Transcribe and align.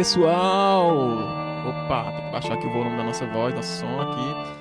Pessoal! 0.00 1.18
Opa, 1.68 2.10
tem 2.10 2.24
que 2.24 2.32
baixar 2.32 2.54
aqui 2.54 2.66
o 2.66 2.72
volume 2.72 2.96
da 2.96 3.04
nossa 3.04 3.26
voz, 3.26 3.54
nosso 3.54 3.80
som 3.80 4.00
aqui. 4.00 4.56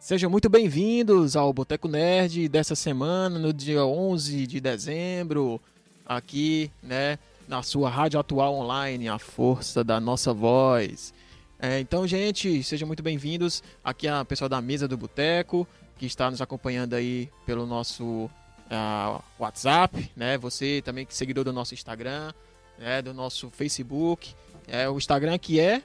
Sejam 0.00 0.28
muito 0.28 0.48
bem-vindos 0.48 1.36
ao 1.36 1.52
Boteco 1.52 1.86
Nerd 1.86 2.48
dessa 2.48 2.74
semana, 2.74 3.38
no 3.38 3.52
dia 3.52 3.86
11 3.86 4.48
de 4.48 4.60
dezembro, 4.60 5.60
aqui, 6.04 6.72
né, 6.82 7.20
na 7.46 7.62
sua 7.62 7.88
rádio 7.88 8.18
atual 8.18 8.52
online, 8.52 9.08
a 9.08 9.16
força 9.16 9.84
da 9.84 10.00
nossa 10.00 10.34
voz. 10.34 11.14
É, 11.60 11.78
então, 11.78 12.04
gente, 12.04 12.60
sejam 12.64 12.88
muito 12.88 13.00
bem-vindos 13.00 13.62
aqui 13.84 14.08
a 14.08 14.24
pessoal 14.24 14.48
da 14.48 14.60
mesa 14.60 14.88
do 14.88 14.96
Boteco, 14.96 15.68
que 15.98 16.06
está 16.06 16.28
nos 16.28 16.40
acompanhando 16.40 16.94
aí 16.94 17.30
pelo 17.46 17.64
nosso 17.64 18.04
uh, 18.24 19.22
WhatsApp, 19.38 20.10
né? 20.16 20.36
Você 20.38 20.82
também 20.84 21.06
que 21.06 21.12
é 21.12 21.14
seguidor 21.14 21.44
do 21.44 21.52
nosso 21.52 21.74
Instagram, 21.74 22.32
né? 22.76 23.00
do 23.00 23.14
nosso 23.14 23.50
Facebook. 23.50 24.34
É, 24.70 24.88
o 24.88 24.96
Instagram 24.96 25.36
que 25.36 25.58
é 25.58 25.82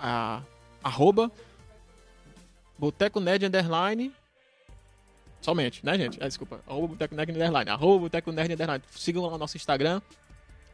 a, 0.00 0.42
arroba 0.82 1.30
Boteco 2.76 3.20
Nerd 3.20 3.46
Underline. 3.46 4.12
Somente, 5.40 5.84
né, 5.84 5.96
gente? 5.96 6.22
É, 6.22 6.26
desculpa. 6.26 6.60
Arroba 6.66 6.88
Boteco 6.88 7.14
Nerd 7.14 7.30
Underline. 7.30 7.70
Arroba 7.70 8.00
Boteco 8.00 8.32
Nerd 8.32 8.52
Underline. 8.52 8.82
Sigam 8.90 9.22
lá 9.22 9.34
o 9.34 9.38
nosso 9.38 9.56
Instagram. 9.56 10.02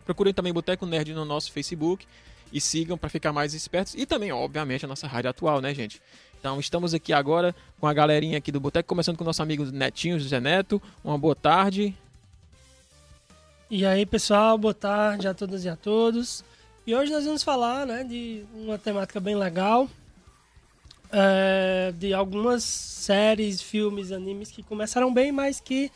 Procurem 0.05 0.33
também 0.33 0.53
Boteco 0.53 0.87
Nerd 0.87 1.13
no 1.13 1.25
nosso 1.25 1.53
Facebook. 1.53 2.07
E 2.53 2.61
sigam 2.61 2.97
para 2.97 3.11
ficar 3.11 3.33
mais 3.33 3.55
espertos. 3.55 3.95
E 3.95 4.07
também, 4.07 4.33
obviamente, 4.33 4.85
a 4.85 4.89
nossa 4.89 5.07
rádio 5.07 5.31
atual, 5.31 5.61
né, 5.61 5.73
gente? 5.75 6.01
Então, 6.41 6.59
estamos 6.59 6.95
aqui 6.95 7.13
agora 7.13 7.55
com 7.79 7.87
a 7.87 7.93
galerinha 7.93 8.39
aqui 8.39 8.51
do 8.51 8.59
Boteco, 8.59 8.89
começando 8.89 9.17
com 9.17 9.23
o 9.23 9.27
nosso 9.27 9.43
amigo 9.43 9.65
Netinho, 9.67 10.19
José 10.19 10.41
Neto. 10.41 10.83
Uma 11.05 11.19
boa 11.19 11.37
tarde. 11.37 11.95
E 13.71 13.85
aí, 13.85 14.05
pessoal, 14.05 14.57
boa 14.59 14.75
tarde 14.75 15.29
a 15.29 15.35
todas 15.35 15.65
e 15.65 15.69
a 15.69 15.77
todos. 15.77 16.43
E 16.87 16.95
hoje 16.95 17.13
nós 17.13 17.25
vamos 17.25 17.43
falar 17.43 17.87
né, 17.87 18.03
de 18.05 18.43
uma 18.55 18.79
temática 18.79 19.21
bem 19.21 19.37
legal, 19.37 19.89
é, 21.13 21.93
de 21.97 22.15
algumas 22.15 22.65
séries, 22.65 23.61
filmes, 23.61 24.11
animes 24.11 24.51
que 24.51 24.63
começaram 24.63 25.13
bem, 25.13 25.31
mas 25.31 25.61
que 25.61 25.93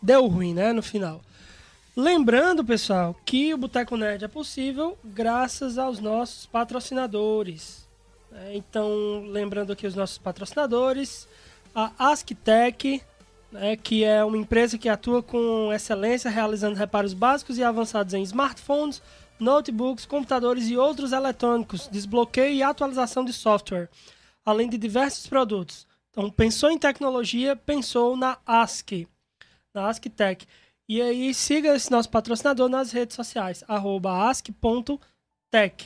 deu 0.00 0.26
ruim 0.26 0.54
né, 0.54 0.72
no 0.72 0.82
final. 0.82 1.20
Lembrando, 1.96 2.64
pessoal, 2.64 3.16
que 3.24 3.52
o 3.52 3.58
Boteco 3.58 3.96
Nerd 3.96 4.24
é 4.24 4.28
possível 4.28 4.96
graças 5.02 5.76
aos 5.76 5.98
nossos 5.98 6.46
patrocinadores. 6.46 7.88
É, 8.32 8.56
então, 8.56 9.24
lembrando 9.26 9.72
aqui 9.72 9.88
os 9.88 9.96
nossos 9.96 10.18
patrocinadores, 10.18 11.26
a 11.74 11.90
AskTech, 11.98 13.02
né, 13.50 13.76
que 13.76 14.04
é 14.04 14.22
uma 14.24 14.36
empresa 14.36 14.78
que 14.78 14.88
atua 14.88 15.20
com 15.20 15.72
excelência 15.72 16.30
realizando 16.30 16.76
reparos 16.76 17.12
básicos 17.12 17.58
e 17.58 17.64
avançados 17.64 18.14
em 18.14 18.22
smartphones, 18.22 19.02
notebooks, 19.38 20.06
computadores 20.06 20.68
e 20.68 20.76
outros 20.76 21.12
eletrônicos, 21.12 21.88
desbloqueio 21.90 22.54
e 22.54 22.62
atualização 22.62 23.24
de 23.24 23.32
software, 23.32 23.88
além 24.44 24.68
de 24.68 24.76
diversos 24.78 25.26
produtos. 25.26 25.86
Então, 26.10 26.30
pensou 26.30 26.70
em 26.70 26.78
tecnologia, 26.78 27.54
pensou 27.54 28.16
na 28.16 28.38
Ask, 28.46 28.90
na 29.74 29.88
AskTech. 29.88 30.46
E 30.88 31.02
aí, 31.02 31.32
siga 31.34 31.74
esse 31.76 31.90
nosso 31.90 32.10
patrocinador 32.10 32.68
nas 32.68 32.92
redes 32.92 33.14
sociais, 33.14 33.62
ask.tech, 33.68 35.04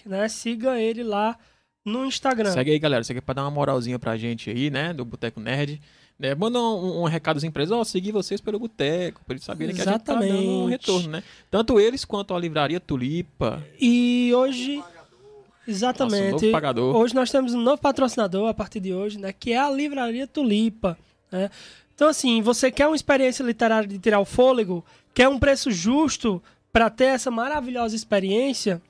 né? 0.08 0.28
Siga 0.28 0.80
ele 0.80 1.02
lá 1.02 1.36
no 1.84 2.06
Instagram. 2.06 2.52
Segue 2.52 2.70
aí, 2.70 2.78
galera. 2.78 3.02
Segue 3.04 3.20
pra 3.20 3.34
dar 3.34 3.42
uma 3.42 3.50
moralzinha 3.50 3.98
pra 3.98 4.16
gente 4.16 4.48
aí, 4.48 4.70
né? 4.70 4.92
Do 4.92 5.04
Boteco 5.04 5.40
Nerd. 5.40 5.80
Né? 6.22 6.36
Manda 6.36 6.60
um, 6.60 7.02
um 7.02 7.04
recadozinho 7.04 7.52
pra 7.52 7.62
eles, 7.62 7.72
ó, 7.72 7.82
seguir 7.82 8.12
vocês 8.12 8.40
pelo 8.40 8.60
Boteco, 8.60 9.20
pra 9.26 9.34
eles 9.34 9.44
saberem 9.44 9.74
Exatamente. 9.74 10.04
que 10.04 10.10
a 10.12 10.16
gente 10.20 10.30
tá 10.30 10.42
dando 10.42 10.50
um 10.50 10.66
retorno, 10.66 11.08
né? 11.08 11.22
Tanto 11.50 11.80
eles 11.80 12.04
quanto 12.04 12.32
a 12.32 12.38
Livraria 12.38 12.78
Tulipa. 12.78 13.60
E 13.80 14.30
hoje... 14.32 14.80
Exatamente. 15.66 16.30
Nosso 16.30 16.44
novo 16.44 16.52
pagador. 16.52 16.96
Hoje 16.96 17.14
nós 17.14 17.30
temos 17.30 17.54
um 17.54 17.60
novo 17.60 17.80
patrocinador 17.80 18.48
a 18.48 18.54
partir 18.54 18.78
de 18.78 18.94
hoje, 18.94 19.18
né? 19.18 19.32
Que 19.32 19.52
é 19.52 19.58
a 19.58 19.68
Livraria 19.70 20.26
Tulipa, 20.26 20.96
né? 21.30 21.50
Então, 21.94 22.08
assim, 22.08 22.40
você 22.40 22.70
quer 22.70 22.86
uma 22.86 22.96
experiência 22.96 23.42
literária 23.42 23.88
de 23.88 23.98
tirar 23.98 24.18
o 24.20 24.24
fôlego, 24.24 24.84
quer 25.12 25.28
um 25.28 25.38
preço 25.38 25.70
justo 25.70 26.42
para 26.72 26.88
ter 26.88 27.06
essa 27.06 27.30
maravilhosa 27.30 27.94
experiência, 27.94 28.80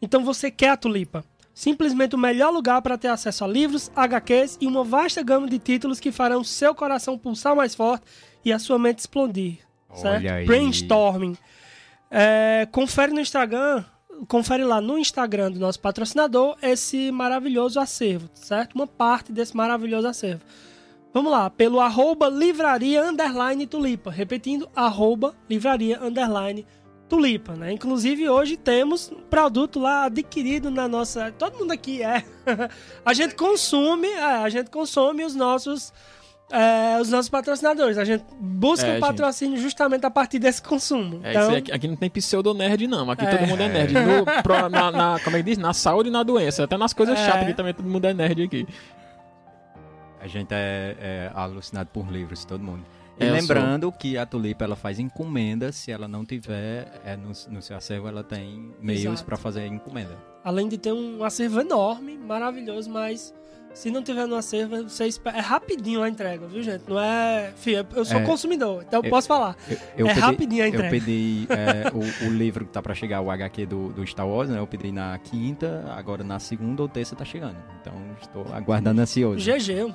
então 0.00 0.24
você 0.24 0.50
quer 0.50 0.70
a 0.70 0.76
Tulipa. 0.76 1.24
Simplesmente 1.54 2.16
o 2.16 2.18
melhor 2.18 2.50
lugar 2.50 2.82
para 2.82 2.98
ter 2.98 3.08
acesso 3.08 3.44
a 3.44 3.46
livros, 3.46 3.90
HQs 3.94 4.58
e 4.60 4.66
uma 4.66 4.82
vasta 4.82 5.22
gama 5.22 5.46
de 5.48 5.58
títulos 5.58 6.00
que 6.00 6.10
farão 6.10 6.42
seu 6.42 6.74
coração 6.74 7.16
pulsar 7.16 7.54
mais 7.54 7.76
forte 7.76 8.04
e 8.44 8.52
a 8.52 8.58
sua 8.58 8.78
mente 8.78 8.98
explodir. 8.98 9.58
Certo? 9.94 10.46
Brainstorming. 10.46 11.36
É, 12.10 12.66
confere 12.72 13.12
no 13.12 13.20
Instagram, 13.20 13.84
confere 14.26 14.64
lá 14.64 14.80
no 14.80 14.98
Instagram 14.98 15.52
do 15.52 15.60
nosso 15.60 15.78
patrocinador 15.78 16.56
esse 16.60 17.12
maravilhoso 17.12 17.78
acervo, 17.78 18.28
certo? 18.34 18.74
Uma 18.74 18.86
parte 18.86 19.32
desse 19.32 19.56
maravilhoso 19.56 20.08
acervo. 20.08 20.42
Vamos 21.12 21.30
lá, 21.30 21.48
pelo 21.48 21.78
arroba 21.80 22.28
livraria 22.28 23.04
underline 23.04 23.66
tulipa. 23.68 24.10
Repetindo, 24.10 24.68
arroba 24.74 25.32
livraria 25.48 26.02
underline 26.02 26.62
tulipa, 26.62 26.83
né? 27.20 27.72
Inclusive 27.72 28.28
hoje 28.28 28.56
temos 28.56 29.10
um 29.10 29.16
produto 29.22 29.78
lá 29.80 30.04
adquirido 30.04 30.70
na 30.70 30.86
nossa... 30.88 31.32
Todo 31.32 31.58
mundo 31.58 31.72
aqui 31.72 32.02
é. 32.02 32.24
a 33.04 33.12
gente 33.14 33.34
consome, 33.34 34.08
é, 34.08 34.22
a 34.22 34.48
gente 34.48 34.70
consome 34.70 35.24
os 35.24 35.34
nossos... 35.34 35.92
é, 36.50 37.00
os 37.00 37.08
nossos 37.10 37.28
patrocinadores. 37.28 37.96
A 37.98 38.04
gente 38.04 38.24
busca 38.40 38.86
É, 38.86 38.96
o 38.98 39.00
patrocínio 39.00 39.56
justamente 39.58 40.04
a 40.04 40.10
partir 40.10 40.38
desse 40.38 40.62
consumo. 40.62 41.20
É 41.22 41.30
então, 41.30 41.42
isso 41.42 41.50
aí, 41.50 41.56
aqui, 41.58 41.72
aqui 41.72 41.88
não 41.88 41.96
tem 41.96 42.10
pseudo-nerd, 42.10 42.86
não. 42.86 43.10
Aqui 43.10 43.24
É. 43.24 43.36
todo 43.36 43.46
mundo 43.48 43.60
é 43.62 43.68
nerd. 43.68 43.92
No- 43.94 44.24
pro- 44.42 44.68
na, 44.68 44.90
na- 44.90 45.20
como 45.22 45.36
é 45.36 45.40
que 45.40 45.44
diz? 45.50 45.58
Na 45.58 45.72
saúde 45.72 46.08
e 46.08 46.12
na 46.12 46.22
doença. 46.22 46.64
Até 46.64 46.76
nas 46.76 46.92
coisas 46.92 47.18
É. 47.18 47.24
chatas 47.26 47.42
aqui 47.44 47.54
também 47.54 47.72
todo 47.74 47.88
mundo 47.88 48.04
é 48.06 48.14
nerd 48.14 48.42
aqui. 48.42 48.66
A 50.20 50.26
gente 50.26 50.52
é, 50.52 50.96
é 51.00 51.30
alucinado 51.34 51.90
por 51.92 52.10
livros, 52.10 52.44
todo 52.44 52.62
mundo. 52.64 52.84
E 53.18 53.24
É, 53.24 53.28
eu 53.28 53.32
lembrando 53.32 53.92
que 53.92 54.16
a 54.18 54.26
Tulipa 54.26 54.64
ela 54.64 54.76
faz 54.76 54.98
encomenda, 54.98 55.70
se 55.72 55.90
ela 55.92 56.08
não 56.08 56.24
tiver 56.24 57.00
é, 57.04 57.16
no, 57.16 57.28
no 57.28 57.62
seu 57.62 57.76
acervo, 57.76 58.08
ela 58.08 58.24
tem 58.24 58.72
meios 58.80 59.22
para 59.22 59.36
fazer 59.36 59.66
encomenda. 59.66 60.16
além 60.42 60.68
de 60.68 60.76
ter 60.78 60.92
um 60.92 61.22
acervo 61.24 61.60
enorme, 61.60 62.16
maravilhoso, 62.18 62.90
mas 62.90 63.32
se 63.72 63.90
não 63.90 64.02
tiver 64.04 64.26
no 64.26 64.36
acervo, 64.36 64.88
você 64.88 65.04
espera... 65.06 65.36
é 65.38 65.40
rapidinho 65.40 66.00
a 66.02 66.08
entrega, 66.08 66.46
viu, 66.46 66.62
gente? 66.62 66.84
Não 66.88 67.00
é... 67.00 67.52
Fih, 67.56 67.72
eu 67.94 68.04
sou 68.04 68.18
É. 68.18 68.24
consumidor, 68.24 68.84
então 68.86 69.00
eu 69.00 69.04
Eu- 69.04 69.10
posso 69.10 69.26
falar. 69.26 69.56
Eu, 69.68 69.76
eu 69.96 70.06
é 70.06 70.14
pedi, 70.14 70.20
rapidinho 70.20 70.62
a 70.62 70.66
eu 70.66 70.74
entrega. 70.74 70.90
pedi 70.90 71.46
é, 71.50 71.90
o, 71.92 72.28
o 72.28 72.30
livro 72.32 72.64
que 72.66 72.72
tá 72.72 72.80
para 72.82 72.94
chegar, 72.94 73.20
o 73.20 73.30
HQ 73.30 73.66
do, 73.66 73.88
do 73.92 74.06
Star 74.06 74.28
Wars, 74.28 74.48
né? 74.48 74.58
Eu 74.60 74.66
pedi 74.66 74.92
na 74.92 75.18
quinta, 75.18 75.84
agora 75.96 76.22
na 76.22 76.38
segunda 76.38 76.82
ou 76.82 76.88
terça 76.88 77.16
tá 77.16 77.24
chegando. 77.24 77.56
Então 77.80 77.94
estou 78.20 78.46
aguardando 78.52 79.00
ansioso. 79.00 79.38
GG. 79.44 79.92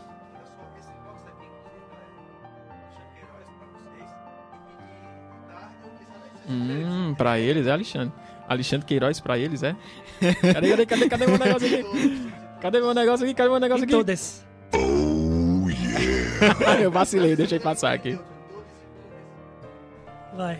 Hum, 6.50 7.13
pra 7.16 7.40
eles, 7.40 7.68
é 7.68 7.72
Alexandre. 7.72 8.13
Alexandre 8.48 8.86
Queiroz 8.86 9.19
pra 9.19 9.38
eles, 9.38 9.62
é? 9.62 9.75
Cadê, 10.54 10.69
cadê, 10.69 10.86
cadê, 10.86 11.10
cadê 11.10 11.28
meu 11.28 11.38
negócio 11.38 11.68
aqui? 11.68 12.31
Cadê 12.60 12.80
meu 12.80 12.94
negócio 12.94 13.25
aqui? 13.25 13.34
Cadê 13.36 13.50
meu 13.50 13.60
negócio 13.60 13.84
aqui? 13.84 13.94
todas. 13.94 14.46
eu 16.81 16.92
vacilei, 16.92 17.36
deixei 17.36 17.60
passar 17.60 17.94
aqui. 17.94 18.19
Vai. 20.36 20.60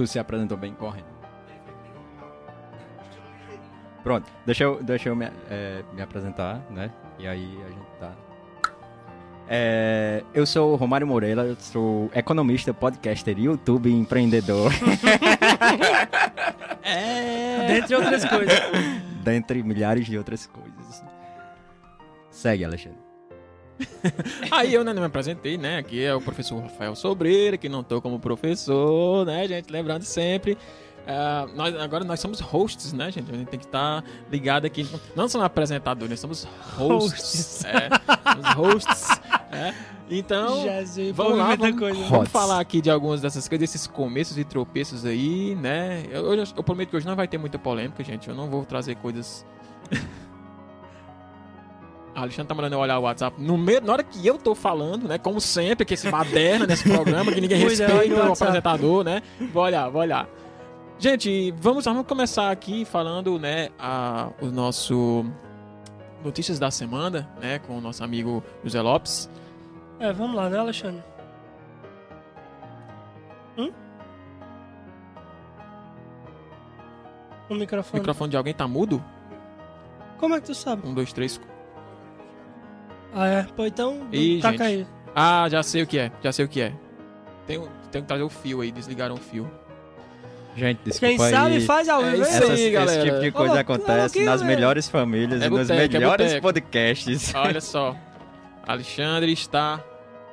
Tu 0.00 0.06
se 0.06 0.18
apresentou 0.18 0.56
bem 0.56 0.72
ligeirinho. 0.72 1.04
Pronto, 4.02 4.30
deixa 4.46 4.64
eu, 4.64 4.82
deixa 4.82 5.10
eu 5.10 5.16
me, 5.16 5.26
é, 5.50 5.84
me 5.92 6.00
apresentar, 6.00 6.64
né? 6.70 6.90
E 7.18 7.26
aí 7.26 7.58
a 7.62 7.68
gente 7.68 7.86
tá. 8.00 8.12
É, 9.46 10.24
eu 10.32 10.46
sou 10.46 10.74
Romário 10.76 11.06
Moreira, 11.06 11.42
eu 11.42 11.56
sou 11.56 12.10
economista, 12.14 12.72
podcaster, 12.72 13.38
YouTube, 13.38 13.92
empreendedor, 13.92 14.72
Dentre 17.68 17.94
outras 17.94 18.24
coisas. 18.24 18.58
dentre 19.22 19.62
milhares 19.62 20.06
de 20.06 20.16
outras 20.16 20.46
coisas. 20.46 21.04
Segue, 22.30 22.64
Alexandre. 22.64 23.09
Aí 24.50 24.72
eu 24.74 24.84
né, 24.84 24.92
não 24.92 25.00
me 25.00 25.06
apresentei, 25.06 25.56
né? 25.56 25.78
Aqui 25.78 26.02
é 26.02 26.14
o 26.14 26.20
professor 26.20 26.60
Rafael 26.60 26.94
Sobreira, 26.94 27.56
que 27.56 27.68
não 27.68 27.82
tô 27.82 28.00
como 28.00 28.18
professor, 28.18 29.24
né, 29.26 29.46
gente? 29.48 29.70
Lembrando 29.72 30.02
sempre. 30.04 30.56
ah, 31.06 31.46
nós, 31.54 31.74
agora 31.76 32.04
nós 32.04 32.20
somos 32.20 32.40
hosts, 32.40 32.92
né, 32.92 33.10
gente? 33.10 33.30
A 33.30 33.36
gente 33.36 33.48
tem 33.48 33.58
que 33.58 33.66
estar 33.66 34.04
ligado 34.30 34.64
aqui. 34.66 34.86
Não 35.16 35.28
somos 35.28 35.44
apresentadores, 35.44 36.10
nós 36.10 36.20
somos 36.20 36.48
hosts. 36.76 37.64
Hosts. 37.64 37.64
É, 37.64 37.88
somos 38.32 38.54
hosts 38.54 39.20
É, 39.52 39.74
Então, 40.10 40.62
Jesus, 40.62 41.14
vamos 41.14 41.38
lá, 41.38 41.54
vamos, 41.56 41.78
coisa. 41.78 41.94
vamos 42.00 42.10
Hots. 42.12 42.30
falar 42.32 42.60
aqui 42.60 42.80
de 42.80 42.90
algumas 42.90 43.20
dessas 43.20 43.48
coisas, 43.48 43.60
desses 43.70 43.86
começos 43.86 44.36
e 44.38 44.44
tropeços 44.44 45.04
aí, 45.04 45.54
né? 45.56 46.04
Eu, 46.10 46.32
eu, 46.34 46.44
eu 46.56 46.62
prometo 46.62 46.90
que 46.90 46.96
hoje 46.96 47.06
não 47.06 47.16
vai 47.16 47.26
ter 47.28 47.38
muita 47.38 47.58
polêmica, 47.58 48.02
gente. 48.04 48.28
Eu 48.28 48.34
não 48.34 48.48
vou 48.48 48.64
trazer 48.64 48.96
coisas. 48.96 49.44
A 52.14 52.22
Alexandre 52.22 52.48
tá 52.48 52.54
mandando 52.54 52.74
eu 52.74 52.80
olhar 52.80 52.98
o 52.98 53.02
WhatsApp 53.02 53.40
no 53.40 53.56
meio, 53.56 53.80
na 53.80 53.92
hora 53.92 54.02
que 54.02 54.26
eu 54.26 54.36
tô 54.36 54.54
falando, 54.54 55.06
né? 55.06 55.16
Como 55.16 55.40
sempre, 55.40 55.86
que 55.86 55.94
esse 55.94 56.10
baderna 56.10 56.66
nesse 56.66 56.88
programa, 56.88 57.32
que 57.32 57.40
ninguém 57.40 57.64
Cuidado 57.64 57.92
respeita 57.92 58.28
o 58.28 58.32
apresentador, 58.32 59.04
né? 59.04 59.22
Vou 59.52 59.62
olhar, 59.62 59.88
vou 59.88 60.00
olhar. 60.02 60.28
Gente, 60.98 61.50
vamos, 61.52 61.84
vamos 61.84 62.04
começar 62.06 62.50
aqui 62.50 62.84
falando, 62.84 63.38
né, 63.38 63.70
a, 63.78 64.28
o 64.42 64.46
nosso 64.46 65.24
Notícias 66.22 66.58
da 66.58 66.70
Semana, 66.70 67.26
né, 67.40 67.58
com 67.60 67.78
o 67.78 67.80
nosso 67.80 68.04
amigo 68.04 68.44
José 68.62 68.82
Lopes. 68.82 69.30
É, 69.98 70.12
vamos 70.12 70.36
lá, 70.36 70.50
né, 70.50 70.58
Alexandre? 70.58 71.02
Hum? 73.56 73.72
O 77.48 77.54
O 77.54 77.56
microfone. 77.56 78.00
microfone 78.00 78.30
de 78.30 78.36
alguém 78.36 78.52
tá 78.52 78.68
mudo? 78.68 79.02
Como 80.18 80.34
é 80.34 80.40
que 80.40 80.46
tu 80.48 80.54
sabe? 80.54 80.86
Um, 80.86 80.92
dois, 80.92 81.14
três. 81.14 81.40
Ah, 83.14 83.26
é? 83.26 83.42
Pô, 83.56 83.66
então, 83.66 84.06
Ih, 84.12 84.40
taca 84.40 84.52
gente. 84.52 84.62
aí. 84.62 84.86
Ah, 85.14 85.46
já 85.48 85.62
sei 85.62 85.82
o 85.82 85.86
que 85.86 85.98
é, 85.98 86.12
já 86.22 86.30
sei 86.32 86.44
o 86.44 86.48
que 86.48 86.60
é. 86.60 86.72
Tem, 87.46 87.58
um- 87.58 87.66
tem 87.90 88.00
que 88.02 88.08
trazer 88.08 88.22
o 88.22 88.28
fio 88.28 88.60
aí, 88.60 88.70
desligaram 88.70 89.14
o 89.16 89.18
fio. 89.18 89.50
Gente, 90.56 90.78
Quem 90.82 90.92
desculpa 91.16 91.30
sabe 91.30 91.54
aí. 91.56 91.60
faz 91.64 91.88
ao 91.88 92.02
É 92.04 92.10
vivo, 92.10 92.22
isso 92.22 92.30
hein? 92.32 92.36
Essas- 92.38 92.50
aí, 92.50 92.70
galera. 92.70 93.00
Esse 93.02 93.08
tipo 93.10 93.20
de 93.20 93.30
coisa 93.32 93.54
Ô, 93.54 93.58
acontece 93.58 94.00
louquinho, 94.00 94.24
nas 94.26 94.40
velho. 94.42 94.54
melhores 94.54 94.88
famílias 94.88 95.42
É 95.42 95.46
e 95.46 95.48
nos 95.50 95.68
boteco, 95.68 95.80
é 95.96 95.98
melhores 95.98 96.26
boteco. 96.26 96.42
podcasts. 96.42 97.32
Olha 97.34 97.60
só. 97.60 97.96
Alexandre 98.66 99.32
está 99.32 99.80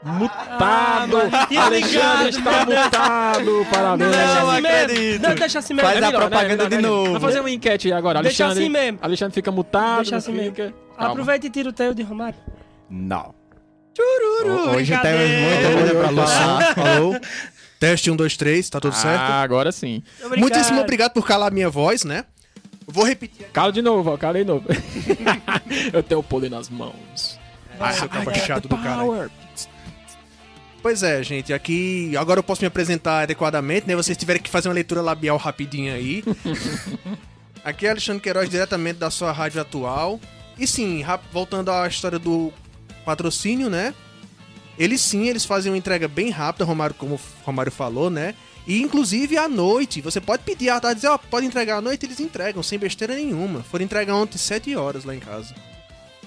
Ah, 0.03 0.09
mutado. 0.11 1.47
tinha 1.47 1.63
Alexandre 1.63 2.29
está 2.29 2.65
mutado. 2.65 3.65
Parabéns. 3.71 4.09
Deixa 4.11 4.33
Não 4.41 4.49
assim 4.49 4.67
acredito. 4.67 5.21
Não, 5.21 5.35
deixa 5.35 5.59
assim 5.59 5.73
mesmo. 5.73 5.87
Faz 5.89 6.01
É 6.01 6.03
a 6.03 6.07
melhor, 6.07 6.19
né? 6.21 6.27
propaganda 6.27 6.53
É 6.53 6.55
melhor, 6.57 6.69
de 6.69 6.75
né? 6.75 6.81
novo. 6.81 7.05
Vamos 7.05 7.21
fazer 7.21 7.39
uma 7.39 7.51
enquete 7.51 7.91
agora. 7.93 8.21
Deixa 8.21 8.43
Alexandre, 8.45 8.63
assim 8.65 8.71
mesmo. 8.73 8.99
Alexandre 9.01 9.33
fica 9.35 9.51
mutado. 9.51 9.95
Deixa 9.97 10.15
assim 10.17 10.31
mesmo. 10.33 10.55
Calma. 10.55 10.73
Aproveita 10.97 11.47
e 11.47 11.49
tira 11.49 11.69
o 11.69 11.73
teu 11.73 11.93
de 11.93 12.01
Romário. 12.03 12.37
Não. 12.89 13.33
Chururu, 13.95 14.75
Hoje 14.75 14.95
temos 15.01 15.29
muita 15.29 15.73
coisa 15.73 15.95
pra 15.95 16.07
Alô, 16.07 16.27
falar. 16.27 16.79
Alô? 16.97 17.19
Teste 17.79 18.11
1, 18.11 18.15
2, 18.15 18.37
3, 18.37 18.69
tá 18.69 18.79
tudo 18.79 18.95
certo? 18.95 19.21
Ah, 19.21 19.41
agora 19.41 19.71
sim. 19.71 20.03
Obrigado. 20.17 20.39
Muitíssimo 20.39 20.81
obrigado 20.81 21.13
por 21.13 21.25
calar 21.25 21.49
a 21.49 21.53
minha 21.53 21.69
voz, 21.69 22.03
né? 22.03 22.25
Vou 22.87 23.03
repetir. 23.03 23.47
Cala 23.51 23.71
de 23.71 23.81
novo, 23.81 24.11
ó. 24.11 24.17
Cala 24.17 24.39
de 24.39 24.45
novo. 24.45 24.65
Eu 25.91 26.01
tenho 26.01 26.21
o 26.21 26.23
poder 26.23 26.49
nas 26.49 26.69
mãos. 26.69 27.37
Ai, 27.79 27.93
seu 27.93 28.09
cabo 28.09 28.33
chato 28.33 28.67
do 28.67 28.77
cara. 28.77 29.29
Pois 30.81 31.03
é, 31.03 31.21
gente, 31.21 31.53
aqui 31.53 32.15
agora 32.15 32.39
eu 32.39 32.43
posso 32.43 32.61
me 32.61 32.67
apresentar 32.67 33.23
adequadamente, 33.23 33.87
né? 33.87 33.95
Vocês 33.95 34.17
tiverem 34.17 34.41
que 34.41 34.49
fazer 34.49 34.69
uma 34.69 34.73
leitura 34.73 35.01
labial 35.01 35.37
rapidinha 35.37 35.93
aí. 35.93 36.23
aqui 37.63 37.85
é 37.85 37.89
Alexandre 37.89 38.21
Queiroz, 38.21 38.49
diretamente 38.49 38.97
da 38.97 39.11
sua 39.11 39.31
rádio 39.31 39.59
atual. 39.59 40.19
E 40.57 40.65
sim, 40.65 41.03
voltando 41.31 41.71
à 41.71 41.87
história 41.87 42.17
do 42.17 42.53
patrocínio, 43.07 43.69
né? 43.69 43.93
Eles 44.77 44.99
sim, 44.99 45.29
eles 45.29 45.45
fazem 45.45 45.71
uma 45.71 45.77
entrega 45.77 46.09
bem 46.09 46.29
rápida, 46.29 46.65
Romário, 46.65 46.93
como 46.93 47.15
o 47.15 47.19
Romário 47.45 47.71
falou, 47.71 48.09
né? 48.09 48.35
E 48.67 48.81
inclusive 48.81 49.37
à 49.37 49.47
noite, 49.47 50.01
você 50.01 50.19
pode 50.19 50.43
pedir 50.43 50.69
à 50.69 50.77
tarde, 50.77 50.95
dizer, 50.95 51.07
ó, 51.07 51.17
pode 51.17 51.45
entregar 51.45 51.77
à 51.77 51.81
noite, 51.81 52.05
eles 52.05 52.19
entregam, 52.19 52.61
sem 52.61 52.77
besteira 52.77 53.15
nenhuma. 53.15 53.63
Foram 53.63 53.85
entregar 53.85 54.13
ontem 54.13 54.37
7 54.37 54.75
horas 54.75 55.05
lá 55.05 55.15
em 55.15 55.19
casa. 55.19 55.55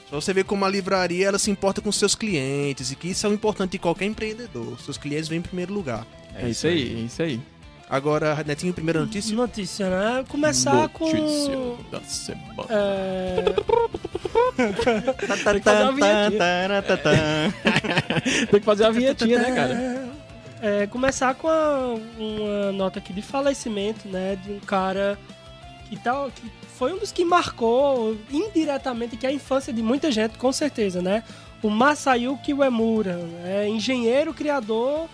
Só 0.09 0.19
você 0.19 0.33
ver 0.33 0.45
como 0.45 0.65
a 0.65 0.69
livraria 0.71 1.29
ela 1.29 1.39
se 1.39 1.51
importa 1.51 1.83
com 1.83 1.93
seus 1.93 2.15
clientes 2.15 2.91
e 2.91 2.97
que 2.97 3.09
isso 3.09 3.27
é 3.27 3.29
o 3.29 3.35
importante 3.35 3.73
de 3.73 3.79
qualquer 3.79 4.07
empreendedor. 4.07 4.81
Seus 4.81 4.97
clientes 4.97 5.29
vêm 5.29 5.39
em 5.39 5.43
primeiro 5.43 5.75
lugar. 5.75 6.07
É 6.35 6.49
isso 6.49 6.67
aí, 6.67 7.03
é 7.03 7.05
isso 7.05 7.23
aí. 7.23 7.39
Agora, 7.91 8.43
Netinho, 8.43 8.73
primeira 8.73 9.01
notícia. 9.01 9.37
Notícia, 9.37 9.91
né? 9.91 10.25
Começar 10.29 10.89
com... 10.89 11.05
Notícia 11.05 11.59
da 11.93 12.01
semana. 12.01 12.67
É... 12.71 13.45
Tem 14.57 14.73
que 15.61 15.61
fazer 15.65 15.83
uma 15.83 15.93
vinhetinha. 15.93 16.39
Tem 18.51 18.61
que 18.61 18.67
fazer 18.67 18.85
a 18.85 18.91
vinhetinha, 18.91 19.39
né, 19.39 19.45
cara? 19.55 20.11
É, 20.63 20.87
começar 20.87 21.35
com 21.35 21.49
a- 21.49 21.95
uma 22.19 22.73
nota 22.73 22.99
aqui 22.99 23.13
de 23.15 23.23
falecimento, 23.23 24.07
né, 24.09 24.37
de 24.45 24.53
um 24.53 24.61
cara 24.61 25.19
que, 25.89 25.97
tá, 25.97 26.29
que 26.35 26.43
foi 26.77 26.93
um 26.93 26.99
dos 26.99 27.11
que 27.13 27.25
marcou 27.25 28.15
indiretamente 28.31 29.17
que 29.17 29.27
a 29.27 29.33
infância 29.33 29.73
de 29.73 29.83
muita 29.83 30.13
gente, 30.13 30.37
com 30.37 30.53
certeza, 30.53 31.01
né? 31.01 31.23
O 31.63 31.71
Masayuki 31.71 32.53
Uemura, 32.55 33.17
né, 33.17 33.69
engenheiro 33.69 34.35
criador, 34.35 35.09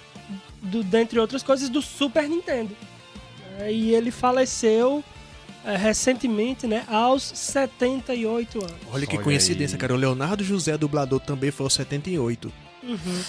do, 0.60 0.82
dentre 0.82 1.18
outras 1.20 1.42
coisas, 1.44 1.68
do 1.68 1.80
Super 1.80 2.28
Nintendo. 2.28 2.76
É, 3.60 3.72
e 3.72 3.94
ele 3.94 4.10
faleceu 4.10 5.02
é, 5.66 5.76
recentemente, 5.76 6.66
né, 6.66 6.84
aos 6.88 7.22
78 7.24 8.58
anos. 8.58 8.72
Olha 8.92 9.06
que 9.06 9.16
Olha 9.16 9.24
coincidência, 9.24 9.74
aí. 9.76 9.80
cara. 9.80 9.92
O 9.92 9.96
Leonardo 9.96 10.42
José, 10.44 10.78
dublador, 10.78 11.20
também 11.20 11.50
foi 11.50 11.64
aos 11.66 11.74
78. 11.74 12.52
Uhum. 12.84 13.22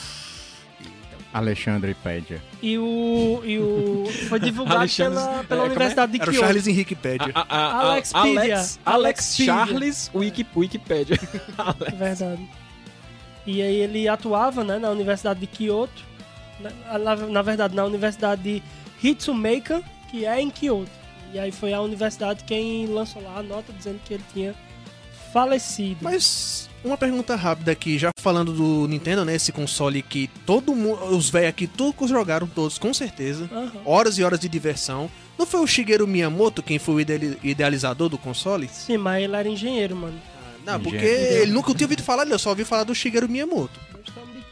Alexandre 1.34 1.94
Pédia. 1.94 2.42
E 2.62 2.78
o, 2.78 3.42
e 3.44 3.60
o 3.60 4.06
foi 4.30 4.40
divulgado 4.40 4.78
Alexandre- 4.80 5.20
pela, 5.20 5.40
é, 5.40 5.44
pela 5.44 5.44
como 5.44 5.62
é? 5.62 5.66
Universidade 5.66 6.12
de 6.14 6.22
Era 6.22 6.30
o 6.30 6.34
Kyoto. 6.34 6.46
Charles 6.46 6.68
Henrique 6.68 6.96
Pédia. 6.96 7.32
A- 7.36 7.42
a- 7.42 7.66
a- 7.68 7.92
Alexpedia. 7.92 8.30
Alex, 8.32 8.50
Alex 8.54 8.80
Alexpedia. 8.86 9.46
Charles 9.54 10.12
Wiki, 10.16 10.48
Wikipedia. 10.56 11.20
É 11.86 11.92
verdade. 11.96 12.50
E 13.46 13.62
aí 13.62 13.76
ele 13.76 14.08
atuava 14.08 14.64
né, 14.64 14.80
na 14.80 14.90
Universidade 14.90 15.40
de 15.40 15.48
Kyoto, 15.48 16.04
na, 16.60 16.98
na, 16.98 17.16
na 17.16 17.42
verdade 17.42 17.76
na 17.76 17.86
Universidade 17.86 18.42
de 18.42 18.64
Hitsumeika, 19.04 19.84
que 20.10 20.26
é 20.26 20.42
em 20.42 20.50
Kyoto. 20.50 20.90
E 21.34 21.40
aí 21.40 21.52
foi 21.52 21.74
a 21.74 21.82
universidade 21.82 22.44
quem 22.46 22.86
lançou 22.88 23.22
lá 23.22 23.38
a 23.40 23.44
nota 23.44 23.72
dizendo 23.74 24.00
que 24.06 24.14
ele 24.14 24.24
tinha 24.34 24.56
falecido. 25.34 26.00
Mas 26.02 26.70
uma 26.84 26.98
pergunta 26.98 27.36
rápida 27.36 27.72
aqui, 27.72 27.98
já 27.98 28.10
falando 28.20 28.54
do 28.54 28.88
Nintendo, 28.88 29.26
né? 29.26 29.36
Esse 29.36 29.52
console 29.52 30.02
que 30.02 30.30
todo 30.46 30.74
mundo, 30.74 31.04
os 31.16 31.30
velhos 31.30 31.50
aqui, 31.50 31.68
todos 31.68 32.10
jogaram 32.10 32.48
todos, 32.48 32.78
com 32.78 32.94
certeza. 32.94 33.50
Aham. 33.52 33.72
Horas 33.86 34.18
e 34.18 34.24
horas 34.24 34.40
de 34.40 34.48
diversão. 34.48 35.10
Não 35.38 35.46
foi 35.46 35.60
o 35.60 35.68
Shigeru 35.68 36.08
Miyamoto 36.08 36.64
quem 36.64 36.80
foi 36.80 36.96
o 36.96 37.00
ideali- 37.02 37.38
idealizador 37.44 38.10
do 38.10 38.18
console? 38.18 38.68
Sim, 38.72 38.98
mas 38.98 39.24
ele 39.24 39.36
era 39.36 39.48
engenheiro, 39.48 39.96
mano. 39.96 40.20
Não, 40.66 40.80
porque 40.80 40.98
Engenheiro. 40.98 41.44
ele 41.44 41.52
nunca 41.52 41.74
tinha 41.74 41.86
ouvido 41.86 42.04
falar 42.04 42.24
dele, 42.24 42.36
eu 42.36 42.40
só 42.40 42.50
ouvi 42.50 42.66
falar 42.66 42.84
do 42.84 42.94
Shigeru 42.96 43.30
Miyamoto. 43.30 43.80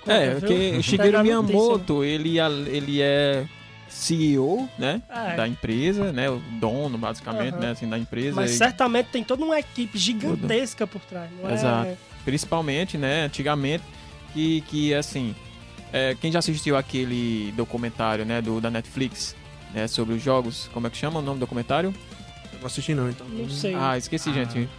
Conta, 0.01 0.13
É, 0.13 0.35
porque 0.35 0.81
Shigeru? 0.83 1.23
Miyamoto, 1.23 2.03
ele, 2.03 2.37
ele 2.39 3.01
é 3.01 3.45
CEO, 3.95 4.67
né? 4.77 5.01
É. 5.09 5.35
Da 5.35 5.47
empresa, 5.47 6.11
né? 6.11 6.29
O 6.29 6.39
dono, 6.59 6.97
basicamente, 6.97 7.53
Aham. 7.53 7.61
né? 7.61 7.71
Assim, 7.71 7.87
da 7.87 7.97
empresa. 7.97 8.35
Mas 8.35 8.51
E- 8.51 8.57
certamente 8.57 9.07
tem 9.07 9.23
toda 9.23 9.43
uma 9.43 9.57
equipe 9.57 9.97
gigantesca 9.97 10.85
por 10.85 10.99
trás, 11.01 11.29
não 11.41 11.49
é? 11.49 11.53
Exato. 11.53 11.97
Principalmente, 12.25 12.97
né? 12.97 13.23
Antigamente, 13.25 13.83
que, 14.33 14.61
que 14.61 14.93
assim... 14.93 15.33
é, 15.93 16.15
quem 16.19 16.31
já 16.31 16.39
assistiu 16.39 16.75
aquele 16.75 17.53
documentário, 17.55 18.25
né? 18.25 18.41
Do, 18.41 18.59
da 18.59 18.69
Netflix, 18.69 19.35
né? 19.73 19.87
Sobre 19.87 20.15
os 20.15 20.21
jogos. 20.21 20.69
Como 20.73 20.85
é 20.87 20.89
que 20.89 20.97
chama 20.97 21.19
o 21.19 21.21
nome 21.21 21.37
do 21.37 21.41
documentário? 21.41 21.93
Eu 22.53 22.59
não 22.59 22.67
assisti 22.67 22.93
não, 22.93 23.09
então. 23.09 23.25
Não 23.29 23.49
sei. 23.49 23.75
Ah, 23.75 23.97
esqueci, 23.97 24.29
Ah. 24.29 24.33
gente. 24.33 24.69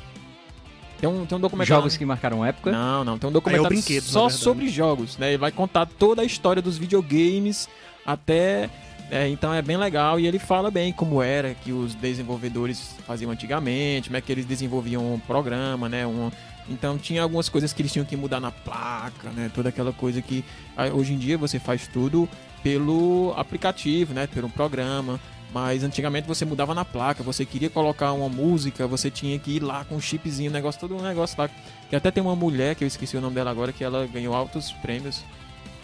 Tem 0.98 1.08
um, 1.08 1.26
tem 1.26 1.36
um 1.36 1.40
documentário... 1.40 1.80
Jogos 1.82 1.96
que 1.96 2.04
marcaram 2.06 2.42
época. 2.44 2.72
Não, 2.72 3.04
não, 3.04 3.18
tem 3.18 3.28
um 3.28 3.32
documentário 3.32 3.68
brinquedo, 3.68 4.04
na 4.04 4.10
só 4.10 4.28
sobre 4.30 4.68
jogos, 4.68 5.18
né? 5.18 5.28
Ele 5.28 5.36
vai 5.38 5.52
contar 5.52 5.84
toda 5.86 6.22
a 6.22 6.24
história 6.24 6.60
dos 6.62 6.78
videogames 6.78 7.68
até. 8.04 8.70
É, 9.10 9.28
então 9.28 9.54
é 9.54 9.62
bem 9.62 9.76
legal 9.76 10.18
e 10.18 10.26
ele 10.26 10.38
fala 10.38 10.70
bem 10.70 10.92
como 10.92 11.22
era 11.22 11.54
que 11.54 11.72
os 11.72 11.94
desenvolvedores 11.94 12.96
faziam 13.06 13.30
antigamente, 13.30 14.08
como 14.08 14.16
é 14.16 14.20
que 14.20 14.32
eles 14.32 14.44
desenvolviam 14.44 15.14
um 15.14 15.18
programa, 15.18 15.88
né? 15.88 16.06
Um, 16.06 16.30
então 16.68 16.98
tinha 16.98 17.22
algumas 17.22 17.48
coisas 17.48 17.72
que 17.72 17.80
eles 17.80 17.92
tinham 17.92 18.04
que 18.04 18.16
mudar 18.16 18.40
na 18.40 18.50
placa, 18.50 19.30
né? 19.30 19.50
Toda 19.54 19.68
aquela 19.68 19.92
coisa 19.92 20.20
que 20.20 20.44
hoje 20.92 21.12
em 21.12 21.18
dia 21.18 21.38
você 21.38 21.60
faz 21.60 21.86
tudo 21.86 22.28
pelo 22.62 23.32
aplicativo, 23.36 24.12
né? 24.12 24.26
Pelo 24.26 24.48
programa. 24.48 25.20
Mas 25.54 25.84
antigamente 25.84 26.26
você 26.26 26.44
mudava 26.44 26.74
na 26.74 26.84
placa, 26.84 27.22
você 27.22 27.46
queria 27.46 27.70
colocar 27.70 28.12
uma 28.12 28.28
música, 28.28 28.86
você 28.86 29.08
tinha 29.10 29.38
que 29.38 29.52
ir 29.52 29.62
lá 29.62 29.84
com 29.84 29.94
um 29.94 30.00
chipzinho, 30.00 30.50
negócio, 30.50 30.80
todo 30.80 30.96
um 30.96 31.00
negócio 31.00 31.40
lá. 31.40 31.48
E 31.90 31.94
até 31.94 32.10
tem 32.10 32.22
uma 32.22 32.34
mulher, 32.34 32.74
que 32.74 32.82
eu 32.82 32.88
esqueci 32.88 33.16
o 33.16 33.20
nome 33.20 33.36
dela 33.36 33.52
agora, 33.52 33.72
que 33.72 33.84
ela 33.84 34.06
ganhou 34.06 34.34
altos 34.34 34.72
prêmios. 34.72 35.24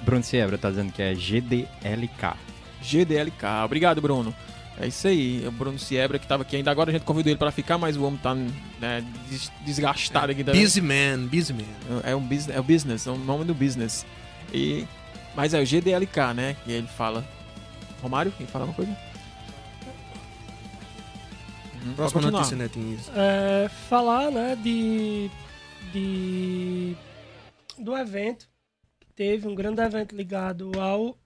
Bruno 0.02 0.24
Siebra 0.24 0.58
tá 0.58 0.68
dizendo 0.68 0.92
que 0.92 1.00
é 1.00 1.14
GDLK. 1.14 2.51
GDLK. 2.82 3.64
Obrigado, 3.64 4.00
Bruno. 4.00 4.34
É 4.80 4.86
isso 4.86 5.06
aí, 5.06 5.46
o 5.46 5.52
Bruno 5.52 5.78
Siebra 5.78 6.18
que 6.18 6.26
tava 6.26 6.42
aqui 6.42 6.56
ainda 6.56 6.70
agora, 6.70 6.90
a 6.90 6.92
gente 6.92 7.04
convidou 7.04 7.30
ele 7.30 7.38
para 7.38 7.50
ficar, 7.50 7.76
mas 7.78 7.96
o 7.96 8.04
homem 8.04 8.18
tá 8.18 8.34
né, 8.34 9.04
des- 9.28 9.52
desgastado 9.64 10.32
aqui 10.32 10.42
também. 10.42 10.60
Busy 10.62 10.80
Man, 10.80 11.26
Busy 11.30 11.52
Man. 11.52 12.00
É 12.04 12.16
um 12.16 12.22
business, 12.22 12.56
é 12.56 12.58
o 12.60 12.62
business, 12.62 13.06
é 13.06 13.10
o 13.10 13.16
nome 13.18 13.44
do 13.44 13.54
business. 13.54 14.04
E 14.52 14.86
mas 15.36 15.54
é 15.54 15.60
o 15.60 15.64
GDLK, 15.66 16.34
né? 16.34 16.56
Que 16.64 16.72
ele 16.72 16.86
fala. 16.86 17.24
Romário, 18.02 18.32
quem 18.36 18.46
fala 18.46 18.64
uma 18.64 18.74
coisa? 18.74 18.96
Uhum, 21.84 21.94
Próxima 21.94 22.30
notícia, 22.30 22.56
Netinho. 22.56 22.98
É, 23.14 23.68
falar, 23.88 24.30
né, 24.30 24.56
de, 24.56 25.30
de 25.92 26.96
do 27.78 27.96
evento 27.96 28.46
teve 29.16 29.46
um 29.48 29.54
grande 29.54 29.80
evento 29.80 30.14
ligado 30.14 30.72
ao 30.80 31.16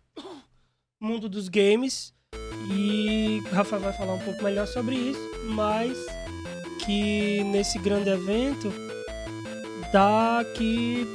mundo 1.01 1.29
dos 1.29 1.49
games 1.49 2.15
e 2.71 3.43
o 3.45 3.55
Rafa 3.55 3.79
vai 3.79 3.93
falar 3.93 4.15
um 4.15 4.19
pouco 4.19 4.43
melhor 4.43 4.67
sobre 4.67 4.95
isso, 4.95 5.31
mas 5.45 5.97
que 6.85 7.45
nesse 7.45 7.79
grande 7.79 8.11
evento 8.11 8.73
dá 9.93 10.45
que 10.55 11.07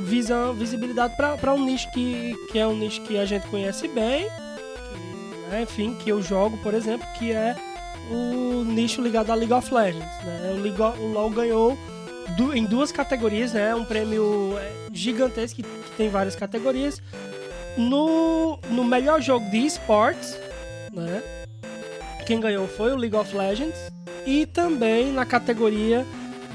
visão, 0.00 0.54
visibilidade 0.54 1.16
para 1.16 1.54
um 1.54 1.64
nicho 1.64 1.90
que, 1.92 2.34
que 2.50 2.58
é 2.58 2.66
um 2.66 2.76
nicho 2.76 3.02
que 3.02 3.18
a 3.18 3.24
gente 3.24 3.46
conhece 3.46 3.88
bem, 3.88 4.26
que, 4.28 5.50
né, 5.50 5.62
enfim, 5.62 5.94
que 5.94 6.10
eu 6.10 6.20
jogo, 6.20 6.56
por 6.58 6.74
exemplo, 6.74 7.06
que 7.18 7.32
é 7.32 7.56
o 8.10 8.64
nicho 8.64 9.00
ligado 9.00 9.30
à 9.30 9.34
League 9.34 9.52
of 9.52 9.72
Legends. 9.72 10.24
Né? 10.24 10.54
O, 10.56 10.60
League, 10.60 10.80
o 10.80 11.12
LoL 11.12 11.30
ganhou 11.30 11.78
em 12.54 12.64
duas 12.64 12.90
categorias, 12.90 13.52
né? 13.52 13.74
Um 13.74 13.84
prêmio 13.84 14.56
é, 14.58 14.72
gigantesco 14.92 15.56
que, 15.56 15.62
que 15.62 15.90
tem 15.96 16.08
várias 16.08 16.34
categorias. 16.34 17.00
No, 17.76 18.58
no 18.70 18.84
melhor 18.84 19.20
jogo 19.20 19.48
de 19.50 19.66
esportes, 19.66 20.38
né? 20.92 21.22
Quem 22.26 22.40
ganhou 22.40 22.66
foi 22.66 22.92
o 22.92 22.96
League 22.96 23.16
of 23.16 23.36
Legends. 23.36 23.78
E 24.26 24.46
também 24.46 25.12
na 25.12 25.26
categoria 25.26 26.06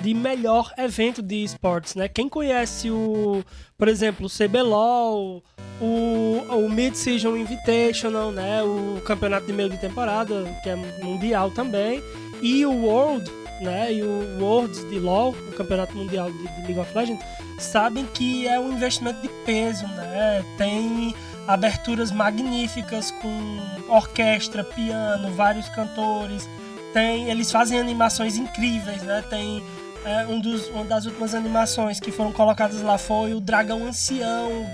de 0.02 0.14
melhor 0.14 0.72
evento 0.78 1.22
de 1.22 1.44
esportes, 1.44 1.96
né? 1.96 2.08
Quem 2.08 2.30
conhece 2.30 2.90
o, 2.90 3.44
por 3.78 3.88
exemplo, 3.88 4.26
o 4.26 4.30
CBLOL, 4.30 5.44
o, 5.82 6.42
o 6.50 6.70
Mid-Season 6.70 7.36
Invitational, 7.36 8.32
né? 8.32 8.64
O 8.64 9.02
campeonato 9.02 9.46
de 9.46 9.54
meio 9.54 9.70
de 9.70 9.78
temporada, 9.78 10.46
que 10.64 10.70
é 10.70 10.76
mundial 10.76 11.52
também, 11.52 12.02
e 12.42 12.66
o 12.66 12.72
World, 12.72 13.30
né? 13.62 13.94
E 13.94 14.04
o 14.04 14.40
Worlds 14.40 14.88
de 14.90 15.00
LoL, 15.00 15.32
o 15.32 15.52
campeonato 15.54 15.96
mundial 15.96 16.32
de, 16.32 16.38
de 16.38 16.62
League 16.62 16.80
of 16.80 16.96
Legends, 16.96 17.26
sabem 17.60 18.06
que 18.06 18.48
é 18.48 18.60
um 18.60 18.72
investimento 18.72 19.22
de 19.22 19.30
peso, 19.46 19.86
né? 19.88 20.44
Tem 20.58 21.14
aberturas 21.48 22.12
magníficas 22.12 23.12
com 23.12 23.60
orquestra, 23.90 24.64
piano, 24.64 25.34
vários 25.34 25.68
cantores. 25.70 26.48
Tem, 26.94 27.30
eles 27.30 27.52
fazem 27.52 27.80
animações 27.80 28.38
incríveis, 28.38 29.02
né? 29.04 29.24
Tem 29.30 29.64
é, 30.06 30.26
um 30.26 30.40
dos, 30.40 30.68
uma 30.68 30.86
das 30.86 31.06
últimas 31.06 31.36
animações 31.36 32.00
que 32.00 32.12
foram 32.12 32.32
colocadas 32.32 32.82
lá 32.82 32.98
foi 32.98 33.34
o 33.34 33.40
dragão 33.40 33.86
ancião 33.86 34.66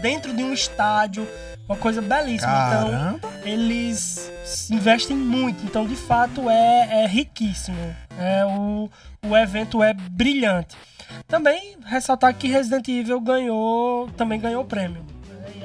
dentro 0.00 0.34
de 0.34 0.42
um 0.42 0.52
estádio. 0.52 1.26
Uma 1.66 1.76
coisa 1.76 2.02
belíssima. 2.02 2.52
Caramba. 2.52 3.16
Então, 3.16 3.30
eles 3.42 4.30
investem 4.70 5.16
muito. 5.16 5.64
Então, 5.64 5.86
de 5.86 5.96
fato, 5.96 6.50
é, 6.50 7.04
é 7.04 7.06
riquíssimo. 7.06 7.96
É, 8.18 8.44
o, 8.44 8.90
o 9.26 9.36
evento 9.36 9.82
é 9.82 9.94
brilhante. 9.94 10.76
Também 11.26 11.76
ressaltar 11.86 12.34
que 12.34 12.48
Resident 12.48 12.86
Evil 12.88 13.20
ganhou, 13.20 14.08
também 14.10 14.38
ganhou 14.38 14.64
prêmio. 14.64 15.13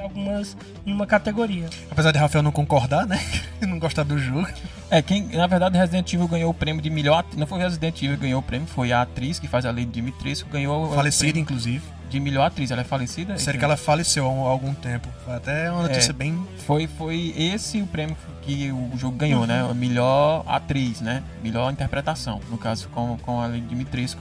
em 0.00 0.02
algumas 0.02 0.56
em 0.86 0.92
uma 0.92 1.06
categoria. 1.06 1.68
Apesar 1.90 2.10
de 2.12 2.18
Rafael 2.18 2.42
não 2.42 2.50
concordar, 2.52 3.06
né? 3.06 3.20
não 3.60 3.78
gostar 3.78 4.02
do 4.02 4.18
jogo. 4.18 4.48
É, 4.90 5.00
quem, 5.02 5.28
na 5.36 5.46
verdade, 5.46 5.76
Resident 5.78 6.12
Evil 6.12 6.26
ganhou 6.26 6.50
o 6.50 6.54
prêmio 6.54 6.82
de 6.82 6.90
melhor. 6.90 7.24
Não 7.36 7.46
foi 7.46 7.58
Resident 7.58 7.96
Evil 8.02 8.16
que 8.16 8.22
ganhou 8.22 8.40
o 8.40 8.42
prêmio, 8.42 8.66
foi 8.66 8.92
a 8.92 9.02
atriz 9.02 9.38
que 9.38 9.46
faz 9.46 9.64
a 9.66 9.70
Lady 9.70 9.86
Dimitrescu, 9.86 10.48
ganhou. 10.50 10.92
Falecida, 10.94 11.38
inclusive. 11.38 11.82
De 12.08 12.18
melhor 12.18 12.44
atriz, 12.46 12.72
ela 12.72 12.80
é 12.80 12.84
falecida? 12.84 13.38
Sério 13.38 13.56
que 13.60 13.64
ela 13.64 13.76
faleceu 13.76 14.26
há 14.26 14.50
algum 14.50 14.74
tempo. 14.74 15.06
Foi 15.24 15.34
até 15.34 15.70
uma 15.70 15.82
notícia 15.82 16.10
É. 16.10 16.12
bem. 16.12 16.44
Foi, 16.66 16.88
foi 16.88 17.32
esse 17.36 17.80
o 17.80 17.86
prêmio 17.86 18.16
que 18.42 18.72
o 18.72 18.90
jogo 18.98 19.16
ganhou, 19.16 19.42
Uhum. 19.42 19.46
né? 19.46 19.64
A 19.70 19.74
melhor 19.74 20.42
atriz, 20.48 21.00
né? 21.00 21.22
Melhor 21.40 21.70
interpretação, 21.72 22.40
no 22.50 22.58
caso, 22.58 22.88
com, 22.88 23.16
com 23.18 23.40
a 23.40 23.46
Lady 23.46 23.60
Dimitrescu, 23.60 24.20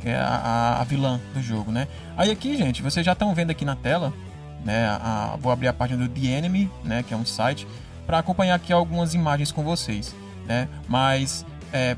que 0.00 0.08
é 0.08 0.16
a, 0.16 0.26
a, 0.26 0.80
a 0.80 0.84
vilã 0.84 1.20
do 1.32 1.40
jogo, 1.40 1.70
né? 1.70 1.86
Aí 2.16 2.28
aqui, 2.32 2.56
gente, 2.56 2.82
vocês 2.82 3.06
já 3.06 3.12
estão 3.12 3.32
vendo 3.36 3.50
aqui 3.50 3.64
na 3.64 3.76
tela, 3.76 4.12
né? 4.64 4.86
A, 4.88 5.36
vou 5.40 5.52
abrir 5.52 5.68
a 5.68 5.72
página 5.72 6.06
do 6.06 6.08
The 6.08 6.26
Enemy, 6.26 6.70
né? 6.84 7.02
Que 7.02 7.14
é 7.14 7.16
um 7.16 7.24
site, 7.24 7.66
para 8.06 8.18
acompanhar 8.18 8.54
aqui 8.54 8.72
algumas 8.72 9.14
imagens 9.14 9.52
com 9.52 9.62
vocês, 9.62 10.14
né? 10.46 10.68
Mas, 10.88 11.44
é, 11.72 11.96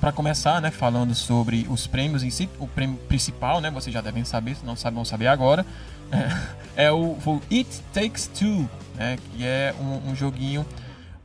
para 0.00 0.12
começar, 0.12 0.60
né? 0.60 0.70
Falando 0.70 1.14
sobre 1.14 1.66
os 1.68 1.86
prêmios 1.86 2.22
em 2.22 2.30
si, 2.30 2.48
o 2.58 2.66
prêmio 2.66 2.96
principal, 3.08 3.60
né? 3.60 3.70
Vocês 3.70 3.92
já 3.92 4.00
devem 4.00 4.24
saber, 4.24 4.56
se 4.56 4.64
não 4.64 4.76
sabem, 4.76 4.96
vão 4.96 5.04
saber 5.04 5.26
agora. 5.26 5.64
É, 6.76 6.86
é 6.86 6.92
o, 6.92 7.18
o 7.24 7.42
It 7.50 7.82
Takes 7.92 8.28
Two, 8.28 8.68
né? 8.94 9.18
Que 9.30 9.44
é 9.44 9.74
um, 9.80 10.10
um 10.10 10.16
joguinho, 10.16 10.66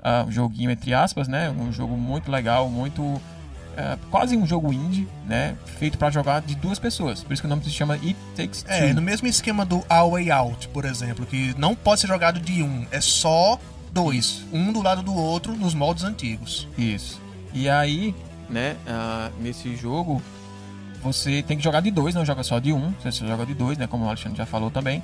ah, 0.03 0.25
um 0.27 0.31
joguinho 0.31 0.71
entre 0.71 0.93
aspas, 0.93 1.27
né? 1.27 1.49
Um 1.49 1.71
jogo 1.71 1.95
muito 1.95 2.31
legal, 2.31 2.69
muito 2.69 3.21
é, 3.77 3.97
quase 4.09 4.35
um 4.35 4.45
jogo 4.45 4.71
indie, 4.71 5.07
né? 5.25 5.55
Feito 5.79 5.97
para 5.97 6.09
jogar 6.09 6.41
de 6.41 6.55
duas 6.55 6.79
pessoas. 6.79 7.23
Por 7.23 7.33
isso 7.33 7.41
que 7.41 7.45
o 7.45 7.49
nome 7.49 7.63
se 7.63 7.69
chama 7.69 7.95
It 7.95 8.15
Takes 8.35 8.63
Two. 8.63 8.73
É, 8.73 8.93
no 8.93 9.01
mesmo 9.01 9.27
esquema 9.27 9.65
do 9.65 9.83
A 9.89 10.03
Way 10.03 10.31
Out, 10.31 10.67
por 10.69 10.85
exemplo, 10.85 11.25
que 11.25 11.53
não 11.57 11.75
pode 11.75 12.01
ser 12.01 12.07
jogado 12.07 12.39
de 12.39 12.61
um, 12.63 12.85
é 12.91 13.01
só 13.01 13.59
dois, 13.91 14.43
um 14.51 14.71
do 14.71 14.81
lado 14.81 15.01
do 15.01 15.13
outro 15.13 15.55
nos 15.55 15.73
moldes 15.73 16.03
antigos. 16.03 16.67
Isso. 16.77 17.21
E 17.53 17.69
aí, 17.69 18.15
né, 18.49 18.75
ah, 18.87 19.29
nesse 19.39 19.75
jogo, 19.75 20.21
você 21.03 21.41
tem 21.41 21.57
que 21.57 21.63
jogar 21.63 21.81
de 21.81 21.91
dois, 21.91 22.15
não 22.15 22.25
joga 22.25 22.43
só 22.43 22.59
de 22.59 22.71
um, 22.71 22.93
você 23.03 23.25
joga 23.25 23.45
de 23.45 23.53
dois, 23.53 23.77
né, 23.77 23.87
como 23.87 24.05
o 24.05 24.07
Alexandre 24.07 24.37
já 24.37 24.45
falou 24.45 24.71
também. 24.71 25.03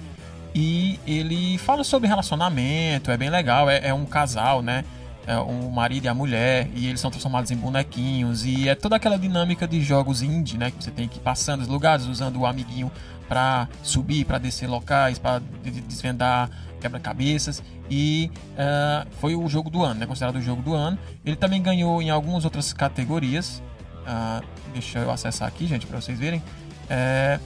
E 0.56 1.00
ele 1.06 1.58
fala 1.58 1.84
sobre 1.84 2.08
relacionamento, 2.08 3.12
é 3.12 3.18
bem 3.18 3.30
legal, 3.30 3.70
é, 3.70 3.90
é 3.90 3.94
um 3.94 4.06
casal, 4.06 4.62
né, 4.62 4.84
é 5.28 5.38
o 5.38 5.70
marido 5.70 6.06
e 6.06 6.08
a 6.08 6.14
mulher, 6.14 6.70
e 6.74 6.88
eles 6.88 7.00
são 7.02 7.12
transformados 7.12 7.52
em 7.52 7.56
bonequinhos, 7.58 8.46
e 8.46 8.70
é 8.70 8.74
toda 8.76 8.96
aquela 8.96 9.20
dinâmica 9.20 9.68
de 9.68 9.82
jogos 9.82 10.22
indie, 10.22 10.58
né, 10.58 10.72
que 10.72 10.82
você 10.84 10.90
tem 10.90 11.08
que 11.08 11.18
ir 11.18 11.22
passando 11.22 11.62
os 11.62 11.68
lugares, 11.68 12.06
usando 12.06 12.38
o 12.38 12.46
amiguinho 12.46 12.90
pra 13.28 13.68
subir, 13.84 14.24
pra 14.26 14.38
descer 14.38 14.68
locais, 14.68 15.22
de- 15.62 15.82
desvendar 15.82 16.50
quebra-cabeças 16.80 17.62
e 17.90 18.32
ah, 18.58 19.06
foi 19.20 19.36
o 19.36 19.48
jogo 19.50 19.70
do 19.70 19.84
ano, 19.84 20.00
né? 20.00 20.06
Considerado 20.06 20.36
o 20.38 20.42
jogo 20.42 20.62
do 20.62 20.74
ano. 20.74 20.98
Ele 21.26 21.36
também 21.36 21.62
ganhou 21.62 22.02
em 22.02 22.10
algumas 22.10 22.46
outras 22.46 22.72
categorias. 22.72 23.62
Ah, 24.06 24.42
deixa 24.72 25.00
eu 25.00 25.12
acessar 25.12 25.48
aqui, 25.48 25.68
gente, 25.68 25.86
para 25.88 26.00
vocês 26.00 26.18
verem. 26.18 26.42
É, 26.90 27.40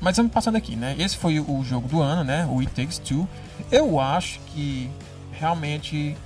Mas 0.00 0.16
vamos 0.16 0.32
passando 0.32 0.56
aqui, 0.56 0.74
né? 0.74 0.96
Esse 0.98 1.16
foi 1.16 1.38
o 1.38 1.62
jogo 1.62 1.86
do 1.86 2.02
ano, 2.02 2.24
né? 2.24 2.44
O 2.50 2.58
It 2.60 2.72
Takes 2.72 2.98
Two. 2.98 3.28
Eu 3.70 4.00
acho 4.00 4.40
que 4.46 4.90
realmente 5.32 6.16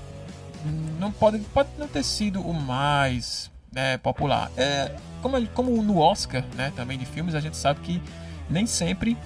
não 0.98 1.10
pode, 1.12 1.38
pode 1.38 1.68
não 1.78 1.88
ter 1.88 2.02
sido 2.02 2.40
o 2.40 2.52
mais 2.54 3.50
né, 3.72 3.98
popular. 3.98 4.50
É, 4.56 4.92
como, 5.22 5.46
como 5.48 5.82
no 5.82 5.98
Oscar, 5.98 6.44
né? 6.54 6.72
Também 6.74 6.98
de 6.98 7.04
filmes, 7.06 7.34
a 7.34 7.40
gente 7.40 7.56
sabe 7.56 7.80
que 7.80 8.02
nem 8.48 8.66
sempre 8.66 9.16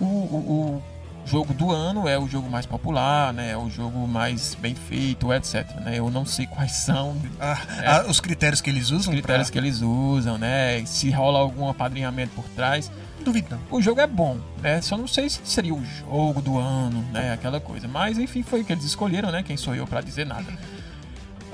o, 0.00 0.04
o, 0.04 0.76
o 0.76 0.82
jogo 1.28 1.52
do 1.52 1.72
ano 1.72 2.06
é 2.06 2.16
o 2.18 2.28
jogo 2.28 2.48
mais 2.48 2.66
popular, 2.66 3.32
né? 3.32 3.50
É 3.50 3.56
o 3.56 3.68
jogo 3.68 4.06
mais 4.06 4.54
bem 4.54 4.74
feito, 4.74 5.32
etc. 5.32 5.64
Né? 5.80 5.98
Eu 5.98 6.10
não 6.10 6.24
sei 6.24 6.46
quais 6.46 6.72
são 6.84 7.16
Ah, 7.40 7.58
É. 7.82 7.86
ah, 7.88 8.04
os 8.08 8.20
critérios 8.20 8.60
que 8.60 8.70
eles 8.70 8.90
os 8.90 9.00
usam 9.00 9.12
critérios 9.12 9.48
pra... 9.50 9.52
que 9.52 9.58
eles 9.66 9.80
usam, 9.82 10.38
né? 10.38 10.84
Se 10.86 11.10
rola 11.10 11.38
algum 11.40 11.68
apadrinhamento 11.68 12.32
por 12.34 12.44
trás. 12.50 12.90
Duvido 13.24 13.48
não. 13.50 13.60
O 13.76 13.82
jogo 13.82 14.00
é 14.00 14.06
bom, 14.06 14.38
né? 14.62 14.80
Só 14.82 14.96
não 14.96 15.08
sei 15.08 15.28
se 15.28 15.40
seria 15.42 15.74
o 15.74 15.84
jogo 15.84 16.40
do 16.40 16.58
ano, 16.58 17.02
né? 17.12 17.32
Aquela 17.32 17.58
coisa. 17.58 17.88
Mas 17.88 18.18
enfim, 18.18 18.44
foi 18.44 18.60
o 18.60 18.64
que 18.64 18.72
eles 18.72 18.84
escolheram, 18.84 19.32
né? 19.32 19.42
Quem 19.42 19.56
sou 19.56 19.74
eu 19.74 19.84
pra 19.84 20.00
dizer 20.00 20.24
nada. 20.26 20.46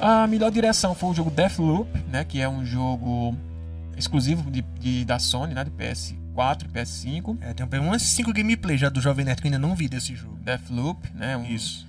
A 0.04 0.26
melhor 0.26 0.50
direção 0.50 0.94
foi 0.96 1.10
o 1.10 1.14
jogo 1.14 1.30
Deathloop, 1.30 1.88
né? 2.10 2.24
Que 2.24 2.40
é 2.40 2.48
um 2.48 2.64
jogo 2.66 3.36
exclusivo 3.96 4.50
de, 4.50 4.62
de- 4.80 5.04
da 5.04 5.18
Sony, 5.20 5.54
né? 5.54 5.62
De 5.62 5.70
PS4 5.70 6.64
e 6.64 6.68
PS5. 6.68 7.36
É, 7.40 7.54
tem 7.54 7.78
umas 7.80 8.02
5 8.02 8.32
gameplay 8.32 8.76
já 8.76 8.88
do 8.88 9.00
Jovem 9.00 9.24
Nerd 9.24 9.40
que 9.40 9.46
eu 9.46 9.52
ainda 9.52 9.64
não 9.64 9.76
vi 9.76 9.88
desse 9.88 10.14
jogo. 10.16 10.36
Deathloop, 10.42 11.08
né? 11.14 11.36
Um, 11.36 11.44
Isso. 11.44 11.86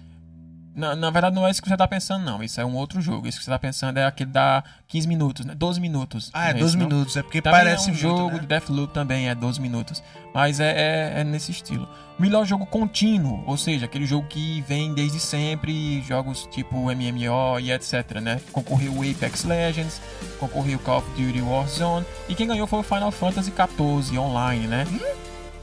Na, 0.75 0.95
na 0.95 1.09
verdade, 1.11 1.35
não 1.35 1.45
é 1.47 1.51
isso 1.51 1.61
que 1.61 1.67
você 1.69 1.77
tá 1.77 1.87
pensando, 1.87 2.25
não. 2.25 2.41
Isso 2.43 2.59
é 2.59 2.65
um 2.65 2.75
outro 2.75 2.99
jogo. 3.01 3.27
Isso 3.27 3.37
que 3.37 3.45
você 3.45 3.51
tá 3.51 3.59
pensando 3.59 3.97
é 3.97 4.05
aquele 4.05 4.31
da 4.31 4.63
15 4.87 5.07
minutos, 5.07 5.45
né? 5.45 5.53
12 5.55 5.79
minutos. 5.79 6.31
Ah, 6.33 6.49
é 6.49 6.53
Não 6.53 6.59
12 6.61 6.65
esse, 6.65 6.77
não? 6.77 6.87
minutos. 6.89 7.17
É 7.17 7.21
porque 7.21 7.41
Também 7.41 7.59
parece 7.59 7.83
é 7.83 7.91
um 7.91 7.93
muito, 7.93 8.01
jogo 8.01 8.31
né? 8.33 8.39
de 8.39 8.47
Deathloop 8.47 8.93
também, 8.93 9.29
é 9.29 9.35
12 9.35 9.61
minutos. 9.61 10.01
Mas 10.33 10.59
é, 10.59 10.71
é, 10.71 11.21
é 11.21 11.23
nesse 11.23 11.51
estilo. 11.51 11.87
Melhor 12.17 12.45
jogo 12.45 12.65
contínuo, 12.65 13.43
ou 13.45 13.57
seja, 13.57 13.85
aquele 13.85 14.05
jogo 14.05 14.27
que 14.27 14.61
vem 14.67 14.93
desde 14.93 15.19
sempre, 15.19 16.01
jogos 16.03 16.47
tipo 16.51 16.75
MMO 16.91 17.59
e 17.59 17.71
etc, 17.71 18.19
né? 18.21 18.39
Concorreu 18.51 18.93
o 18.93 19.01
Apex 19.09 19.43
Legends, 19.43 20.01
concorreu 20.39 20.77
o 20.77 20.81
Call 20.81 20.99
of 20.99 21.09
Duty 21.11 21.41
Warzone, 21.41 22.05
e 22.29 22.35
quem 22.35 22.47
ganhou 22.47 22.67
foi 22.67 22.79
o 22.79 22.83
Final 22.83 23.11
Fantasy 23.11 23.51
XIV 23.51 24.17
online, 24.19 24.67
né? 24.67 24.85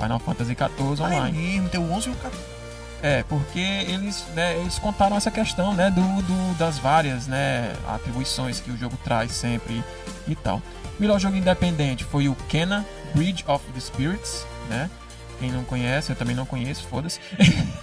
Final 0.00 0.18
Fantasy 0.18 0.54
XIV 0.56 1.02
Ah, 1.04 1.14
é 1.14 1.16
online. 1.18 1.38
mesmo, 1.38 1.68
tem 1.68 1.80
o 1.80 1.92
11 1.92 2.08
e 2.08 2.12
o 2.12 2.16
14. 2.16 2.59
É, 3.02 3.22
porque 3.22 3.58
eles, 3.58 4.24
né, 4.34 4.58
eles 4.58 4.78
contaram 4.78 5.16
essa 5.16 5.30
questão, 5.30 5.72
né, 5.74 5.90
do, 5.90 6.02
do- 6.22 6.54
das 6.58 6.78
várias, 6.78 7.26
né, 7.26 7.72
atribuições 7.88 8.60
que 8.60 8.70
o 8.70 8.76
jogo 8.76 8.96
traz 9.02 9.32
sempre 9.32 9.82
e 10.28 10.34
tal. 10.34 10.60
Melhor 10.98 11.18
jogo 11.18 11.36
independente 11.36 12.04
foi 12.04 12.28
o 12.28 12.34
Kena 12.48 12.84
Bridge 13.14 13.42
of 13.48 13.64
the 13.72 13.80
Spirits, 13.80 14.44
né? 14.68 14.90
Quem 15.38 15.50
não 15.50 15.64
conhece, 15.64 16.12
eu 16.12 16.16
também 16.16 16.36
não 16.36 16.44
conheço, 16.44 16.86
foda-se. 16.88 17.18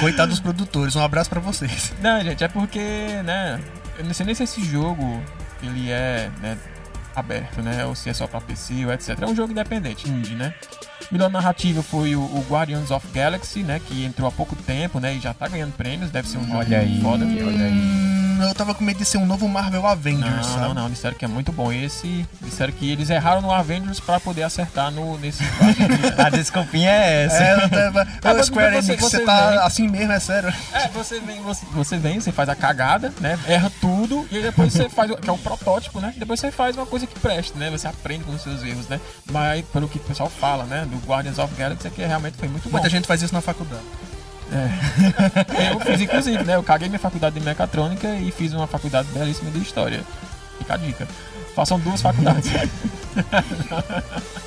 Coitado 0.00 0.30
dos 0.30 0.40
produtores, 0.40 0.96
um 0.96 1.02
abraço 1.02 1.30
pra 1.30 1.40
vocês. 1.40 1.92
Não, 2.00 2.20
gente, 2.20 2.42
é 2.42 2.48
porque, 2.48 2.80
né, 3.24 3.60
eu 3.98 4.04
não 4.04 4.14
sei 4.14 4.26
nem 4.26 4.34
se 4.34 4.42
esse 4.44 4.64
jogo 4.64 5.22
ele 5.62 5.90
é, 5.90 6.30
né, 6.40 6.56
aberto, 7.20 7.62
né? 7.62 7.84
Ou 7.86 7.94
se 7.94 8.08
é 8.10 8.14
só 8.14 8.26
pra 8.26 8.40
PC, 8.40 8.84
ou 8.86 8.92
etc. 8.92 9.20
É 9.20 9.26
um 9.26 9.34
jogo 9.34 9.52
independente, 9.52 10.08
indie, 10.08 10.34
né? 10.34 10.54
Melhor 11.10 11.30
narrativa 11.30 11.82
foi 11.82 12.16
o, 12.16 12.20
o 12.20 12.46
Guardians 12.48 12.90
of 12.90 13.06
Galaxy, 13.12 13.62
né? 13.62 13.80
Que 13.86 14.04
entrou 14.04 14.28
há 14.28 14.32
pouco 14.32 14.56
tempo, 14.56 14.98
né? 15.00 15.14
E 15.14 15.20
já 15.20 15.34
tá 15.34 15.48
ganhando 15.48 15.72
prêmios. 15.72 16.10
Deve 16.10 16.28
ser 16.28 16.38
um 16.38 16.44
jogo 16.46 16.58
Olha 16.58 16.78
aí, 16.78 17.00
foda. 17.00 17.24
olha 17.24 17.66
aí. 17.66 18.11
Eu 18.48 18.54
tava 18.54 18.74
com 18.74 18.82
medo 18.84 18.98
de 18.98 19.04
ser 19.04 19.18
um 19.18 19.26
novo 19.26 19.48
Marvel 19.48 19.86
Avengers, 19.86 20.30
Não, 20.34 20.42
sabe? 20.42 20.60
não, 20.60 20.74
não. 20.74 20.90
Disseram 20.90 21.16
que 21.16 21.24
é 21.24 21.28
muito 21.28 21.52
bom 21.52 21.72
esse. 21.72 22.26
Disseram 22.40 22.72
que 22.72 22.90
eles 22.90 23.10
erraram 23.10 23.40
no 23.42 23.50
Avengers 23.52 24.00
pra 24.00 24.18
poder 24.20 24.42
acertar 24.42 24.90
no, 24.90 25.18
nesse. 25.18 25.42
A 26.18 26.30
desculpinha 26.30 26.90
é 26.90 27.24
essa. 27.24 27.36
É, 27.42 27.64
eu 27.64 27.68
tava... 27.70 28.02
Ah, 28.22 28.32
Ô, 28.32 28.34
mas 28.36 28.46
Square 28.46 28.74
você- 28.76 28.92
Enix, 28.92 29.02
você 29.02 29.16
você 29.18 29.24
tá 29.24 29.50
vem. 29.50 29.58
assim 29.58 29.88
mesmo, 29.88 30.12
é 30.12 30.20
sério? 30.20 30.52
É, 30.72 30.88
você 30.88 31.20
vem, 31.20 31.40
você, 31.42 31.66
você 31.72 31.96
vem, 31.98 32.20
você 32.20 32.32
faz 32.32 32.48
a 32.48 32.54
cagada, 32.54 33.12
né? 33.20 33.38
Erra 33.46 33.70
tudo, 33.80 34.26
e 34.30 34.36
aí 34.36 34.42
depois 34.42 34.72
você 34.72 34.88
faz, 34.88 35.10
o- 35.10 35.16
que 35.16 35.28
é 35.28 35.32
o 35.32 35.38
protótipo, 35.38 36.00
né? 36.00 36.12
Depois 36.16 36.40
você 36.40 36.50
faz 36.50 36.76
uma 36.76 36.86
coisa 36.86 37.06
que 37.06 37.18
preste, 37.18 37.56
né? 37.56 37.70
Você 37.70 37.86
aprende 37.88 38.24
com 38.24 38.32
os 38.32 38.42
seus 38.42 38.62
erros, 38.62 38.88
né? 38.88 39.00
Mas 39.30 39.64
pelo 39.66 39.88
que 39.88 39.98
o 39.98 40.00
pessoal 40.02 40.28
fala, 40.30 40.64
né? 40.64 40.86
Do 40.90 40.96
Guardians 41.06 41.38
of 41.38 41.54
Galaxy, 41.54 41.86
é 41.86 41.90
que 41.90 42.02
realmente 42.04 42.36
foi 42.36 42.48
muito 42.48 42.64
bom. 42.64 42.70
Muita 42.72 42.88
gente 42.88 43.06
faz 43.06 43.22
isso 43.22 43.34
na 43.34 43.40
faculdade. 43.40 43.82
Eu 45.72 45.80
fiz, 45.80 46.00
inclusive, 46.00 46.44
né? 46.44 46.56
Eu 46.56 46.62
caguei 46.62 46.88
minha 46.88 46.98
faculdade 46.98 47.38
de 47.38 47.44
mecatrônica 47.44 48.08
e 48.16 48.30
fiz 48.30 48.52
uma 48.52 48.66
faculdade 48.66 49.08
belíssima 49.12 49.50
de 49.50 49.58
história. 49.58 50.02
Fica 50.58 50.74
a 50.74 50.76
dica. 50.76 51.08
Façam 51.54 51.78
duas 51.78 52.00
faculdades. 52.00 52.50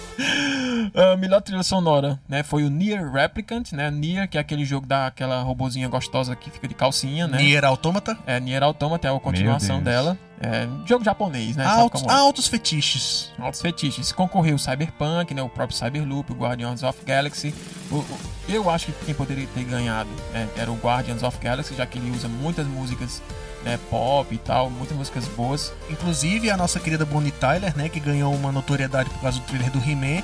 Ah, 0.94 1.18
melhor 1.18 1.41
trilha 1.41 1.63
sonora, 1.63 2.20
né? 2.28 2.41
Foi 2.41 2.63
o 2.63 2.70
Nier 2.70 3.12
Replicant, 3.12 3.74
né? 3.74 3.91
Nier, 3.91 4.30
que 4.30 4.38
é 4.38 4.41
aquele 4.41 4.63
jogo 4.63 4.88
daquela 4.88 5.41
robozinha 5.41 5.88
gostosa 5.89 6.36
que 6.36 6.50
fica 6.50 6.68
de 6.68 6.74
calcinha, 6.74 7.28
né? 7.28 7.38
Nier 7.38 7.65
Automata. 7.65 8.18
É, 8.26 8.39
Nier 8.39 8.63
Automata 8.63 9.08
é 9.08 9.15
a 9.15 9.20
continuação 9.20 9.82
dela. 9.82 10.18
É, 10.45 10.67
jogo 10.86 11.03
japonês, 11.03 11.55
né? 11.55 11.65
Altos, 11.65 12.03
é? 12.03 12.12
altos 12.12 12.47
fetiches. 12.47 13.31
Altos 13.39 13.62
fetiches. 13.62 14.12
Concorreu 14.12 14.55
o 14.55 14.60
Cyberpunk, 14.60 15.34
né? 15.34 15.41
O 15.41 15.49
próprio 15.49 15.77
Cyberloop, 15.77 16.31
o 16.31 16.36
Guardians 16.36 16.84
of 16.84 16.99
Galaxy. 17.05 17.53
O- 17.91 17.95
o- 17.95 18.19
eu 18.47 18.69
acho 18.69 18.88
que 18.88 19.05
quem 19.05 19.15
poderia 19.15 19.47
ter 19.47 19.63
ganhado 19.63 20.10
né, 20.31 20.47
era 20.55 20.71
o 20.71 20.75
Guardians 20.75 21.23
of 21.23 21.38
Galaxy, 21.39 21.73
já 21.75 21.86
que 21.86 21.97
ele 21.97 22.12
usa 22.12 22.27
muitas 22.27 22.67
músicas 22.67 23.21
né, 23.63 23.79
pop 23.89 24.34
e 24.34 24.38
tal, 24.38 24.69
muitas 24.69 24.95
músicas 24.95 25.25
boas. 25.29 25.73
Inclusive, 25.89 26.51
a 26.51 26.58
nossa 26.58 26.79
querida 26.79 27.03
Bonnie 27.03 27.31
Tyler, 27.31 27.75
né, 27.75 27.89
que 27.89 27.99
ganhou 27.99 28.31
uma 28.36 28.51
notoriedade 28.51 29.10
por 29.10 29.19
causa 29.21 29.39
do 29.39 29.45
trailer 29.47 29.71
do 29.71 29.79
He-Man, 29.79 30.21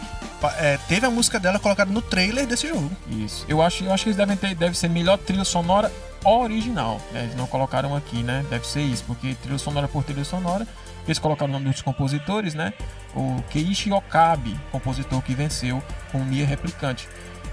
é, 0.60 0.78
teve 0.88 1.08
a 1.08 1.10
música 1.10 1.40
dela 1.40 1.58
colocada 1.58 1.92
no 1.92 2.04
trailer 2.04 2.46
desse 2.46 2.68
jogo. 2.68 2.92
Isso. 3.10 3.44
Eu 3.48 3.60
acho, 3.60 3.84
eu 3.84 3.92
acho 3.92 4.04
que 4.04 4.10
eles 4.10 4.18
devem 4.18 4.38
ter, 4.38 4.54
deve 4.54 4.78
ser 4.78 4.90
melhor 4.90 5.18
trilha 5.18 5.44
sonora 5.44 5.92
original. 6.24 7.00
né? 7.12 7.24
Eles 7.24 7.36
não 7.36 7.48
colocaram 7.48 7.96
aqui, 7.96 8.24
né? 8.24 8.46
Deve 8.50 8.66
ser 8.68 8.82
isso, 8.82 9.04
porque 9.06 9.36
trilha 9.36 9.58
sonora 9.58 9.88
por 9.88 10.04
trilha 10.04 10.24
sonora. 10.24 10.68
Eles 11.06 11.20
colocaram 11.20 11.50
o 11.50 11.54
nome 11.54 11.70
dos 11.70 11.82
compositores, 11.82 12.54
né? 12.54 12.74
O 13.16 13.42
Keiichi 13.50 13.92
Okabe, 13.92 14.60
compositor 14.72 15.22
que 15.22 15.34
venceu 15.34 15.82
com 16.12 16.20
o 16.20 16.46
Replicante. 16.46 17.08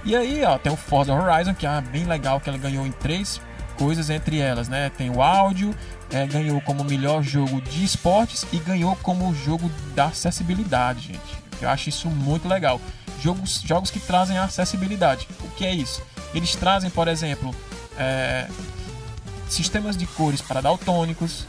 E 0.04 0.14
aí, 0.14 0.44
ó, 0.44 0.58
tem 0.58 0.72
o 0.72 0.76
Forza 0.76 1.12
Horizon, 1.12 1.54
que 1.54 1.66
é 1.66 1.80
bem 1.80 2.04
legal, 2.04 2.40
que 2.40 2.48
ela 2.48 2.58
ganhou 2.58 2.86
em 2.86 2.92
três 2.92 3.40
coisas 3.76 4.10
entre 4.10 4.38
elas, 4.38 4.68
né? 4.68 4.90
Tem 4.90 5.08
o 5.08 5.22
áudio, 5.22 5.74
é, 6.10 6.26
ganhou 6.26 6.60
como 6.60 6.84
melhor 6.84 7.22
jogo 7.22 7.60
de 7.60 7.84
esportes 7.84 8.46
e 8.52 8.58
ganhou 8.58 8.96
como 8.96 9.32
jogo 9.34 9.70
da 9.94 10.06
acessibilidade, 10.06 11.08
gente. 11.08 11.38
Eu 11.60 11.68
acho 11.68 11.88
isso 11.88 12.08
muito 12.08 12.48
legal. 12.48 12.80
Jogos, 13.20 13.62
jogos 13.62 13.90
que 13.90 13.98
trazem 13.98 14.38
acessibilidade. 14.38 15.26
O 15.40 15.48
que 15.50 15.64
é 15.64 15.74
isso? 15.74 16.02
Eles 16.34 16.54
trazem, 16.54 16.90
por 16.90 17.08
exemplo, 17.08 17.54
é, 17.98 18.46
sistemas 19.48 19.96
de 19.96 20.06
cores 20.06 20.40
para 20.40 20.60
daltônicos. 20.60 21.44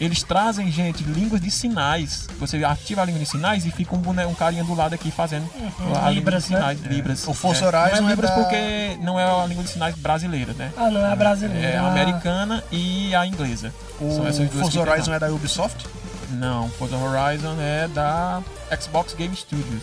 Eles 0.00 0.22
trazem, 0.22 0.70
gente, 0.70 1.02
línguas 1.02 1.40
de 1.40 1.50
sinais. 1.50 2.28
Você 2.38 2.62
ativa 2.64 3.02
a 3.02 3.04
língua 3.04 3.18
de 3.18 3.26
sinais 3.26 3.66
e 3.66 3.70
fica 3.72 3.96
um, 3.96 3.98
boné, 3.98 4.24
um 4.28 4.34
carinha 4.34 4.62
do 4.62 4.72
lado 4.72 4.94
aqui 4.94 5.10
fazendo 5.10 5.48
a 5.56 5.80
língua 5.82 6.10
Libras, 6.12 6.44
de 6.46 6.52
né? 6.52 6.58
sinais. 6.60 6.80
Libras. 6.82 7.26
O 7.26 7.34
Forza 7.34 7.64
É, 7.64 7.66
Horizon 7.66 7.96
Não 8.02 8.08
é 8.08 8.12
é 8.12 8.14
Libras 8.14 8.30
da- 8.30 8.36
porque 8.36 8.98
não 9.02 9.18
é 9.18 9.24
a 9.24 9.44
língua 9.46 9.64
de 9.64 9.70
sinais 9.70 9.96
brasileira, 9.96 10.52
né? 10.52 10.72
Ah, 10.76 10.88
não 10.88 11.04
é 11.04 11.10
a 11.12 11.16
brasileira. 11.16 11.66
É 11.66 11.72
é 11.72 11.76
a 11.78 11.82
a- 11.82 11.90
americana 11.90 12.62
e 12.70 13.12
a 13.12 13.26
inglesa. 13.26 13.74
São 13.98 14.24
essas 14.28 14.46
O 14.46 14.50
duas 14.52 14.72
Forza 14.72 14.80
Horizon 14.88 15.12
é 15.14 15.18
da 15.18 15.32
Ubisoft? 15.32 15.84
Não, 16.30 16.68
Forza 16.70 16.96
Horizon 16.96 17.56
é 17.60 17.88
da 17.88 18.40
Xbox 18.80 19.14
Game 19.14 19.34
Studios. 19.34 19.82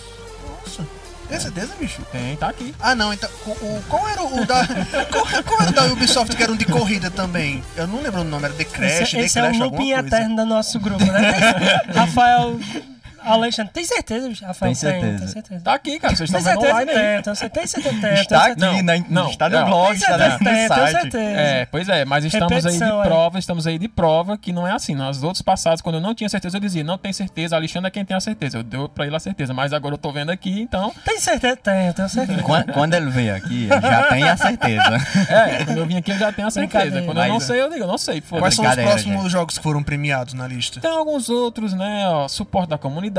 Nossa, 0.65 0.88
tem 1.27 1.39
certeza, 1.39 1.73
bicho? 1.79 2.01
Tem, 2.11 2.35
tá 2.35 2.49
aqui. 2.49 2.73
Ah, 2.79 2.93
não, 2.95 3.11
então. 3.13 3.29
O, 3.45 3.49
o- 3.51 3.83
qual 3.89 4.07
era 4.07 4.23
o 4.23 4.45
da. 4.45 4.65
qual, 5.11 5.25
qual 5.43 5.61
era 5.61 5.69
o 5.71 5.73
da 5.73 5.85
Ubisoft 5.85 6.35
que 6.35 6.43
era 6.43 6.51
um 6.51 6.55
de 6.55 6.65
corrida 6.65 7.09
também? 7.11 7.63
Eu 7.75 7.88
não 7.88 8.01
lembro 8.01 8.21
o 8.21 8.23
nome, 8.23 8.45
era 8.45 8.53
The 8.53 8.63
Crash, 8.65 9.01
Esse, 9.01 9.11
The 9.17 9.21
esse 9.23 9.39
é 9.39 9.41
Crash, 9.41 9.57
o 9.59 9.63
alguma 9.63 9.79
looping 9.81 9.93
coisa. 9.93 10.07
eterno 10.07 10.35
do 10.35 10.45
nosso 10.45 10.79
grupo, 10.79 11.03
né? 11.05 11.31
Rafael 11.93 12.59
Alexandre, 13.25 13.73
tem 13.73 13.83
certeza? 13.83 14.27
Rafael, 14.45 14.69
Tem 14.69 14.75
certeza. 14.75 15.17
Tem 15.19 15.27
certeza. 15.27 15.61
Tá 15.63 15.73
aqui, 15.73 15.99
cara. 15.99 16.15
Vocês 16.15 16.29
Tem 16.29 16.39
estão 16.39 16.53
vendo 16.53 16.61
certeza, 16.61 16.73
online 16.83 16.91
aí. 16.91 17.13
tem, 17.15 17.21
tem 17.23 17.35
certeza, 17.35 17.49
tem 17.55 17.67
certeza, 17.83 18.01
tem, 18.01 18.13
Está 18.21 18.39
tem 18.43 18.51
aqui, 18.51 18.61
certeza. 18.61 18.83
na, 18.83 19.05
não, 19.09 19.29
está 19.29 19.49
no 19.49 19.59
não. 19.59 19.65
blog, 19.65 19.88
Tem 19.88 19.95
está 19.97 20.17
certeza, 20.17 20.38
no 20.38 20.45
tem, 20.45 20.67
site. 20.67 20.91
certeza. 21.01 21.39
É, 21.41 21.65
pois 21.65 21.89
é, 21.89 22.05
mas 22.05 22.25
estamos 22.25 22.51
aí 22.51 22.57
Repetição, 22.61 23.01
de 23.01 23.05
é. 23.05 23.09
prova, 23.09 23.39
estamos 23.39 23.67
aí 23.67 23.77
de 23.79 23.88
prova 23.88 24.38
que 24.38 24.51
não 24.53 24.67
é 24.67 24.71
assim. 24.71 24.95
Nos 24.95 25.23
outros 25.23 25.41
passados, 25.41 25.81
quando 25.81 25.95
eu 25.95 26.01
não 26.01 26.13
tinha 26.15 26.29
certeza, 26.29 26.57
eu 26.57 26.61
dizia, 26.61 26.83
não 26.83 26.97
tem 26.97 27.11
certeza, 27.13 27.55
Alexandre 27.55 27.88
é 27.88 27.91
quem 27.91 28.05
tem 28.05 28.15
a 28.15 28.19
certeza. 28.19 28.57
Eu 28.59 28.63
dou 28.63 28.88
pra 28.89 29.05
ele 29.05 29.15
a 29.15 29.19
certeza, 29.19 29.53
mas 29.53 29.73
agora 29.73 29.93
eu 29.95 29.97
tô 29.97 30.11
vendo 30.11 30.29
aqui, 30.31 30.61
então. 30.61 30.91
Tem 31.03 31.19
certeza, 31.19 31.55
tem, 31.57 31.91
tenho 31.93 32.09
certeza. 32.09 32.41
Quando, 32.43 32.73
quando 32.73 32.93
ele 32.93 33.09
veio 33.09 33.35
aqui, 33.35 33.63
ele 33.71 33.81
já 33.81 34.03
tem 34.03 34.23
a 34.23 34.38
certeza. 34.38 34.95
É, 35.29 35.65
quando 35.65 35.77
eu 35.77 35.85
vim 35.85 35.97
aqui 35.97 36.11
eu 36.11 36.17
já 36.17 36.31
tenho 36.31 36.47
a 36.47 36.51
certeza. 36.51 37.01
Quando 37.03 37.19
eu 37.21 37.27
não 37.27 37.39
sei, 37.39 37.61
eu 37.61 37.69
digo, 37.69 37.83
eu 37.83 37.88
não 37.88 37.97
sei. 37.97 38.21
Quais 38.21 38.55
são 38.55 38.65
os 38.65 38.75
próximos 38.75 39.21
gente. 39.23 39.31
jogos 39.31 39.57
que 39.57 39.63
foram 39.63 39.81
premiados 39.83 40.33
na 40.33 40.47
lista? 40.47 40.79
Tem 40.79 40.91
alguns 40.91 41.29
outros, 41.29 41.73
né? 41.73 42.07
Ó, 42.07 42.27
suporte 42.27 42.69
da 42.69 42.77
comunidade, 42.77 43.14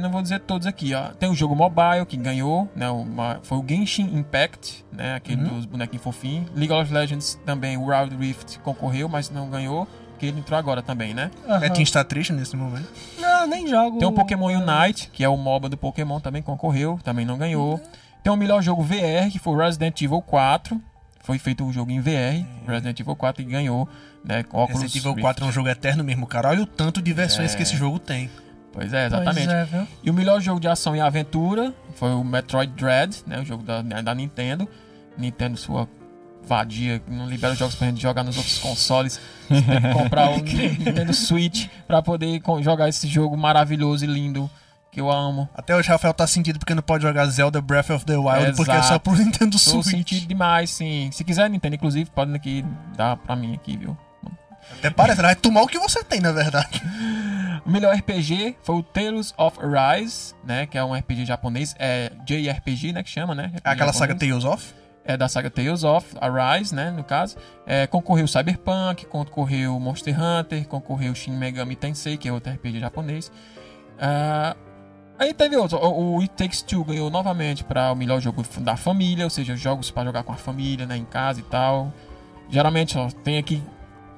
não 0.00 0.10
vou 0.10 0.22
dizer 0.22 0.40
todos 0.40 0.66
aqui, 0.66 0.94
ó. 0.94 1.08
Tem 1.18 1.28
o 1.28 1.34
jogo 1.34 1.54
mobile 1.54 2.06
que 2.06 2.16
ganhou, 2.16 2.70
né? 2.74 2.88
Uma, 2.90 3.40
foi 3.42 3.58
o 3.58 3.64
Genshin 3.66 4.04
Impact, 4.16 4.84
né? 4.92 5.14
Aquele 5.14 5.42
dos 5.42 5.66
bonequinhos 5.66 6.02
fofinhos. 6.02 6.48
League 6.54 6.72
of 6.72 6.92
Legends 6.92 7.38
também, 7.44 7.76
o 7.76 7.86
Wild 7.86 8.16
Rift 8.16 8.58
concorreu, 8.60 9.08
mas 9.08 9.30
não 9.30 9.48
ganhou, 9.50 9.86
porque 10.10 10.26
ele 10.26 10.38
entrou 10.38 10.58
agora 10.58 10.82
também, 10.82 11.12
né? 11.14 11.30
Aham. 11.48 11.60
Betinho 11.60 11.82
está 11.84 12.04
triste 12.04 12.32
nesse 12.32 12.56
momento. 12.56 12.88
Não, 13.18 13.46
nem 13.46 13.66
jogo. 13.66 13.98
Tem 13.98 14.08
o 14.08 14.12
Pokémon 14.12 14.46
Unite, 14.46 15.10
que 15.12 15.24
é 15.24 15.28
o 15.28 15.36
MOBA 15.36 15.68
do 15.68 15.76
Pokémon, 15.76 16.20
também 16.20 16.42
concorreu, 16.42 16.98
também 17.02 17.24
não 17.26 17.36
ganhou. 17.36 17.80
Tem 18.22 18.32
o 18.32 18.36
melhor 18.36 18.62
jogo 18.62 18.82
VR, 18.82 19.30
que 19.30 19.38
foi 19.38 19.54
o 19.54 19.58
Resident 19.58 20.00
Evil 20.00 20.22
4. 20.22 20.80
Foi 21.22 21.38
feito 21.38 21.64
um 21.64 21.72
jogo 21.72 21.90
em 21.90 22.00
VR, 22.00 22.44
Resident 22.66 23.00
Evil 23.00 23.16
4, 23.16 23.42
e 23.42 23.44
ganhou, 23.46 23.88
né? 24.24 24.44
Óculos 24.52 24.82
Resident 24.82 24.96
Evil 24.96 25.10
Rift. 25.12 25.22
4 25.22 25.44
é 25.44 25.48
um 25.48 25.52
jogo 25.52 25.68
eterno 25.68 26.04
mesmo, 26.04 26.26
cara. 26.26 26.48
Olha 26.50 26.62
o 26.62 26.66
tanto 26.66 27.00
de 27.02 27.12
versões 27.12 27.52
É. 27.54 27.56
que 27.56 27.62
esse 27.62 27.76
jogo 27.76 27.98
tem. 27.98 28.30
Pois 28.74 28.92
é, 28.92 29.08
Pois 29.08 29.22
exatamente. 29.22 29.48
é, 29.50 29.64
viu? 29.64 29.86
E 30.02 30.10
o 30.10 30.14
melhor 30.14 30.40
jogo 30.40 30.58
de 30.60 30.68
ação 30.68 30.94
e 30.96 31.00
aventura 31.00 31.72
foi 31.94 32.12
o 32.12 32.22
Metroid 32.24 32.72
Dread, 32.72 33.22
né? 33.26 33.38
O 33.40 33.44
jogo 33.44 33.62
da, 33.62 33.80
da 33.80 34.14
Nintendo. 34.14 34.68
Nintendo, 35.16 35.56
sua 35.56 35.88
vadia, 36.46 36.98
que 36.98 37.10
não 37.10 37.28
libera 37.28 37.54
jogos 37.54 37.74
pra 37.76 37.86
gente 37.86 38.02
jogar 38.02 38.22
nos 38.24 38.36
outros 38.36 38.58
consoles. 38.58 39.20
Você 39.48 39.62
tem 39.62 39.80
que 39.80 39.92
comprar 39.92 40.28
o 40.34 40.36
Nintendo 40.42 41.14
Switch 41.14 41.68
pra 41.86 42.02
poder 42.02 42.42
jogar 42.62 42.88
esse 42.88 43.06
jogo 43.06 43.36
maravilhoso 43.36 44.04
e 44.04 44.08
lindo 44.08 44.50
que 44.90 45.00
eu 45.00 45.10
amo. 45.10 45.48
Até 45.54 45.74
hoje 45.74 45.88
o 45.88 45.92
Rafael 45.92 46.12
tá 46.12 46.26
sentido 46.26 46.58
porque 46.58 46.74
não 46.74 46.82
pode 46.82 47.02
jogar 47.04 47.26
Zelda 47.26 47.60
Breath 47.60 47.90
of 47.90 48.04
the 48.04 48.16
Wild, 48.16 48.42
Exato. 48.42 48.56
porque 48.56 48.72
é 48.72 48.82
só 48.82 48.98
pro 48.98 49.14
Nintendo 49.16 49.52
Tô 49.52 49.58
Switch. 49.58 49.86
sentido 49.86 50.26
demais, 50.26 50.70
sim. 50.70 51.10
Se 51.12 51.22
quiser 51.24 51.48
Nintendo, 51.48 51.76
inclusive, 51.76 52.10
podem 52.10 52.34
aqui 52.34 52.64
dar 52.96 53.16
pra 53.16 53.34
mim 53.34 53.54
aqui, 53.54 53.76
viu? 53.76 53.96
Até 54.72 54.90
parece, 54.90 55.20
ela 55.20 55.28
vai 55.28 55.36
tomar 55.36 55.62
o 55.62 55.66
que 55.66 55.78
você 55.78 56.02
tem, 56.04 56.20
na 56.20 56.32
verdade. 56.32 56.82
O 57.64 57.70
melhor 57.70 57.94
RPG 57.94 58.56
foi 58.62 58.76
o 58.76 58.82
Tales 58.82 59.32
of 59.36 59.58
Arise, 59.60 60.34
né? 60.44 60.66
Que 60.66 60.78
é 60.78 60.84
um 60.84 60.94
RPG 60.94 61.24
japonês. 61.24 61.74
É 61.78 62.10
JRPG, 62.26 62.92
né? 62.92 63.02
Que 63.02 63.10
chama, 63.10 63.34
né? 63.34 63.52
É 63.64 63.70
aquela 63.70 63.92
saga 63.92 64.12
japonês. 64.12 64.42
Tales 64.42 64.44
of. 64.44 64.74
é 65.04 65.16
da 65.16 65.28
saga 65.28 65.50
Tales 65.50 65.84
of 65.84 66.06
Arise, 66.20 66.74
né, 66.74 66.90
no 66.90 67.04
caso. 67.04 67.36
É, 67.66 67.86
concorreu 67.86 68.26
Cyberpunk, 68.26 69.06
concorreu 69.06 69.78
Monster 69.78 70.16
Hunter, 70.18 70.66
concorreu 70.66 71.14
Shin 71.14 71.32
Megami 71.32 71.76
Tensei, 71.76 72.16
que 72.16 72.28
é 72.28 72.32
outro 72.32 72.52
RPG 72.52 72.80
japonês. 72.80 73.30
Ah, 73.98 74.56
aí 75.18 75.32
teve 75.32 75.56
outro, 75.56 75.78
o, 75.78 76.16
o 76.16 76.20
It 76.20 76.34
Takes 76.34 76.62
Two 76.62 76.84
ganhou 76.84 77.10
novamente 77.10 77.62
para 77.62 77.92
o 77.92 77.94
melhor 77.94 78.20
jogo 78.20 78.42
da 78.60 78.76
família, 78.76 79.24
ou 79.24 79.30
seja, 79.30 79.56
jogos 79.56 79.90
para 79.90 80.04
jogar 80.04 80.22
com 80.22 80.32
a 80.32 80.36
família, 80.36 80.86
né, 80.86 80.96
em 80.96 81.04
casa 81.04 81.40
e 81.40 81.42
tal. 81.44 81.92
Geralmente, 82.48 82.96
ó, 82.98 83.08
tem 83.10 83.38
aqui, 83.38 83.62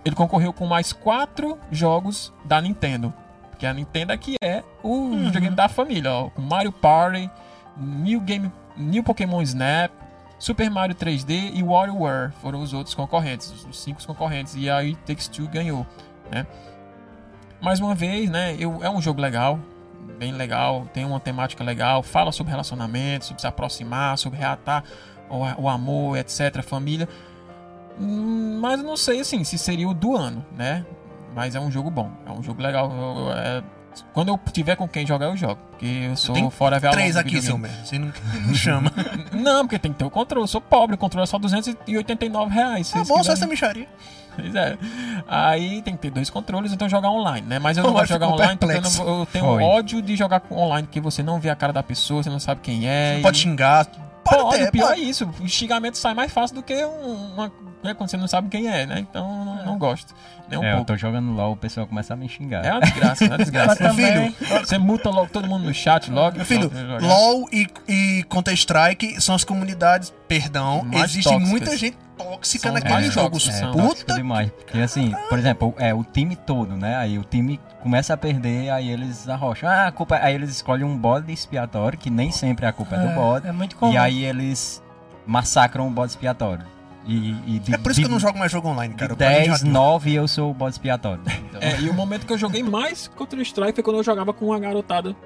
ele 0.07 0.15
concorreu 0.15 0.53
com 0.53 0.67
mais 0.67 0.93
quatro 0.93 1.59
jogos 1.71 2.33
da 2.45 2.61
Nintendo, 2.61 3.13
porque 3.51 3.67
a 3.67 3.75
Nintendo 3.75 4.13
aqui 4.13 4.37
é 4.41 4.63
o 4.83 5.11
videogame 5.17 5.57
da 5.57 5.69
família, 5.69 6.13
ó, 6.13 6.31
com 6.31 6.41
Mario 6.41 6.71
Party, 6.73 7.29
New 7.77 8.21
Game, 8.21 8.51
New 8.77 9.03
Pokémon 9.03 9.43
Snap, 9.43 9.91
Super 10.39 10.71
Mario 10.71 10.95
3D 10.95 11.51
e 11.55 11.63
WarioWare 11.63 12.31
foram 12.43 12.61
os 12.61 12.73
outros 12.73 12.95
concorrentes, 12.95 13.51
os- 13.51 13.65
os 13.65 13.81
cinco 13.83 14.07
concorrentes. 14.07 14.55
E 14.55 14.69
aí 14.71 14.95
Takes 15.07 15.27
Two 15.29 15.49
ganhou, 15.49 15.87
né? 16.31 16.47
Mais 17.61 17.81
uma 17.81 17.95
vez, 17.95 18.29
né? 18.31 18.55
Eu, 18.59 18.85
é 18.85 18.91
um 18.91 19.01
jogo 19.01 19.21
legal, 19.21 19.59
bem 20.19 20.33
legal, 20.33 20.87
tem 20.93 21.05
uma 21.05 21.19
temática 21.19 21.65
legal, 21.65 22.03
fala 22.03 22.31
sobre 22.33 22.51
relacionamento, 22.51 23.25
sobre 23.25 23.41
se 23.41 23.47
aproximar, 23.47 24.19
sobre 24.19 24.39
reatar 24.39 24.85
o, 25.31 25.63
o 25.63 25.69
amor, 25.69 26.17
etc, 26.19 26.63
família. 26.63 27.09
Hum, 28.01 28.59
Mas 28.61 28.81
eu 28.81 28.87
não 28.87 28.97
sei, 28.97 29.21
assim, 29.21 29.43
se 29.45 29.57
seria 29.59 29.89
o 29.89 29.95
do 29.95 30.17
ano, 30.17 30.45
né? 30.57 30.85
Mas 31.35 31.55
é 31.55 31.61
um 31.61 31.71
jogo 31.71 31.91
bom, 31.91 32.11
é 32.27 32.31
um 32.31 32.43
jogo 32.43 32.63
legal. 32.63 32.91
eu- 32.91 33.27
eu- 33.27 33.33
é- 33.33 33.63
quando 34.13 34.29
eu 34.29 34.39
tiver 34.53 34.77
com 34.77 34.87
quem 34.87 35.07
jogar, 35.07 35.27
eu 35.27 35.37
jogo. 35.37 35.59
Porque 35.71 35.87
eu 36.11 36.17
sou 36.17 36.35
Tem 36.35 36.51
fora 36.51 36.79
velho. 36.79 36.93
Três 36.93 37.17
aqui, 37.17 37.41
seu 37.41 37.57
merda. 37.57 37.85
Você 37.85 37.99
não, 37.99 38.13
não 38.47 38.55
chama. 38.55 38.93
Não, 39.33 39.65
porque 39.65 39.79
tem 39.79 39.93
que 39.93 39.99
ter 39.99 40.05
o 40.05 40.11
controle. 40.11 40.45
Eu 40.45 40.49
sou 40.49 40.61
pobre, 40.61 40.95
o 40.95 40.99
controle 40.99 41.25
é 41.25 41.27
só 41.27 41.39
289 41.39 42.55
reais. 42.55 42.91
Tá 42.91 42.99
Vocês 42.99 43.09
bom, 43.09 43.23
só 43.25 43.33
essa 43.33 43.47
micharia. 43.47 43.89
Pois 44.35 44.55
é. 44.55 44.77
Aí 45.27 45.81
tem 45.83 45.95
que 45.95 46.01
ter 46.03 46.11
dois 46.11 46.29
controles, 46.29 46.73
então 46.73 46.87
jogar 46.89 47.11
online, 47.11 47.47
né? 47.47 47.59
Mas 47.59 47.77
eu 47.79 47.85
não 47.85 47.93
gosto 47.95 48.07
de 48.07 48.13
jogar 48.13 48.29
online 48.29 48.57
porque 48.59 48.77
eu, 48.77 48.83
não- 48.83 49.21
eu 49.21 49.27
tenho 49.27 49.45
Foi. 49.47 49.63
ódio 49.63 50.03
de 50.03 50.15
jogar 50.17 50.41
com- 50.41 50.57
online, 50.57 50.87
porque 50.87 51.01
você 51.01 51.23
não 51.23 51.41
vê 51.41 51.49
a 51.49 51.57
cara 51.57 51.73
da 51.73 51.83
pessoa, 51.83 52.23
você 52.23 52.29
não 52.31 52.39
sabe 52.41 52.61
quem 52.63 52.87
é. 52.87 53.13
Não 53.15 53.21
e- 53.21 53.23
pode 53.23 53.39
xingar. 53.39 53.87
Pode, 53.87 54.43
Pode, 54.43 54.59
ter, 54.59 54.69
o 54.69 54.73
pior 54.73 54.89
pode. 54.89 55.01
é 55.01 55.05
isso. 55.05 55.31
O 55.41 55.49
xingamento 55.49 55.97
sai 55.97 56.13
mais 56.13 56.33
fácil 56.33 56.57
do 56.57 56.63
que 56.63 56.85
um- 56.85 57.33
uma. 57.35 57.53
Né, 57.83 57.95
quando 57.95 58.11
você 58.11 58.17
não 58.17 58.27
sabe 58.29 58.49
quem 58.49 58.69
é, 58.69 58.87
né? 58.87 58.99
Então 59.01 59.45
não, 59.45 59.67
não 59.67 59.79
gosto. 59.79 60.15
Nem 60.49 60.59
um 60.59 60.65
é, 60.65 60.73
eu 60.73 60.77
pouco. 60.77 60.93
tô 60.93 60.97
jogando 60.97 61.33
LOL, 61.33 61.53
o 61.53 61.57
pessoal 61.57 61.87
começa 61.87 62.15
a 62.15 62.17
me 62.17 62.29
xingar. 62.29 62.65
É 62.65 62.73
uma 62.73 62.81
desgraça, 62.81 63.25
é 63.25 63.29
uma 63.29 63.39
desgraça. 63.39 63.83
Meu 63.83 63.95
filho, 63.95 64.35
Você 64.65 64.79
muta 64.79 65.11
logo 65.11 65.29
todo 65.33 65.49
mundo 65.49 65.65
no 65.65 65.75
chat 65.75 66.11
logo. 66.11 66.37
Meu 66.37 66.47
filho. 66.47 66.71
LOL 67.01 67.49
e, 67.53 67.67
e 67.89 68.25
Counter-Strike 68.29 69.21
são 69.21 69.35
as 69.35 69.45
comunidades, 69.45 70.13
perdão, 70.29 70.83
Mais 70.85 71.11
existe 71.11 71.25
tóxicas. 71.29 71.51
muita 71.51 71.77
gente 71.77 71.97
tóxica 72.17 72.69
São 72.69 72.73
naquele 72.73 73.11
jogo. 73.11 73.39
É, 73.39 73.73
Puta 73.73 74.15
demais. 74.15 74.51
Porque 74.51 74.79
assim, 74.79 75.13
por 75.29 75.39
exemplo, 75.39 75.75
é 75.79 75.93
o 75.93 76.03
time 76.03 76.35
todo, 76.35 76.77
né? 76.77 76.97
Aí 76.97 77.19
o 77.19 77.25
time 77.25 77.61
começa 77.81 78.15
a 78.15 78.17
perder, 78.17 78.71
aí 78.71 78.89
eles 78.91 79.29
arrocham. 79.29 79.69
Ah, 79.69 79.87
a 79.87 79.93
culpa. 79.93 80.19
Aí 80.23 80.35
eles 80.35 80.51
escolhem 80.51 80.85
um 80.85 80.97
bode 80.97 81.33
expiatório, 81.33 81.99
que 81.99 82.11
nem 82.11 82.31
sempre 82.31 82.67
a 82.67 82.73
culpa 82.73 82.97
é, 82.97 83.07
do 83.07 83.15
bode. 83.15 83.47
É 83.47 83.53
muito 83.53 83.77
comum. 83.77 83.93
E 83.93 83.97
aí 83.97 84.25
eles 84.25 84.83
massacram 85.27 85.87
o 85.87 85.91
bode 85.91 86.13
expiatório. 86.13 86.76
E, 87.07 87.37
e 87.47 87.59
de, 87.61 87.75
É 87.75 87.79
por 87.79 87.93
isso 87.93 88.01
que 88.01 88.05
eu 88.05 88.09
de- 88.09 88.15
não 88.15 88.21
jogo 88.21 88.39
mais 88.39 88.51
jogo 88.51 88.69
online, 88.69 88.95
cara. 88.95 89.09
De 89.09 89.13
Eu 89.15 89.17
parei 89.17 89.43
de 89.43 89.47
10, 89.49 89.61
jogar. 89.61 89.73
9 89.73 90.15
eu 90.15 90.27
sou 90.29 90.51
o 90.51 90.55
bode 90.55 90.73
expiatório. 90.75 91.23
É, 91.59 91.81
e 91.81 91.89
o 91.89 91.95
momento 91.95 92.27
que 92.27 92.33
eu 92.35 92.37
joguei 92.39 92.63
mais 92.63 93.09
Counter-Strike 93.17 93.73
foi 93.77 93.83
quando 93.83 93.97
eu 93.97 94.03
jogava 94.05 94.33
com 94.35 94.45
uma 94.47 94.59
garotada. 94.61 95.17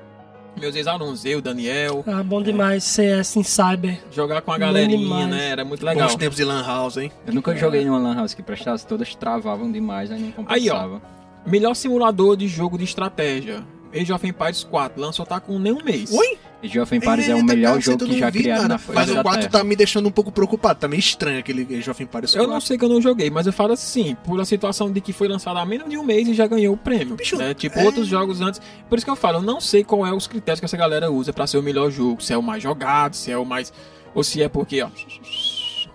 Meus 0.56 0.76
ex-alunos, 0.76 1.24
eu, 1.24 1.40
Daniel. 1.40 2.04
Ah, 2.06 2.22
bom 2.22 2.40
demais 2.42 2.84
CS 2.84 3.36
em 3.36 3.42
Cyber. 3.42 3.98
Jogar 4.12 4.40
com 4.42 4.52
a 4.52 4.58
galerinha, 4.58 4.96
demais. 4.98 5.28
né? 5.28 5.48
Era 5.48 5.64
muito 5.64 5.84
legal. 5.84 6.06
Bons 6.08 6.14
tempos 6.16 6.36
de 6.36 6.44
Lan 6.44 6.62
House, 6.64 6.96
hein? 6.98 7.10
Eu 7.26 7.32
nunca 7.34 7.54
joguei 7.56 7.84
numa 7.84 7.98
lan 7.98 8.14
house 8.16 8.34
que 8.34 8.42
prestasse, 8.44 8.86
todas 8.86 9.12
travavam 9.16 9.70
demais, 9.72 10.10
aí 10.12 10.20
não 10.20 10.44
Aí, 10.46 10.68
ó. 10.70 10.74
compensava. 10.74 11.02
Melhor 11.46 11.74
simulador 11.74 12.36
de 12.36 12.46
jogo 12.46 12.76
de 12.78 12.84
estratégia. 12.84 13.64
Age 13.92 14.12
of 14.12 14.24
Empires 14.26 14.62
4. 14.62 15.00
Lançou 15.00 15.26
tá 15.26 15.40
com 15.40 15.58
nem 15.58 15.72
um 15.72 15.82
mês. 15.82 16.12
Oi? 16.12 16.38
Age 16.62 16.78
of 16.78 16.94
Empires 16.94 17.26
é 17.28 17.34
o 17.34 17.38
Eita, 17.38 17.46
melhor 17.54 17.68
cara, 17.70 17.80
jogo 17.80 18.04
eu 18.04 18.08
que 18.08 18.18
já 18.18 18.30
criaram 18.30 18.62
nada. 18.62 18.74
na 18.74 18.78
face 18.78 18.94
Mas 18.94 19.10
o 19.10 19.14
da 19.14 19.22
4 19.22 19.40
Terra. 19.40 19.50
tá 19.52 19.64
me 19.64 19.74
deixando 19.74 20.06
um 20.08 20.12
pouco 20.12 20.30
preocupado. 20.30 20.78
Tá 20.78 20.86
meio 20.88 21.00
estranho 21.00 21.38
aquele 21.38 21.62
Age 21.62 21.90
of 21.90 22.02
Empires 22.02 22.32
4. 22.32 22.36
Eu 22.38 22.46
não 22.52 22.60
sei 22.60 22.76
que 22.76 22.84
eu 22.84 22.88
não 22.88 23.00
joguei, 23.00 23.30
mas 23.30 23.46
eu 23.46 23.52
falo 23.52 23.72
assim, 23.72 24.14
por 24.24 24.38
a 24.40 24.44
situação 24.44 24.92
de 24.92 25.00
que 25.00 25.12
foi 25.12 25.26
lançado 25.26 25.58
há 25.58 25.64
menos 25.64 25.88
de 25.88 25.96
um 25.96 26.02
mês 26.04 26.28
e 26.28 26.34
já 26.34 26.46
ganhou 26.46 26.74
o 26.74 26.76
prêmio. 26.76 27.16
Bicho, 27.16 27.36
né? 27.36 27.54
Tipo, 27.54 27.78
é- 27.78 27.84
outros 27.84 28.06
jogos 28.06 28.40
antes. 28.42 28.60
Por 28.88 28.98
isso 28.98 29.04
que 29.06 29.10
eu 29.10 29.16
falo, 29.16 29.38
eu 29.38 29.42
não 29.42 29.58
sei 29.60 29.82
qual 29.82 30.06
é 30.06 30.12
os 30.12 30.26
critérios 30.26 30.60
que 30.60 30.66
essa 30.66 30.76
galera 30.76 31.10
usa 31.10 31.32
pra 31.32 31.46
ser 31.46 31.56
o 31.56 31.62
melhor 31.62 31.90
jogo. 31.90 32.22
Se 32.22 32.32
é 32.34 32.36
o 32.36 32.42
mais 32.42 32.62
jogado, 32.62 33.14
se 33.14 33.30
é 33.30 33.38
o 33.38 33.44
mais. 33.46 33.72
Ou 34.14 34.22
se 34.22 34.42
é 34.42 34.48
porque, 34.48 34.82
ó. 34.82 34.88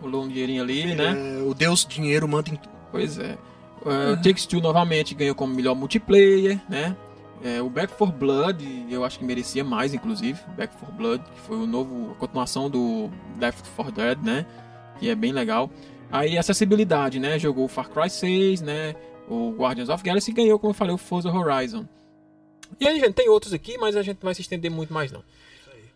Rolou 0.01 0.23
um 0.23 0.27
dinheirinho 0.27 0.61
ali, 0.63 0.95
né? 0.95 1.15
É, 1.39 1.43
o 1.43 1.53
Deus 1.53 1.85
dinheiro 1.85 2.27
manda 2.27 2.49
em 2.49 2.59
Pois 2.91 3.17
é. 3.19 3.37
É, 3.85 4.11
O 4.13 4.17
Takes 4.17 4.45
Two 4.47 4.59
novamente 4.61 5.13
ganhou 5.13 5.35
como 5.35 5.53
melhor 5.53 5.75
multiplayer, 5.75 6.59
né? 6.67 6.95
É, 7.43 7.61
o 7.61 7.69
Back 7.69 7.93
4 7.93 8.15
Blood, 8.17 8.87
eu 8.89 9.03
acho 9.03 9.19
que 9.19 9.25
merecia 9.25 9.63
mais, 9.63 9.93
inclusive. 9.93 10.39
Back 10.57 10.75
4 10.77 10.95
Blood, 10.95 11.23
que 11.23 11.41
foi 11.41 11.57
o 11.57 11.65
novo, 11.67 12.11
a 12.11 12.15
continuação 12.15 12.69
do 12.69 13.09
Left 13.39 13.69
4 13.75 13.91
Dead, 13.91 14.17
né? 14.23 14.45
Que 14.99 15.09
é 15.09 15.15
bem 15.15 15.31
legal. 15.31 15.69
Aí, 16.11 16.37
acessibilidade, 16.37 17.19
né? 17.19 17.37
Jogou 17.37 17.65
o 17.65 17.67
Far 17.67 17.89
Cry 17.89 18.09
6, 18.09 18.61
né? 18.61 18.95
O 19.27 19.51
Guardians 19.51 19.89
of 19.89 20.03
Galaxy 20.03 20.31
e 20.31 20.33
ganhou, 20.33 20.57
como 20.57 20.71
eu 20.71 20.75
falei, 20.75 20.93
o 20.93 20.97
Forza 20.97 21.29
Horizon. 21.29 21.85
E 22.79 22.87
aí, 22.87 22.99
gente, 22.99 23.13
tem 23.13 23.29
outros 23.29 23.53
aqui, 23.53 23.77
mas 23.77 23.95
a 23.95 24.01
gente 24.01 24.17
não 24.17 24.27
vai 24.27 24.35
se 24.35 24.41
estender 24.41 24.71
muito 24.71 24.93
mais, 24.93 25.11
não. 25.11 25.23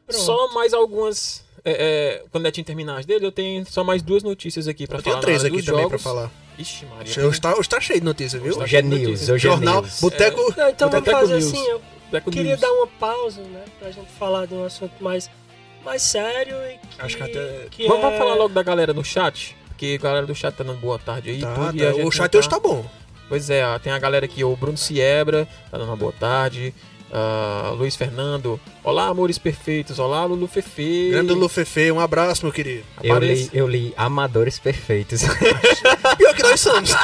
Só 0.09 0.53
mais 0.53 0.73
algumas. 0.73 1.45
É, 1.63 1.71
é, 2.19 2.23
quando 2.31 2.41
o 2.41 2.45
Netinho 2.45 2.65
terminar 2.65 2.99
as 2.99 3.05
dele, 3.05 3.25
eu 3.25 3.31
tenho 3.31 3.65
só 3.65 3.83
mais 3.83 4.01
duas 4.01 4.23
notícias 4.23 4.67
aqui 4.67 4.87
pra 4.87 4.97
Eu 4.97 5.03
falar. 5.03 5.15
tenho 5.15 5.21
três 5.25 5.45
aqui 5.45 5.63
também 5.63 5.87
pra 5.87 5.99
falar. 5.99 6.31
Ixi, 6.59 6.85
Maria. 6.87 7.25
Hoje 7.27 7.39
tá, 7.41 7.55
hoje 7.55 7.69
tá 7.69 7.79
cheio 7.79 7.99
de 7.99 8.05
notícia, 8.05 8.37
viu? 8.39 8.49
Hoje 8.49 8.57
tá 8.59 8.63
Hoje 8.65 8.75
é 8.75 8.81
news, 8.81 9.21
hoje 9.29 9.47
é 9.47 9.51
Jornal, 9.51 9.81
news. 9.81 10.01
Boteco. 10.01 10.53
Não, 10.57 10.69
então 10.69 10.89
vamos 10.89 11.05
Boteco 11.05 11.19
fazer 11.21 11.33
News. 11.35 11.45
assim, 11.53 11.67
eu 11.69 11.81
Beco 12.11 12.31
queria 12.31 12.49
News. 12.51 12.59
dar 12.61 12.71
uma 12.71 12.87
pausa, 12.87 13.41
né? 13.43 13.63
Pra 13.79 13.91
gente 13.91 14.11
falar 14.19 14.45
de 14.45 14.53
um 14.53 14.65
assunto 14.65 14.91
mais, 15.01 15.29
mais 15.85 16.01
sério 16.01 16.55
e 16.57 16.77
que, 16.87 17.01
Acho 17.01 17.17
que 17.17 17.23
até- 17.23 17.67
que 17.71 17.87
Vamos, 17.87 17.99
é... 17.99 18.05
vamos 18.07 18.17
falar 18.19 18.35
logo 18.35 18.53
da 18.53 18.61
galera 18.63 18.93
no 18.93 19.03
chat? 19.05 19.55
Porque 19.69 19.97
a 19.97 20.03
galera 20.03 20.25
do 20.27 20.35
chat 20.35 20.53
tá 20.53 20.63
dando 20.63 20.79
boa 20.81 20.99
tarde 20.99 21.29
aí. 21.29 21.39
Tá, 21.39 21.53
tudo, 21.55 21.77
e 21.77 21.79
tá. 21.79 21.89
a 21.89 21.93
gente 21.93 22.05
O 22.05 22.11
chat 22.11 22.35
hoje 22.37 22.49
tá 22.49 22.59
bom. 22.59 22.85
Pois 23.29 23.49
é, 23.49 23.65
ó, 23.65 23.79
tem 23.79 23.93
a 23.93 23.99
galera 23.99 24.25
aqui, 24.25 24.43
o 24.43 24.53
Bruno 24.55 24.77
Siebra, 24.77 25.47
tá 25.71 25.77
dando 25.77 25.87
uma 25.87 25.95
boa 25.95 26.11
tarde. 26.11 26.73
Ah, 27.11 27.73
Luiz 27.75 27.95
Fernando. 27.95 28.59
Olá, 28.83 29.07
amores 29.07 29.37
perfeitos. 29.37 29.99
Olá, 29.99 30.25
Lulu 30.25 30.47
Fefe. 30.47 31.09
Grande 31.11 31.33
Lu 31.33 31.49
Fefe, 31.49 31.91
um 31.91 31.99
abraço, 31.99 32.45
meu 32.45 32.53
querido. 32.53 32.83
Eu 33.03 33.19
li, 33.19 33.49
eu 33.53 33.67
li 33.67 33.93
Amadores 33.97 34.59
Perfeitos. 34.59 35.21
Pior 36.17 36.35
que 36.35 36.43
nós 36.43 36.59
somos. 36.59 36.91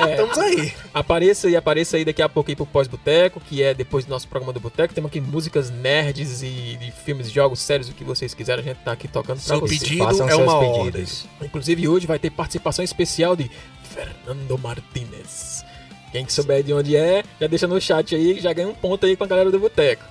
É. 0.00 0.12
Estamos 0.12 0.38
aí. 0.38 0.72
Apareça 0.94 1.46
aí, 1.46 1.56
apareça 1.56 1.96
aí 1.96 2.04
daqui 2.06 2.22
a 2.22 2.28
pouco 2.28 2.50
aí 2.50 2.56
pro 2.56 2.64
Pós-Boteco, 2.64 3.38
que 3.40 3.62
é 3.62 3.74
depois 3.74 4.04
do 4.06 4.08
nosso 4.08 4.26
programa 4.26 4.52
do 4.52 4.58
Boteco. 4.60 4.94
Temos 4.94 5.10
aqui 5.10 5.20
músicas 5.20 5.68
nerds 5.68 6.42
e, 6.42 6.46
e 6.80 6.92
filmes, 7.04 7.30
jogos, 7.30 7.58
séries, 7.60 7.88
o 7.88 7.92
que 7.92 8.02
vocês 8.02 8.32
quiserem. 8.32 8.64
A 8.64 8.68
gente 8.68 8.78
tá 8.78 8.92
aqui 8.92 9.06
tocando 9.06 9.36
pra 9.36 9.44
Seu 9.46 9.60
vocês. 9.60 9.80
pedido 9.80 10.04
Façam 10.04 10.28
é 10.28 10.34
uma 10.36 10.58
pedidos. 10.58 10.78
ordem. 10.78 11.48
Inclusive 11.48 11.88
hoje 11.88 12.06
vai 12.06 12.18
ter 12.18 12.30
participação 12.30 12.82
especial 12.82 13.36
de 13.36 13.50
Fernando 13.82 14.56
Martinez. 14.56 15.64
Quem 16.12 16.24
que 16.24 16.32
souber 16.32 16.62
de 16.62 16.72
onde 16.72 16.96
é, 16.96 17.22
já 17.40 17.46
deixa 17.46 17.66
no 17.66 17.80
chat 17.80 18.14
aí, 18.14 18.34
que 18.34 18.40
já 18.40 18.52
ganha 18.52 18.68
um 18.68 18.74
ponto 18.74 19.06
aí 19.06 19.16
com 19.16 19.24
a 19.24 19.26
galera 19.26 19.50
do 19.50 19.58
Boteco. 19.58 20.04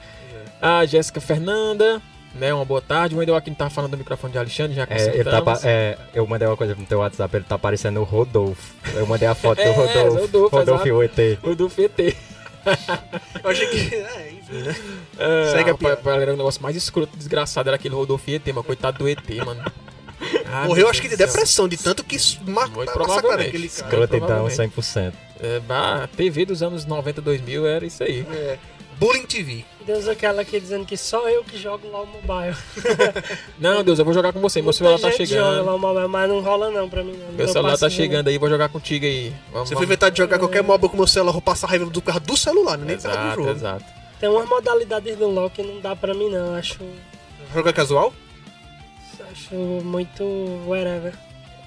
A 0.61 0.85
Jéssica 0.85 1.21
Fernanda, 1.21 2.01
né? 2.35 2.53
Uma 2.53 2.65
boa 2.65 2.81
tarde. 2.81 3.15
O 3.15 3.19
não 3.19 3.55
tava 3.55 3.69
falando 3.69 3.91
do 3.91 3.97
microfone 3.97 4.33
de 4.33 4.39
Alexandre, 4.39 4.75
já 4.75 4.87
É, 4.89 5.15
ele 5.15 5.23
tá, 5.23 5.41
é, 5.63 5.97
eu 6.13 6.25
mandei 6.27 6.47
uma 6.47 6.57
coisa 6.57 6.75
no 6.75 6.85
teu 6.85 6.99
WhatsApp, 6.99 7.35
ele 7.35 7.45
tá 7.45 7.57
parecendo 7.57 7.99
o 7.99 8.03
Rodolfo. 8.03 8.73
Eu 8.93 9.05
mandei 9.07 9.27
a 9.27 9.35
foto 9.35 9.59
É, 9.61 9.65
do 9.65 9.71
Rodolfo. 9.71 10.19
Rodolfo, 10.19 10.55
Rodolfo 10.55 10.87
e 10.87 10.91
o 10.91 11.03
ET. 11.03 11.17
O 11.43 11.55
do 11.55 11.69
FT. 11.69 12.15
Eu 13.43 13.49
achei 13.49 13.67
que. 13.67 13.95
É, 13.95 14.31
enfim, 14.33 14.61
né? 14.63 14.75
É, 15.17 15.51
Segue 15.51 15.69
a 15.69 15.73
rapaz, 15.73 15.95
piada. 15.95 16.01
galera, 16.03 16.33
o 16.33 16.37
negócio 16.37 16.61
mais 16.61 16.75
escroto, 16.75 17.17
desgraçado 17.17 17.69
era 17.69 17.77
aquele 17.77 17.95
Rodolfo 17.95 18.29
ET, 18.29 18.43
mas 18.53 18.65
coitado 18.65 18.99
do 18.99 19.09
ET, 19.09 19.27
mano. 19.45 19.63
Ah, 20.51 20.65
Morreu, 20.65 20.89
acho 20.89 21.01
que 21.01 21.07
de 21.07 21.15
do 21.15 21.25
depressão, 21.25 21.67
de 21.67 21.77
tanto 21.77 22.03
que 22.03 22.17
ma 22.45 22.67
Muito 22.67 22.77
massacraram 22.77 23.05
provavelmente. 23.05 23.47
aquele 23.49 23.69
cara. 23.69 23.85
Escroto 23.87 24.15
então, 24.15 24.27
provavelmente. 24.27 24.75
100%. 24.75 25.13
É, 25.41 25.59
bah, 25.61 26.09
TV 26.17 26.45
dos 26.45 26.61
anos 26.61 26.85
90, 26.85 27.21
2000 27.21 27.65
era 27.67 27.85
isso 27.85 28.03
aí. 28.03 28.25
É. 28.31 28.57
Bullying 28.99 29.25
TV. 29.25 29.63
Deus 29.85 30.07
aquela 30.09 30.41
aqui 30.41 30.59
dizendo 30.59 30.85
que 30.85 30.97
só 30.97 31.29
eu 31.29 31.41
que 31.43 31.57
jogo 31.57 31.89
lá 31.89 32.01
o 32.01 32.05
mobile. 32.07 32.53
Não, 33.57 33.81
Deus, 33.81 33.97
eu 33.97 34.03
vou 34.03 34.13
jogar 34.13 34.33
com 34.33 34.39
você. 34.41 34.61
Meu 34.61 34.73
celular 34.73 34.99
tá 34.99 35.09
gente 35.09 35.25
joga 35.27 35.41
chegando. 35.41 35.65
lá 35.65 35.75
o 35.75 35.79
mobile, 35.79 36.07
mas 36.09 36.29
não 36.29 36.41
rola 36.41 36.69
não 36.69 36.89
pra 36.89 37.01
mim. 37.03 37.13
Não. 37.17 37.31
Meu 37.33 37.47
celular 37.47 37.77
tá 37.77 37.89
chegando 37.89 38.27
aí, 38.27 38.37
vou 38.37 38.49
jogar 38.49 38.67
contigo 38.67 39.05
aí. 39.05 39.33
Vamos, 39.53 39.69
Se 39.69 39.73
eu 39.73 39.77
for 39.77 39.85
inventar 39.85 40.11
de 40.11 40.17
jogar 40.17 40.37
qualquer 40.37 40.61
mob 40.63 40.89
com 40.89 40.97
meu 40.97 41.07
celular, 41.07 41.29
eu 41.29 41.33
vou 41.33 41.41
passar 41.41 41.67
raiva 41.67 41.85
do 41.85 42.01
carro 42.01 42.19
do 42.19 42.35
celular, 42.35 42.77
né? 42.77 42.85
nem 42.87 42.97
do 42.97 42.99
Exato, 42.99 43.35
jogo. 43.35 43.49
exato. 43.51 43.85
Tem 44.19 44.27
umas 44.29 44.49
modalidades 44.49 45.15
do 45.15 45.27
LoL 45.29 45.49
que 45.49 45.63
não 45.63 45.79
dá 45.79 45.95
pra 45.95 46.13
mim 46.13 46.29
não. 46.29 46.55
Acho, 46.55 46.77
Jogar 47.53 47.71
casual? 47.71 48.13
Acho 49.31 49.53
muito 49.55 50.23
whatever. 50.67 51.13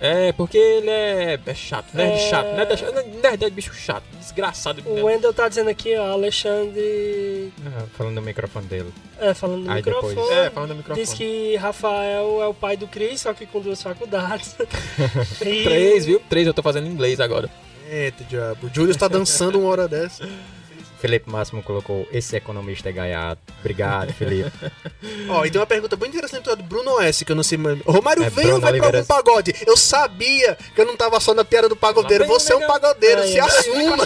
É, 0.05 0.33
porque 0.33 0.59
ele 0.59 0.91
é, 0.91 1.39
é 1.47 1.55
chato, 1.55 1.87
nerd 1.95 2.13
É. 2.15 2.29
chato. 2.29 2.57
Nerd 2.57 2.73
é, 2.73 2.77
chato, 2.77 3.07
nerd 3.23 3.45
é 3.45 3.51
bicho 3.51 3.73
chato, 3.73 4.03
desgraçado. 4.19 4.83
O 4.85 5.05
Wendel 5.05 5.33
tá 5.33 5.49
dizendo 5.49 5.71
aqui, 5.71 5.97
ó, 5.97 6.11
Alexandre... 6.13 7.53
Ah, 7.65 7.85
falando 7.97 8.17
do 8.17 8.23
microfone 8.23 8.67
dele. 8.67 8.93
É, 9.21 9.33
falando 9.33 9.65
do 9.65 9.71
Aí 9.71 9.81
depois- 9.81 10.09
microfone. 10.09 10.37
É, 10.41 10.51
falando 10.51 10.69
do 10.71 10.75
microfone. 10.77 11.07
Diz 11.07 11.15
que 11.15 11.55
Rafael 11.55 12.43
é 12.43 12.47
o 12.49 12.55
pai 12.55 12.77
do 12.77 12.89
Cris, 12.89 13.21
só 13.21 13.33
que 13.33 13.47
com 13.47 13.61
duas 13.61 13.81
faculdades. 13.81 14.57
E- 15.41 15.63
Três, 15.63 16.05
viu? 16.05 16.21
Três, 16.29 16.49
eu 16.49 16.55
tô 16.55 16.63
fazendo 16.65 16.89
inglês 16.89 17.21
agora. 17.21 17.49
Eita, 17.89 18.25
diabo. 18.25 18.67
O 18.67 18.75
Júlio 18.75 18.97
tá 18.97 19.07
dançando 19.07 19.61
uma 19.61 19.69
hora 19.69 19.87
dessa. 19.87 20.29
Felipe 21.03 21.29
Máximo 21.29 21.65
colocou, 21.65 22.07
esse 22.13 22.37
economista 22.37 22.89
é 22.89 22.93
gaiato. 22.93 23.41
Obrigado, 23.59 24.13
Felipe. 24.13 24.53
Ó, 25.29 25.45
e 25.45 25.51
tem 25.51 25.61
uma 25.61 25.67
pergunta 25.67 25.97
bem 25.97 26.09
interessante 26.09 26.45
do 26.45 26.63
Bruno 26.63 27.01
S, 27.01 27.25
que 27.25 27.33
eu 27.33 27.35
não 27.35 27.43
sei. 27.43 27.59
Romário, 27.85 28.23
É, 28.23 28.31
vem 28.31 28.45
ou 28.53 28.53
Bruno 28.53 28.61
vai 28.61 28.71
pra 28.79 28.87
Oliveira. 28.87 28.99
algum 28.99 29.07
pagode? 29.09 29.53
Eu 29.67 29.77
sabia 29.77 30.57
que 30.73 30.81
eu 30.81 30.87
não 30.87 30.97
tava 30.97 31.19
só 31.19 31.35
na 31.35 31.45
piada 31.45 31.69
do 31.69 31.75
pagodeiro. 31.75 32.25
Você 32.27 32.53
é 32.53 32.57
um 32.57 32.69
pagodeiro, 32.69 33.21
Aí, 33.23 33.33
se 33.33 33.41
aí, 33.41 33.49
assuma. 33.49 33.97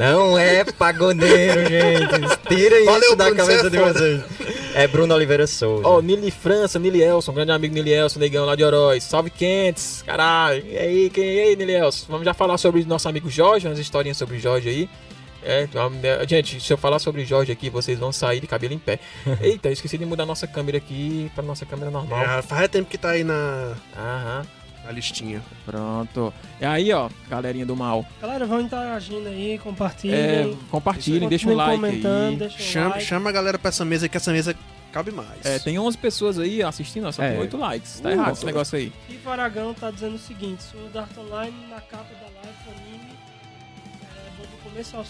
Não 0.00 0.36
é 0.36 0.64
pagodeiro, 0.64 1.60
gente. 1.68 2.38
Tira 2.48 2.76
isso 2.80 2.86
Valeu, 2.90 3.14
da 3.16 3.24
Bruno, 3.26 3.36
cabeça 3.40 3.60
você 3.60 3.66
é 3.66 3.70
de 3.70 3.78
vocês. 3.78 4.22
É 4.74 4.88
Bruno 4.88 5.14
Oliveira 5.14 5.46
Souza. 5.46 5.86
Ó, 5.86 6.00
Nili 6.00 6.32
França, 6.32 6.76
Nili 6.80 7.00
Elson, 7.00 7.32
grande 7.32 7.52
amigo 7.52 7.72
Nili 7.72 7.92
Elson, 7.92 8.18
negão 8.18 8.44
lá 8.44 8.56
de 8.56 8.64
Oroz. 8.64 9.04
Salve 9.04 9.30
Quentes, 9.30 10.02
caralho. 10.02 10.64
E 10.66 10.76
aí, 10.76 11.10
quem 11.10 11.24
e 11.24 11.40
aí, 11.40 11.56
Nili 11.56 11.74
Elson? 11.74 12.06
Vamos 12.08 12.24
já 12.24 12.34
falar 12.34 12.58
sobre 12.58 12.84
nosso 12.84 13.08
amigo 13.08 13.30
Jorge, 13.30 13.68
umas 13.68 13.78
historinhas 13.78 14.16
sobre 14.16 14.40
Jorge 14.40 14.68
aí. 14.68 14.88
É, 15.44 15.68
é, 16.22 16.26
gente, 16.26 16.60
se 16.60 16.72
eu 16.72 16.76
falar 16.78 16.98
sobre 16.98 17.24
Jorge 17.24 17.52
aqui, 17.52 17.68
vocês 17.70 17.98
vão 17.98 18.10
sair 18.12 18.40
de 18.40 18.46
cabelo 18.46 18.72
em 18.74 18.78
pé. 18.78 18.98
Eita, 19.40 19.68
eu 19.68 19.72
esqueci 19.72 19.98
de 19.98 20.04
mudar 20.06 20.24
nossa 20.26 20.46
câmera 20.46 20.78
aqui 20.78 21.30
pra 21.34 21.44
nossa 21.44 21.66
câmera 21.66 21.90
normal. 21.90 22.22
É, 22.24 22.42
faz 22.42 22.68
tempo 22.68 22.88
que 22.90 22.98
tá 22.98 23.10
aí 23.10 23.24
na. 23.24 23.74
Aham. 23.96 24.46
A 24.86 24.92
listinha. 24.92 25.42
Pronto. 25.64 26.32
E 26.60 26.64
aí, 26.66 26.92
ó, 26.92 27.08
galerinha 27.26 27.64
do 27.64 27.74
mal. 27.74 28.04
Galera, 28.20 28.44
vão 28.44 28.60
interagindo 28.60 29.26
aí, 29.28 29.52
É, 29.54 29.58
compartilhem. 29.58 30.58
compartilhem, 30.70 31.26
deixa 31.28 31.46
um 31.48 31.52
continuem 31.56 31.80
like 31.80 31.80
comentando, 31.80 32.30
aí. 32.32 32.36
deixa 32.36 32.56
um 32.56 32.60
Chama, 32.60 32.88
like. 32.90 33.04
chama 33.04 33.30
a 33.30 33.32
galera 33.32 33.58
pra 33.58 33.70
essa 33.70 33.82
mesa 33.82 34.10
que 34.10 34.16
essa 34.18 34.30
mesa 34.30 34.54
cabe 34.92 35.10
mais. 35.10 35.42
É, 35.42 35.58
tem 35.58 35.78
11 35.78 35.96
pessoas 35.96 36.38
aí 36.38 36.62
assistindo, 36.62 37.06
ó, 37.06 37.12
só 37.12 37.22
tem 37.22 37.34
É. 37.34 37.40
8 37.40 37.56
likes. 37.56 37.98
Tá 38.00 38.10
Uh, 38.10 38.12
errado 38.12 38.32
esse 38.34 38.44
negócio 38.44 38.76
aí. 38.76 38.92
E 39.08 39.18
o 39.24 39.30
Aragão 39.30 39.72
tá 39.72 39.90
dizendo 39.90 40.16
o 40.16 40.18
seguinte: 40.18 40.62
o 40.74 40.98
Art 40.98 41.16
Online 41.16 41.56
na 41.70 41.80
capa 41.80 42.04
da 42.20 42.26
live 42.42 42.58
anime 42.76 43.10
é 44.02 44.30
bom 44.36 44.42
do 44.44 44.62
começo 44.70 44.96
ao, 44.98 45.02
é 45.02 45.06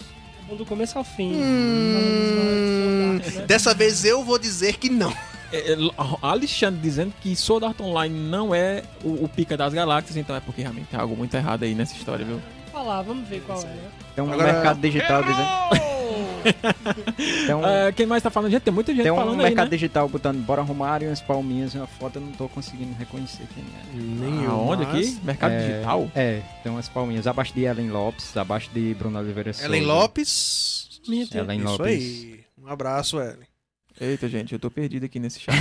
do 0.56 0.66
começo 0.66 0.98
ao 0.98 1.04
fim. 1.04 1.34
Hum, 1.34 3.18
né? 3.18 3.46
Dessa 3.46 3.74
vez 3.74 4.04
eu 4.04 4.22
vou 4.22 4.38
dizer 4.38 4.76
que 4.76 4.90
não. 4.90 5.12
É, 5.52 5.72
é, 5.72 5.76
Alexandre 6.20 6.80
dizendo 6.80 7.12
que 7.20 7.36
Sword 7.36 7.66
Art 7.66 7.80
Online 7.80 8.18
não 8.18 8.54
é 8.54 8.82
o, 9.02 9.24
o 9.24 9.28
pica 9.28 9.56
das 9.56 9.72
galáxias, 9.72 10.16
então 10.16 10.34
é 10.34 10.40
porque 10.40 10.62
realmente 10.62 10.88
tem 10.88 10.98
algo 10.98 11.16
muito 11.16 11.34
errado 11.34 11.62
aí 11.62 11.74
nessa 11.74 11.94
história, 11.94 12.24
viu? 12.24 12.40
Vamos 12.74 12.88
falar, 12.88 13.02
vamos 13.02 13.28
ver 13.28 13.40
qual 13.42 13.60
é, 13.60 13.66
né? 13.66 13.90
Tem 14.16 14.24
um 14.24 14.32
Agora- 14.32 14.52
mercado 14.52 14.80
digital 14.80 15.22
dizendo. 15.22 15.84
Tem 17.46 17.54
um, 17.54 17.64
É, 17.66 17.92
quem 17.92 18.04
mais 18.04 18.22
tá 18.22 18.28
falando? 18.30 18.50
Gente, 18.50 18.62
tem 18.62 18.74
muita 18.74 18.92
gente 18.92 19.02
tem 19.04 19.10
um 19.12 19.16
falando 19.16 19.40
aí, 19.40 19.46
mercado 19.46 19.64
né? 19.66 19.70
digital 19.70 20.08
botando 20.08 20.44
bora 20.44 20.60
arrumar 20.60 21.02
e 21.02 21.06
umas 21.06 21.20
palminhas 21.20 21.72
e 21.74 21.78
uma 21.78 21.86
foto, 21.86 22.16
eu 22.16 22.22
não 22.22 22.32
tô 22.32 22.48
conseguindo 22.48 22.92
reconhecer 22.98 23.44
quem 23.54 23.62
é. 23.64 23.96
Nem 23.96 24.44
Aonde 24.46 24.84
mas- 24.84 25.08
aqui? 25.08 25.20
Mercado 25.24 25.52
É, 25.52 25.66
digital? 25.66 26.10
É, 26.14 26.42
tem 26.62 26.70
umas 26.72 26.88
palminhas 26.88 27.26
abaixo 27.26 27.54
de 27.54 27.62
Ellen 27.64 27.90
Lopes, 27.90 28.36
abaixo 28.36 28.68
de 28.74 28.92
Bruno 28.94 29.18
Oliveira 29.18 29.52
Ellen 29.62 29.82
Souza. 29.82 29.94
Lopes. 29.94 31.00
Minha. 31.08 31.26
Ellen 31.32 31.60
Isso 31.60 31.68
Lopes. 31.68 31.86
aí. 31.86 32.40
Um 32.62 32.68
abraço, 32.68 33.18
Ellen. 33.20 33.46
Eita, 34.00 34.28
gente, 34.28 34.52
eu 34.52 34.58
tô 34.58 34.70
perdido 34.70 35.04
aqui 35.06 35.18
nesse 35.20 35.38
chat. 35.40 35.56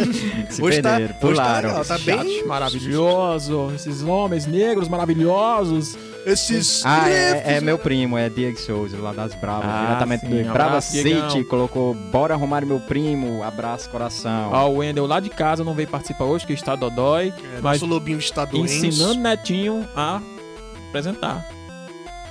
Se 0.50 0.62
Hoje 0.62 0.80
tá- 0.82 0.96
perderam, 0.96 1.14
hoje 1.14 1.20
tá 1.20 1.20
pularam. 1.20 1.68
legal, 1.68 1.84
tá 1.84 1.98
bem- 1.98 2.44
maravilhoso. 2.46 3.70
Esses 3.74 4.02
homens 4.02 4.46
negros 4.46 4.88
maravilhosos. 4.88 5.96
Esses. 6.26 6.82
Ah, 6.86 7.08
é, 7.10 7.56
é 7.56 7.60
meu 7.60 7.78
primo, 7.78 8.16
é 8.16 8.28
Diego 8.28 8.58
Souza, 8.58 8.96
lá 8.98 9.12
das 9.12 9.34
Bravas, 9.34 9.66
Ah, 9.68 9.84
diretamente 9.86 10.20
sim, 10.26 10.28
do 10.42 10.52
Brava 10.52 10.64
abraço, 10.70 10.92
Diegão. 10.92 11.30
City, 11.30 11.44
colocou, 11.44 11.94
bora 11.94 12.34
arrumar 12.34 12.64
meu 12.64 12.80
primo, 12.80 13.42
abraço, 13.42 13.88
coração. 13.90 14.50
Ó, 14.52 14.68
o 14.70 14.76
Wendel 14.78 15.06
lá 15.06 15.20
de 15.20 15.28
casa 15.30 15.62
não 15.62 15.74
veio 15.74 15.88
participar 15.88 16.24
hoje, 16.24 16.46
que 16.46 16.52
está 16.52 16.74
dodói. 16.74 17.28
É, 17.56 17.60
Mas 17.60 17.80
nosso 17.80 17.86
lobinho 17.92 18.18
está 18.18 18.44
doente. 18.44 18.74
Ensinando 18.74 19.20
Netinho 19.20 19.86
a 19.94 20.20
apresentar. 20.88 21.44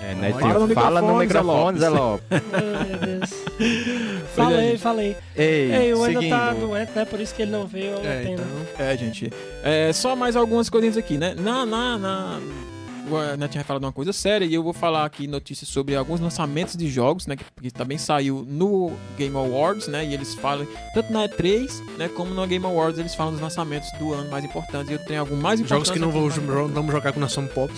É, 0.01 0.15
né, 0.15 0.34
Fala 0.34 0.53
tio? 0.53 0.67
no 0.67 0.73
Fala 0.73 1.01
no 1.01 1.17
microfone, 1.17 1.77
microfone, 1.77 1.79
Zé 1.79 1.86
Zé 1.86 1.89
Lopes. 1.89 2.25
Ai, 2.51 2.89
meu 2.89 3.19
Deus. 3.19 3.29
falei, 4.36 4.77
falei. 4.77 5.17
Ei, 5.36 5.71
Ei, 5.73 5.93
o 5.93 6.03
seguindo. 6.03 6.29
tá 6.29 6.51
doente, 6.53 6.91
né? 6.93 7.06
Por 7.06 7.19
isso 7.21 7.34
que 7.34 7.43
ele 7.43 7.51
não 7.51 7.65
veio, 7.65 7.95
é 8.03 8.08
É, 8.08 8.23
então. 8.34 8.45
É, 8.77 8.97
gente. 8.97 9.32
É, 9.63 9.93
só 9.93 10.13
mais 10.13 10.36
algumas 10.36 10.69
coisinhas 10.69 10.97
aqui, 10.97 11.17
né? 11.17 11.34
Na, 11.38 11.65
na, 11.65 11.97
na... 11.97 12.39
O 13.06 13.38
Netinho 13.38 13.60
vai 13.62 13.63
falar 13.66 13.80
de 13.80 13.86
uma 13.86 13.92
coisa 13.92 14.13
séria 14.13 14.46
e 14.46 14.54
eu 14.54 14.63
vou 14.63 14.72
falar 14.74 15.04
aqui 15.06 15.28
notícias 15.28 15.70
sobre 15.70 15.94
alguns 15.96 16.20
lançamentos 16.22 16.76
de 16.78 16.89
jogos, 16.89 17.28
né? 17.28 17.36
Que, 17.36 17.44
que 17.62 17.70
também 17.72 17.98
saiu 17.98 18.46
no 18.48 18.94
Game 19.18 19.36
Awards, 19.36 19.88
né? 19.88 20.06
E 20.06 20.13
eles 20.13 20.34
falam, 20.36 20.66
tanto 20.94 21.12
na 21.12 21.28
E3, 21.28 21.70
né? 21.98 22.08
Como 22.08 22.34
no 22.34 22.48
Game 22.48 22.66
Awards, 22.66 22.98
eles 23.00 23.13
falam 23.13 23.34
dos 23.34 23.42
lançamentos 23.42 23.89
do 24.00 24.13
ano 24.13 24.30
mais 24.32 24.46
importantes. 24.46 24.89
E 24.89 24.94
eu 24.94 25.00
tenho 25.06 25.20
algum 25.20 25.36
mais 25.36 25.60
importante. 25.60 25.86
Jogos 25.88 25.92
que 25.92 26.00
não 26.00 26.12
vou, 26.12 26.30
mais- 26.30 26.38
não 26.38 26.68
vamos 26.70 26.92
jogar 26.92 27.12
com 27.12 27.20
nação 27.20 27.46
pop. 27.48 27.72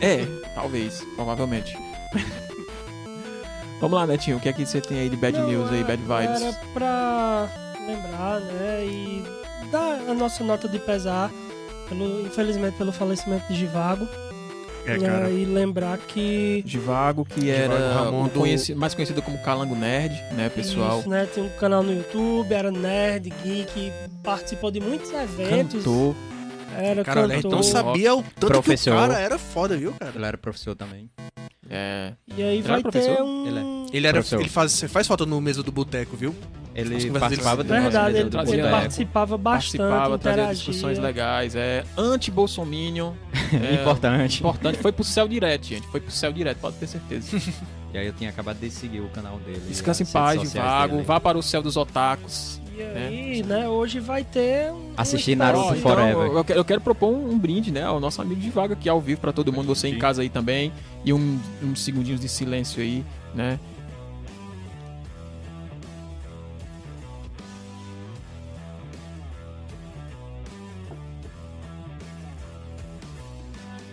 É, 0.00 0.24
talvez, 0.54 1.04
provavelmente. 1.16 1.76
Vamos 3.80 3.98
lá, 3.98 4.06
Netinho, 4.06 4.38
o 4.38 4.40
que 4.40 4.48
é 4.48 4.54
que 4.54 4.64
você 4.64 4.80
tem 4.80 5.00
aí 5.00 5.10
de 5.10 5.16
bad 5.16 5.36
Não, 5.38 5.48
news 5.48 5.70
aí, 5.70 5.84
bad 5.84 6.02
vibes? 6.02 6.40
Era 6.40 6.52
pra 6.72 7.48
lembrar, 7.86 8.40
né? 8.40 8.86
E 8.86 9.22
dar 9.70 10.00
a 10.08 10.14
nossa 10.14 10.42
nota 10.42 10.66
de 10.66 10.78
pesar, 10.78 11.30
pelo, 11.86 12.22
infelizmente, 12.26 12.78
pelo 12.78 12.90
falecimento 12.90 13.46
de 13.52 13.58
Givago. 13.58 14.08
É, 14.86 14.98
né, 14.98 15.06
cara. 15.08 15.30
E 15.30 15.44
lembrar 15.44 15.98
que. 15.98 16.62
Givago, 16.66 17.24
que 17.24 17.50
era 17.50 17.94
Ramon 17.94 18.24
o 18.24 18.28
do- 18.28 18.40
conheci- 18.40 18.74
mais 18.74 18.94
conhecido 18.94 19.20
como 19.22 19.38
Calango 19.38 19.74
Nerd, 19.74 20.14
né, 20.34 20.48
pessoal? 20.48 21.00
Isso, 21.00 21.08
né? 21.08 21.26
Tinha 21.32 21.44
um 21.44 21.48
canal 21.58 21.82
no 21.82 21.92
YouTube, 21.92 22.52
era 22.52 22.70
nerd, 22.70 23.30
geek, 23.42 23.92
participou 24.22 24.70
de 24.70 24.80
muitos 24.80 25.10
eventos. 25.12 25.84
Cantor. 25.84 26.14
Era 26.78 27.04
Cara, 27.04 27.22
cantor. 27.22 27.28
Nerdão 27.28 27.62
sabia 27.62 28.14
o 28.14 28.22
tanto 28.22 28.46
Professor. 28.48 28.92
que 28.92 28.98
o 28.98 29.08
cara 29.08 29.18
era 29.20 29.38
foda, 29.38 29.76
viu, 29.76 29.92
cara? 29.98 30.12
Ele 30.14 30.24
era 30.26 30.36
professor 30.36 30.74
também. 30.74 31.08
É, 31.68 32.12
E 32.36 32.42
aí 32.42 32.62
vai 32.62 32.80
professor? 32.82 33.16
ter 33.16 33.22
um. 33.22 33.46
Ele 33.46 33.58
é. 33.58 33.96
Ele, 33.96 34.06
era, 34.06 34.14
Professor. 34.18 34.40
ele 34.40 34.48
faz, 34.48 34.82
faz 34.88 35.06
falta 35.06 35.24
no 35.24 35.40
mesa 35.40 35.62
do 35.62 35.70
boteco, 35.72 36.16
viu? 36.16 36.34
Ele 36.74 37.10
participava 37.18 37.64
dele- 37.64 37.80
Verdade, 37.80 38.12
mesa 38.24 38.50
ele, 38.52 38.60
ele 38.60 38.70
participava 38.70 39.38
bastante, 39.38 39.78
participava, 39.78 40.18
trazia 40.18 40.54
discussões 40.54 40.98
legais, 40.98 41.54
é 41.56 41.82
anti-bolsominion, 41.96 43.12
é, 43.70 43.80
Importante. 43.80 44.40
importante, 44.40 44.78
foi 44.78 44.92
pro 44.92 45.02
céu 45.04 45.26
direto, 45.26 45.64
gente, 45.66 45.86
foi 45.86 46.00
pro 46.00 46.10
céu 46.10 46.32
direto, 46.32 46.58
pode 46.58 46.76
ter 46.76 46.86
certeza. 46.86 47.36
E 47.94 47.98
aí 47.98 48.06
eu 48.08 48.12
tinha 48.12 48.28
acabado 48.28 48.58
de 48.58 48.68
seguir 48.68 49.00
o 49.00 49.08
canal 49.08 49.38
dele. 49.38 49.62
Descansa 49.68 50.02
em 50.02 50.06
paz, 50.06 50.38
Givago, 50.42 50.96
dele. 50.96 51.04
vá 51.06 51.18
para 51.18 51.38
o 51.38 51.42
céu 51.42 51.62
dos 51.62 51.78
otakus. 51.78 52.60
E 52.76 52.82
aí, 52.82 53.42
né, 53.42 53.66
hoje 53.66 54.00
vai 54.00 54.22
ter 54.22 54.70
um. 54.70 54.92
Assistir 54.98 55.34
um 55.34 55.38
Naruto 55.38 55.74
especial. 55.74 55.92
Ó, 55.94 55.96
Forever. 55.96 56.36
eu, 56.36 56.44
quero, 56.44 56.60
eu 56.60 56.64
quero 56.64 56.80
propor 56.82 57.08
um, 57.08 57.30
um 57.30 57.38
brinde, 57.38 57.70
né, 57.72 57.82
ao 57.82 57.98
nosso 57.98 58.20
amigo 58.20 58.38
Givago 58.40 58.74
aqui 58.74 58.86
ao 58.86 59.00
vivo 59.00 59.18
para 59.20 59.32
todo 59.32 59.50
mundo, 59.50 59.66
você 59.66 59.88
em 59.88 59.98
casa 59.98 60.20
aí 60.20 60.28
também, 60.28 60.70
e 61.02 61.10
um- 61.12 61.38
uns 61.62 61.82
segundinhos 61.82 62.20
de 62.20 62.28
silêncio 62.28 62.82
aí, 62.82 63.02
né. 63.34 63.58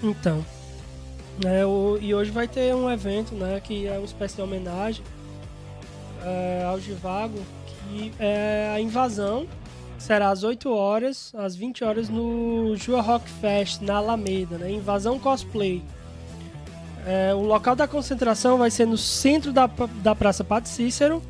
Então. 0.01 0.43
É, 1.45 1.65
o- 1.65 1.97
e 1.99 2.13
hoje 2.13 2.29
vai 2.31 2.47
ter 2.47 2.75
um 2.75 2.89
evento, 2.89 3.33
né? 3.33 3.59
Que 3.63 3.87
é 3.87 3.93
uma 3.97 4.05
espécie 4.05 4.35
de 4.35 4.41
homenagem 4.41 5.03
é, 6.23 6.63
ao 6.65 6.79
Givago, 6.79 7.37
que 7.93 8.11
é 8.19 8.73
a 8.75 8.81
invasão. 8.81 9.45
Será 9.97 10.31
às 10.31 10.43
8 10.43 10.69
horas, 10.69 11.31
às 11.37 11.55
20 11.55 11.83
horas 11.83 12.09
no 12.09 12.75
Jua 12.75 13.01
Rock 13.01 13.29
Fest, 13.29 13.81
na 13.81 13.95
Alameda, 13.95 14.57
né? 14.57 14.71
Invasão 14.71 15.17
Cosplay. 15.17 15.81
É, 17.05 17.33
o 17.33 17.41
local 17.41 17.75
da 17.75 17.87
concentração 17.87 18.57
vai 18.57 18.71
ser 18.71 18.85
no 18.85 18.97
centro 18.97 19.53
da, 19.53 19.69
da 20.01 20.15
Praça 20.15 20.43
Padre 20.43 20.69
Cícero. 20.69 21.21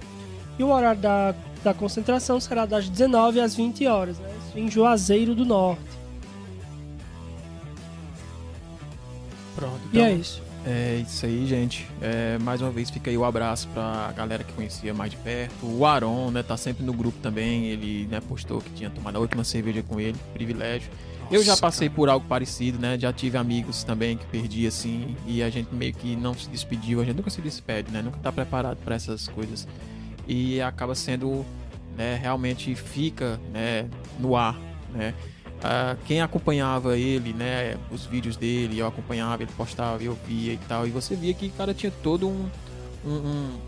E 0.58 0.64
o 0.64 0.70
horário 0.70 1.02
da, 1.02 1.36
da 1.64 1.74
concentração 1.74 2.40
será 2.40 2.66
das 2.66 2.88
19 2.90 3.40
às 3.40 3.56
20 3.56 3.86
horas, 3.88 4.18
né? 4.18 4.30
Em 4.56 4.70
Juazeiro 4.70 5.36
do 5.36 5.46
Norte. 5.46 5.82
Pronto, 9.56 9.82
E 9.92 10.00
é 10.00 10.12
isso. 10.14 10.42
É 10.66 11.04
isso 11.06 11.26
aí, 11.26 11.46
gente. 11.46 11.88
É, 12.02 12.38
mais 12.40 12.62
uma 12.62 12.72
vez 12.72 12.90
fica 12.90 13.10
aí 13.10 13.18
o 13.18 13.26
abraço 13.26 13.68
pra 13.70 14.14
galera 14.16 14.44
que 14.44 14.54
conhecia 14.54 14.94
mais 14.94 15.12
de 15.12 15.18
perto. 15.18 15.66
O 15.66 15.86
Aron, 15.86 16.32
né, 16.32 16.42
tá 16.42 16.56
sempre 16.56 16.86
no 16.86 16.94
grupo 16.94 17.18
também. 17.20 17.66
Ele 17.66 18.08
né, 18.10 18.22
postou 18.22 18.62
que 18.62 18.70
tinha 18.70 18.90
tomado 18.90 19.18
a 19.18 19.20
última 19.20 19.44
cerveja 19.44 19.84
com 19.84 20.00
ele. 20.00 20.18
Privilégio. 20.34 20.90
Eu 21.30 21.44
já 21.44 21.52
Nossa, 21.52 21.62
passei 21.62 21.90
por 21.90 22.10
algo 22.10 22.26
parecido, 22.28 22.80
né? 22.80 22.98
Já 22.98 23.12
tive 23.12 23.38
amigos 23.38 23.84
também 23.84 24.18
que 24.18 24.26
perdi 24.28 24.66
assim. 24.68 25.18
E 25.26 25.44
a 25.44 25.50
gente 25.50 25.74
meio 25.74 25.94
que 25.94 26.16
não 26.16 26.34
se 26.34 26.50
despediu. 26.50 27.02
A 27.02 27.06
gente 27.06 27.16
nunca 27.18 27.30
se 27.30 27.42
despede, 27.42 27.92
né? 27.92 28.02
Nunca 28.02 28.20
tá 28.20 28.32
preparado 28.32 28.78
pra 28.84 28.96
essas 28.96 29.28
coisas. 29.28 29.68
E 30.28 30.62
acaba 30.62 30.96
sendo, 30.96 31.46
né? 31.98 32.18
Realmente 32.22 32.74
fica, 32.76 33.40
né? 33.52 33.90
No 34.20 34.36
ar, 34.36 34.58
né? 34.94 35.14
Ah, 35.64 35.96
quem 36.06 36.22
acompanhava 36.22 36.98
ele, 36.98 37.32
né, 37.34 37.78
os 37.90 38.06
vídeos 38.06 38.36
dele, 38.36 38.80
eu 38.80 38.86
acompanhava, 38.88 39.44
ele 39.44 39.52
postava, 39.56 40.04
eu 40.04 40.18
via 40.28 40.54
e 40.54 40.58
tal, 40.68 40.86
e 40.86 40.90
você 40.90 41.16
via 41.16 41.34
que 41.34 41.48
o 41.48 41.52
cara 41.52 41.74
tinha 41.74 41.92
todo 42.04 42.28
um, 42.28 42.50
um- 43.06 43.10
um- 43.12 43.60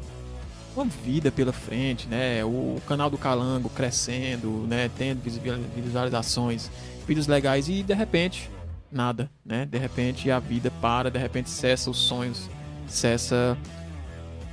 uma 0.75 0.86
vida 0.86 1.31
pela 1.31 1.53
frente, 1.53 2.05
né, 2.08 2.43
o, 2.43 2.81
canal 2.86 3.10
do 3.10 3.17
Calango 3.17 3.69
crescendo, 3.69 4.65
né, 4.67 4.91
tendo 4.97 5.21
visual- 5.21 5.58
visualizações, 5.73 6.69
vídeos 7.08 7.27
legais 7.27 7.69
e 7.69 7.81
de 7.81 7.93
repente 7.93 8.49
nada, 8.91 9.29
né, 9.45 9.65
de 9.65 9.77
repente 9.77 10.29
a 10.29 10.38
vida 10.39 10.69
para, 10.81 11.10
de 11.10 11.17
repente 11.17 11.49
cessa 11.49 11.89
os 11.89 11.97
sonhos, 11.97 12.49
cessa 12.89 13.58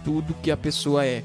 tudo 0.05 0.33
que 0.42 0.50
a 0.52 0.57
pessoa 0.57 1.05
é, 1.05 1.24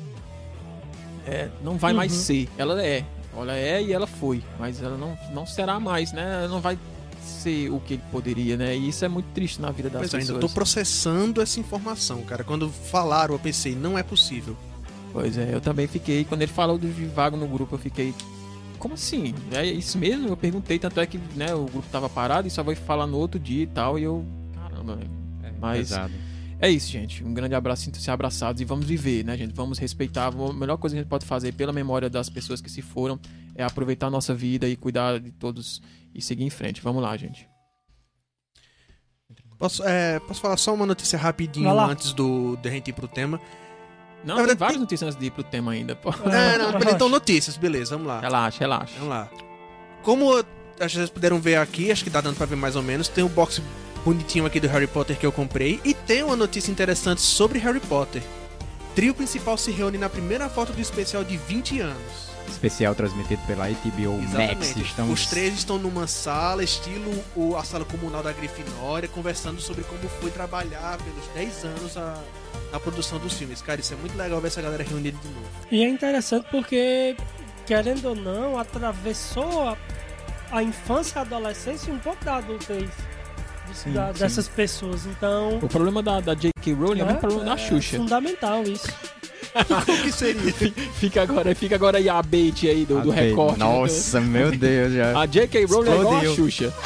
É, 1.27 1.49
não 1.61 1.77
vai 1.77 1.91
mais 1.93 2.13
Uhum. 2.13 2.19
ser, 2.19 2.49
ela 2.57 2.81
é, 2.81 3.03
ela 3.43 3.55
é 3.55 3.81
e 3.81 3.91
ela 3.93 4.07
foi, 4.07 4.43
mas 4.59 4.81
ela 4.81 4.97
não, 4.97 5.17
não 5.33 5.45
será 5.45 5.79
mais, 5.79 6.11
né? 6.11 6.39
Ela 6.43 6.47
não 6.47 6.59
vai 6.61 6.77
ser 7.21 7.69
o 7.71 7.79
que 7.79 7.95
ele 7.95 8.03
poderia, 8.11 8.55
né? 8.57 8.75
E 8.75 8.89
isso 8.89 9.03
é 9.03 9.07
muito 9.07 9.27
triste 9.33 9.61
na 9.61 9.69
vida 9.71 9.89
das 9.89 10.01
Pois 10.01 10.13
é, 10.13 10.17
pessoas. 10.17 10.35
ainda 10.37 10.47
tô 10.47 10.53
processando 10.53 11.41
essa 11.41 11.59
informação, 11.59 12.21
cara. 12.23 12.43
Quando 12.43 12.69
falaram, 12.69 13.33
eu 13.35 13.39
pensei, 13.39 13.75
não 13.75 13.97
é 13.97 14.03
possível. 14.03 14.55
Pois 15.11 15.37
é, 15.37 15.53
eu 15.53 15.59
também 15.61 15.87
fiquei, 15.87 16.23
quando 16.25 16.41
ele 16.43 16.51
falou 16.51 16.77
do 16.77 16.87
Vago 17.13 17.35
no 17.37 17.47
grupo, 17.47 17.75
eu 17.75 17.79
fiquei, 17.79 18.13
como 18.79 18.93
assim? 18.93 19.33
É 19.51 19.65
isso 19.65 19.97
mesmo? 19.97 20.27
Eu 20.29 20.37
perguntei, 20.37 20.77
tanto 20.79 20.99
é 20.99 21.05
que 21.05 21.19
né, 21.35 21.53
o 21.53 21.65
grupo 21.65 21.87
tava 21.91 22.07
parado 22.09 22.47
e 22.47 22.51
só 22.51 22.61
vai 22.63 22.75
falar 22.75 23.07
no 23.07 23.17
outro 23.17 23.39
dia 23.39 23.63
e 23.63 23.67
tal, 23.67 23.97
e 23.97 24.03
eu, 24.03 24.23
caramba, 24.55 24.95
velho. 24.95 25.09
É, 25.43 25.51
Mas- 25.59 25.77
pesado. 25.89 26.13
É 26.59 26.69
isso, 26.69 26.89
gente. 26.91 27.23
Um 27.23 27.33
grande 27.33 27.53
abraço, 27.53 27.83
sintam-se 27.83 28.09
abraçados 28.09 28.61
e 28.61 28.65
vamos 28.65 28.85
viver, 28.85 29.23
né, 29.23 29.37
gente? 29.37 29.53
Vamos 29.53 29.77
respeitar. 29.77 30.27
A 30.27 30.53
melhor 30.53 30.77
coisa 30.77 30.95
que 30.95 30.99
a 30.99 31.03
gente 31.03 31.09
pode 31.09 31.25
fazer 31.25 31.51
pela 31.53 31.71
memória 31.71 32.09
das 32.09 32.29
pessoas 32.29 32.59
que 32.61 32.69
se 32.69 32.81
foram 32.81 33.19
é 33.55 33.63
aproveitar 33.63 34.07
a 34.07 34.09
nossa 34.09 34.33
vida 34.33 34.67
e 34.67 34.75
cuidar 34.75 35.19
de 35.19 35.31
todos 35.31 35.81
e 36.15 36.21
seguir 36.21 36.43
em 36.45 36.49
frente. 36.49 36.81
Vamos 36.81 37.01
lá, 37.03 37.15
gente. 37.15 37.47
Posso, 39.59 39.83
é, 39.83 40.19
posso 40.19 40.39
falar 40.39 40.57
só 40.57 40.73
uma 40.73 40.85
notícia 40.85 41.17
rapidinho 41.17 41.69
antes 41.79 42.13
do, 42.13 42.55
de 42.57 42.69
a 42.69 42.71
gente 42.71 42.89
ir 42.89 42.93
pro 42.93 43.07
tema? 43.07 43.39
Não, 44.23 44.35
Na 44.35 44.41
tem 44.41 44.45
verdade, 44.47 44.59
várias 44.59 44.73
tem- 44.75 44.81
notícias 44.81 45.07
antes 45.07 45.19
de 45.19 45.25
ir 45.27 45.31
pro 45.31 45.43
tema 45.43 45.71
ainda, 45.71 45.95
pô. 45.95 46.09
É, 46.29 46.57
não, 46.57 46.91
então 46.93 47.09
notícias, 47.09 47.57
beleza, 47.57 47.91
vamos 47.95 48.07
lá. 48.07 48.19
Relaxa, 48.19 48.59
relaxa. 48.59 48.93
Vamos 48.95 49.09
lá. 49.09 49.29
Como 50.03 50.31
acho 50.33 50.45
que 50.79 50.89
vocês 50.89 51.09
puderam 51.09 51.39
ver 51.39 51.55
aqui, 51.57 51.91
acho 51.91 52.03
que 52.03 52.09
tá 52.09 52.21
dando 52.21 52.35
pra 52.35 52.45
ver 52.45 52.55
mais 52.55 52.75
ou 52.75 52.83
menos, 52.83 53.07
tem 53.07 53.23
o 53.23 53.29
box 53.29 53.61
bonitinho 54.07 54.45
aqui 54.45 54.57
do 54.57 54.69
Harry 54.69 54.87
Potter 54.87 55.17
que 55.17 55.25
eu 55.25 55.33
comprei 55.33 55.81
e 55.83 55.93
tem 55.93 56.23
uma 56.23 56.35
notícia 56.37 56.71
interessante 56.71 57.19
sobre 57.19 57.59
Harry 57.59 57.81
Potter. 57.81 58.23
Trio 58.95 59.13
principal 59.13 59.57
se 59.57 59.69
reúne 59.69 59.97
na 59.97 60.07
primeira 60.07 60.47
foto 60.47 60.71
do 60.71 60.79
especial 60.79 61.25
de 61.25 61.35
20 61.35 61.81
anos. 61.81 62.27
Especial 62.47 62.95
transmitido 62.95 63.41
pela 63.45 63.67
HBO 63.67 64.13
Max. 64.21 64.29
Exatamente. 64.33 64.81
Estamos... 64.81 65.19
Os 65.19 65.25
três 65.27 65.53
estão 65.55 65.77
numa 65.77 66.07
sala, 66.07 66.63
estilo 66.63 67.21
o- 67.35 67.57
a 67.57 67.65
sala 67.65 67.83
comunal 67.83 68.23
da 68.23 68.31
Grifinória, 68.31 69.09
conversando 69.09 69.59
sobre 69.59 69.83
como 69.83 69.99
foi 70.21 70.31
trabalhar 70.31 70.97
pelos 70.99 71.27
10 71.35 71.65
anos 71.65 71.97
a, 71.97 72.17
na 72.71 72.79
produção 72.79 73.19
dos 73.19 73.33
filmes. 73.33 73.61
Cara, 73.61 73.81
isso 73.81 73.93
é 73.93 73.97
muito 73.97 74.17
legal 74.17 74.39
ver 74.39 74.47
essa 74.47 74.61
galera 74.61 74.83
reunida 74.85 75.17
de 75.21 75.27
novo. 75.27 75.45
E 75.69 75.83
é 75.83 75.89
interessante 75.89 76.47
porque, 76.49 77.17
querendo 77.65 78.05
ou 78.05 78.15
não, 78.15 78.57
atravessou 78.57 79.67
a, 79.67 79.77
a 80.49 80.63
infância 80.63 81.17
e 81.17 81.19
a 81.19 81.21
adolescência 81.23 81.91
e 81.91 81.93
um 81.93 81.99
pouco 81.99 82.23
da 82.23 82.37
adultez 82.37 82.89
Sim, 83.73 83.91
da- 83.93 84.13
sim. 84.13 84.19
dessas 84.19 84.47
pessoas. 84.47 85.05
Então, 85.05 85.59
O 85.61 85.67
problema 85.67 86.01
da, 86.03 86.19
da 86.19 86.33
J.K. 86.33 86.73
Rowling 86.73 87.01
é 87.01 87.03
o 87.03 87.05
mesmo 87.07 87.19
problema 87.21 87.45
da 87.45 87.57
Xuxa. 87.57 87.97
fundamental 87.97 88.63
isso. 88.63 88.87
O 89.57 90.03
que 90.03 90.11
seria? 90.11 90.53
Fica 90.99 91.23
agora, 91.23 91.55
fica 91.55 91.73
agora 91.73 91.97
aí 91.97 92.07
a 92.07 92.21
bait 92.21 92.67
aí 92.67 92.85
do, 92.85 93.01
do 93.01 93.09
recorte. 93.09 93.57
né? 93.59 93.65
Nossa, 93.65 94.21
meu 94.21 94.51
Deus, 94.51 94.93
já. 94.93 95.19
A 95.19 95.25
J.K. 95.25 95.65
Rowling 95.65 95.89
é 95.89 95.95
igual 95.95 96.17
a. 96.17 96.35
Xuxa. 96.35 96.73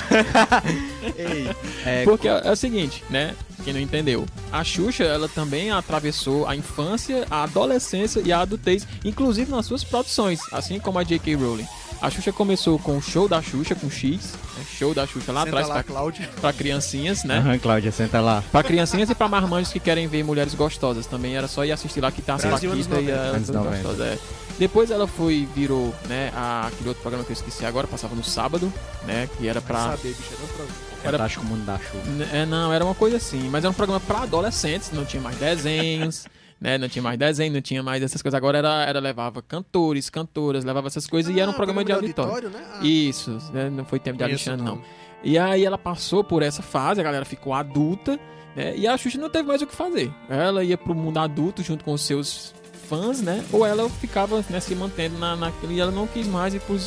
É, 1.86 2.04
Porque 2.04 2.28
é, 2.28 2.42
é 2.46 2.52
o 2.52 2.56
seguinte, 2.56 3.04
né? 3.10 3.36
Quem 3.64 3.74
não 3.74 3.80
entendeu. 3.80 4.26
A 4.52 4.64
Xuxa, 4.64 5.04
ela 5.04 5.28
também 5.28 5.70
atravessou 5.72 6.48
a 6.48 6.56
infância, 6.56 7.26
a 7.30 7.44
adolescência 7.44 8.22
e 8.24 8.32
a 8.32 8.40
adultez, 8.40 8.88
inclusive 9.04 9.52
nas 9.52 9.66
suas 9.66 9.84
produções, 9.84 10.40
assim 10.52 10.80
como 10.80 10.98
a 11.00 11.04
J.K. 11.04 11.36
Rowling. 11.36 11.68
A 12.02 12.10
Xuxa 12.10 12.32
começou 12.34 12.80
com 12.80 12.98
o 12.98 13.02
show 13.02 13.28
da 13.28 13.42
Xuxa, 13.44 13.76
com 13.76 13.88
X, 13.90 14.34
né? 14.58 14.66
show 14.68 14.92
da 14.92 15.06
Xuxa 15.06 15.32
lá 15.32 15.42
Senta 15.44 15.50
atrás 15.52 15.68
lá, 15.68 15.74
pra, 15.76 15.84
Cláudio. 15.84 16.28
pra 16.42 16.52
criancinhas, 16.52 17.24
né? 17.24 17.38
Aham, 17.38 17.60
Cláudia, 17.60 17.92
senta 17.92 18.20
lá. 18.20 18.44
Pra 18.52 18.64
criancinhas 18.64 19.10
e 19.12 19.14
pra 19.16 19.28
marmanjos 19.28 19.72
que 19.72 19.80
querem 19.80 20.08
ver 20.08 20.24
mulheres 20.24 20.56
gostosas 20.56 21.06
também. 21.06 21.36
Era 21.38 21.48
só 21.48 21.64
ir 21.64 21.72
assistir 21.72 22.02
lá 22.02 22.12
que 22.12 22.22
tá 22.24 22.36
as 22.36 22.42
Brasil, 22.44 22.72
Paquitas 22.72 22.88
e 22.88 22.90
90. 23.02 23.22
as 23.22 23.36
Anos 23.36 23.50
90. 23.50 23.72
gostosas. 23.84 24.08
É. 24.08 24.18
Depois 24.58 24.90
ela 24.90 25.08
foi, 25.08 25.48
virou, 25.56 25.94
né, 26.08 26.32
a, 26.36 26.68
aquele 26.68 26.90
outro 26.90 27.02
programa 27.04 27.24
que 27.24 27.32
eu 27.32 27.36
esqueci 27.36 27.66
agora, 27.66 27.86
passava 27.88 28.16
no 28.16 28.24
sábado, 28.24 28.72
né, 29.06 29.30
que 29.38 29.48
era 29.48 29.62
Pra 29.62 29.76
pra... 29.78 29.92
saber, 29.98 30.10
bicho, 30.16 30.30
é 30.40 30.44
um 30.44 30.48
programa. 30.48 30.72
Era- 31.04 31.12
Fantástico 31.18 31.46
Mundo 31.46 31.66
da 31.66 31.78
Chuva. 31.80 32.04
É, 32.32 32.46
não, 32.46 32.72
era 32.74 32.84
uma 32.86 32.94
coisa 32.96 33.18
assim, 33.18 33.48
mas 33.50 33.64
era 33.64 33.72
um 33.72 33.74
programa 33.76 34.00
pra 34.00 34.20
adolescentes, 34.22 34.92
não 34.92 35.04
tinha 35.06 35.22
mais 35.22 35.36
desenhos, 35.38 36.26
né, 36.62 36.78
não 36.78 36.88
tinha 36.88 37.02
mais 37.02 37.18
desenho, 37.18 37.52
não 37.54 37.62
tinha 37.62 37.82
mais 37.82 38.04
essas 38.04 38.22
coisas. 38.22 38.38
Agora 38.38 38.60
era, 38.60 38.86
era 38.86 39.00
levava 39.00 39.42
cantores, 39.42 40.10
cantoras, 40.10 40.64
levava 40.64 40.88
essas 40.88 41.08
coisas 41.08 41.36
e 41.36 41.40
era 41.40 41.50
um 41.50 41.54
Ah, 41.54 41.58
programa 41.58 41.84
de 41.84 41.92
auditório. 41.92 42.50
né? 42.50 42.64
Ah, 42.76 42.86
Isso, 42.86 43.38
né, 43.52 43.70
não 43.70 43.84
foi 43.84 44.00
tempo 44.00 44.18
de 44.20 44.24
Alexandre, 44.24 44.64
não. 44.64 44.76
nome. 44.76 44.88
E 45.24 45.38
aí 45.38 45.66
ela 45.66 45.78
passou 45.78 46.24
por 46.24 46.42
essa 46.44 46.62
fase, 46.62 47.02
a 47.02 47.04
galera 47.04 47.26
ficou 47.26 47.54
adulta, 47.54 48.20
né? 48.56 48.76
E 48.76 48.88
a 48.88 48.98
Xuxa 48.98 49.18
não 49.20 49.30
teve 49.30 49.48
mais 49.48 49.62
o 49.62 49.68
que 49.68 49.76
fazer. 49.76 50.12
Ela 50.30 50.64
ia 50.64 50.78
pro 50.78 50.94
mundo 50.96 51.18
adulto 51.20 51.64
junto 51.64 51.84
com 51.86 51.94
os 51.94 52.02
seus 52.02 52.54
fãs, 52.90 53.22
né? 53.22 53.44
Ou 53.54 53.66
ela 53.66 53.88
ficava 53.90 54.44
né, 54.50 54.60
se 54.60 54.74
mantendo 54.76 55.18
na, 55.18 55.36
naquilo 55.36 55.72
e 55.72 55.80
ela 55.80 55.92
não 55.92 56.06
quis 56.08 56.28
mais 56.28 56.54
e 56.56 56.60
por 56.60 56.78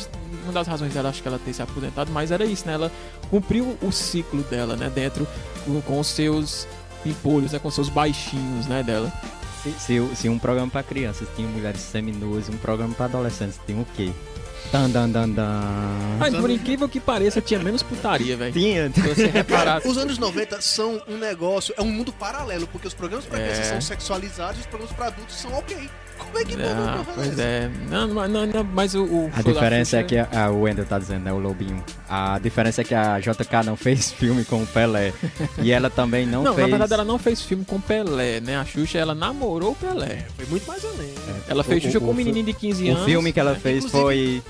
uma 0.43 0.51
das 0.53 0.67
razões 0.67 0.93
dela 0.93 1.09
acho 1.09 1.21
que 1.21 1.27
ela 1.27 1.39
ter 1.39 1.53
se 1.53 1.61
aposentado, 1.61 2.11
mas 2.11 2.29
era 2.29 2.45
isso, 2.45 2.67
né? 2.67 2.73
Ela 2.73 2.91
cumpriu 3.29 3.75
o 3.81 3.91
ciclo 3.91 4.43
dela, 4.43 4.75
né? 4.75 4.89
Dentro 4.93 5.25
com, 5.65 5.81
com 5.81 5.99
os 5.99 6.07
seus 6.07 6.67
empolhos, 7.05 7.53
né? 7.53 7.59
Com 7.59 7.69
os 7.69 7.73
seus 7.73 7.89
baixinhos, 7.89 8.67
né? 8.67 8.83
Dela. 8.83 9.11
Se, 9.65 9.71
se, 9.79 10.15
se 10.15 10.29
um 10.29 10.37
programa 10.37 10.69
pra 10.71 10.83
crianças 10.83 11.27
tinha 11.35 11.47
mulheres 11.47 11.81
seminuas, 11.81 12.47
um 12.49 12.57
programa 12.57 12.93
pra 12.93 13.05
adolescentes 13.05 13.59
tinha 13.65 13.79
o 13.81 13.85
quê? 13.95 14.11
Dan, 14.71 14.89
dan, 14.89 15.09
dan, 15.09 15.29
dan. 15.29 15.61
Mas 16.19 16.35
por 16.35 16.49
incrível 16.49 16.87
que 16.89 16.99
pareça, 16.99 17.39
tinha 17.41 17.59
menos 17.59 17.83
putaria, 17.83 18.35
velho. 18.35 18.51
Tinha. 18.53 18.91
Se 18.91 19.01
você 19.01 19.27
reparar, 19.27 19.81
Os 19.85 19.97
anos 19.97 20.17
90 20.17 20.59
são 20.61 21.01
um 21.07 21.17
negócio, 21.17 21.73
é 21.77 21.81
um 21.81 21.91
mundo 21.91 22.11
paralelo, 22.13 22.67
porque 22.67 22.87
os 22.87 22.93
programas 22.93 23.25
pra 23.25 23.39
É. 23.39 23.43
crianças 23.43 23.67
são 23.67 23.81
sexualizados 23.81 24.57
e 24.57 24.61
os 24.61 24.65
programas 24.67 24.95
pra 24.95 25.07
adultos 25.07 25.35
são 25.35 25.53
ok. 25.53 25.89
Como 26.17 26.37
é 26.37 26.43
que 26.45 26.55
pode 26.57 26.63
Ah, 26.69 26.95
uma 26.95 27.05
pois 27.15 27.39
é. 27.39 27.69
Não, 27.89 28.07
não, 28.07 28.27
não, 28.27 28.45
não, 28.45 28.63
mas 28.63 28.95
o, 28.95 29.03
o 29.03 29.31
A 29.35 29.41
diferença 29.41 29.97
é 29.97 30.03
que 30.03 30.17
a, 30.17 30.27
a- 30.31 30.51
o 30.51 30.61
Wendel 30.61 30.85
tá 30.85 30.97
dizendo, 30.99 31.23
né? 31.23 31.33
O 31.33 31.37
Lobinho. 31.39 31.83
A 32.09 32.39
diferença 32.39 32.81
é 32.81 32.83
que 32.83 32.93
a 32.95 33.19
JK 33.19 33.63
não 33.65 33.75
fez 33.77 34.11
filme 34.11 34.43
com 34.45 34.63
o 34.63 34.67
Pelé. 34.67 35.13
e 35.61 35.71
ela 35.71 35.89
também 35.89 36.25
não, 36.25 36.43
Não, 36.43 36.53
fez. 36.55 36.65
na 36.67 36.71
verdade 36.71 36.93
ela 36.93 37.05
não 37.05 37.17
fez 37.19 37.41
filme 37.41 37.65
com 37.65 37.79
Pelé, 37.79 38.39
né? 38.39 38.57
A 38.57 38.65
Xuxa, 38.65 38.97
ela 38.97 39.13
namorou 39.15 39.71
o 39.71 39.75
Pelé. 39.75 40.25
Foi 40.35 40.45
muito 40.47 40.67
mais 40.67 40.83
além. 40.85 41.13
Ela 41.47 41.63
fez 41.63 41.81
O- 41.83 41.85
Xuxa 41.85 41.97
o- 41.97 42.01
com 42.01 42.07
um 42.07 42.11
o 42.11 42.13
menininho 42.13 42.45
de 42.45 42.53
15 42.53 42.89
anos. 42.89 43.01
O 43.01 43.05
filme 43.05 43.31
que 43.33 43.39
ela 43.39 43.53
né? 43.53 43.59
fez 43.61 43.85
Inclusive- 43.85 44.01
foi. 44.03 44.43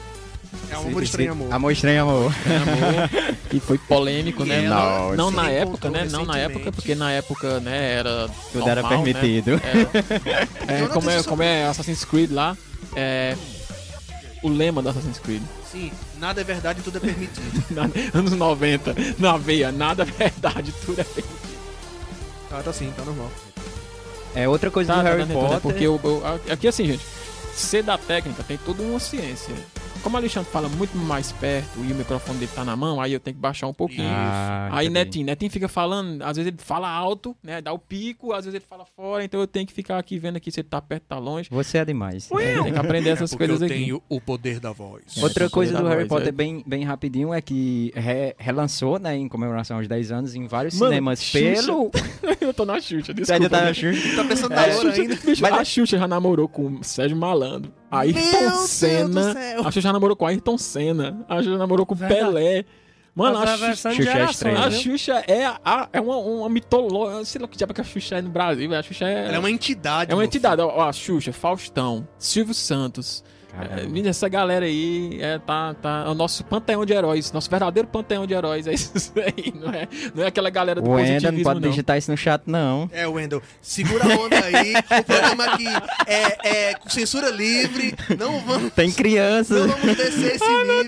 É 0.69 0.77
um 0.77 0.87
amor 0.87 1.03
estranho 1.03 1.31
amor. 1.31 1.53
Amor 1.53 1.71
estranho 1.71 2.01
amor. 2.03 2.23
Amor, 2.25 3.09
que 3.49 3.59
foi 3.59 3.77
polêmico, 3.77 4.43
né? 4.45 4.63
E 4.63 4.67
Não, 4.67 4.77
ela 4.77 5.15
não 5.15 5.31
na 5.31 5.49
época, 5.49 5.89
né? 5.89 6.07
Não 6.09 6.25
na 6.25 6.37
época, 6.37 6.71
porque 6.71 6.95
na 6.95 7.11
época, 7.11 7.59
né, 7.59 7.93
era. 7.93 8.27
Tudo 8.51 8.67
era 8.69 8.81
normal, 8.81 9.03
né? 9.05 9.13
permitido. 9.13 9.61
É, 10.67 10.75
Então, 10.83 10.87
como, 10.89 11.09
é, 11.09 11.23
como 11.23 11.43
é 11.43 11.65
Assassin's 11.67 12.03
Creed 12.05 12.31
lá, 12.31 12.55
é. 12.95 13.35
O 14.43 14.49
lema 14.49 14.81
do 14.81 14.89
Assassin's 14.89 15.17
Creed. 15.19 15.41
Sim, 15.71 15.91
nada 16.19 16.39
é 16.39 16.43
verdade, 16.43 16.81
tudo 16.83 16.97
é 16.97 16.99
permitido. 17.01 17.63
Anos 18.13 18.31
90, 18.33 18.95
na 19.17 19.37
veia, 19.37 19.71
nada 19.71 20.03
é 20.03 20.05
verdade, 20.05 20.71
tudo 20.85 21.01
é 21.01 21.03
permitido. 21.03 21.57
tá, 22.49 22.61
tá 22.61 22.71
sim, 22.73 22.93
tá 22.95 23.03
normal. 23.03 23.31
É 24.35 24.47
outra 24.47 24.69
coisa 24.69 24.93
Tá, 24.93 24.99
do 24.99 25.03
tá 25.03 25.09
Harry 25.09 25.23
dando 25.25 25.33
tudo, 25.33 25.41
né? 25.53 25.59
Potter. 25.59 25.61
Porque 25.61 25.87
o, 25.87 25.95
o- 25.95 26.51
aqui 26.51 26.67
assim, 26.67 26.85
gente, 26.85 27.03
ser 27.55 27.81
da 27.83 27.97
técnica 27.97 28.43
tem 28.43 28.57
toda 28.57 28.83
uma 28.83 28.99
ciência. 28.99 29.55
Como 30.05 30.17
o 30.17 30.19
Alexandre 30.19 30.47
fala 30.51 30.69
muito 30.69 30.95
mais 30.95 31.31
perto 31.31 31.79
e 31.79 31.91
o 31.91 31.95
microfone 31.95 32.37
dele 32.37 32.51
tá 32.53 32.63
na 32.63 32.75
mão, 32.75 33.01
aí 33.01 33.11
eu 33.11 33.19
tenho 33.19 33.33
que 33.33 33.41
baixar 33.41 33.65
um 33.65 33.73
pouquinho. 33.73 34.07
Ah, 34.07 34.69
Aí 34.71 34.85
entendi. 34.85 34.93
Netinho, 35.05 35.25
Netinho 35.25 35.51
fica 35.51 35.67
falando, 35.67 36.21
às 36.21 36.37
vezes 36.37 36.49
ele 36.49 36.57
fala 36.61 36.87
alto, 36.87 37.35
né? 37.43 37.59
Dá 37.59 37.73
o 37.73 37.79
pico, 37.79 38.31
às 38.31 38.45
vezes 38.45 38.53
ele 38.53 38.65
fala 38.69 38.85
fora, 38.85 39.23
então 39.23 39.39
eu 39.39 39.47
tenho 39.47 39.65
que 39.65 39.73
ficar 39.73 39.97
aqui 39.97 40.19
vendo 40.19 40.35
aqui 40.35 40.51
se 40.51 40.59
ele 40.59 40.67
tá 40.69 40.79
perto, 40.79 41.05
tá 41.07 41.17
longe. 41.17 41.49
Você 41.51 41.79
é 41.79 41.85
demais. 41.85 42.27
Tem 42.27 42.71
que 42.71 42.77
aprender 42.77 43.09
essas 43.09 43.33
É 43.33 43.35
coisas 43.35 43.59
eu 43.61 43.65
aqui. 43.65 43.73
tenho 43.75 44.03
o 44.07 44.21
poder 44.21 44.59
da 44.59 44.71
voz. 44.71 45.01
É, 45.17 45.23
Outra 45.23 45.49
coisa 45.49 45.75
do 45.75 45.87
Harry 45.87 46.01
voz, 46.03 46.09
Potter 46.09 46.27
é. 46.27 46.31
bem, 46.31 46.63
bem 46.67 46.83
rapidinho 46.83 47.33
é 47.33 47.41
que 47.41 47.91
re- 47.95 48.35
relançou, 48.37 48.99
né, 48.99 49.17
em 49.17 49.27
comemoração 49.27 49.77
aos 49.77 49.87
10 49.87 50.11
anos, 50.11 50.35
em 50.35 50.45
vários 50.45 50.75
Mano, 50.77 50.91
cinemas 50.91 51.23
Xuxa. 51.23 51.63
pelo... 51.63 51.91
eu 52.39 52.53
tô 52.53 52.63
na 52.63 52.79
Xuxa, 52.79 53.07
Você 53.07 53.13
desculpa. 53.15 53.33
ainda 53.33 53.49
tá 53.49 53.57
né? 53.61 53.65
na 53.69 53.73
Xuxa? 53.73 54.15
Tá 54.15 54.23
pensando 54.23 54.51
A 54.51 54.55
na 54.55 54.61
hora 54.61 54.71
Xuxa, 54.73 55.01
ainda? 55.01 55.15
bicho, 55.15 55.41
Mas- 55.41 55.53
a 55.53 55.65
Xuxa 55.65 55.97
já 55.97 56.07
namorou 56.07 56.47
com 56.47 56.67
o 56.75 56.83
Sérgio 56.83 57.17
Malandro, 57.17 57.73
Ayrton 57.91 58.19
Meu 58.19 58.39
Deus 58.39 58.53
do 58.53 58.67
Senna. 58.67 59.33
céu. 59.33 59.59
A 59.61 59.63
Xuxa 59.65 59.81
já 59.81 59.93
namorou 59.93 60.15
com 60.15 60.25
Ayrton 60.25 60.57
Senna. 60.57 61.25
A 61.29 61.37
Xuxa 61.37 61.51
já 61.51 61.57
namorou 61.57 61.85
com 61.85 61.95
Verdade. 61.95 62.21
Pelé. 62.21 62.65
Mano, 63.13 63.37
a 63.37 63.43
a 63.43 63.57
Xuxa, 63.57 63.91
Xuxa 63.93 64.09
é 64.11 64.23
estranha. 64.25 64.59
a? 64.65 64.71
Xuxa 64.71 65.13
é, 65.25 65.45
a, 65.63 65.87
é 65.93 66.01
uma, 66.01 66.17
uma 66.17 66.49
mitologia. 66.49 67.23
Sei 67.23 67.39
lá 67.39 67.45
o 67.45 67.47
que 67.47 67.57
diabo 67.57 67.73
que 67.73 67.79
a 67.79 67.83
Xuxa 67.83 68.17
é 68.17 68.21
no 68.21 68.29
Brasil. 68.29 68.73
A 68.75 68.83
Xuxa 68.83 69.05
é. 69.07 69.27
Ela 69.27 69.35
é 69.35 69.39
uma 69.39 69.49
entidade. 69.51 70.11
é 70.11 70.13
uma 70.15 70.25
entidade. 70.25 70.61
Ó, 70.61 70.81
a 70.81 70.91
Xuxa, 70.91 71.31
Faustão, 71.31 72.05
Silvio 72.17 72.53
Santos. 72.53 73.23
É, 73.57 74.09
essa 74.09 74.27
galera 74.27 74.65
aí 74.65 75.17
é, 75.21 75.39
tá, 75.39 75.73
tá, 75.75 76.03
é 76.05 76.09
o 76.09 76.13
nosso 76.13 76.43
panteão 76.43 76.85
de 76.85 76.93
heróis, 76.93 77.31
nosso 77.31 77.49
verdadeiro 77.49 77.87
panteão 77.87 78.25
de 78.27 78.33
heróis. 78.33 78.65
É 78.67 78.73
isso 78.73 79.13
aí, 79.15 79.53
não 79.55 79.69
é, 79.71 79.87
não 80.13 80.23
é 80.23 80.27
aquela 80.27 80.49
galera 80.49 80.81
do 80.81 80.89
O 80.89 80.99
Enda 80.99 81.03
não 81.07 81.13
positivismo, 81.15 81.43
pode 81.43 81.61
não. 81.61 81.69
digitar 81.69 81.97
isso 81.97 82.11
no 82.11 82.17
chat, 82.17 82.41
não. 82.45 82.89
É, 82.91 83.07
Wendel, 83.07 83.41
segura 83.61 84.03
a 84.03 84.17
onda 84.17 84.35
aí. 84.43 84.73
O 84.75 85.03
programa 85.03 85.45
aqui 85.45 85.67
é, 86.07 86.69
é 86.69 86.73
com 86.75 86.89
censura 86.89 87.29
livre. 87.29 87.95
Não 88.19 88.39
vamos, 88.41 88.73
Tem 88.73 88.91
crianças. 88.91 89.67
não 89.67 89.75
vamos 89.77 89.95
descer 89.97 90.35
esse 90.35 90.47
nível. 90.47 90.85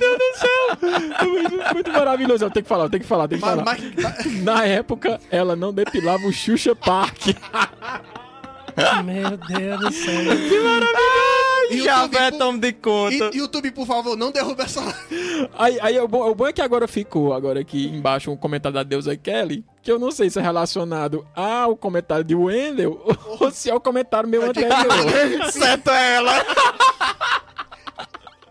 muito, 1.23 1.73
muito 1.73 1.91
maravilhoso. 1.91 2.43
Eu 2.45 2.51
tenho 2.51 2.63
que 2.63 2.69
falar, 2.69 2.85
eu 2.85 2.89
tenho 2.89 3.01
que 3.03 3.07
falar, 3.09 3.27
tenho 3.27 3.41
que 3.41 3.47
Mas, 3.47 3.59
falar. 3.59 3.77
mas- 4.25 4.43
Na 4.43 4.65
época, 4.65 5.19
ela 5.31 5.55
não 5.55 5.73
depilava 5.73 6.25
o 6.27 6.31
Xuxa 6.33 6.75
Park. 6.75 7.27
Meu 9.03 9.37
Deus 9.37 9.79
do 9.79 9.91
céu. 9.91 10.13
YouTube, 11.69 11.83
Javé, 11.83 12.31
por- 12.31 12.37
tome 12.37 12.59
de 12.59 12.71
conta. 12.73 13.29
E- 13.33 13.37
YouTube, 13.37 13.71
por 13.71 13.85
favor, 13.85 14.15
não 14.15 14.31
derruba 14.31 14.63
essa. 14.63 14.81
Aí, 15.57 15.77
aí 15.81 15.99
o, 15.99 16.07
bom, 16.07 16.29
o 16.29 16.33
bom 16.35 16.47
é 16.47 16.53
que 16.53 16.61
agora 16.61 16.87
ficou 16.87 17.33
agora 17.33 17.59
aqui 17.59 17.87
embaixo 17.87 18.31
um 18.31 18.37
comentário 18.37 18.73
da 18.75 18.83
deusa 18.83 19.17
Kelly, 19.17 19.65
que 19.81 19.91
eu 19.91 19.99
não 19.99 20.09
sei 20.09 20.29
se 20.29 20.39
é 20.39 20.41
relacionado 20.41 21.25
ao 21.35 21.75
comentário 21.75 22.23
de 22.23 22.35
Wendell 22.35 23.01
ou 23.39 23.51
se 23.51 23.69
é 23.69 23.75
o 23.75 23.81
comentário 23.81 24.29
meu 24.29 24.43
anterior. 24.43 25.51
certo 25.51 25.89
é 25.89 26.15
ela. 26.15 26.31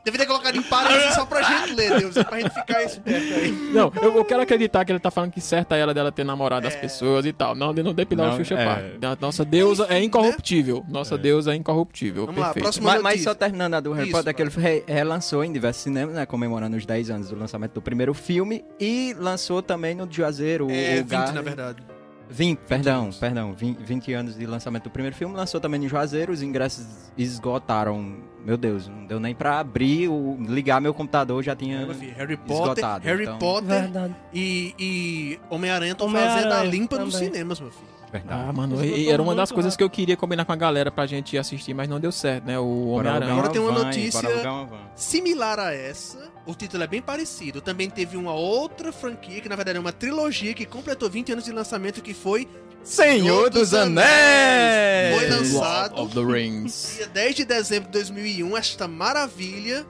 Deveria 0.06 0.24
colocar 0.26 0.54
em 0.54 0.62
parênteses 0.62 1.14
só 1.14 1.26
pra 1.26 1.42
gente 1.42 1.74
ler, 1.74 1.98
Deus. 1.98 2.16
É 2.16 2.22
pra 2.22 2.38
gente 2.40 2.50
ficar 2.54 2.82
esperto 2.84 3.34
aí. 3.34 3.50
Não, 3.74 3.92
eu, 4.00 4.16
eu 4.16 4.24
quero 4.24 4.40
acreditar 4.40 4.84
que 4.84 4.92
ele 4.92 5.00
tá 5.00 5.10
falando 5.10 5.32
que 5.32 5.40
certa 5.40 5.76
ela 5.76 5.92
dela 5.92 6.12
ter 6.12 6.22
namorado 6.24 6.66
as 6.68 6.76
pessoas 6.76 7.26
e 7.26 7.32
tal. 7.32 7.56
Não, 7.56 7.74
de 7.74 7.82
não 7.82 7.92
depilar 7.92 8.28
o 8.28 8.30
Não, 8.30 8.36
Xuxa 8.38 8.54
é. 8.54 9.16
Nossa 9.20 9.44
deusa 9.44 9.86
é 9.90 9.96
Enfim, 9.98 10.06
incorruptível. 10.06 10.84
Nossa 10.88 11.18
deusa 11.18 11.52
é 11.52 11.56
incorruptível. 11.56 12.24
Vamos 12.26 12.40
lá, 12.40 12.46
Perfeito. 12.46 12.62
próxima 12.64 12.92
Mas, 12.92 13.02
mas 13.02 13.22
só 13.24 13.34
terminando 13.34 13.74
a 13.74 13.80
do 13.80 13.92
Harry 13.92 14.10
Potter, 14.12 14.32
que 14.32 14.42
ele 14.42 14.50
re- 14.56 14.84
relançou 14.86 15.42
em 15.42 15.52
diversos 15.52 15.82
cinemas, 15.82 16.14
né? 16.14 16.24
Comemorando 16.24 16.76
os 16.76 16.86
10 16.86 17.10
anos 17.10 17.28
do 17.30 17.36
lançamento 17.36 17.72
do 17.72 17.82
primeiro 17.82 18.14
filme. 18.14 18.64
E 18.78 19.12
lançou 19.18 19.60
também 19.60 19.94
no 19.96 20.06
Juazeiro, 20.08 20.68
É, 20.70 20.94
o 20.94 20.96
20, 21.02 21.08
Garden. 21.08 21.34
na 21.34 21.42
verdade. 21.42 21.82
20, 22.28 22.58
perdão, 22.60 23.10
perdão, 23.20 23.52
20, 23.52 23.78
20 23.84 24.12
anos 24.12 24.36
de 24.36 24.46
lançamento 24.46 24.84
do 24.84 24.90
primeiro 24.90 25.14
filme, 25.14 25.34
lançou 25.36 25.60
também 25.60 25.78
no 25.80 25.88
Juazeiro, 25.88 26.32
os 26.32 26.42
ingressos 26.42 26.84
esgotaram, 27.16 28.16
meu 28.46 28.56
Deus, 28.56 28.88
não 28.88 29.04
deu 29.06 29.18
nem 29.20 29.34
pra 29.34 29.58
abrir, 29.58 30.08
o, 30.08 30.38
ligar 30.40 30.80
meu 30.80 30.94
computador, 30.94 31.42
já 31.42 31.54
tinha 31.56 31.86
filho, 31.94 32.14
Harry 32.16 32.36
Potter, 32.36 32.56
esgotado, 32.62 33.04
Harry 33.04 33.22
então- 33.24 33.38
Potter 33.38 33.68
Verdade. 33.82 34.16
e, 34.32 34.74
e 34.78 35.40
Homem-Aranha 35.50 35.92
estão 35.92 36.06
Homem-Aranha 36.06 36.36
fazendo 36.42 36.52
a 36.54 36.62
limpa 36.64 36.98
nos 36.98 37.14
também. 37.14 37.28
cinemas, 37.32 37.58
meu 37.60 37.70
filho. 37.70 37.96
Verdade. 38.12 38.44
Ah, 38.48 38.52
mano, 38.52 38.82
e 38.84 39.08
era 39.08 39.20
uma 39.20 39.34
das 39.34 39.50
coisas 39.50 39.72
rápido. 39.74 39.78
que 39.78 39.84
eu 39.84 39.90
queria 39.90 40.16
combinar 40.16 40.44
com 40.44 40.52
a 40.52 40.56
galera 40.56 40.92
pra 40.92 41.06
gente 41.06 41.34
ir 41.34 41.38
assistir, 41.38 41.74
mas 41.74 41.88
não 41.88 41.98
deu 41.98 42.12
certo, 42.12 42.44
né? 42.46 42.56
O 42.56 42.86
Homem-Aranha. 42.90 43.32
Agora 43.32 43.48
tem 43.48 43.60
uma 43.60 43.72
van, 43.72 43.84
notícia- 43.86 44.20
uma. 44.52 44.68
Similar 44.94 45.58
a 45.58 45.74
essa, 45.74 46.30
o 46.46 46.54
título 46.54 46.84
é 46.84 46.86
bem 46.86 47.02
parecido. 47.02 47.60
Também 47.60 47.90
teve 47.90 48.16
uma 48.16 48.32
outra 48.32 48.92
franquia, 48.92 49.40
que 49.40 49.48
na 49.48 49.56
verdade 49.56 49.76
é 49.76 49.80
uma 49.80 49.92
trilogia, 49.92 50.54
que 50.54 50.64
completou 50.64 51.10
20 51.10 51.32
anos 51.32 51.44
de 51.44 51.52
lançamento, 51.52 52.00
que 52.00 52.14
foi 52.14 52.46
Senhor 52.86 53.50
dos 53.50 53.74
Anéis! 53.74 55.18
Foi 55.18 55.28
lançado 55.28 55.96
Lord 55.96 56.16
of 56.18 56.26
the 56.26 56.32
Rings. 56.32 56.94
dia 56.96 57.06
10 57.08 57.34
de 57.34 57.44
dezembro 57.44 57.86
de 57.86 57.92
2001, 57.98 58.56
esta 58.56 58.86
maravilha 58.86 59.84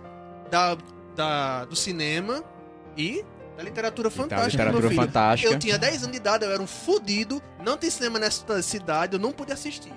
da, 0.50 0.76
da, 1.14 1.64
do 1.66 1.76
cinema 1.76 2.42
e 2.96 3.22
da 3.56 3.62
literatura 3.62 4.08
fantástica, 4.10 4.46
literatura 4.64 4.80
meu 4.80 4.90
filho. 4.90 5.02
fantástica. 5.02 5.52
Eu 5.52 5.58
tinha 5.58 5.76
10 5.78 5.96
anos 6.04 6.10
de 6.12 6.16
idade, 6.16 6.44
eu 6.46 6.50
era 6.50 6.62
um 6.62 6.66
fudido, 6.66 7.42
não 7.62 7.76
tem 7.76 7.90
cinema 7.90 8.18
nesta 8.18 8.62
cidade, 8.62 9.14
eu 9.14 9.20
não 9.20 9.30
pude 9.32 9.52
assistir. 9.52 9.92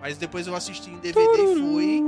Mas 0.00 0.16
depois 0.18 0.46
eu 0.48 0.54
assisti 0.56 0.90
em 0.90 0.98
DVD 0.98 1.20
e 1.20 1.60
foi 1.60 2.02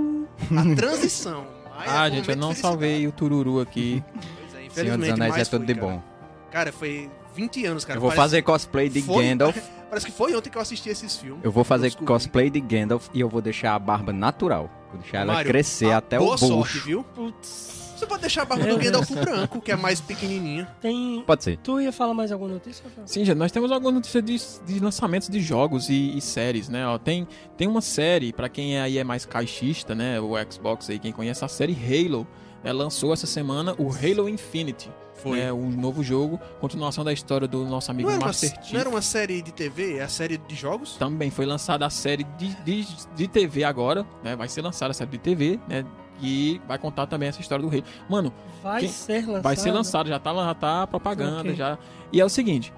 a 0.58 0.74
transição. 0.76 1.46
Ai, 1.78 1.86
Ah, 1.88 2.10
gente, 2.10 2.28
eu 2.28 2.36
não 2.36 2.52
salvei 2.54 3.06
o 3.06 3.12
Tururu 3.12 3.60
aqui. 3.60 4.02
Pois 4.12 4.24
é, 4.24 4.50
Senhor 4.50 4.64
dos 4.64 4.76
infelizmente, 5.06 5.12
Anéis 5.12 5.36
é 5.36 5.44
tudo 5.50 5.64
de 5.66 5.74
cara. 5.74 5.86
bom. 5.86 6.02
Cara, 6.50 6.72
foi 6.72 7.10
20 7.34 7.66
anos, 7.66 7.84
cara. 7.84 7.96
eu 7.98 8.00
vou 8.00 8.08
Parece- 8.10 8.22
fazer 8.22 8.42
cosplay 8.42 8.88
de 8.88 9.02
foi- 9.02 9.24
Gandalf. 9.28 9.56
Parece 9.88 10.06
que 10.06 10.12
foi 10.12 10.34
ontem 10.34 10.50
que 10.50 10.58
eu 10.58 10.62
assisti 10.62 10.88
esses 10.88 11.16
filmes. 11.16 11.44
Eu 11.44 11.52
vou 11.52 11.64
fazer 11.64 11.86
descobri. 11.86 12.06
cosplay 12.06 12.50
de 12.50 12.60
Gandalf 12.60 13.08
e 13.14 13.20
eu 13.20 13.28
vou 13.28 13.40
deixar 13.40 13.74
a 13.74 13.78
barba 13.78 14.12
natural. 14.12 14.70
Vou 14.90 15.00
deixar 15.00 15.18
ela 15.18 15.34
Mário, 15.34 15.50
crescer 15.50 15.92
até 15.92 16.18
boa 16.18 16.34
o 16.34 16.38
sorte, 16.38 16.54
bucho. 16.54 16.84
viu? 16.84 17.04
Putz. 17.14 17.86
Você 17.96 18.04
pode 18.06 18.20
deixar 18.20 18.42
a 18.42 18.44
barba 18.44 18.66
do 18.66 18.76
Gandalf 18.76 19.10
branco, 19.10 19.58
que 19.58 19.72
é 19.72 19.76
mais 19.76 20.02
pequenininha. 20.02 20.68
Tem. 20.82 21.22
Pode 21.26 21.42
ser. 21.44 21.56
Tu 21.58 21.80
ia 21.80 21.90
falar 21.90 22.12
mais 22.12 22.30
alguma 22.30 22.52
notícia? 22.52 22.84
Sim, 23.06 23.24
gente, 23.24 23.38
nós 23.38 23.50
temos 23.50 23.72
algumas 23.72 23.94
notícias 23.94 24.22
de, 24.22 24.74
de 24.74 24.80
lançamentos 24.80 25.28
de 25.30 25.40
jogos 25.40 25.88
e, 25.88 26.14
e 26.14 26.20
séries, 26.20 26.68
né? 26.68 26.86
Ó, 26.86 26.98
tem, 26.98 27.26
tem 27.56 27.66
uma 27.66 27.80
série, 27.80 28.34
pra 28.34 28.50
quem 28.50 28.78
aí 28.78 28.98
é 28.98 29.04
mais 29.04 29.24
caixista, 29.24 29.94
né? 29.94 30.20
O 30.20 30.32
Xbox 30.50 30.90
aí, 30.90 30.98
quem 30.98 31.10
conhece 31.10 31.42
a 31.42 31.48
série 31.48 31.72
Halo, 31.74 32.26
né, 32.66 32.72
lançou 32.72 33.12
essa 33.12 33.26
semana 33.26 33.74
o 33.78 33.88
Halo 33.90 34.28
Infinity. 34.28 34.90
Foi. 35.14 35.38
Né, 35.38 35.50
um 35.50 35.70
novo 35.70 36.02
jogo, 36.02 36.38
continuação 36.60 37.02
da 37.02 37.10
história 37.12 37.48
do 37.48 37.64
nosso 37.64 37.90
amigo 37.90 38.06
Não 38.08 38.14
era, 38.16 38.20
uma, 38.22 38.26
Master 38.26 38.50
Chief. 38.62 38.72
não 38.74 38.80
era 38.80 38.88
uma 38.90 39.00
série 39.00 39.40
de 39.40 39.50
TV, 39.50 39.96
é 39.96 40.02
a 40.02 40.08
série 40.08 40.36
de 40.36 40.54
jogos? 40.54 40.96
Também 40.98 41.30
foi 41.30 41.46
lançada 41.46 41.86
a 41.86 41.90
série 41.90 42.22
de, 42.36 42.54
de, 42.64 42.86
de 43.14 43.26
TV 43.26 43.64
agora, 43.64 44.06
né? 44.22 44.36
Vai 44.36 44.46
ser 44.46 44.60
lançada 44.60 44.90
a 44.90 44.94
série 44.94 45.10
de 45.12 45.18
TV, 45.18 45.58
né? 45.66 45.86
E 46.20 46.60
vai 46.68 46.78
contar 46.78 47.06
também 47.06 47.30
essa 47.30 47.40
história 47.40 47.62
do 47.66 47.70
Halo. 47.74 47.82
Mano, 48.10 48.32
Vai 48.62 48.80
Quem- 48.82 48.90
ser 48.90 49.26
lançado. 49.26 49.42
Vai 49.42 49.56
ser 49.56 49.70
lançado, 49.72 50.08
já 50.10 50.18
tá, 50.18 50.34
já 50.34 50.54
tá 50.54 50.86
propaganda, 50.86 51.40
Ok. 51.40 51.54
já. 51.54 51.78
E 52.12 52.20
é 52.20 52.24
o 52.24 52.28
seguinte, 52.28 52.72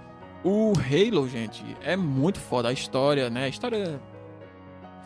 o 0.44 0.72
Halo, 0.76 1.28
gente, 1.28 1.64
é 1.82 1.96
muito 1.96 2.38
foda. 2.38 2.68
A 2.68 2.72
história, 2.72 3.28
né? 3.28 3.44
A 3.44 3.48
história 3.48 4.00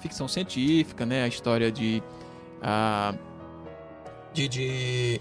ficção 0.00 0.28
científica, 0.28 1.06
né? 1.06 1.22
A 1.24 1.28
história 1.28 1.72
de. 1.72 2.02
ah, 2.62 3.14
de, 4.32 4.48
de. 4.48 5.20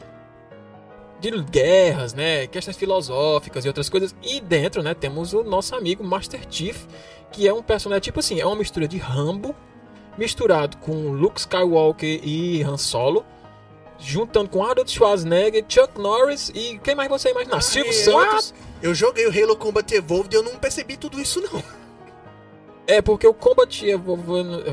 de 1.19 1.31
guerras, 1.43 2.13
né? 2.13 2.47
Questões 2.47 2.77
filosóficas 2.77 3.65
e 3.65 3.67
outras 3.67 3.89
coisas. 3.89 4.15
E 4.21 4.39
dentro, 4.39 4.81
né, 4.81 4.93
temos 4.93 5.33
o 5.33 5.43
nosso 5.43 5.75
amigo 5.75 6.03
Master 6.03 6.41
Chief, 6.49 6.85
que 7.31 7.47
é 7.47 7.53
um 7.53 7.61
personagem, 7.61 8.01
tipo 8.01 8.19
assim, 8.19 8.39
é 8.39 8.45
uma 8.45 8.55
mistura 8.55 8.87
de 8.87 8.97
Rambo, 8.97 9.55
misturado 10.17 10.77
com 10.77 11.11
Luke 11.11 11.39
Skywalker 11.39 12.21
e 12.23 12.63
Han 12.63 12.77
Solo 12.77 13.25
juntando 14.01 14.49
com 14.49 14.63
Arnold 14.63 14.89
Schwarzenegger, 14.91 15.63
Chuck 15.67 15.99
Norris 15.99 16.51
e 16.53 16.79
quem 16.83 16.95
mais 16.95 17.09
você 17.09 17.29
imaginar? 17.29 17.61
Silvio 17.61 17.91
Ai, 17.91 17.97
Santos. 17.97 18.53
Eu 18.81 18.95
joguei 18.95 19.27
o 19.27 19.29
Halo 19.29 19.55
Combat 19.55 19.89
Evolved 19.93 20.35
e 20.35 20.37
eu 20.37 20.43
não 20.43 20.57
percebi 20.57 20.97
tudo 20.97 21.21
isso, 21.21 21.39
não. 21.39 21.63
É 22.87 23.01
porque 23.01 23.27
o 23.27 23.33
Combat 23.33 23.85
Evolved 23.85 24.25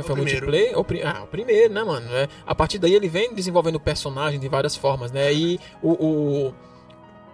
foi 0.03 0.15
primeiro. 0.15 0.17
multiplayer. 0.17 0.79
O, 0.79 0.87
ah, 1.05 1.23
o 1.25 1.27
primeiro, 1.27 1.73
né, 1.73 1.85
mano? 1.85 2.07
É, 2.15 2.29
a 2.47 2.55
partir 2.55 2.79
daí 2.79 2.95
ele 2.95 3.09
vem 3.09 3.35
desenvolvendo 3.35 3.77
o 3.77 3.81
personagem 3.81 4.41
de 4.41 4.49
várias 4.49 4.75
formas, 4.75 5.13
né? 5.13 5.33
E 5.33 5.61
o, 5.83 5.93
o, 5.93 6.55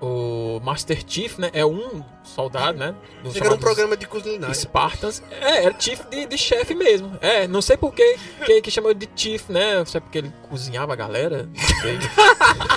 o 0.05 0.61
Master 0.61 1.03
Chief, 1.07 1.39
né, 1.39 1.51
é 1.53 1.65
um 1.65 2.03
soldado, 2.23 2.79
né? 2.79 2.95
num 3.23 3.33
chamados 3.33 3.59
programa 3.59 3.97
de 3.97 4.07
culinária. 4.07 4.55
Spartans. 4.55 5.23
É, 5.31 5.65
era 5.65 5.75
Chief 5.79 6.01
de, 6.11 6.27
de 6.27 6.39
chefe 6.39 6.75
mesmo. 6.75 7.17
É, 7.21 7.47
não 7.47 7.63
sei 7.63 7.77
por 7.77 7.93
que, 7.93 8.19
que, 8.45 8.61
que 8.63 8.71
chama 8.71 8.95
de 8.95 9.09
Chief, 9.15 9.49
né? 9.49 9.79
Não 9.79 9.87
sei 9.87 10.01
porque 10.01 10.19
ele 10.19 10.33
cozinhava 10.49 10.93
a 10.93 10.97
galera. 10.97 11.49
Não 11.53 11.81
sei. 11.81 11.99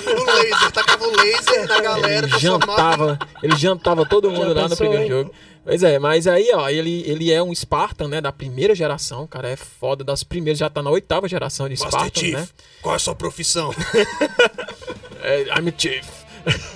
O 0.08 0.24
laser, 0.24 0.72
tacava 0.72 1.04
o 1.06 1.16
laser 1.16 1.68
na 1.68 1.80
galera, 1.80 2.26
ele 2.26 2.38
jantava, 2.38 3.18
ele 3.42 3.56
jantava 3.56 4.06
todo 4.06 4.30
mundo 4.30 4.54
lá 4.54 4.62
no 4.62 4.68
pensou, 4.70 4.76
primeiro 4.76 5.02
hein? 5.02 5.08
jogo. 5.08 5.32
Pois 5.68 5.82
é, 5.82 5.98
mas 5.98 6.26
aí, 6.26 6.50
ó, 6.54 6.66
ele, 6.70 7.02
ele 7.06 7.30
é 7.30 7.42
um 7.42 7.54
Spartan, 7.54 8.08
né, 8.08 8.22
da 8.22 8.32
primeira 8.32 8.74
geração, 8.74 9.26
cara, 9.26 9.50
é 9.50 9.54
foda, 9.54 10.02
das 10.02 10.24
primeiras, 10.24 10.58
já 10.58 10.70
tá 10.70 10.82
na 10.82 10.88
oitava 10.88 11.28
geração 11.28 11.68
de 11.68 11.74
Master 11.74 11.90
Spartan, 11.90 12.20
Chief, 12.20 12.32
né? 12.32 12.48
qual 12.80 12.94
é 12.94 12.96
a 12.96 12.98
sua 12.98 13.14
profissão? 13.14 13.70
É, 15.20 15.42
I'm 15.58 15.68
a 15.68 15.72
Chief. 15.76 16.06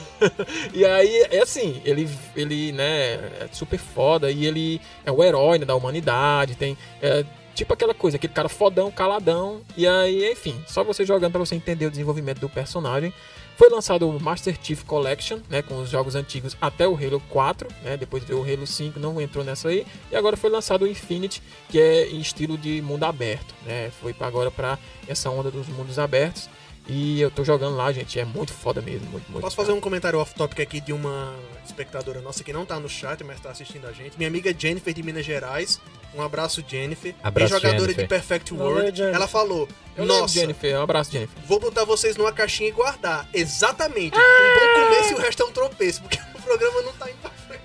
e 0.75 0.85
aí, 0.85 1.27
é 1.31 1.41
assim, 1.41 1.81
ele, 1.87 2.07
ele, 2.37 2.73
né, 2.73 3.15
é 3.15 3.49
super 3.51 3.79
foda 3.79 4.31
e 4.31 4.45
ele 4.45 4.79
é 5.07 5.13
o 5.13 5.25
herói 5.25 5.59
né, 5.59 5.65
da 5.65 5.75
humanidade, 5.75 6.55
tem, 6.55 6.77
é, 7.01 7.25
tipo 7.55 7.73
aquela 7.73 7.95
coisa, 7.95 8.19
aquele 8.19 8.35
cara 8.35 8.49
fodão, 8.51 8.91
caladão, 8.91 9.63
e 9.75 9.87
aí, 9.87 10.31
enfim, 10.31 10.63
só 10.67 10.85
você 10.85 11.07
jogando 11.07 11.33
pra 11.33 11.39
você 11.39 11.55
entender 11.55 11.87
o 11.87 11.91
desenvolvimento 11.91 12.41
do 12.41 12.49
personagem. 12.49 13.11
Foi 13.57 13.69
lançado 13.69 14.09
o 14.09 14.21
Master 14.21 14.57
Chief 14.61 14.83
Collection, 14.85 15.39
né, 15.49 15.63
com 15.63 15.81
os 15.81 15.91
jogos 15.91 16.15
antigos 16.15 16.57
até 16.61 16.89
o 16.89 16.97
Halo 16.97 17.23
4, 17.29 17.69
né, 17.83 17.97
depois 17.97 18.25
veio 18.25 18.41
o 18.41 18.43
Halo 18.43 18.67
5, 18.67 18.99
não 18.99 19.21
entrou 19.21 19.45
nessa 19.45 19.69
aí, 19.69 19.87
e 20.11 20.17
agora 20.17 20.37
foi 20.37 20.51
lançado 20.51 20.83
o 20.83 20.89
Infinity, 20.89 21.43
que 21.69 21.79
é 21.79 22.09
em 22.09 22.19
estilo 22.19 22.57
de 22.57 22.81
mundo 22.83 23.05
aberto, 23.05 23.55
né, 23.65 23.91
foi 24.01 24.15
agora 24.21 24.51
pra 24.51 24.79
essa 25.07 25.31
onda 25.31 25.51
dos 25.51 25.69
mundos 25.69 25.99
abertos, 25.99 26.49
e 26.89 27.21
eu 27.21 27.31
tô 27.31 27.45
jogando 27.45 27.77
lá, 27.77 27.93
gente, 27.93 28.19
é 28.19 28.25
muito 28.25 28.53
foda 28.53 28.81
mesmo, 28.83 29.07
muito, 29.11 29.31
muito 29.31 29.43
Posso 29.43 29.55
foda. 29.57 29.67
fazer 29.67 29.79
um 29.79 29.81
comentário 29.81 30.19
off-topic 30.19 30.61
aqui 30.61 30.81
de 30.81 30.93
uma 30.93 31.35
espectadora 31.65 32.21
nossa 32.21 32.43
que 32.43 32.53
não 32.53 32.67
tá 32.67 32.79
no 32.81 32.89
chat, 32.89 33.23
mas 33.25 33.41
tá 33.41 33.51
assistindo 33.51 33.87
a 33.87 33.93
gente. 33.93 34.17
Minha 34.17 34.29
amiga 34.29 34.55
Jennifer 34.57 34.93
de 34.93 35.03
Minas 35.03 35.25
Gerais. 35.25 35.81
Um 36.15 36.21
abraço, 36.21 36.63
Jennifer. 36.67 37.15
Abraço, 37.23 37.55
jogadora 37.55 37.81
Jennifer. 37.81 38.03
de 38.05 38.09
Perfect 38.09 38.53
World. 38.55 39.01
Ela 39.03 39.27
falou: 39.29 39.69
Eu 39.97 40.05
lembro, 40.05 40.21
Nossa, 40.23 40.35
Jennifer, 40.35 40.79
um 40.79 40.83
abraço, 40.83 41.11
Jennifer. 41.13 41.43
vou 41.47 41.59
botar 41.61 41.85
vocês 41.85 42.17
numa 42.17 42.33
caixinha 42.33 42.69
e 42.69 42.73
guardar. 42.73 43.27
Exatamente. 43.33 44.19
Um 44.19 44.21
bom 44.21 44.85
começo 44.85 45.13
e 45.13 45.15
o 45.15 45.19
resto 45.19 45.43
é 45.43 45.47
um 45.47 45.53
tropeço, 45.53 46.03
porque 46.03 46.19
o 46.35 46.43
programa 46.43 46.83
não 46.83 46.93
tá 46.93 47.09
indo 47.11 47.19
pra 47.19 47.31
frente. 47.31 47.63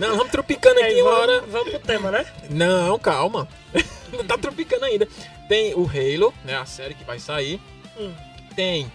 Não, 0.00 0.16
vamos 0.16 0.30
tropicando 0.32 0.78
E 0.80 0.82
aqui 0.84 1.02
uma 1.02 1.10
vamos, 1.10 1.20
hora. 1.28 1.40
vamos 1.48 1.70
pro 1.70 1.80
tema, 1.80 2.10
né? 2.10 2.26
Não, 2.50 2.98
calma. 2.98 3.48
Não 4.12 4.24
tá 4.24 4.38
tropicando 4.38 4.86
ainda. 4.86 5.06
Tem 5.50 5.74
o 5.74 5.82
Halo, 5.86 6.32
né? 6.42 6.56
A 6.56 6.64
série 6.64 6.94
que 6.94 7.04
vai 7.04 7.18
sair. 7.18 7.60
Hum. 7.98 8.12
Tem 8.54 8.90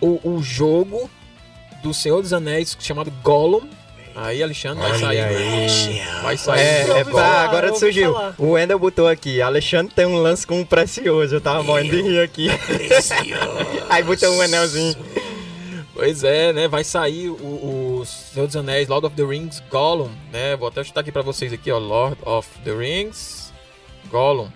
o, 0.00 0.20
o 0.22 0.42
jogo 0.42 1.10
do 1.82 1.92
Senhor 1.92 2.20
dos 2.22 2.32
Anéis 2.32 2.76
chamado 2.80 3.10
Gollum. 3.22 3.68
Aí, 4.14 4.42
Alexandre, 4.42 4.86
vai 4.86 4.98
sair. 4.98 5.20
aí. 5.20 6.02
Vai 6.22 6.36
sair. 6.36 6.60
É, 6.60 6.80
é 6.98 7.04
pá, 7.04 7.10
falar, 7.10 7.44
agora 7.44 7.74
surgiu. 7.74 8.12
falar. 8.12 8.34
O 8.38 8.50
Wendel 8.50 8.78
botou 8.78 9.08
aqui. 9.08 9.40
Alexandre 9.40 9.94
tem 9.94 10.04
um 10.04 10.16
lance 10.16 10.46
com 10.46 10.60
um 10.60 10.64
precioso. 10.66 11.34
Eu 11.36 11.40
tava 11.40 11.62
morrendo 11.62 11.96
de 11.96 12.02
rir 12.02 12.20
aqui. 12.20 12.48
Aí 13.88 14.02
botou 14.02 14.30
um 14.34 14.40
anelzinho. 14.42 14.94
Pois 15.94 16.24
é, 16.24 16.52
né? 16.52 16.68
Vai 16.68 16.84
sair 16.84 17.28
o, 17.28 18.00
o 18.00 18.04
Senhor 18.04 18.46
dos 18.46 18.56
Anéis, 18.56 18.88
Lord 18.88 19.06
of 19.06 19.16
the 19.16 19.24
Rings, 19.24 19.62
Gollum, 19.70 20.10
né? 20.30 20.56
Vou 20.56 20.68
até 20.68 20.82
chutar 20.84 21.00
aqui 21.00 21.12
pra 21.12 21.22
vocês 21.22 21.52
aqui, 21.52 21.70
ó. 21.70 21.78
Lord 21.78 22.16
of 22.22 22.48
the 22.64 22.72
Rings, 22.72 23.52
Gollum. 24.10 24.48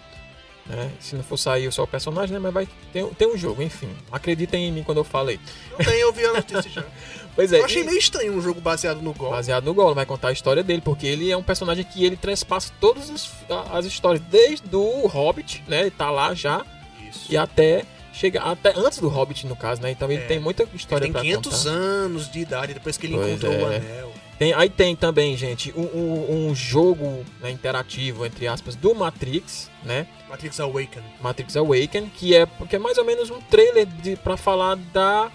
Né? 0.68 0.90
Se 0.98 1.14
não 1.14 1.22
for 1.22 1.36
sair 1.36 1.70
só 1.72 1.84
o 1.84 1.86
personagem, 1.86 2.32
né? 2.32 2.38
Mas 2.40 2.52
vai 2.52 2.68
ter, 2.92 3.04
tem 3.14 3.28
um 3.28 3.36
jogo, 3.36 3.62
enfim. 3.62 3.88
Acreditem 4.10 4.66
em 4.68 4.72
mim 4.72 4.82
quando 4.82 4.98
eu 4.98 5.04
falei. 5.04 5.38
Não 5.70 5.78
tem, 5.78 5.94
eu 6.00 6.12
vi 6.12 6.24
a 6.24 6.32
notícia 6.32 6.68
já. 6.70 6.84
Pois 7.36 7.52
é. 7.52 7.58
Eu 7.60 7.66
achei 7.66 7.82
e- 7.82 7.84
meio 7.84 7.98
estranho 7.98 8.32
um 8.32 8.40
jogo 8.40 8.62
baseado 8.62 9.02
no 9.02 9.12
Gol. 9.12 9.28
Baseado 9.30 9.62
no 9.64 9.74
Gollum, 9.74 9.92
vai 9.94 10.06
contar 10.06 10.28
a 10.28 10.32
história 10.32 10.62
dele, 10.62 10.80
porque 10.82 11.06
ele 11.06 11.30
é 11.30 11.36
um 11.36 11.42
personagem 11.42 11.84
que 11.84 12.02
ele 12.02 12.16
transpassa 12.16 12.72
todas 12.80 13.10
as, 13.10 13.30
as 13.70 13.84
histórias, 13.84 14.24
desde 14.30 14.74
o 14.74 15.06
Hobbit, 15.06 15.62
né? 15.68 15.82
Ele 15.82 15.90
tá 15.90 16.10
lá 16.10 16.32
já, 16.32 16.64
Isso. 17.06 17.26
e 17.30 17.36
até 17.36 17.84
chegar 18.10 18.40
até 18.44 18.72
antes 18.74 19.00
do 19.00 19.08
Hobbit, 19.10 19.46
no 19.46 19.54
caso, 19.54 19.82
né? 19.82 19.90
Então 19.90 20.10
ele 20.10 20.22
É. 20.22 20.26
tem 20.26 20.40
muita 20.40 20.66
história 20.74 21.02
Tem 21.04 21.12
pra 21.12 21.20
500 21.20 21.58
contar. 21.58 21.70
anos 21.76 22.30
de 22.32 22.38
idade 22.40 22.72
depois 22.72 22.96
que 22.96 23.06
ele 23.06 23.16
Pois 23.16 23.28
encontrou 23.28 23.52
o 23.52 23.70
é. 23.70 23.76
anel. 23.76 24.12
Tem, 24.38 24.52
aí 24.52 24.68
tem 24.68 24.94
também, 24.94 25.34
gente, 25.36 25.72
um, 25.76 25.82
um- 25.82 26.48
um 26.50 26.54
jogo 26.54 27.24
né, 27.40 27.50
interativo, 27.50 28.26
entre 28.26 28.46
aspas, 28.46 28.76
do 28.76 28.94
Matrix, 28.94 29.70
né? 29.82 30.06
Matrix 30.28 30.60
Awaken. 30.60 31.02
Matrix 31.22 31.56
Awaken, 31.56 32.10
que 32.14 32.36
é, 32.36 32.46
que 32.68 32.76
é 32.76 32.78
mais 32.78 32.98
ou 32.98 33.04
menos 33.04 33.30
um 33.30 33.40
trailer 33.40 33.86
de, 33.86 34.14
pra 34.16 34.36
falar 34.36 34.76
da, 34.76 35.30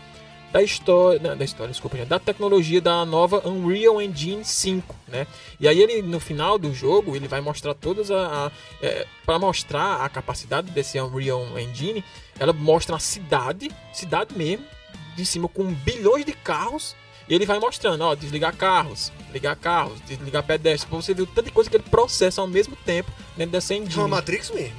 da 0.51 0.61
história, 0.61 1.19
da 1.35 1.43
história, 1.43 1.71
desculpa, 1.71 1.97
gente, 1.97 2.09
da 2.09 2.19
tecnologia 2.19 2.79
da 2.79 3.03
nova 3.03 3.41
Unreal 3.47 3.99
Engine 3.99 4.45
5, 4.45 4.95
né? 5.07 5.25
E 5.59 5.67
aí 5.67 5.81
ele 5.81 6.03
no 6.03 6.19
final 6.19 6.59
do 6.59 6.71
jogo 6.71 7.15
ele 7.15 7.27
vai 7.27 7.41
mostrar 7.41 7.73
todas 7.73 8.11
a, 8.11 8.47
a 8.47 8.51
é, 8.83 9.07
para 9.25 9.39
mostrar 9.39 10.01
a 10.05 10.09
capacidade 10.09 10.69
desse 10.69 10.99
Unreal 11.01 11.43
Engine, 11.57 12.03
ela 12.37 12.53
mostra 12.53 12.95
a 12.97 12.99
cidade, 12.99 13.71
cidade 13.91 14.35
mesmo, 14.37 14.63
de 15.15 15.25
cima 15.25 15.47
com 15.47 15.65
bilhões 15.73 16.23
de 16.23 16.33
carros. 16.33 16.95
E 17.31 17.33
ele 17.33 17.45
vai 17.45 17.59
mostrando, 17.59 18.01
ó, 18.01 18.13
desligar 18.13 18.53
carros, 18.53 19.09
ligar 19.31 19.55
carros, 19.55 20.01
desligar 20.01 20.43
pedestres, 20.43 20.83
pra 20.83 20.97
você 20.97 21.13
ver 21.13 21.25
de 21.25 21.49
coisa 21.49 21.69
que 21.69 21.77
ele 21.77 21.85
processa 21.89 22.41
ao 22.41 22.47
mesmo 22.47 22.75
tempo 22.85 23.09
dentro 23.37 23.53
dessa 23.53 23.73
É 23.73 23.77
uma 23.77 23.85
engine. 23.85 24.09
Matrix 24.09 24.49
mesmo. 24.51 24.75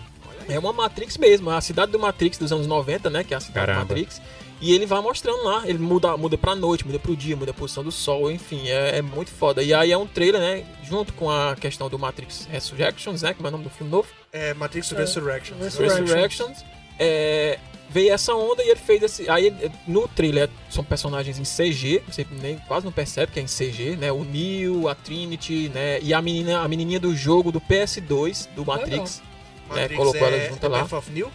É 0.46 0.58
uma 0.58 0.70
Matrix 0.70 1.16
mesmo, 1.16 1.48
a 1.48 1.62
cidade 1.62 1.92
do 1.92 1.98
Matrix 1.98 2.36
dos 2.36 2.52
anos 2.52 2.66
90, 2.66 3.08
né? 3.08 3.24
Que 3.24 3.32
é 3.32 3.38
a 3.38 3.40
cidade 3.40 3.68
Caramba. 3.68 3.86
do 3.86 3.88
Matrix. 3.88 4.20
E 4.60 4.74
ele 4.74 4.84
vai 4.84 5.00
mostrando 5.00 5.42
lá, 5.42 5.66
ele 5.66 5.78
muda, 5.78 6.14
muda 6.18 6.36
pra 6.36 6.54
noite, 6.54 6.86
muda 6.86 6.98
pro 6.98 7.16
dia, 7.16 7.34
muda 7.34 7.52
a 7.52 7.54
posição 7.54 7.82
do 7.82 7.90
sol, 7.90 8.30
enfim, 8.30 8.68
é, 8.68 8.98
é 8.98 9.02
muito 9.02 9.30
foda. 9.30 9.62
E 9.62 9.72
aí 9.72 9.90
é 9.90 9.96
um 9.96 10.06
trailer, 10.06 10.38
né? 10.38 10.66
Junto 10.84 11.14
com 11.14 11.30
a 11.30 11.56
questão 11.56 11.88
do 11.88 11.98
Matrix 11.98 12.46
Resurrections, 12.50 13.22
né? 13.22 13.32
Como 13.32 13.46
é 13.46 13.48
o 13.48 13.52
nome 13.52 13.64
do 13.64 13.70
filme 13.70 13.90
novo? 13.90 14.08
É 14.30 14.52
Matrix 14.52 14.90
Resurrection. 14.90 15.56
Resurrection. 15.56 16.02
Resurrections. 16.02 16.64
É, 16.98 17.58
veio 17.92 18.12
essa 18.12 18.34
onda 18.34 18.62
e 18.64 18.68
ele 18.70 18.80
fez 18.80 19.02
esse. 19.02 19.28
Aí 19.28 19.54
no 19.86 20.08
trailer 20.08 20.48
são 20.70 20.82
personagens 20.82 21.38
em 21.38 21.42
CG, 21.42 22.02
você 22.08 22.26
nem, 22.30 22.58
quase 22.66 22.84
não 22.84 22.92
percebe 22.92 23.32
que 23.32 23.38
é 23.38 23.42
em 23.42 23.46
CG, 23.46 23.96
né? 23.96 24.10
O 24.10 24.24
Neo, 24.24 24.88
a 24.88 24.94
Trinity, 24.94 25.70
né? 25.72 26.00
E 26.00 26.14
a 26.14 26.22
menina, 26.22 26.60
a 26.60 26.68
menininha 26.68 26.98
do 26.98 27.14
jogo 27.14 27.52
do 27.52 27.60
PS2 27.60 28.48
do 28.54 28.64
Matrix. 28.64 29.22
Matrix 29.68 29.96
colocou 29.96 30.26
ela 30.26 30.36
é, 30.36 30.48
junto 30.48 30.66
é 30.66 30.68
lá. 30.68 30.80
Path 30.80 30.92
of 30.92 31.10
New? 31.10 31.30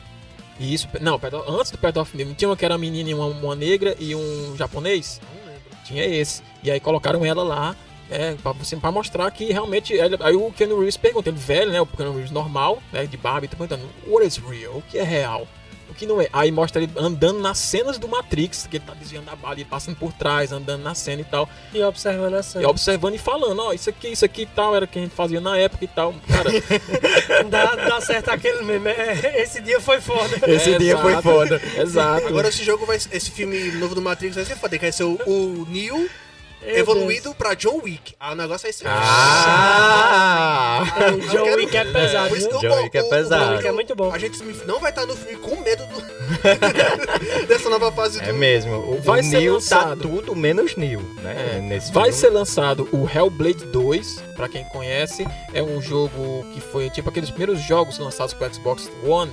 Isso, 0.59 0.87
não, 0.99 1.19
antes 1.47 1.71
do 1.71 1.77
Path 1.77 1.97
of 1.97 2.17
New, 2.17 2.33
tinha 2.33 2.49
uma 2.49 2.57
que 2.57 2.65
era 2.65 2.73
uma 2.73 2.79
menina 2.79 3.11
e 3.11 3.13
uma, 3.13 3.27
uma 3.27 3.55
negra 3.55 3.95
e 3.99 4.15
um 4.15 4.55
japonês. 4.57 5.21
Não 5.23 5.53
lembro. 5.53 5.69
Tinha 5.85 6.03
esse. 6.03 6.41
E 6.63 6.71
aí 6.71 6.79
colocaram 6.79 7.23
ela 7.23 7.43
lá, 7.43 7.75
né, 8.09 8.35
pra, 8.41 8.53
você, 8.53 8.75
pra 8.75 8.91
mostrar 8.91 9.29
que 9.29 9.45
realmente. 9.51 9.93
Ele, 9.93 10.17
aí 10.19 10.35
o 10.35 10.51
Keanu 10.51 10.77
Reeves 10.77 10.97
pergunta, 10.97 11.29
ele 11.29 11.37
velho, 11.37 11.71
né? 11.71 11.79
O 11.79 11.85
Keanu 11.85 12.13
Reeves 12.13 12.31
normal, 12.31 12.81
né? 12.91 13.05
De 13.05 13.17
barba, 13.17 13.45
e 13.45 13.47
tá 13.47 13.55
perguntando, 13.55 13.87
what 14.07 14.25
is 14.25 14.37
real? 14.37 14.77
O 14.77 14.81
que 14.81 14.97
é 14.97 15.03
real? 15.03 15.47
O 15.89 15.93
que 15.93 16.05
não 16.05 16.21
é? 16.21 16.27
Aí 16.33 16.51
mostra 16.51 16.81
ele 16.83 16.91
andando 16.97 17.39
nas 17.39 17.57
cenas 17.57 17.97
do 17.97 18.07
Matrix, 18.07 18.67
que 18.69 18.77
ele 18.77 18.83
tá 18.85 18.93
desviando 18.93 19.25
da 19.25 19.35
bala 19.35 19.59
e 19.59 19.65
passando 19.65 19.95
por 19.95 20.11
trás, 20.13 20.51
andando 20.51 20.83
na 20.83 20.93
cena 20.93 21.21
e 21.21 21.25
tal. 21.25 21.49
E 21.73 21.81
observando 21.81 22.33
a 22.35 22.39
E 22.39 22.43
cena. 22.43 22.67
observando 22.69 23.15
e 23.15 23.17
falando, 23.17 23.61
ó, 23.61 23.73
isso 23.73 23.89
aqui, 23.89 24.09
isso 24.09 24.25
aqui 24.25 24.41
e 24.43 24.45
tal, 24.45 24.75
era 24.75 24.85
o 24.85 24.87
que 24.87 24.99
a 24.99 25.01
gente 25.01 25.15
fazia 25.15 25.39
na 25.41 25.57
época 25.57 25.83
e 25.85 25.87
tal. 25.87 26.13
Cara, 26.27 26.49
Dá, 27.49 27.75
dá 27.75 28.01
certo 28.01 28.29
aquele 28.29 28.63
meme. 28.63 28.89
É, 28.89 29.41
esse 29.41 29.61
dia 29.61 29.79
foi 29.79 30.01
foda. 30.01 30.37
Esse 30.51 30.73
é, 30.73 30.77
dia 30.77 30.97
foi 30.97 31.11
exato, 31.11 31.23
foda. 31.29 31.61
Exato. 31.77 32.27
Agora 32.27 32.47
esse 32.49 32.63
jogo 32.63 32.85
vai. 32.85 32.97
Esse 32.97 33.31
filme 33.31 33.71
novo 33.73 33.95
do 33.95 34.01
Matrix 34.01 34.35
vai 34.35 34.45
ser 34.45 34.55
foda, 34.55 34.77
que 34.77 34.83
vai 34.85 34.91
ser 34.91 35.03
o, 35.03 35.13
o 35.25 35.65
Neo 35.69 36.09
evoluído 36.67 37.33
pra 37.35 37.53
John 37.53 37.81
Wick. 37.83 38.15
Ah, 38.19 38.31
o 38.31 38.35
negócio 38.35 38.63
vai 38.63 38.73
ser. 38.73 38.87
Ah! 39.97 40.83
Deus. 40.99 41.25
O 41.25 41.29
John 41.29 41.43
quero- 41.43 41.57
Wick 41.61 41.77
é 41.77 41.83
pesado, 41.85 42.29
Por 42.29 42.37
isso 42.37 42.49
viu? 42.49 42.59
que 42.59 42.65
eu- 42.65 42.69
John 42.71 42.83
Wick 42.83 42.97
é 42.97 43.03
pesado. 43.03 43.45
John 43.45 43.51
Wick 43.55 43.67
é 43.67 43.71
muito 43.71 43.95
bom. 43.95 44.11
A 44.11 44.17
gente 44.17 44.43
não 44.65 44.79
vai 44.79 44.89
estar 44.91 45.05
no 45.05 45.15
filme 45.15 45.37
com 45.37 45.55
medo 45.61 45.83
do- 45.87 46.07
dessa 47.47 47.69
nova 47.69 47.91
fase 47.91 48.19
É 48.21 48.27
do. 48.27 48.33
mesmo. 48.33 48.75
O, 48.75 49.01
Vai 49.01 49.21
o 49.21 49.23
ser 49.23 49.39
Neo 49.39 49.53
tá 49.53 49.53
lançado. 49.53 50.01
tudo 50.01 50.35
menos 50.35 50.75
Neo, 50.75 51.01
né? 51.21 51.55
É, 51.57 51.59
Nesse 51.61 51.91
Vai 51.91 52.05
filme. 52.11 52.17
ser 52.19 52.29
lançado 52.29 52.87
o 52.91 53.07
Hellblade 53.09 53.65
2, 53.65 54.21
pra 54.35 54.47
quem 54.49 54.63
conhece, 54.65 55.27
é 55.53 55.61
um 55.63 55.81
jogo 55.81 56.45
que 56.53 56.61
foi 56.61 56.89
tipo 56.89 57.09
aqueles 57.09 57.29
primeiros 57.29 57.61
jogos 57.61 57.97
lançados 57.99 58.33
pro 58.33 58.53
Xbox 58.53 58.89
One, 59.05 59.31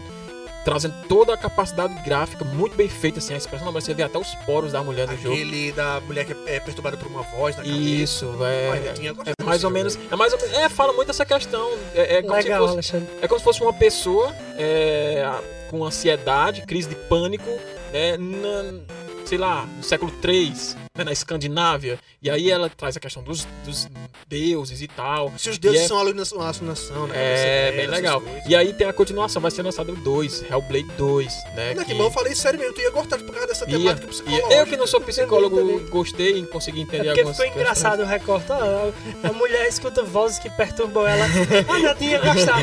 trazendo 0.65 0.95
toda 1.09 1.35
a 1.35 1.37
capacidade 1.37 1.95
gráfica 2.03 2.45
muito 2.45 2.75
bem 2.77 2.89
feita, 2.89 3.19
assim, 3.19 3.35
a 3.35 3.37
expressão, 3.37 3.71
mas 3.71 3.85
você 3.85 3.95
vê 3.95 4.03
até 4.03 4.19
os 4.19 4.35
poros 4.47 4.73
da 4.73 4.83
mulher 4.83 5.07
no 5.07 5.17
jogo. 5.17 5.35
Aquele 5.35 5.73
da 5.73 6.01
mulher 6.01 6.25
que 6.25 6.33
é 6.47 6.59
perturbada 6.61 6.97
por 6.97 7.07
uma 7.09 7.23
voz 7.23 7.57
na 7.57 7.63
cabeça. 7.63 7.81
Isso, 7.81 8.35
é, 8.45 8.93
tinha 8.95 9.13
gostado 9.13 9.35
é 9.39 9.45
mais 9.45 9.63
ou 9.65 9.71
menos, 9.71 9.99
é 10.11 10.17
mais 10.17 10.33
ou 10.33 10.39
menos, 10.41 10.55
é, 10.57 10.69
fala 10.69 10.93
muito 10.93 11.09
dessa 11.09 11.25
questão, 11.27 11.71
é, 11.95 12.17
é 12.19 12.23
como 12.23 12.35
se 12.35 12.43
Legal, 12.43 12.61
fosse, 12.63 12.73
Alexandre. 12.73 13.09
é 13.23 13.29
como 13.29 13.39
se 13.39 13.45
fosse 13.45 13.61
uma 13.63 13.73
pessoa 13.75 14.35
é, 14.57 15.31
com 15.71 15.85
ansiedade, 15.85 16.63
crise 16.63 16.89
de 16.89 16.95
pânico, 16.95 17.51
né, 17.93 18.17
na- 18.17 18.81
sei 19.27 19.39
lá, 19.39 19.67
no 19.67 19.83
século 19.83 20.13
III, 20.23 20.53
né, 20.97 21.03
na 21.03 21.11
Escandinávia. 21.11 21.99
E 22.23 22.31
aí 22.31 22.49
ela 22.53 22.71
traz 22.71 22.97
a 22.97 23.01
questão 23.01 23.21
dos, 23.21 23.45
dos 23.65 23.89
deuses 24.29 24.81
e 24.81 24.87
tal. 24.87 25.33
Se 25.37 25.51
os 25.51 25.59
deuses 25.59 25.83
é- 25.83 25.89
são 25.89 25.97
uma 25.97 26.05
alucinação, 26.47 27.09
né? 27.09 27.15
É, 27.17 27.73
bem 27.73 27.81
essas 27.81 27.97
legal. 27.97 28.21
coisas. 28.21 28.43
E 28.47 28.55
aí 28.55 28.73
tem 28.73 28.87
a 28.87 28.93
continuação, 28.93 29.43
vai 29.43 29.51
ser 29.51 29.63
lançado 29.65 29.91
o 29.93 29.97
2, 29.97 30.43
Hellblade 30.49 30.87
2, 30.97 31.35
né? 31.57 31.75
Não, 31.75 31.83
que- 31.83 31.91
que 31.91 31.99
bom, 31.99 32.05
eu 32.05 32.11
falei 32.13 32.33
sério 32.37 32.61
mesmo, 32.61 32.75
tu 32.75 32.81
ia 32.81 32.91
gostar 32.93 33.19
por 33.19 33.33
causa 33.33 33.49
dessa 33.49 33.69
ia- 33.69 33.77
temática 33.77 34.07
ia- 34.07 34.09
psicológica. 34.09 34.55
eu 34.55 34.67
que 34.69 34.77
não 34.77 34.87
sou 34.87 35.01
psicólogo, 35.01 35.81
gostei 35.91 36.39
e 36.39 36.47
consegui 36.47 36.79
É 36.79 36.83
entender 36.85 37.05
porque 37.07 37.21
algumas 37.23 37.37
ficou 37.39 37.53
engraçado 37.61 38.03
o 38.03 38.07
recorte. 38.07 38.47
a 38.53 39.33
mulher 39.33 39.67
escuta 39.67 40.05
vozes 40.05 40.39
que 40.39 40.49
perturbam 40.51 41.05
ela. 41.09 41.25
A 41.25 41.79
netinha 41.81 42.21
gostava. 42.21 42.63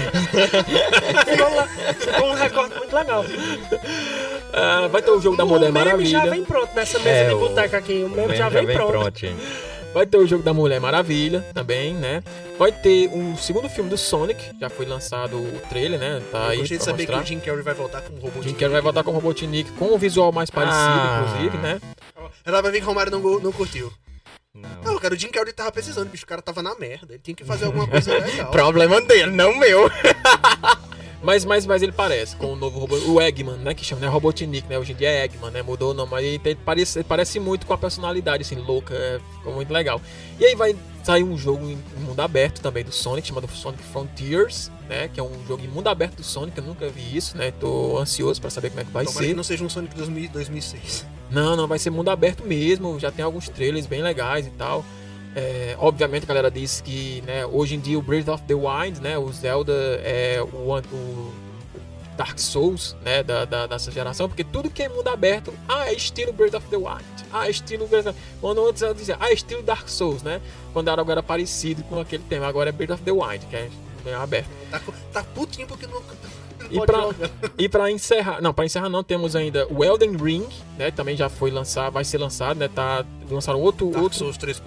ficou, 1.29 1.53
lá, 1.53 1.67
ficou 1.99 2.29
um 2.29 2.33
recorte 2.35 2.77
muito 2.77 2.95
legal. 2.95 3.25
Ah, 4.53 4.87
vai 4.89 5.01
ter 5.01 5.11
o 5.11 5.19
jogo 5.21 5.35
da 5.37 5.45
Mulher 5.45 5.71
Maravilha. 5.71 6.09
já 6.09 6.25
vem 6.25 6.43
pronto 6.43 6.73
nessa 6.75 6.97
mesa 6.99 7.09
É, 7.09 7.29
de 7.29 7.35
boteca 7.35 7.77
aqui. 7.77 8.03
O 8.03 8.09
Bem, 8.27 8.37
já 8.37 8.49
vem, 8.49 8.65
pronto. 8.67 9.11
Vai 9.93 10.05
ter 10.05 10.17
o 10.17 10.25
jogo 10.25 10.41
da 10.41 10.53
Mulher 10.53 10.79
Maravilha 10.79 11.45
também, 11.53 11.93
né? 11.93 12.23
Vai 12.57 12.71
ter 12.71 13.09
um 13.09 13.35
segundo 13.35 13.67
filme 13.67 13.89
do 13.89 13.97
Sonic, 13.97 14.41
já 14.59 14.69
foi 14.69 14.85
lançado 14.85 15.35
o 15.37 15.59
trailer, 15.67 15.99
né? 15.99 16.21
Tá 16.31 16.37
Eu 16.45 16.49
aí 16.51 16.57
gostei 16.59 16.77
de 16.77 16.83
saber 16.83 17.05
que 17.05 17.11
mostrar. 17.11 17.23
o 17.23 17.27
Jim 17.27 17.39
Carrey 17.41 17.61
vai 17.61 17.73
voltar 17.73 18.01
como 18.01 18.17
robô. 18.19 18.41
Jim 18.41 18.53
Carrey 18.53 18.69
vai 18.71 18.81
voltar 18.81 19.03
com 19.03 19.11
o 19.11 19.13
Robotnik 19.13 19.69
com 19.73 19.93
o 19.93 19.97
visual 19.97 20.31
mais 20.31 20.49
parecido, 20.49 20.79
Ah. 20.81 21.25
inclusive, 21.27 21.57
né? 21.57 21.81
Ela 22.45 22.61
vai 22.61 22.71
ver 22.71 22.77
que 22.79 22.85
o 22.85 22.87
Romário 22.87 23.11
não, 23.11 23.19
não 23.39 23.51
curtiu. 23.51 23.91
Não. 24.53 24.69
Não, 24.93 24.99
cara, 24.99 25.13
o 25.13 25.17
Jim 25.17 25.27
Carrey 25.29 25.51
tava 25.53 25.71
precisando, 25.71 26.09
bicho. 26.09 26.23
O 26.23 26.27
cara 26.27 26.41
tava 26.41 26.61
na 26.63 26.73
merda. 26.75 27.13
Ele 27.13 27.21
tinha 27.23 27.35
que 27.35 27.43
fazer 27.43 27.65
alguma 27.65 27.87
coisa 27.87 28.13
legal. 28.19 28.49
Problema 28.51 29.01
dele, 29.01 29.31
não 29.31 29.53
meu. 29.57 29.89
Mas, 31.23 31.45
mas, 31.45 31.65
mas 31.67 31.81
ele 31.83 31.91
parece 31.91 32.35
com 32.35 32.53
o 32.53 32.55
novo 32.55 32.79
robô, 32.79 32.95
o 32.97 33.21
Eggman, 33.21 33.57
né? 33.57 33.73
Que 33.75 33.85
chama, 33.85 34.01
né? 34.01 34.07
Robotnik, 34.07 34.67
né? 34.67 34.79
Hoje 34.79 34.91
em 34.93 34.95
dia 34.95 35.09
é 35.09 35.23
Eggman, 35.25 35.51
né? 35.51 35.61
Mudou 35.61 35.91
o 35.91 35.93
nome, 35.93 36.09
mas 36.11 36.25
ele, 36.25 36.39
tem- 36.39 36.55
parece, 36.55 36.97
ele 36.99 37.05
parece 37.07 37.39
muito 37.39 37.65
com 37.67 37.73
a 37.73 37.77
personalidade, 37.77 38.41
assim, 38.41 38.55
louca. 38.55 38.93
é, 38.95 39.19
ficou 39.37 39.53
muito 39.53 39.71
legal. 39.71 40.01
E 40.39 40.45
aí 40.45 40.55
vai 40.55 40.75
sair 41.03 41.23
um 41.23 41.37
jogo 41.37 41.67
em 41.69 41.77
mundo 41.99 42.19
aberto 42.19 42.59
também 42.59 42.83
do 42.83 42.91
Sonic, 42.91 43.27
chamado 43.27 43.47
Sonic 43.49 43.83
Frontiers, 43.83 44.71
né? 44.89 45.09
Que 45.13 45.19
é 45.19 45.23
um 45.23 45.45
jogo 45.47 45.63
em 45.63 45.67
mundo 45.67 45.87
aberto 45.87 46.15
do 46.17 46.23
Sonic, 46.23 46.57
eu 46.57 46.63
nunca 46.63 46.89
vi 46.89 47.15
isso, 47.15 47.37
né? 47.37 47.51
Tô 47.51 47.97
ansioso 47.99 48.41
pra 48.41 48.49
saber 48.49 48.69
como 48.69 48.81
é 48.81 48.83
que 48.85 48.91
vai 48.91 49.05
Tomara 49.05 49.23
que 49.23 49.29
ser. 49.29 49.35
não 49.35 49.43
seja 49.43 49.63
um 49.63 49.69
Sonic 49.69 49.95
2000 49.95 50.29
2006. 50.31 51.05
Não, 51.29 51.55
não, 51.55 51.67
vai 51.67 51.77
ser 51.79 51.89
mundo 51.91 52.09
aberto 52.09 52.43
mesmo. 52.43 52.99
Já 52.99 53.11
tem 53.11 53.23
alguns 53.23 53.47
trailers 53.47 53.85
bem 53.85 54.01
legais 54.01 54.47
e 54.47 54.49
tal. 54.51 54.83
É, 55.35 55.75
obviamente 55.79 56.23
a 56.23 56.27
galera 56.27 56.51
diz 56.51 56.81
que 56.81 57.21
né, 57.25 57.45
hoje 57.45 57.75
em 57.75 57.79
dia 57.79 57.97
o 57.97 58.01
Breath 58.01 58.27
of 58.27 58.43
the 58.43 58.53
Wild, 58.53 58.99
né, 59.01 59.17
o 59.17 59.31
Zelda 59.31 59.71
é 60.03 60.41
o, 60.41 60.77
o 60.77 61.33
Dark 62.17 62.37
Souls 62.37 62.95
né, 63.01 63.23
da, 63.23 63.45
da- 63.45 63.65
dessa 63.67 63.89
geração, 63.91 64.27
porque 64.27 64.43
tudo 64.43 64.69
que 64.69 64.83
é 64.83 64.89
mundo 64.89 65.07
aberto, 65.07 65.53
ah, 65.69 65.87
é 65.87 65.93
estilo 65.93 66.33
Breath 66.33 66.55
of 66.55 66.67
the 66.67 66.75
Wild, 66.75 67.05
ah, 67.31 67.47
é 67.47 67.49
estilo 67.49 67.87
Breath 67.87 68.07
of... 68.07 68.19
Quando 68.41 68.67
antes 68.67 68.81
ela 68.81 68.93
dizia, 68.93 69.15
ah, 69.19 69.29
é 69.29 69.33
estilo 69.33 69.63
Dark 69.63 69.87
Souls, 69.87 70.21
né? 70.21 70.41
Quando 70.73 70.89
era 70.89 71.01
algo 71.01 71.23
parecido 71.23 71.81
com 71.83 71.99
aquele 71.99 72.23
tema, 72.23 72.45
agora 72.47 72.69
é 72.69 72.71
Breath 72.73 72.91
of 72.91 73.03
the 73.03 73.11
Wild, 73.11 73.45
que 73.45 73.55
é 73.55 73.69
bem 74.03 74.13
aberto. 74.13 74.49
Tá, 74.69 74.81
tá 75.13 75.23
putinho 75.23 75.65
porque 75.67 75.87
não 75.87 76.01
E 76.71 76.85
pra, 76.85 77.09
e 77.57 77.69
pra 77.69 77.91
encerrar, 77.91 78.41
não, 78.41 78.53
pra 78.53 78.65
encerrar 78.65 78.89
não, 78.89 79.03
temos 79.03 79.35
ainda 79.35 79.67
o 79.69 79.83
Elden 79.83 80.15
Ring, 80.15 80.47
né, 80.77 80.91
também 80.91 81.15
já 81.15 81.29
foi 81.29 81.51
lançado, 81.51 81.91
vai 81.93 82.03
ser 82.03 82.17
lançado, 82.17 82.57
né, 82.57 82.67
tá, 82.67 83.05
lançaram 83.29 83.59
outro, 83.59 83.87
Dark 83.89 84.03
outro 84.03 84.17
Souls 84.17 84.37
3.0 84.37 84.61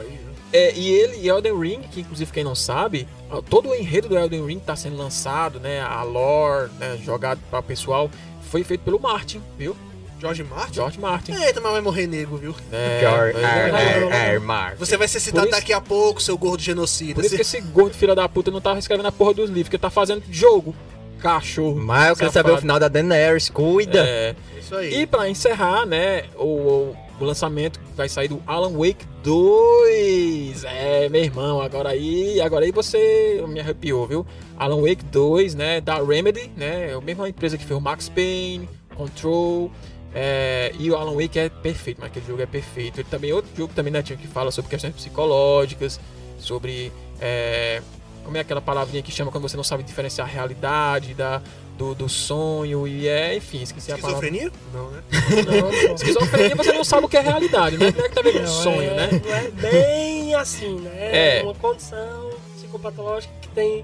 aí, 0.00 0.08
né? 0.10 0.32
é, 0.52 0.74
e 0.74 0.88
ele 0.90 1.16
e 1.18 1.28
Elden 1.28 1.58
Ring, 1.58 1.80
que 1.90 2.00
inclusive 2.00 2.30
quem 2.32 2.44
não 2.44 2.54
sabe, 2.54 3.06
todo 3.48 3.68
o 3.70 3.74
enredo 3.74 4.08
do 4.08 4.18
Elden 4.18 4.44
Ring 4.46 4.58
tá 4.58 4.76
sendo 4.76 4.96
lançado, 4.96 5.58
né, 5.60 5.80
a 5.80 6.02
lore, 6.02 6.70
né, 6.78 6.98
jogado 7.04 7.40
para 7.50 7.60
o 7.60 7.62
pessoal, 7.62 8.10
foi 8.50 8.62
feito 8.64 8.82
pelo 8.82 8.98
Martin, 9.00 9.40
viu? 9.58 9.76
George 10.20 10.42
Martin? 10.42 10.74
George 10.74 10.98
Martin. 10.98 11.32
Eita, 11.32 11.60
mas 11.60 11.70
vai 11.70 11.80
morrer 11.80 12.08
nego, 12.08 12.36
viu? 12.36 12.52
É, 12.72 12.98
George 13.06 13.38
é. 13.38 13.68
R. 13.68 13.76
R. 13.76 14.32
R. 14.32 14.38
Martin. 14.40 14.76
Você 14.80 14.96
vai 14.96 15.06
ser 15.06 15.20
citado 15.20 15.46
isso- 15.46 15.54
daqui 15.56 15.72
a 15.72 15.80
pouco, 15.80 16.20
seu 16.20 16.36
gordo 16.36 16.60
genocida. 16.60 17.14
Por 17.14 17.24
isso 17.24 17.36
que 17.36 17.42
esse 17.42 17.60
gordo 17.60 17.94
filho 17.94 18.16
da 18.16 18.28
puta 18.28 18.50
não 18.50 18.60
tava 18.60 18.80
escrevendo 18.80 19.06
a 19.06 19.12
porra 19.12 19.34
dos 19.34 19.48
livros, 19.48 19.68
porque 19.68 19.78
tá 19.78 19.90
fazendo 19.90 20.24
jogo. 20.28 20.74
Cachorro. 21.18 21.76
Mas 21.76 22.10
eu 22.10 22.16
quero 22.16 22.32
saber 22.32 22.52
o 22.52 22.58
final 22.58 22.78
da 22.78 22.88
Daenerys, 22.88 23.48
cuida. 23.48 24.04
É, 24.06 24.34
Isso 24.58 24.74
aí. 24.74 25.02
E 25.02 25.06
pra 25.06 25.28
encerrar, 25.28 25.84
né, 25.84 26.24
o, 26.36 26.94
o 27.20 27.24
lançamento 27.24 27.80
vai 27.96 28.08
sair 28.08 28.28
do 28.28 28.42
Alan 28.46 28.72
Wake 28.72 29.04
2. 29.22 30.64
É, 30.64 31.08
meu 31.08 31.22
irmão, 31.22 31.60
agora 31.60 31.90
aí, 31.90 32.40
agora 32.40 32.64
aí 32.64 32.72
você 32.72 33.42
me 33.48 33.60
arrepiou, 33.60 34.06
viu? 34.06 34.26
Alan 34.56 34.80
Wake 34.80 35.04
2, 35.04 35.54
né, 35.54 35.80
da 35.80 36.02
Remedy, 36.02 36.50
né, 36.56 36.90
é 36.90 36.94
a 36.94 37.00
mesma 37.00 37.28
empresa 37.28 37.58
que 37.58 37.64
fez 37.64 37.78
o 37.78 37.80
Max 37.80 38.08
Payne, 38.08 38.68
Control, 38.94 39.70
é, 40.14 40.72
e 40.78 40.90
o 40.90 40.96
Alan 40.96 41.14
Wake 41.14 41.38
é 41.38 41.48
perfeito, 41.48 41.98
mas 42.00 42.10
aquele 42.10 42.26
jogo 42.26 42.42
é 42.42 42.46
perfeito. 42.46 43.00
Ele 43.00 43.08
também 43.10 43.30
é 43.30 43.34
outro 43.34 43.50
jogo 43.56 43.72
também, 43.74 43.92
né, 43.92 44.02
tinha 44.02 44.16
que 44.16 44.26
fala 44.26 44.50
sobre 44.50 44.70
questões 44.70 44.94
psicológicas, 44.94 46.00
sobre 46.38 46.92
é, 47.20 47.82
como 48.28 48.36
é 48.36 48.40
aquela 48.40 48.60
palavrinha 48.60 49.02
que 49.02 49.10
chama 49.10 49.30
quando 49.30 49.48
você 49.48 49.56
não 49.56 49.64
sabe 49.64 49.82
diferenciar 49.82 50.28
a 50.28 50.30
realidade 50.30 51.14
da, 51.14 51.40
do, 51.78 51.94
do 51.94 52.10
sonho 52.10 52.86
e 52.86 53.08
é, 53.08 53.34
enfim, 53.34 53.62
esqueci 53.62 53.90
a 53.90 53.96
palavra. 53.96 54.26
Esquizofrenia? 54.26 54.52
Não, 54.70 54.90
né? 54.90 55.02
Não, 55.88 55.94
esquizofrenia 55.94 56.54
você 56.54 56.72
não 56.74 56.84
sabe 56.84 57.06
o 57.06 57.08
que 57.08 57.16
é 57.16 57.22
realidade, 57.22 57.78
né? 57.78 57.90
Não 57.96 58.04
é 58.04 58.08
que 58.10 58.14
tá 58.14 58.20
vendo 58.20 58.40
Não, 58.40 58.46
sonho, 58.46 58.82
é, 58.82 58.94
né? 58.94 59.08
Não 59.24 59.34
é 59.34 59.50
bem 59.50 60.34
assim, 60.34 60.78
né? 60.78 60.90
É. 60.94 61.38
É 61.38 61.42
uma 61.42 61.54
condição 61.54 62.28
psicopatológica 62.54 63.32
que 63.40 63.48
tem 63.48 63.82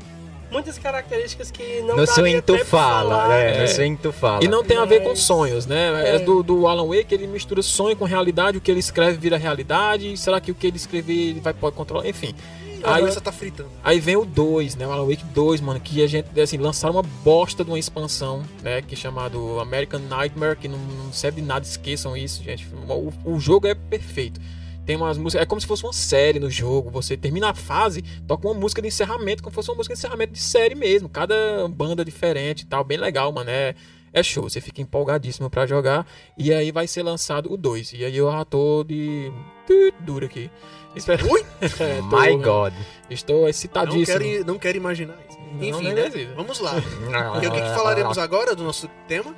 muitas 0.50 0.76
características 0.76 1.50
que 1.50 1.80
não 1.80 1.96
No 1.96 2.06
swing 2.06 2.42
tu 2.42 2.58
fala, 2.66 3.16
falar. 3.16 3.28
né? 3.30 3.64
É. 3.64 3.88
No 3.88 3.96
tu 3.96 4.12
fala. 4.12 4.44
E 4.44 4.48
não 4.48 4.62
tem 4.62 4.76
a 4.76 4.84
ver 4.84 5.02
com 5.02 5.16
sonhos, 5.16 5.64
né? 5.64 6.04
É, 6.04 6.16
É. 6.16 6.18
do, 6.18 6.42
do 6.42 6.66
Alan 6.68 6.86
Wake, 6.86 7.14
ele 7.14 7.26
mistura 7.26 7.62
sonho 7.62 7.96
com 7.96 8.04
realidade, 8.04 8.58
o 8.58 8.60
que 8.60 8.70
ele 8.70 8.80
escreve 8.80 9.16
vira 9.16 9.38
realidade, 9.38 10.14
será 10.18 10.38
que 10.38 10.50
o 10.50 10.54
que 10.54 10.66
ele 10.66 10.76
escrever 10.76 11.30
ele 11.30 11.40
vai 11.40 11.54
pode 11.54 11.74
controlar? 11.74 12.06
Enfim. 12.06 12.34
A 12.84 12.94
Aí, 12.94 13.00
cabeça 13.00 13.20
tá 13.20 13.32
fritando. 13.32 13.70
aí 13.82 13.98
vem 13.98 14.16
o 14.16 14.24
2, 14.24 14.76
né? 14.76 14.86
O 14.86 14.92
Alan 14.92 15.06
Wake 15.08 15.24
2, 15.24 15.60
mano, 15.60 15.80
que 15.80 16.02
a 16.02 16.06
gente, 16.06 16.38
assim, 16.38 16.58
lançaram 16.58 16.94
uma 16.96 17.02
bosta 17.02 17.64
de 17.64 17.70
uma 17.70 17.78
expansão, 17.78 18.42
né? 18.62 18.82
Que 18.82 18.94
é 18.94 18.96
chamado 18.96 19.58
American 19.58 20.00
Nightmare, 20.00 20.56
que 20.56 20.68
não, 20.68 20.78
não 20.78 21.12
serve 21.12 21.40
de 21.40 21.46
nada, 21.46 21.64
esqueçam 21.64 22.16
isso, 22.16 22.42
gente. 22.42 22.66
O, 22.88 23.12
o 23.24 23.40
jogo 23.40 23.66
é 23.66 23.74
perfeito. 23.74 24.40
Tem 24.84 24.96
umas 24.96 25.16
músicas, 25.16 25.42
é 25.42 25.46
como 25.46 25.58
se 25.60 25.66
fosse 25.66 25.82
uma 25.82 25.94
série 25.94 26.38
no 26.38 26.50
jogo. 26.50 26.90
Você 26.90 27.16
termina 27.16 27.48
a 27.50 27.54
fase, 27.54 28.02
toca 28.26 28.46
uma 28.46 28.52
música 28.54 28.82
de 28.82 28.88
encerramento, 28.88 29.42
como 29.42 29.50
se 29.50 29.54
fosse 29.56 29.70
uma 29.70 29.76
música 29.76 29.94
de 29.94 29.98
encerramento 29.98 30.32
de 30.34 30.40
série 30.40 30.74
mesmo. 30.74 31.08
Cada 31.08 31.34
banda 31.68 32.04
diferente 32.04 32.60
e 32.62 32.66
tal, 32.66 32.84
bem 32.84 32.98
legal, 32.98 33.32
mano. 33.32 33.48
É, 33.48 33.74
é 34.14 34.22
show, 34.22 34.44
você 34.48 34.60
fica 34.60 34.80
empolgadíssimo 34.80 35.50
pra 35.50 35.66
jogar. 35.66 36.06
E 36.38 36.52
aí 36.54 36.70
vai 36.72 36.86
ser 36.86 37.02
lançado 37.02 37.52
o 37.52 37.56
2. 37.56 37.92
E 37.94 38.04
aí 38.04 38.16
eu 38.16 38.30
já 38.32 38.44
tô 38.44 38.82
de. 38.84 39.30
duro 40.00 40.24
aqui. 40.24 40.50
Espera. 40.96 41.22
Ui! 41.26 41.44
É, 41.60 41.98
tô- 42.08 42.20
My 42.20 42.36
God. 42.36 42.72
Estou 43.10 43.40
Não 43.42 43.48
excitadíssimo. 43.48 44.18
quero, 44.18 44.46
não 44.46 44.58
quero 44.58 44.76
imaginar 44.78 45.16
isso. 45.28 45.38
Não, 45.54 45.62
Enfim, 45.64 45.84
nem 45.84 45.94
né? 45.94 46.02
desejo. 46.08 46.34
Vamos 46.36 46.60
lá. 46.60 46.74
E 47.42 47.46
o 47.46 47.50
que, 47.52 47.60
que 47.60 47.74
falaremos 47.74 48.16
agora 48.18 48.54
do 48.54 48.62
nosso 48.62 48.88
tema? 49.08 49.34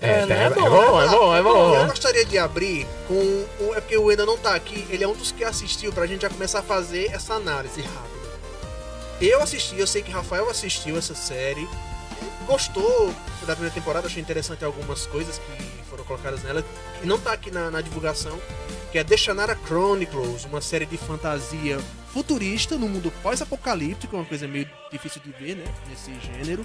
É, 0.00 0.26
né? 0.26 0.46
é, 0.46 0.50
bom, 0.50 1.00
é 1.02 1.08
bom, 1.08 1.36
é 1.36 1.42
bom. 1.42 1.74
Eu 1.76 1.86
gostaria 1.86 2.24
de 2.24 2.36
abrir 2.36 2.84
com. 3.06 3.14
o- 3.14 3.74
É 3.76 3.80
porque 3.80 3.96
o 3.96 4.10
Enda 4.10 4.26
não 4.26 4.36
tá 4.36 4.54
aqui, 4.54 4.84
ele 4.90 5.04
é 5.04 5.08
um 5.08 5.12
dos 5.14 5.30
que 5.30 5.44
assistiu 5.44 5.92
pra 5.92 6.04
gente 6.06 6.22
já 6.22 6.28
começar 6.28 6.58
a 6.58 6.62
fazer 6.62 7.10
essa 7.12 7.34
análise 7.34 7.80
rápida. 7.80 8.14
Eu 9.20 9.40
assisti, 9.40 9.78
eu 9.78 9.86
sei 9.86 10.02
que 10.02 10.10
Rafael 10.10 10.50
assistiu 10.50 10.98
essa 10.98 11.14
série, 11.14 11.66
gostou 12.46 13.14
da 13.46 13.54
primeira 13.54 13.74
temporada, 13.74 14.06
achei 14.06 14.22
interessante 14.22 14.64
algumas 14.64 15.06
coisas 15.06 15.38
que 15.38 15.84
foram 15.88 16.04
colocadas 16.04 16.42
nela, 16.42 16.64
que 17.00 17.06
não 17.06 17.18
tá 17.18 17.32
aqui 17.32 17.50
na, 17.50 17.70
na 17.70 17.80
divulgação, 17.80 18.38
que 18.90 18.98
é 18.98 19.04
The 19.04 19.16
Shannara 19.16 19.58
Chronicles, 19.66 20.44
uma 20.44 20.60
série 20.60 20.86
de 20.86 20.96
fantasia 20.96 21.78
futurista 22.12 22.76
no 22.76 22.88
mundo 22.88 23.12
pós-apocalíptico, 23.22 24.16
uma 24.16 24.24
coisa 24.24 24.46
meio 24.46 24.68
difícil 24.90 25.20
de 25.22 25.30
ver, 25.32 25.56
né, 25.56 25.64
nesse 25.88 26.12
gênero, 26.20 26.64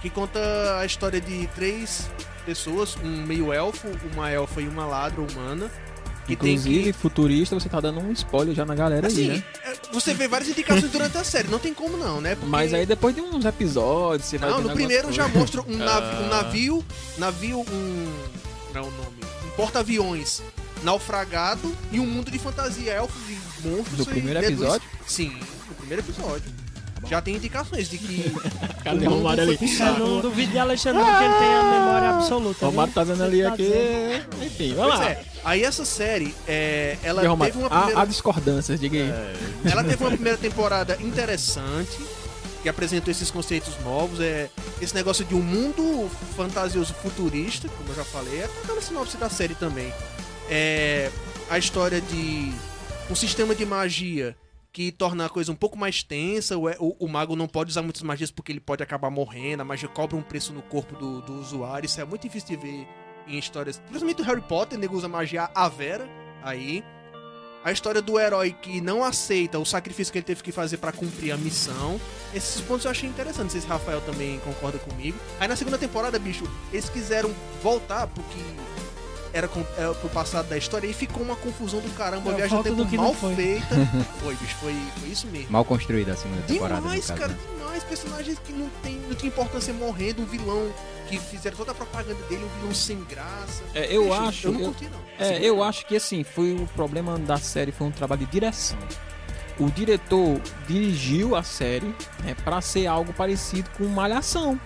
que 0.00 0.08
conta 0.08 0.40
a 0.78 0.86
história 0.86 1.20
de 1.20 1.46
três 1.48 2.10
pessoas, 2.44 2.96
um 2.96 3.26
meio 3.26 3.52
elfo, 3.52 3.88
uma 4.12 4.30
elfa 4.30 4.60
e 4.60 4.68
uma 4.68 4.86
ladra 4.86 5.20
humana, 5.20 5.70
que 6.26 6.34
Inclusive, 6.34 6.84
que 6.84 6.92
futurista, 6.92 7.54
você 7.58 7.68
tá 7.68 7.80
dando 7.80 8.00
um 8.00 8.12
spoiler 8.12 8.54
já 8.54 8.64
na 8.64 8.74
galera 8.74 9.06
Assim, 9.08 9.30
aí, 9.30 9.36
né? 9.38 9.44
é, 9.64 9.72
você 9.92 10.14
vê 10.14 10.28
várias 10.28 10.48
indicações 10.48 10.90
durante 10.92 11.16
a 11.18 11.24
série, 11.24 11.48
não 11.48 11.58
tem 11.58 11.74
como 11.74 11.96
não, 11.96 12.20
né? 12.20 12.34
Porque- 12.36 12.46
Mas 12.50 12.72
aí 12.72 12.86
depois 12.86 13.14
de 13.14 13.20
uns 13.20 13.44
episódios, 13.44 14.28
você 14.28 14.38
vai 14.38 14.50
Não, 14.50 14.60
no 14.60 14.70
primeiro 14.70 15.12
já 15.12 15.26
mostra 15.28 15.60
um, 15.62 15.76
navi- 15.76 16.16
um 16.22 16.26
Ah. 16.26 16.28
navio, 16.42 16.84
navio, 17.18 17.60
um. 17.60 18.12
Não 18.72 18.80
é 18.80 18.84
o 18.84 18.90
nome. 18.90 19.20
Um 19.46 19.50
porta-aviões 19.56 20.42
naufragado 20.82 21.74
e 21.92 22.00
um 22.00 22.06
mundo 22.06 22.30
de 22.30 22.38
fantasia, 22.38 22.92
elfos 22.92 23.20
e 23.28 23.66
monstros. 23.68 23.96
Do 23.96 24.02
e 24.04 24.06
primeiro 24.06 24.40
deduz- 24.40 24.60
episódio? 24.60 24.88
Sim, 25.06 25.32
no 25.68 25.74
primeiro 25.74 26.02
episódio. 26.02 26.60
Já 27.08 27.20
tem 27.22 27.34
indicações 27.36 27.88
de 27.88 27.96
que. 27.98 28.30
Cadê 28.84 29.06
o 29.06 29.10
Romário 29.10 29.42
ali? 29.42 29.58
Eu 29.80 29.98
não 29.98 30.20
duvido 30.20 30.52
de 30.52 30.58
Alexandre 30.58 31.02
que 31.02 31.08
ele 31.08 31.34
tem 31.34 31.54
a 31.54 31.62
memória 31.62 32.10
absoluta. 32.10 32.66
O 32.66 32.68
Romário 32.70 32.92
viu? 32.92 32.94
tá 32.94 33.10
dizendo 33.10 33.24
ali 33.24 33.42
tá 33.42 33.52
aqui. 33.54 33.72
Enfim, 34.44 34.74
vamos 34.74 34.96
Pois 34.96 35.00
lá. 35.00 35.10
é. 35.10 35.24
Aí 35.44 35.62
essa 35.64 35.84
série, 35.84 36.34
é, 36.46 36.96
ela 37.02 37.22
teve 37.22 37.58
uma 37.58 37.66
há- 37.66 37.70
primeira. 37.78 38.00
há 38.00 38.04
discordâncias, 38.04 38.78
diga 38.78 38.96
aí. 38.98 39.10
Ela 39.70 39.82
teve 39.82 40.02
uma 40.02 40.10
primeira 40.10 40.36
temporada 40.38 40.96
interessante, 41.00 41.96
que 42.62 42.68
apresentou 42.68 43.10
esses 43.10 43.30
conceitos 43.30 43.74
novos. 43.82 44.20
É 44.20 44.50
esse 44.82 44.94
negócio 44.94 45.24
de 45.24 45.34
um 45.34 45.40
mundo 45.42 46.10
fantasioso 46.36 46.92
futurista, 46.94 47.68
como 47.70 47.88
eu 47.90 47.94
já 47.94 48.04
falei, 48.04 48.40
é 48.40 48.44
aquela 48.62 48.82
sinopse 48.82 49.16
da 49.16 49.30
série 49.30 49.54
também. 49.54 49.92
É 50.48 51.10
a 51.48 51.58
história 51.58 52.00
de 52.00 52.52
um 53.10 53.14
sistema 53.14 53.54
de 53.54 53.64
magia 53.64 54.36
que 54.72 54.92
torna 54.92 55.26
a 55.26 55.28
coisa 55.28 55.50
um 55.50 55.56
pouco 55.56 55.76
mais 55.76 56.02
tensa. 56.02 56.56
O, 56.58 56.68
o- 56.78 56.96
o 57.00 57.08
mago 57.08 57.34
não 57.34 57.48
pode 57.48 57.70
usar 57.70 57.82
muitas 57.82 58.02
magias 58.02 58.30
porque 58.30 58.52
ele 58.52 58.60
pode 58.60 58.82
acabar 58.82 59.10
morrendo. 59.10 59.62
A 59.62 59.64
magia 59.64 59.88
cobra 59.88 60.16
um 60.16 60.22
preço 60.22 60.52
no 60.52 60.62
corpo 60.62 60.94
do, 60.96 61.20
do 61.22 61.40
usuário. 61.40 61.86
Isso 61.86 62.00
é 62.00 62.04
muito 62.04 62.22
difícil 62.22 62.50
de 62.50 62.56
ver 62.56 62.86
em 63.26 63.38
histórias, 63.38 63.78
principalmente 63.78 64.16
do 64.18 64.22
Harry 64.24 64.40
Potter, 64.40 64.78
o 64.78 64.80
nego 64.80 64.96
usa 64.96 65.08
magia 65.08 65.50
a 65.54 65.68
vera 65.68 66.08
aí. 66.42 66.84
A 67.62 67.70
história 67.70 68.00
do 68.00 68.18
herói 68.18 68.52
que 68.52 68.80
não 68.80 69.04
aceita 69.04 69.58
o 69.58 69.66
sacrifício 69.66 70.10
que 70.10 70.18
ele 70.18 70.24
teve 70.24 70.42
que 70.42 70.50
fazer 70.50 70.78
pra 70.78 70.92
cumprir 70.92 71.30
a 71.30 71.36
missão. 71.36 72.00
Esses 72.34 72.58
pontos 72.62 72.86
eu 72.86 72.90
achei 72.90 73.06
interessantes. 73.06 73.44
Não 73.44 73.50
sei 73.50 73.60
se 73.60 73.66
Rafael 73.66 74.00
também 74.00 74.38
concorda 74.40 74.78
comigo. 74.78 75.18
Aí 75.38 75.46
na 75.46 75.56
segunda 75.56 75.76
temporada, 75.76 76.18
bicho, 76.18 76.44
eles 76.72 76.88
quiseram 76.88 77.30
voltar 77.62 78.06
porque 78.06 78.38
era 79.32 79.46
com, 79.48 79.60
é, 79.60 79.92
pro 80.00 80.08
passado 80.10 80.48
da 80.48 80.56
história 80.58 80.86
e 80.86 80.92
ficou 80.92 81.22
uma 81.22 81.36
confusão 81.36 81.80
do 81.80 81.90
caramba. 81.94 82.30
É, 82.30 82.32
a 82.32 82.36
viagem 82.36 82.56
no 82.58 82.64
falta 82.64 82.84
tempo 82.90 83.02
mal 83.02 83.14
foi. 83.14 83.34
feita. 83.36 83.66
foi, 84.22 84.34
bicho, 84.36 84.56
foi, 84.56 84.74
foi 84.98 85.08
isso 85.08 85.26
mesmo. 85.28 85.50
Mal 85.50 85.64
construída 85.64 86.12
a 86.12 86.16
segunda 86.16 86.42
temporada. 86.42 86.80
Demais, 86.80 87.06
caso, 87.06 87.20
cara, 87.20 87.32
né? 87.32 87.38
demais. 87.58 87.84
Personagens 87.84 88.38
que 88.40 88.52
não 88.52 88.68
tem, 88.82 88.96
não 89.08 89.14
tinha 89.14 89.28
importância 89.28 89.72
morrendo, 89.72 90.22
um 90.22 90.26
vilão 90.26 90.70
que 91.08 91.18
fizeram 91.18 91.56
toda 91.56 91.72
a 91.72 91.74
propaganda 91.74 92.14
dele, 92.28 92.44
um 92.44 92.60
vilão 92.60 92.74
sem 92.74 93.02
graça. 93.04 93.62
É, 93.74 93.86
eu 93.94 94.04
Bicho, 94.04 94.14
acho. 94.14 94.46
Eu 94.48 94.52
não 94.52 94.60
eu- 94.60 94.66
curti, 94.66 94.84
não. 94.84 95.00
É, 95.18 95.34
Assim, 95.34 95.44
eu 95.44 95.62
acho 95.62 95.86
que 95.86 95.96
assim, 95.96 96.22
foi 96.24 96.52
o 96.54 96.66
problema 96.74 97.18
da 97.18 97.36
série, 97.36 97.72
foi 97.72 97.86
um 97.86 97.90
trabalho 97.90 98.24
de 98.24 98.30
direção. 98.30 98.78
O 99.58 99.68
diretor 99.70 100.40
dirigiu 100.66 101.36
a 101.36 101.42
série 101.42 101.94
né, 102.24 102.34
para 102.44 102.60
ser 102.60 102.86
algo 102.86 103.12
parecido 103.12 103.68
com 103.76 103.84
Malhação. 103.86 104.58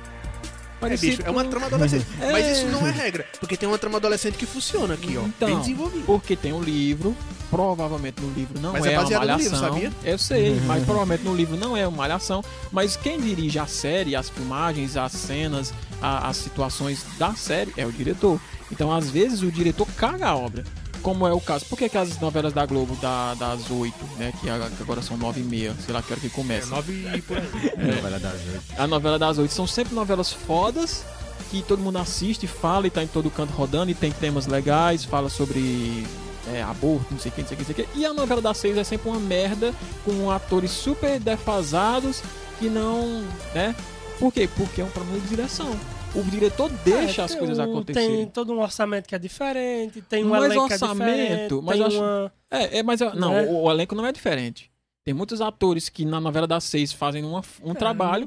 É, 0.77 0.81
Parecido 0.81 1.17
bicho, 1.17 1.23
é 1.29 1.31
uma 1.31 1.45
trama 1.45 1.67
adolescente. 1.67 2.07
É. 2.21 2.33
Mas 2.33 2.59
isso 2.59 2.67
não 2.69 2.87
é 2.87 2.91
regra, 2.91 3.27
porque 3.41 3.57
tem 3.57 3.69
uma 3.69 3.79
trama 3.79 3.97
adolescente 3.99 4.37
que 4.37 4.45
funciona 4.47 4.95
aqui, 4.95 5.17
ó. 5.17 5.23
Então, 5.23 5.49
bem 5.49 5.59
desenvolvida. 5.61 6.05
Porque 6.05 6.37
tem 6.37 6.53
um 6.53 6.61
livro, 6.63 7.17
provavelmente 7.51 8.21
no 8.21 8.31
livro 8.33 8.61
não 8.61 8.73
Mas 8.73 8.85
é, 8.85 8.93
é 8.93 8.99
uma 8.99 9.03
baseado 9.03 9.21
no 9.23 9.27
malhação. 9.29 9.53
livro, 9.53 9.69
sabia? 9.75 9.93
Eu 10.13 10.19
sei, 10.19 10.61
mas 10.67 10.85
provavelmente 10.85 11.23
no 11.25 11.35
livro 11.35 11.57
não 11.57 11.77
é 11.77 11.87
uma 11.87 11.97
malhação. 11.99 12.45
Mas 12.73 12.97
quem 12.97 13.21
dirige 13.21 13.59
a 13.59 13.67
série, 13.67 14.15
as 14.17 14.29
filmagens, 14.29 14.97
as 14.97 15.13
cenas, 15.13 15.73
a- 16.03 16.29
as 16.29 16.37
situações 16.37 17.05
da 17.19 17.35
série 17.35 17.73
é 17.77 17.87
o 17.87 17.93
diretor. 17.93 18.41
Então, 18.73 18.93
às 18.93 19.09
vezes, 19.11 19.43
o 19.43 19.51
diretor 19.53 19.87
caga 19.97 20.29
a 20.29 20.37
obra. 20.37 20.65
Como 21.05 21.25
é 21.29 21.33
o 21.33 21.41
caso. 21.41 21.67
Por 21.67 21.79
que, 21.79 21.89
que 21.89 21.97
as 21.99 22.19
novelas 22.19 22.53
da 22.53 22.65
Globo 22.67 22.97
da- 22.97 23.35
das 23.35 23.71
oito, 23.71 24.05
né? 24.17 24.33
Que 24.41 24.49
agora 24.51 25.03
são 25.03 25.17
nove 25.17 25.41
e 25.41 25.45
meia, 25.45 25.73
sei 25.85 25.93
lá 25.95 26.03
que 26.03 26.11
hora 26.11 26.21
que 26.21 26.27
É 26.27 26.31
começa. 26.31 26.67
nove 26.69 26.93
e 27.15 27.21
por 27.23 27.37
aí. 27.37 27.45
Novela 27.95 28.19
das 28.19 28.33
oito. 28.33 28.63
A 28.77 28.87
novela 28.87 29.19
das 29.19 29.39
oito 29.39 29.53
são 29.55 29.67
sempre 29.67 29.95
novelas 29.95 30.33
fodas 30.33 31.05
que 31.51 31.63
todo 31.63 31.79
mundo 31.81 31.99
assiste, 31.99 32.47
fala 32.47 32.87
e 32.87 32.91
tá 32.91 33.03
em 33.03 33.07
todo 33.07 33.31
canto 33.31 33.53
rodando 33.53 33.91
e 33.91 33.95
tem 33.95 34.11
temas 34.11 34.47
legais, 34.47 35.05
fala 35.05 35.29
sobre 35.29 36.07
é, 36.53 36.63
aborto, 36.63 37.07
não 37.13 37.19
sei 37.21 37.31
o 37.31 37.35
que, 37.35 37.43
não 37.43 37.49
sei 37.49 37.55
o 37.55 37.59
que, 37.59 37.65
não 37.69 37.75
sei 37.77 37.85
o 37.85 37.89
que. 37.89 37.99
E 37.99 38.07
a 38.07 38.13
novela 38.15 38.41
das 38.41 38.57
seis 38.57 38.77
é 38.79 38.83
sempre 38.83 39.09
uma 39.11 39.21
merda 39.21 39.73
com 40.05 40.31
atores 40.31 40.71
super 40.71 41.21
defasados 41.21 42.23
que 42.59 42.69
não, 42.69 43.25
né? 43.55 43.75
Por 44.19 44.33
quê? 44.33 44.49
Porque 44.57 44.81
é 44.81 44.85
um 44.85 44.89
problema 44.91 45.21
de 45.21 45.27
direção. 45.29 45.77
O 46.15 46.23
diretor 46.23 46.71
deixa 46.85 47.23
É, 47.23 47.25
as 47.25 47.35
coisas 47.35 47.59
acontecerem. 47.59 48.17
Tem 48.19 48.27
todo 48.27 48.53
um 48.53 48.61
orçamento 48.61 49.09
que 49.09 49.15
é 49.15 49.19
diferente, 49.19 50.01
tem 50.03 50.25
um 50.25 50.29
Mas 50.29 50.45
elenco 50.45 50.67
que 50.69 50.73
é 50.73 50.77
orçamento, 50.77 50.97
diferente, 51.19 51.55
mas 51.65 51.73
tem 51.75 51.81
eu 51.81 51.87
acho- 51.89 51.99
uma... 52.01 52.33
É, 52.51 52.79
é 52.79 52.83
mas 52.85 53.01
não, 53.01 53.33
Né? 53.33 53.43
o, 53.49 53.63
o 53.65 53.71
elenco 53.71 53.95
não 53.97 54.07
é 54.07 54.13
diferente. 54.13 54.71
Tem 55.07 55.13
muitos 55.13 55.43
atores 55.43 55.91
que 55.91 56.03
na 56.03 56.19
novela 56.19 56.47
das 56.47 56.65
seis 56.65 56.91
fazem 56.91 57.23
uma- 57.23 57.43
um 57.63 57.73
É, 57.73 57.75
trabalho 57.75 58.27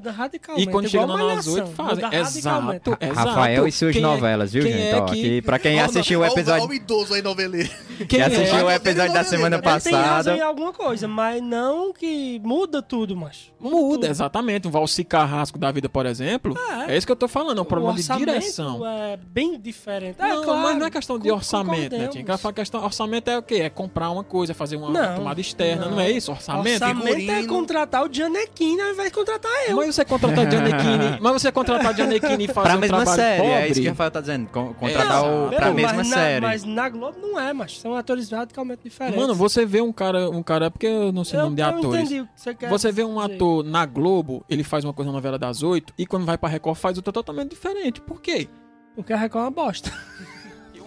e 0.57 0.67
quando 0.67 0.88
chega 0.88 1.07
na 1.07 1.17
nas 1.17 1.25
Malhação, 1.25 1.53
oito 1.55 1.67
fazem. 1.71 2.05
Exato, 2.11 2.97
exato. 3.01 3.15
Rafael 3.15 3.67
e 3.67 3.71
suas 3.71 3.93
Quem 3.93 4.03
é- 4.03 4.05
novelas, 4.05 4.53
viu, 4.53 4.61
gente? 4.61 4.78
é 4.80 4.95
Ó, 4.95 5.05
que- 5.05 5.11
aqui, 5.19 5.41
pra 5.41 5.57
quem 5.57 5.80
assistiu 5.82 6.19
o 6.19 6.25
episódio. 6.25 6.69
o 6.69 6.73
idoso 6.75 7.15
aí 7.15 7.23
noveleiro. 7.23 7.67
Quem 8.07 8.19
é? 8.19 8.25
assistiu 8.25 8.63
o 8.67 8.69
episódio 8.71 8.95
da 8.95 9.07
novela, 9.07 9.23
semana 9.23 9.55
tem 9.59 9.63
passada. 9.71 10.38
em 10.38 10.39
alguma 10.41 10.71
coisa, 10.71 11.07
mas 11.07 11.41
não 11.41 11.91
que 11.91 12.39
muda 12.43 12.80
tudo, 12.80 13.15
macho. 13.17 13.51
Muda, 13.59 14.01
tudo. 14.01 14.05
exatamente. 14.05 14.67
Um 14.67 14.71
Valci 14.71 15.03
Carrasco 15.03 15.57
da 15.57 15.71
vida, 15.71 15.89
por 15.89 16.05
exemplo. 16.05 16.53
É, 16.88 16.95
isso 16.95 17.07
que 17.07 17.11
eu 17.11 17.15
tô 17.15 17.28
falando, 17.28 17.57
é 17.57 17.61
um 17.63 17.65
problema 17.65 17.93
o 17.93 17.95
de 17.95 18.01
orçamento 18.01 18.25
direção. 18.30 18.86
é 18.86 19.17
bem 19.17 19.59
diferente. 19.59 20.17
Não, 20.19 20.28
é, 20.43 20.45
claro, 20.45 20.61
mas 20.61 20.78
não 20.78 20.86
é 20.86 20.91
questão 20.91 21.17
de 21.17 21.32
orçamento, 21.32 21.97
né? 21.97 22.07
Tinha 22.09 22.23
que 22.23 22.38
falar 22.38 22.53
questão, 22.53 22.84
orçamento 22.84 23.32
é 23.32 23.38
o 23.39 23.41
quê? 23.41 23.55
É 23.55 23.69
comprar 23.71 24.11
uma 24.11 24.23
coisa, 24.23 24.53
fazer 24.53 24.75
uma 24.75 24.91
Não, 24.91 25.15
tomada 25.15 25.41
externa, 25.41 25.86
não, 25.86 25.93
não. 25.93 25.99
é 25.99 26.11
isso? 26.11 26.30
Orçamento, 26.32 26.66
orçamento? 26.74 27.05
orçamento 27.07 27.32
é 27.32 27.47
contratar 27.47 28.03
o 28.09 28.13
Giannettini 28.13 28.82
ao 28.82 28.89
invés 28.91 29.07
de 29.09 29.13
contratar 29.15 29.51
eu. 29.68 29.76
Mas 29.76 29.95
você 29.95 30.05
contratar 30.05 30.51
Giannichini, 30.51 31.18
mas 31.22 31.34
você 31.34 31.51
contratar 31.51 31.95
Giannichini 31.95 32.43
e 32.45 32.47
fazer 32.47 32.68
Pra 32.68 32.78
um 32.78 32.80
mesma 32.80 32.97
trabalho 32.97 33.18
série, 33.22 33.41
pobre, 33.41 33.53
é 33.55 33.68
isso 33.70 33.82
que 33.82 33.88
o 33.88 33.89
Rafael 33.91 34.11
tá 34.11 34.22
dizendo. 34.22 34.47
con- 34.49 34.74
Contratar 34.74 35.05
Exato. 35.24 35.28
o, 35.28 35.49
pra 35.49 35.72
mesma 35.74 35.93
mas 35.93 36.07
série. 36.07 36.41
Na, 36.41 36.47
mas 36.47 36.63
na 36.63 36.89
Globo 36.89 37.18
não 37.22 37.39
é, 37.39 37.53
mas 37.53 37.80
são 37.80 37.95
atores 37.95 38.30
radicalmente 38.30 38.82
diferentes. 38.84 39.20
Mano, 39.20 39.34
você 39.36 39.65
vê 39.65 39.82
um 39.82 39.91
cara, 39.91 40.30
um 40.30 40.43
cara, 40.43 40.70
porque 40.72 40.88
eu 40.88 41.11
não 41.11 41.24
sei 41.24 41.39
o 41.39 41.43
nome 41.43 41.55
de 41.55 41.61
eu 41.61 41.68
atores. 41.68 41.86
entendi 42.01 42.22
o 42.22 42.26
que 42.26 42.32
você 42.36 42.53
quer 42.55 42.70
Você 42.70 42.91
vê 42.91 43.03
um 43.03 43.20
dizer. 43.22 43.36
ator 43.36 43.63
na 43.63 43.86
Globo, 43.86 44.43
ele 44.49 44.63
faz 44.63 44.84
uma 44.84 44.93
coisa 44.93 45.11
na 45.11 45.15
novela 45.18 45.38
das 45.39 45.63
oito, 45.63 45.93
e 45.97 46.05
quando 46.05 46.26
vai 46.26 46.38
pra 46.38 46.49
Record 46.49 46.78
faz 46.78 46.97
outra 46.97 47.11
totalmente 47.13 47.49
diferente. 47.51 48.01
Por 48.01 48.22
quê? 48.22 48.47
Porque 48.95 49.13
a 49.13 49.18
Record 49.18 49.43
é 49.43 49.45
uma 49.45 49.51
bosta. 49.51 49.91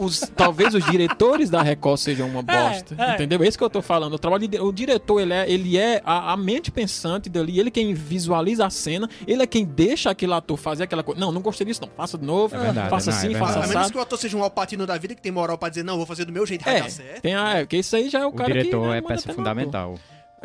Os, 0.00 0.20
talvez 0.34 0.74
os 0.74 0.84
diretores 0.84 1.50
da 1.50 1.60
Record 1.62 1.98
sejam 1.98 2.26
uma 2.28 2.42
bosta. 2.42 2.94
é. 2.98 3.14
Entendeu? 3.14 3.42
É 3.42 3.46
isso 3.48 3.58
que 3.58 3.64
eu 3.64 3.68
tô 3.70 3.82
falando. 3.82 4.14
O, 4.14 4.18
trabalho 4.18 4.48
de- 4.48 4.58
o 4.58 4.72
diretor, 4.72 5.20
ele 5.20 5.32
é, 5.34 5.50
ele 5.50 5.76
é 5.78 6.00
a, 6.04 6.32
a 6.32 6.36
mente 6.36 6.70
pensante 6.70 7.28
dali, 7.28 7.60
ele 7.60 7.70
quem 7.70 7.92
visualiza 7.92 8.64
a 8.66 8.70
cena, 8.70 9.08
ele 9.26 9.42
é 9.42 9.46
quem 9.46 9.64
deixa 9.64 10.10
aquele 10.10 10.32
ator 10.32 10.56
fazer 10.56 10.84
aquela 10.84 11.02
coisa. 11.02 11.20
Não, 11.20 11.30
não 11.30 11.42
gostei 11.42 11.66
disso, 11.66 11.82
não. 11.82 11.90
Faça 11.96 12.16
de 12.16 12.24
novo. 12.24 12.54
É 12.56 12.58
verdade, 12.58 12.88
faça 12.90 13.10
é 13.10 13.14
assim, 13.14 13.34
faça 13.34 13.60
A 13.60 13.66
menos 13.66 13.90
que 13.90 13.98
o 13.98 14.00
ator 14.00 14.18
seja 14.18 14.36
um 14.36 14.42
alpatino 14.42 14.86
da 14.86 14.96
vida 14.96 15.14
que 15.14 15.20
tem 15.22 15.30
moral 15.30 15.58
pra 15.58 15.68
dizer, 15.68 15.82
não, 15.82 15.96
vou 15.96 16.06
fazer 16.06 16.24
do 16.24 16.32
meu 16.32 16.46
jeito, 16.46 16.64
vai 16.64 16.76
É, 16.78 16.80
dar 16.82 16.90
certo. 16.90 17.20
tem 17.20 17.34
a, 17.34 17.58
é, 17.58 17.60
porque 17.64 17.76
isso 17.76 17.94
aí 17.94 18.08
já 18.08 18.20
é 18.20 18.24
o, 18.26 18.30
O 18.30 18.32
cara 18.32 18.52
diretor 18.52 18.82
que, 18.82 18.88
né, 18.88 18.98
é 18.98 19.02
peça 19.02 19.32
no 19.32 19.48
ator. 19.48 19.98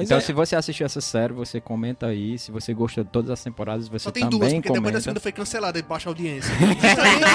Então, 0.04 0.18
é- 0.18 0.22
se 0.22 0.34
você 0.34 0.56
assistiu 0.56 0.86
essa 0.86 1.00
série, 1.02 1.34
você 1.34 1.62
comenta 1.62 2.08
aí. 2.08 2.38
Se 2.38 2.52
você 2.52 2.74
gostou 2.74 3.04
de 3.04 3.10
todas 3.10 3.32
as 3.32 3.44
temporadas, 3.44 3.88
você 3.88 4.04
Só 4.06 4.12
tem 4.12 4.24
também 4.24 4.40
duas, 4.40 4.54
porque 4.54 4.68
depois 4.70 4.74
da 4.82 4.82
comenta. 4.90 5.02
segunda 5.02 5.20
foi 5.20 5.32
cancelada 5.32 5.82
de 5.82 5.88
baixa 5.88 6.10
audiência. 6.10 6.54
Justamente 6.54 7.26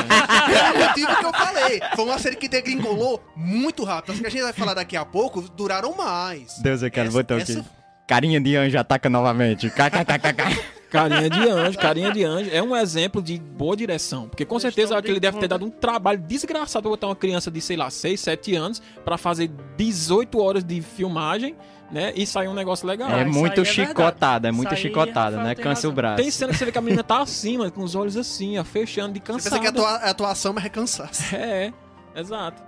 pelo 0.46 0.86
motivo 0.86 1.16
que 1.16 1.24
eu 1.24 1.32
falei. 1.32 1.80
Foi 1.96 2.04
uma 2.04 2.18
série 2.18 2.36
que 2.36 2.48
degringolou 2.48 3.22
muito 3.36 3.84
rápido. 3.84 4.12
As 4.12 4.20
que 4.20 4.26
a 4.26 4.30
gente 4.30 4.42
vai 4.42 4.52
falar 4.52 4.74
daqui 4.74 4.96
a 4.96 5.04
pouco 5.04 5.40
duraram 5.56 5.94
mais. 5.96 6.58
Deus, 6.62 6.82
eu 6.82 6.90
quero 6.90 7.08
Essa- 7.08 7.16
botar 7.18 7.36
essa- 7.36 7.60
aqui. 7.60 7.68
Carinha 8.06 8.40
de 8.40 8.56
anjo 8.56 8.76
ataca 8.76 9.08
novamente. 9.08 9.70
KKKKK. 9.70 10.80
Carinha 10.90 11.30
de 11.30 11.48
anjo, 11.48 11.78
carinha 11.78 12.10
de 12.12 12.24
anjo. 12.24 12.50
É 12.52 12.60
um 12.60 12.74
exemplo 12.76 13.22
de 13.22 13.38
boa 13.38 13.76
direção. 13.76 14.28
Porque 14.28 14.44
com 14.44 14.58
certeza 14.58 14.94
de 14.94 14.98
aquele 14.98 15.20
deve 15.20 15.38
ter 15.38 15.46
dado 15.46 15.64
um 15.64 15.70
trabalho 15.70 16.18
desgraçado 16.18 16.82
pra 16.82 16.90
botar 16.90 17.06
uma 17.06 17.14
criança 17.14 17.48
de, 17.52 17.60
sei 17.60 17.76
lá, 17.76 17.88
6, 17.88 18.18
7 18.18 18.56
anos 18.56 18.82
pra 19.04 19.16
fazer 19.16 19.48
18 19.76 20.40
horas 20.40 20.64
de 20.64 20.82
filmagem, 20.82 21.54
né? 21.90 22.12
E 22.14 22.26
sair 22.26 22.48
um 22.48 22.54
negócio 22.54 22.86
legal. 22.86 23.10
É 23.10 23.24
muito 23.24 23.60
é 23.60 23.64
chicotada, 23.64 24.48
é 24.48 24.52
verdade. 24.52 24.56
muito 24.56 24.76
chicotada, 24.76 25.42
né? 25.42 25.54
Cansa 25.54 25.88
o 25.88 25.92
braço. 25.92 26.22
Tem 26.22 26.30
cena 26.30 26.52
que 26.52 26.58
você 26.58 26.64
vê 26.64 26.72
que 26.72 26.78
a 26.78 26.82
menina 26.82 27.02
tá 27.02 27.20
assim, 27.20 27.58
mano, 27.58 27.72
com 27.72 27.82
os 27.82 27.94
olhos 27.94 28.16
assim, 28.16 28.58
ó, 28.58 28.64
fechando 28.64 29.12
de 29.12 29.20
Você 29.20 29.32
cansada. 29.32 29.60
pensa 29.60 29.72
que 29.72 29.78
é 29.80 30.06
é 30.06 30.10
atuação, 30.10 30.52
mas 30.52 30.64
é 30.64 30.68
cansaço. 30.68 31.22
É, 31.34 31.72
exato. 32.14 32.62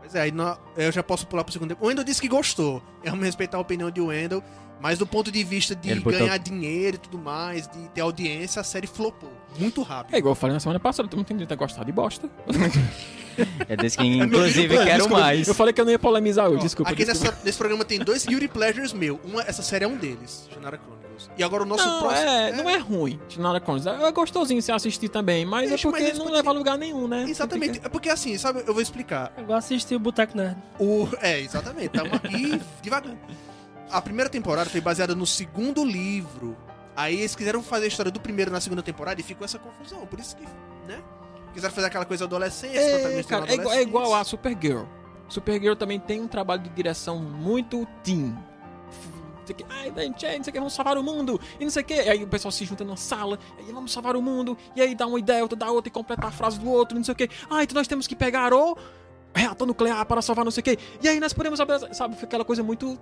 Pois 0.00 0.14
é, 0.14 0.22
aí 0.22 0.32
eu 0.76 0.90
já 0.90 1.02
posso 1.02 1.26
pular 1.26 1.44
pro 1.44 1.52
segundo. 1.52 1.76
O 1.80 1.86
Wendel 1.86 2.04
disse 2.04 2.20
que 2.20 2.28
gostou. 2.28 2.82
Vamos 3.04 3.24
respeitar 3.24 3.58
a 3.58 3.60
opinião 3.60 3.90
de 3.90 4.00
Wendel. 4.00 4.42
Mas 4.80 4.98
do 4.98 5.06
ponto 5.06 5.30
de 5.30 5.44
vista 5.44 5.74
de 5.74 5.90
Ele 5.90 6.00
botou- 6.00 6.18
ganhar 6.20 6.38
dinheiro 6.38 6.96
e 6.96 6.98
tudo 6.98 7.18
mais, 7.18 7.68
de 7.68 7.88
ter 7.90 8.00
audiência, 8.00 8.60
a 8.60 8.64
série 8.64 8.86
flopou. 8.86 9.30
Muito 9.58 9.82
rápido. 9.82 10.14
É 10.14 10.18
igual 10.18 10.32
eu 10.32 10.36
falei 10.36 10.54
na 10.54 10.60
semana 10.60 10.80
passada, 10.80 11.08
tu 11.08 11.16
não 11.16 11.24
tem 11.24 11.36
direito 11.36 11.52
a 11.52 11.56
gostar 11.56 11.84
de 11.84 11.92
bosta. 11.92 12.28
É 13.68 13.76
desse 13.76 13.96
que, 13.96 14.04
inclusive, 14.18 14.68
quero 14.76 14.98
Desculpa, 15.04 15.20
mais. 15.20 15.48
Eu 15.48 15.54
falei 15.54 15.72
que 15.72 15.80
eu 15.80 15.84
não 15.84 15.92
ia 15.92 15.98
polemizar 15.98 16.48
hoje, 16.48 16.58
Ó, 16.58 16.62
desculpa. 16.62 16.90
Aqui 16.90 17.04
desculpa. 17.06 17.30
nessa- 17.30 17.44
nesse 17.44 17.56
programa 17.56 17.84
tem 17.86 17.98
dois 17.98 18.26
Guilty 18.26 18.48
Pleasures 18.48 18.92
meu. 18.92 19.18
Uma, 19.24 19.40
essa 19.42 19.62
série 19.62 19.84
é 19.84 19.88
um 19.88 19.96
deles, 19.96 20.46
Shannara 20.52 20.76
Chronicles. 20.78 21.30
E 21.38 21.42
agora 21.42 21.62
o 21.62 21.66
nosso 21.66 21.86
Não, 21.86 22.00
próximo. 22.00 22.28
é, 22.28 22.52
não 22.52 22.68
é 22.68 22.76
ruim, 22.76 23.18
Tinara 23.28 23.58
Chronicles. 23.60 23.86
É 23.98 24.12
gostosinho 24.12 24.60
você 24.60 24.72
assistir 24.72 25.08
também, 25.08 25.46
mas 25.46 25.70
Deixa, 25.70 25.88
é 25.88 25.90
porque 25.90 26.02
mas 26.04 26.12
isso 26.14 26.24
não 26.24 26.30
leva 26.32 26.50
a 26.50 26.52
lugar 26.52 26.76
nenhum, 26.76 27.08
né? 27.08 27.24
Exatamente. 27.28 27.80
É 27.82 27.88
porque 27.88 28.10
assim, 28.10 28.36
sabe, 28.36 28.62
eu 28.66 28.74
vou 28.74 28.82
explicar. 28.82 29.32
Eu 29.38 29.44
de 29.46 29.52
assistir 29.54 29.94
o 29.94 29.98
Boteco 29.98 30.36
Nerd. 30.36 30.56
O... 30.78 31.08
É, 31.22 31.40
exatamente. 31.40 31.86
Estamos 31.96 32.12
aqui 32.22 32.60
devagar. 32.82 33.14
A 33.90 34.00
primeira 34.00 34.30
temporada 34.30 34.70
foi 34.70 34.80
baseada 34.80 35.14
no 35.14 35.26
segundo 35.26 35.84
livro. 35.84 36.56
Aí 36.96 37.18
eles 37.18 37.34
quiseram 37.34 37.62
fazer 37.62 37.86
a 37.86 37.88
história 37.88 38.10
do 38.10 38.20
primeiro 38.20 38.50
na 38.50 38.60
segunda 38.60 38.82
temporada 38.82 39.20
e 39.20 39.24
ficou 39.24 39.44
essa 39.44 39.58
confusão. 39.58 40.06
Por 40.06 40.18
isso 40.18 40.36
que, 40.36 40.44
né? 40.86 41.02
Quiseram 41.52 41.74
fazer 41.74 41.86
aquela 41.88 42.04
coisa 42.04 42.24
adolescência, 42.24 42.78
É, 42.78 43.22
cara, 43.24 43.46
na 43.46 43.52
é, 43.52 43.54
igual, 43.54 43.74
é 43.74 43.82
igual 43.82 44.14
a. 44.14 44.24
Supergirl. 44.24 44.84
Supergirl 45.28 45.74
também 45.74 45.98
tem 45.98 46.20
um 46.20 46.28
trabalho 46.28 46.62
de 46.62 46.70
direção 46.70 47.18
muito 47.18 47.86
teen. 48.02 48.36
Não 49.40 49.46
sei 49.46 49.54
o 49.54 49.56
que, 49.56 49.64
Ai, 49.68 49.90
não 49.90 50.18
sei 50.18 50.38
o 50.38 50.42
que, 50.42 50.58
vamos 50.58 50.72
salvar 50.74 50.96
o 50.96 51.02
mundo, 51.02 51.40
e 51.58 51.64
não 51.64 51.70
sei 51.70 51.82
o 51.82 51.84
que. 51.84 51.94
Aí 51.94 52.22
o 52.22 52.28
pessoal 52.28 52.52
se 52.52 52.64
junta 52.64 52.84
numa 52.84 52.96
sala, 52.96 53.36
e 53.58 53.62
aí 53.62 53.72
vamos 53.72 53.90
salvar 53.90 54.14
o 54.14 54.22
mundo, 54.22 54.56
e 54.76 54.82
aí 54.82 54.94
dá 54.94 55.06
uma 55.06 55.18
ideia, 55.18 55.42
outra 55.42 55.58
dá 55.58 55.70
outra, 55.70 55.88
e 55.88 55.90
completa 55.90 56.28
a 56.28 56.30
frase 56.30 56.60
do 56.60 56.70
outro, 56.70 56.96
não 56.96 57.02
sei 57.02 57.12
o 57.12 57.16
que. 57.16 57.28
Ah, 57.50 57.62
então 57.64 57.74
nós 57.74 57.88
temos 57.88 58.06
que 58.06 58.14
pegar 58.14 58.52
o 58.52 58.76
reator 59.34 59.66
nuclear 59.66 60.04
para 60.06 60.22
salvar 60.22 60.44
não 60.44 60.52
sei 60.52 60.60
o 60.60 60.64
que. 60.64 60.78
E 61.02 61.08
aí 61.08 61.18
nós 61.18 61.32
podemos 61.32 61.58
sabe, 61.92 62.14
fica 62.14 62.26
aquela 62.26 62.44
coisa 62.44 62.62
muito. 62.62 62.98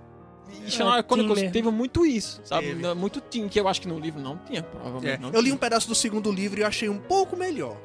E 0.51 0.67
É, 0.67 0.69
teen 0.69 1.03
Chronicles 1.03 1.51
teve 1.51 1.69
muito 1.71 2.05
isso, 2.05 2.41
sabe? 2.43 2.67
Teve. 2.67 2.93
Muito 2.93 3.21
teen, 3.21 3.47
que 3.47 3.59
eu 3.59 3.67
acho 3.67 3.81
que 3.81 3.87
no 3.87 3.99
livro 3.99 4.21
não 4.21 4.37
tinha, 4.37 4.63
provavelmente 4.63 5.13
É, 5.13 5.17
não 5.17 5.29
eu 5.29 5.39
li 5.39 5.45
tinha. 5.45 5.55
um 5.55 5.57
pedaço 5.57 5.87
do 5.87 5.95
segundo 5.95 6.31
livro 6.31 6.59
e 6.59 6.63
achei 6.63 6.89
um 6.89 6.97
pouco 6.99 7.35
melhor. 7.37 7.77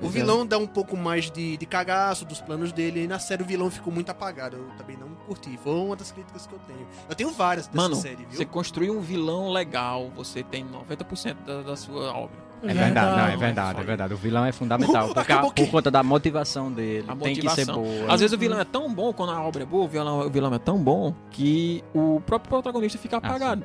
O 0.00 0.06
é. 0.06 0.08
vilão 0.10 0.46
dá 0.46 0.56
um 0.56 0.66
pouco 0.66 0.96
mais 0.96 1.28
de, 1.28 1.56
de 1.56 1.66
cagaço 1.66 2.24
dos 2.24 2.40
planos 2.40 2.70
dele, 2.72 3.02
e 3.02 3.06
na 3.08 3.18
série 3.18 3.42
o 3.42 3.46
vilão 3.46 3.68
ficou 3.68 3.92
muito 3.92 4.08
apagado. 4.10 4.56
Eu 4.56 4.68
também 4.76 4.96
não 4.96 5.08
curti. 5.26 5.58
Foi 5.62 5.72
uma 5.72 5.96
das 5.96 6.12
críticas 6.12 6.46
que 6.46 6.54
eu 6.54 6.58
tenho. 6.68 6.86
Eu 7.08 7.14
tenho 7.16 7.30
várias 7.30 7.66
dessa 7.66 7.76
Mano, 7.76 7.96
série, 7.96 8.16
viu? 8.24 8.30
você 8.30 8.44
construir 8.44 8.90
um 8.92 9.00
vilão 9.00 9.50
legal, 9.50 10.08
você 10.14 10.44
tem 10.44 10.64
90% 10.64 11.34
da, 11.44 11.62
da 11.62 11.76
sua 11.76 12.16
obra. 12.16 12.47
É 12.62 12.74
verdade, 12.74 13.16
não, 13.16 13.26
é 13.28 13.36
verdade, 13.36 13.80
é 13.80 13.84
verdade. 13.84 14.14
O 14.14 14.16
vilão 14.16 14.44
é 14.44 14.52
fundamental. 14.52 15.08
Porque, 15.14 15.20
a- 15.32 15.34
Acabou 15.36 15.50
que- 15.52 15.64
por 15.64 15.70
conta 15.70 15.90
da 15.90 16.02
motivação 16.02 16.70
dele. 16.72 17.04
A 17.08 17.14
tem 17.16 17.34
que 17.34 17.40
ser 17.50 17.66
motivação. 17.66 17.82
boa. 17.82 18.12
Às 18.12 18.20
vezes 18.20 18.32
o 18.34 18.38
vilão 18.38 18.58
é 18.60 18.64
tão 18.64 18.92
bom, 18.92 19.12
quando 19.12 19.32
a 19.32 19.40
obra 19.42 19.62
é 19.62 19.66
boa, 19.66 19.84
o 19.84 19.88
vilão, 19.88 20.20
o 20.26 20.30
vilão 20.30 20.52
é 20.54 20.58
tão 20.58 20.78
bom 20.78 21.14
que 21.30 21.84
o 21.94 22.20
próprio 22.26 22.48
protagonista 22.50 22.98
fica 22.98 23.16
apagado. 23.18 23.64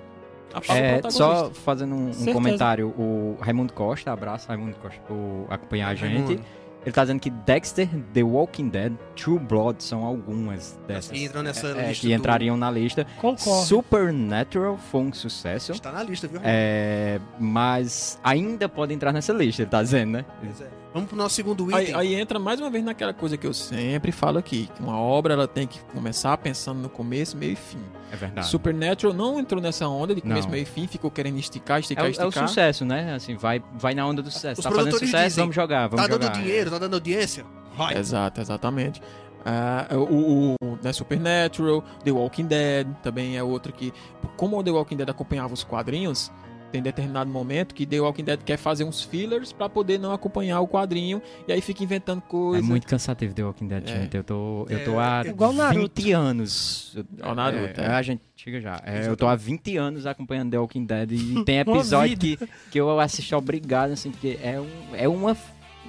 Apaga 0.53 0.73
o 0.73 0.83
É, 1.07 1.09
só 1.09 1.49
fazendo 1.49 1.95
um, 1.95 2.11
um 2.11 2.33
comentário, 2.33 2.89
o 2.89 3.37
Raimundo 3.41 3.73
Costa, 3.73 4.11
abraço 4.11 4.47
Raimundo 4.47 4.75
Costa 4.75 5.01
por 5.07 5.47
acompanhar 5.49 5.87
a 5.89 5.95
gente. 5.95 6.13
Raimundo. 6.25 6.41
Ele 6.85 6.91
tá 6.91 7.01
dizendo 7.03 7.19
que 7.19 7.29
Dexter, 7.29 7.87
The 8.13 8.23
Walking 8.23 8.67
Dead, 8.69 8.93
True 9.15 9.39
Blood 9.39 9.81
são 9.83 10.03
algumas 10.03 10.77
dessas. 10.87 11.11
que 11.11 11.23
entram 11.23 11.41
nessa 11.41 11.67
é, 11.67 11.87
lista 11.87 12.01
que 12.01 12.07
do- 12.07 12.13
entrariam 12.13 12.57
na 12.57 12.69
lista. 12.69 13.07
Concordo. 13.21 13.65
Supernatural 13.65 14.77
foi 14.77 15.01
um 15.01 15.13
sucesso. 15.13 15.71
Está 15.71 15.91
na 15.91 16.03
lista, 16.03 16.27
viu? 16.27 16.41
É, 16.43 17.19
mas 17.39 18.19
ainda 18.23 18.67
pode 18.67 18.93
entrar 18.93 19.13
nessa 19.13 19.31
lista, 19.33 19.61
ele 19.61 19.69
tá 19.71 19.81
dizendo, 19.81 20.11
né? 20.11 20.25
Pois 20.41 20.61
é. 20.61 20.67
Vamos 20.93 21.09
pro 21.09 21.17
nosso 21.17 21.35
segundo 21.35 21.65
item. 21.71 21.95
Aí, 21.95 22.13
aí 22.13 22.15
entra 22.15 22.37
mais 22.37 22.59
uma 22.59 22.69
vez 22.69 22.83
naquela 22.83 23.13
coisa 23.13 23.35
que 23.35 23.47
eu 23.47 23.53
sempre 23.53 24.11
falo 24.11 24.37
aqui, 24.37 24.69
que 24.75 24.81
uma 24.83 24.97
obra 24.99 25.33
ela 25.33 25.47
tem 25.47 25.65
que 25.65 25.79
começar 25.85 26.37
pensando 26.37 26.79
no 26.81 26.89
começo, 26.89 27.35
meio 27.35 27.53
e 27.53 27.55
fim. 27.55 27.79
É 28.13 28.15
verdade. 28.15 28.47
Supernatural 28.47 29.11
não 29.11 29.39
entrou 29.39 29.59
nessa 29.59 29.87
onda 29.87 30.13
de 30.13 30.21
começo, 30.21 30.43
Não. 30.43 30.51
meio 30.51 30.61
e 30.61 30.65
fim, 30.65 30.85
ficou 30.85 31.09
querendo 31.09 31.39
esticar, 31.39 31.77
É, 31.77 31.79
esticar, 31.79 32.05
é 32.05 32.07
o 32.07 32.11
esticar. 32.11 32.47
sucesso, 32.47 32.85
né? 32.85 33.15
Assim, 33.15 33.35
vai, 33.35 33.61
vai 33.73 33.95
na 33.95 34.05
onda 34.05 34.21
do 34.21 34.29
sucesso. 34.29 34.59
Os 34.59 34.63
tá 34.63 34.69
fazendo 34.69 34.83
produtores 34.83 35.09
sucesso, 35.09 35.27
dizem, 35.29 35.41
vamos 35.43 35.55
jogar, 35.55 35.87
vamos 35.87 36.05
tá 36.05 36.13
jogar. 36.13 36.27
dando 36.27 36.39
dinheiro, 36.39 36.69
tá 36.69 36.77
dando 36.77 36.93
audiência? 36.93 37.43
Vai. 37.75 37.97
Exato, 37.97 38.39
exatamente. 38.39 39.01
Ah, 39.43 39.87
o, 39.95 40.55
o, 40.61 40.77
né, 40.83 40.93
Supernatural, 40.93 41.83
The 42.05 42.11
Walking 42.11 42.45
Dead 42.45 42.87
também 43.01 43.35
é 43.35 43.43
outro 43.43 43.73
que, 43.73 43.91
como 44.37 44.57
o 44.59 44.63
The 44.63 44.69
Walking 44.71 44.95
Dead 44.95 45.09
acompanhava 45.09 45.53
os 45.53 45.63
quadrinhos, 45.63 46.31
tem 46.73 46.81
determinado 46.81 47.29
momento 47.29 47.75
que 47.75 47.85
The 47.85 48.01
Walking 48.01 48.23
Dead 48.23 48.39
quer 48.43 48.57
fazer 48.57 48.83
uns 48.83 49.01
fillers 49.03 49.53
pra 49.53 49.69
poder 49.69 49.99
não 49.99 50.11
acompanhar 50.11 50.59
o 50.59 50.67
quadrinho 50.67 51.21
e 51.47 51.53
aí 51.53 51.61
fica 51.61 51.83
inventando 51.83 52.17
É 52.25 52.29
coisa. 52.29 52.65
muito 52.67 52.87
cansativo 52.87 53.31
The 53.33 53.43
Walking 53.43 53.67
Dead, 53.67 53.83
É. 53.87 54.01
gente. 54.01 54.17
Eu 54.17 54.23
tô, 54.23 54.65
eu 54.69 54.77
É, 54.79 54.83
tô 54.83 54.97
há 54.99 55.21
é 55.23 55.29
igual 55.29 55.53
Naruto. 55.53 56.01
20 56.01 56.11
anos. 56.11 56.97
Igual 57.17 57.35
Naruto, 57.35 57.79
É, 57.79 57.85
é. 57.85 57.87
A 57.89 58.01
gente 58.01 58.21
chega 58.35 58.59
já. 58.59 58.81
É, 58.83 59.07
eu 59.07 59.15
tô 59.15 59.27
há 59.27 59.35
20 59.35 59.77
anos 59.77 60.07
acompanhando 60.07 60.49
The 60.51 60.57
Walking 60.57 60.85
Dead 60.85 61.11
e 61.11 61.43
tem 61.45 61.59
episódio 61.59 62.17
que, 62.17 62.39
que 62.71 62.79
eu 62.79 62.99
assisto 62.99 63.35
obrigado, 63.37 63.91
assim, 63.91 64.09
porque 64.09 64.39
é 64.41 64.59
um, 64.59 64.67
é 64.93 65.07
uma 65.07 65.37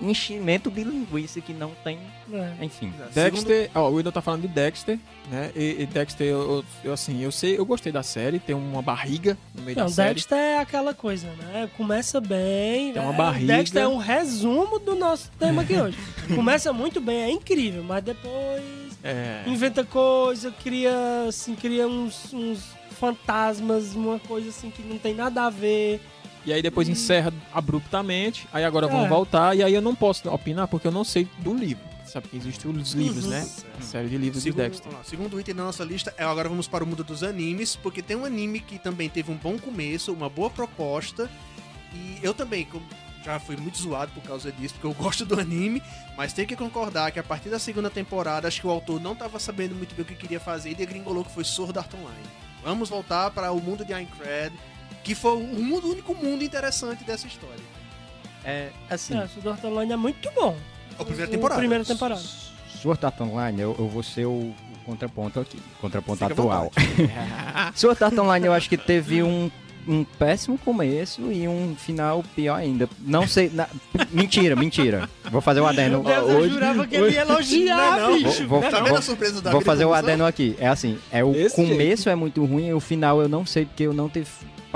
enchimento 0.02 0.70
de 0.70 0.84
linguiça 0.84 1.40
que 1.40 1.52
não 1.54 1.70
tem. 1.82 1.98
É. 2.32 2.64
Enfim. 2.64 2.92
Dexter, 3.14 3.70
ó, 3.74 3.88
o 3.90 3.94
Wilton 3.94 4.10
tá 4.10 4.22
falando 4.22 4.42
de 4.42 4.48
Dexter, 4.48 4.98
né? 5.30 5.50
E, 5.54 5.82
e 5.82 5.86
Dexter, 5.86 6.26
eu, 6.26 6.64
eu- 6.82 6.92
assim, 6.92 7.20
eu 7.22 7.30
sei, 7.30 7.58
eu 7.58 7.64
gostei 7.66 7.92
da 7.92 8.02
série, 8.02 8.38
tem 8.38 8.54
uma 8.54 8.80
barriga 8.82 9.36
no 9.54 9.62
meio 9.62 9.76
Não, 9.76 9.84
da 9.86 9.90
série. 9.92 10.14
Dexter 10.14 10.38
é 10.38 10.58
aquela 10.58 10.94
coisa, 10.94 11.26
né? 11.38 11.68
Começa 11.76 12.20
bem. 12.20 12.92
Tem 12.92 13.02
uma 13.02 13.12
é, 13.12 13.16
barriga. 13.16 13.56
Dexter 13.56 13.82
é 13.82 13.88
um 13.88 13.98
resumo 13.98 14.78
do 14.78 14.94
nosso 14.94 15.30
tema 15.38 15.62
aqui 15.62 15.74
hoje. 15.76 15.98
Começa 16.34 16.72
muito 16.72 17.00
bem, 17.00 17.22
é 17.22 17.30
incrível, 17.30 17.82
mas 17.84 18.02
depois 18.02 18.62
É, 19.02 19.42
inventa 19.46 19.84
coisa, 19.84 20.50
cria, 20.50 21.26
assim, 21.28 21.54
cria 21.54 21.86
uns, 21.86 22.32
uns 22.32 22.64
fantasmas, 22.98 23.94
uma 23.94 24.18
coisa 24.18 24.48
assim 24.48 24.70
que 24.70 24.82
não 24.82 24.96
tem 24.98 25.14
nada 25.14 25.42
a 25.42 25.50
ver. 25.50 26.00
e 26.46 26.52
aí 26.52 26.62
depois 26.62 26.88
encerra 26.88 27.32
abruptamente, 27.52 28.46
aí 28.52 28.64
agora 28.64 28.86
vão 28.86 29.04
É. 29.04 29.08
voltar, 29.08 29.56
e 29.56 29.62
aí 29.62 29.74
eu 29.74 29.80
não 29.82 29.94
posso 29.94 30.28
opinar 30.30 30.68
porque 30.68 30.86
eu 30.86 30.92
não 30.92 31.04
sei 31.04 31.26
do 31.38 31.52
livro. 31.54 31.82
Sabe 32.04 32.28
que 32.28 32.36
existem 32.36 32.70
os 32.70 32.92
livros, 32.92 33.24
Uhum. 33.24 33.30
né? 33.30 33.48
A 33.78 33.82
série 33.82 34.08
de 34.08 34.18
livros 34.18 34.42
Segundo, 34.42 34.62
de 34.62 34.68
Dexter. 34.70 34.92
lá, 34.92 35.02
segundo 35.04 35.40
item 35.40 35.54
da 35.54 35.64
nossa 35.64 35.82
lista, 35.84 36.14
é 36.18 36.24
agora 36.24 36.48
vamos 36.48 36.68
para 36.68 36.84
o 36.84 36.86
mundo 36.86 37.02
dos 37.02 37.22
animes, 37.22 37.76
porque 37.76 38.02
tem 38.02 38.16
um 38.16 38.24
anime 38.24 38.60
que 38.60 38.78
também 38.78 39.08
teve 39.08 39.32
um 39.32 39.36
bom 39.36 39.58
começo, 39.58 40.12
uma 40.12 40.28
boa 40.28 40.50
proposta, 40.50 41.30
e 41.94 42.18
eu 42.22 42.34
também, 42.34 42.68
já 43.24 43.40
fui 43.40 43.56
muito 43.56 43.78
zoado 43.78 44.12
por 44.12 44.22
causa 44.22 44.52
disso, 44.52 44.74
porque 44.74 44.86
eu 44.86 44.92
gosto 45.02 45.24
do 45.24 45.40
anime, 45.40 45.82
mas 46.16 46.32
tem 46.34 46.46
que 46.46 46.54
concordar 46.54 47.10
que 47.10 47.18
a 47.18 47.22
partir 47.22 47.48
da 47.48 47.58
segunda 47.58 47.88
temporada, 47.88 48.46
acho 48.48 48.60
que 48.60 48.66
o 48.66 48.70
autor 48.70 49.00
não 49.00 49.12
estava 49.14 49.38
sabendo 49.40 49.74
muito 49.74 49.94
bem 49.94 50.02
o 50.04 50.06
que 50.06 50.14
queria 50.14 50.38
fazer 50.40 50.70
e 50.70 50.74
degringolou 50.74 51.24
que 51.24 51.32
foi 51.32 51.42
Sword 51.44 51.78
Art 51.78 51.92
Online. 51.94 52.26
Vamos 52.62 52.88
voltar 52.90 53.30
para 53.30 53.50
o 53.50 53.60
mundo 53.60 53.84
de 53.84 53.92
Aincrad, 53.94 54.52
que 55.02 55.14
foi 55.14 55.36
o, 55.36 55.40
mundo, 55.40 55.86
o 55.86 55.90
único 55.92 56.14
mundo 56.14 56.44
interessante 56.44 57.02
dessa 57.02 57.26
história. 57.26 57.64
É, 58.44 58.70
assim, 58.90 59.16
É, 59.16 59.26
Sword 59.26 59.48
Art 59.48 59.64
Online 59.64 59.92
é 59.92 59.96
muito 59.96 60.30
bom. 60.32 60.56
A 60.98 61.04
primeira 61.04 61.28
O 61.28 61.30
temporada. 61.30 61.58
Primeira 61.60 61.84
temporada. 61.84 62.22
Sword 62.80 63.04
Art 63.06 63.20
Online, 63.20 63.60
eu, 63.62 63.74
eu 63.78 63.88
vou 63.88 64.02
ser 64.02 64.26
o, 64.26 64.52
contraponto 64.84 65.40
aqui, 65.40 65.58
contraponto 65.80 66.18
Fica 66.18 66.32
atual. 66.32 66.70
Sword 67.74 68.02
Art 68.04 68.18
Online 68.18 68.46
eu 68.46 68.52
acho 68.52 68.68
que 68.68 68.76
teve 68.76 69.22
um, 69.22 69.50
um 69.88 70.04
péssimo 70.04 70.58
começo 70.58 71.32
e 71.32 71.48
um 71.48 71.74
final 71.78 72.22
pior 72.36 72.56
ainda. 72.56 72.88
Não 73.00 73.26
sei, 73.26 73.50
na- 73.52 73.68
mentira, 74.10 74.54
mentira. 74.54 75.08
Vou 75.30 75.40
fazer 75.40 75.60
o 75.60 75.66
adendo. 75.66 76.02
Meu 76.02 76.14
Deus, 76.14 76.28
eu 76.30 76.36
hoje. 76.38 76.52
jurava 76.54 76.86
que 76.86 76.96
ele 76.96 77.10
ia 77.14 77.20
elogiar, 77.22 77.98
Não, 78.00 78.10
não. 78.10 78.16
bicho. 78.22 78.46
Vou, 78.46 78.60
vou, 78.60 78.70
Tá 78.70 78.78
vendo 78.80 78.88
vou- 78.90 78.98
a 78.98 79.02
surpresa 79.02 79.40
da 79.40 79.50
vou 79.50 79.60
fazer 79.62 79.84
o 79.86 79.90
da 79.92 79.98
adendo 79.98 80.24
aqui. 80.26 80.54
É 80.58 80.68
assim, 80.68 80.98
é 81.10 81.24
o 81.24 81.32
Desse 81.32 81.56
começo 81.56 82.08
é 82.10 82.14
muito 82.14 82.44
ruim 82.44 82.68
e 82.68 82.74
o 82.74 82.80
final 82.80 83.22
eu 83.22 83.28
não 83.28 83.46
sei 83.46 83.64
porque 83.64 83.84
eu 83.84 83.94
não 83.94 84.08
tive 84.10 84.26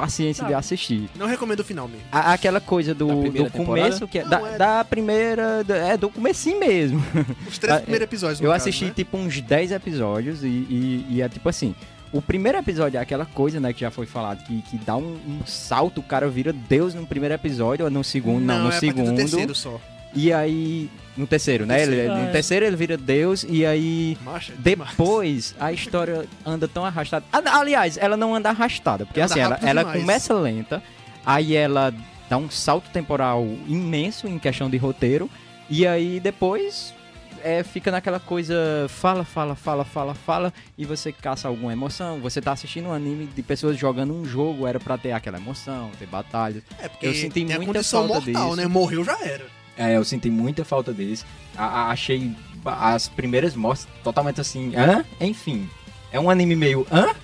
paciência 0.03 0.47
de 0.47 0.55
assistir. 0.55 1.11
Não 1.17 1.27
recomendo 1.27 1.61
o 1.61 1.65
final 1.65 1.89
mesmo. 1.89 2.05
A- 2.13 2.33
aquela 2.33 2.61
coisa 2.61 2.95
do, 2.95 3.31
do 3.31 3.51
começo, 3.51 4.07
que 4.07 4.21
é, 4.21 4.23
Não, 4.23 4.31
da, 4.31 4.49
é- 4.51 4.57
da 4.59 4.85
primeira. 4.85 5.65
É 5.69 5.97
do 5.97 6.09
comecinho 6.09 6.61
mesmo. 6.61 7.05
Os 7.49 7.59
três 7.59 7.81
primeiros 7.83 8.05
episódios. 8.05 8.41
Eu 8.41 8.51
caso, 8.53 8.63
assisti 8.63 8.85
né? 8.87 8.93
tipo 8.95 9.17
uns 9.17 9.41
10 9.41 9.73
episódios 9.73 10.45
e, 10.45 10.47
e- 10.47 11.07
e 11.11 11.23
é 11.23 11.29
tipo 11.29 11.49
assim. 11.49 11.75
O 12.13 12.23
primeiro 12.23 12.57
episódio 12.57 12.97
é 12.97 13.01
aquela 13.03 13.27
coisa, 13.27 13.61
né, 13.61 13.71
que 13.73 13.81
já 13.81 13.91
foi 13.91 14.07
falado, 14.07 14.43
que, 14.45 14.63
que 14.63 14.79
dá 14.79 14.97
um, 14.97 15.19
um 15.29 15.41
salto, 15.45 15.99
o 15.99 16.03
cara 16.03 16.27
vira 16.27 16.55
Deus 16.55 16.95
no 16.95 17.07
primeiro 17.07 17.35
episódio, 17.35 17.85
ou 17.85 17.91
no 17.91 18.03
segundo, 18.03 18.43
não, 18.43 18.63
no 18.63 18.69
é 18.71 18.79
segundo. 18.79 19.15
terceiro 19.15 19.55
só. 19.55 19.79
E 20.15 20.33
aí. 20.33 20.91
No 21.17 21.27
terceiro, 21.27 21.67
né? 21.67 21.83
Ele- 21.83 22.09
no 22.09 22.29
é. 22.29 22.31
terceiro 22.31 22.65
ele 22.65 22.77
vira 22.77 22.97
Deus 22.97 23.45
e 23.49 23.67
aí. 23.67 24.17
Macha, 24.25 24.53
é 24.53 24.57
demais. 24.57 24.91
Depois 24.91 25.55
a 25.59 25.73
história 25.73 26.25
anda 26.47 26.69
tão 26.69 26.85
arrastada. 26.85 27.25
Ah, 27.33 27.43
Aliás, 27.59 27.97
ela 27.97 28.17
não 28.17 28.35
anda 28.35 28.49
arrastada, 28.51 29.05
porque 29.05 29.21
Anda 29.21 29.33
assim, 29.33 29.41
ela, 29.41 29.59
ela 29.63 29.85
começa 29.85 30.33
lenta, 30.35 30.83
aí 31.27 31.55
ela 31.57 31.93
dá 32.31 32.37
um 32.37 32.49
salto 32.51 32.89
temporal 32.91 33.45
imenso 33.67 34.29
em 34.29 34.39
questão 34.39 34.71
de 34.71 34.77
roteiro, 34.77 35.29
e 35.69 35.87
aí 35.87 36.21
depois 36.21 36.95
é, 37.43 37.63
fica 37.63 37.91
naquela 37.91 38.21
coisa 38.21 38.55
fala, 38.89 39.25
fala, 39.25 39.55
fala, 39.57 39.85
fala, 39.85 40.15
fala, 40.15 40.53
e 40.77 40.85
você 40.85 41.11
caça 41.13 41.49
alguma 41.49 41.73
emoção. 41.73 42.21
Você 42.21 42.41
tá 42.41 42.53
assistindo 42.53 42.89
um 42.89 42.93
anime 42.93 43.27
de 43.27 43.43
pessoas 43.43 43.77
jogando 43.77 44.15
um 44.15 44.25
jogo, 44.25 44.67
era 44.67 44.79
pra 44.79 44.97
ter 44.97 45.13
aquela 45.13 45.39
emoção, 45.39 45.91
ter 45.99 46.07
batalhas. 46.07 46.63
É 46.79 46.89
porque 46.89 47.07
Eu 47.07 47.15
senti 47.15 47.31
tem 47.31 47.45
a 47.53 47.57
muita 47.57 47.73
condição 47.73 48.07
falta 48.09 48.25
mortal, 48.25 48.45
disso. 48.51 48.57
né? 48.57 48.67
Morreu 48.67 49.05
já 49.05 49.19
era. 49.21 49.58
É, 49.79 49.97
eu 49.97 50.05
senti 50.05 50.29
muita 50.29 50.65
falta 50.65 50.93
deles. 50.93 51.25
A- 51.57 51.65
a- 51.65 51.91
achei 51.91 52.33
as 52.67 53.09
primeiras 53.09 53.55
mortes 53.55 53.87
totalmente 54.05 54.41
assim, 54.41 54.75
hã? 54.77 55.05
Enfim. 55.21 55.71
É 56.13 56.19
um 56.21 56.29
anime 56.29 56.55
meio, 56.57 56.87
hã? 56.91 57.15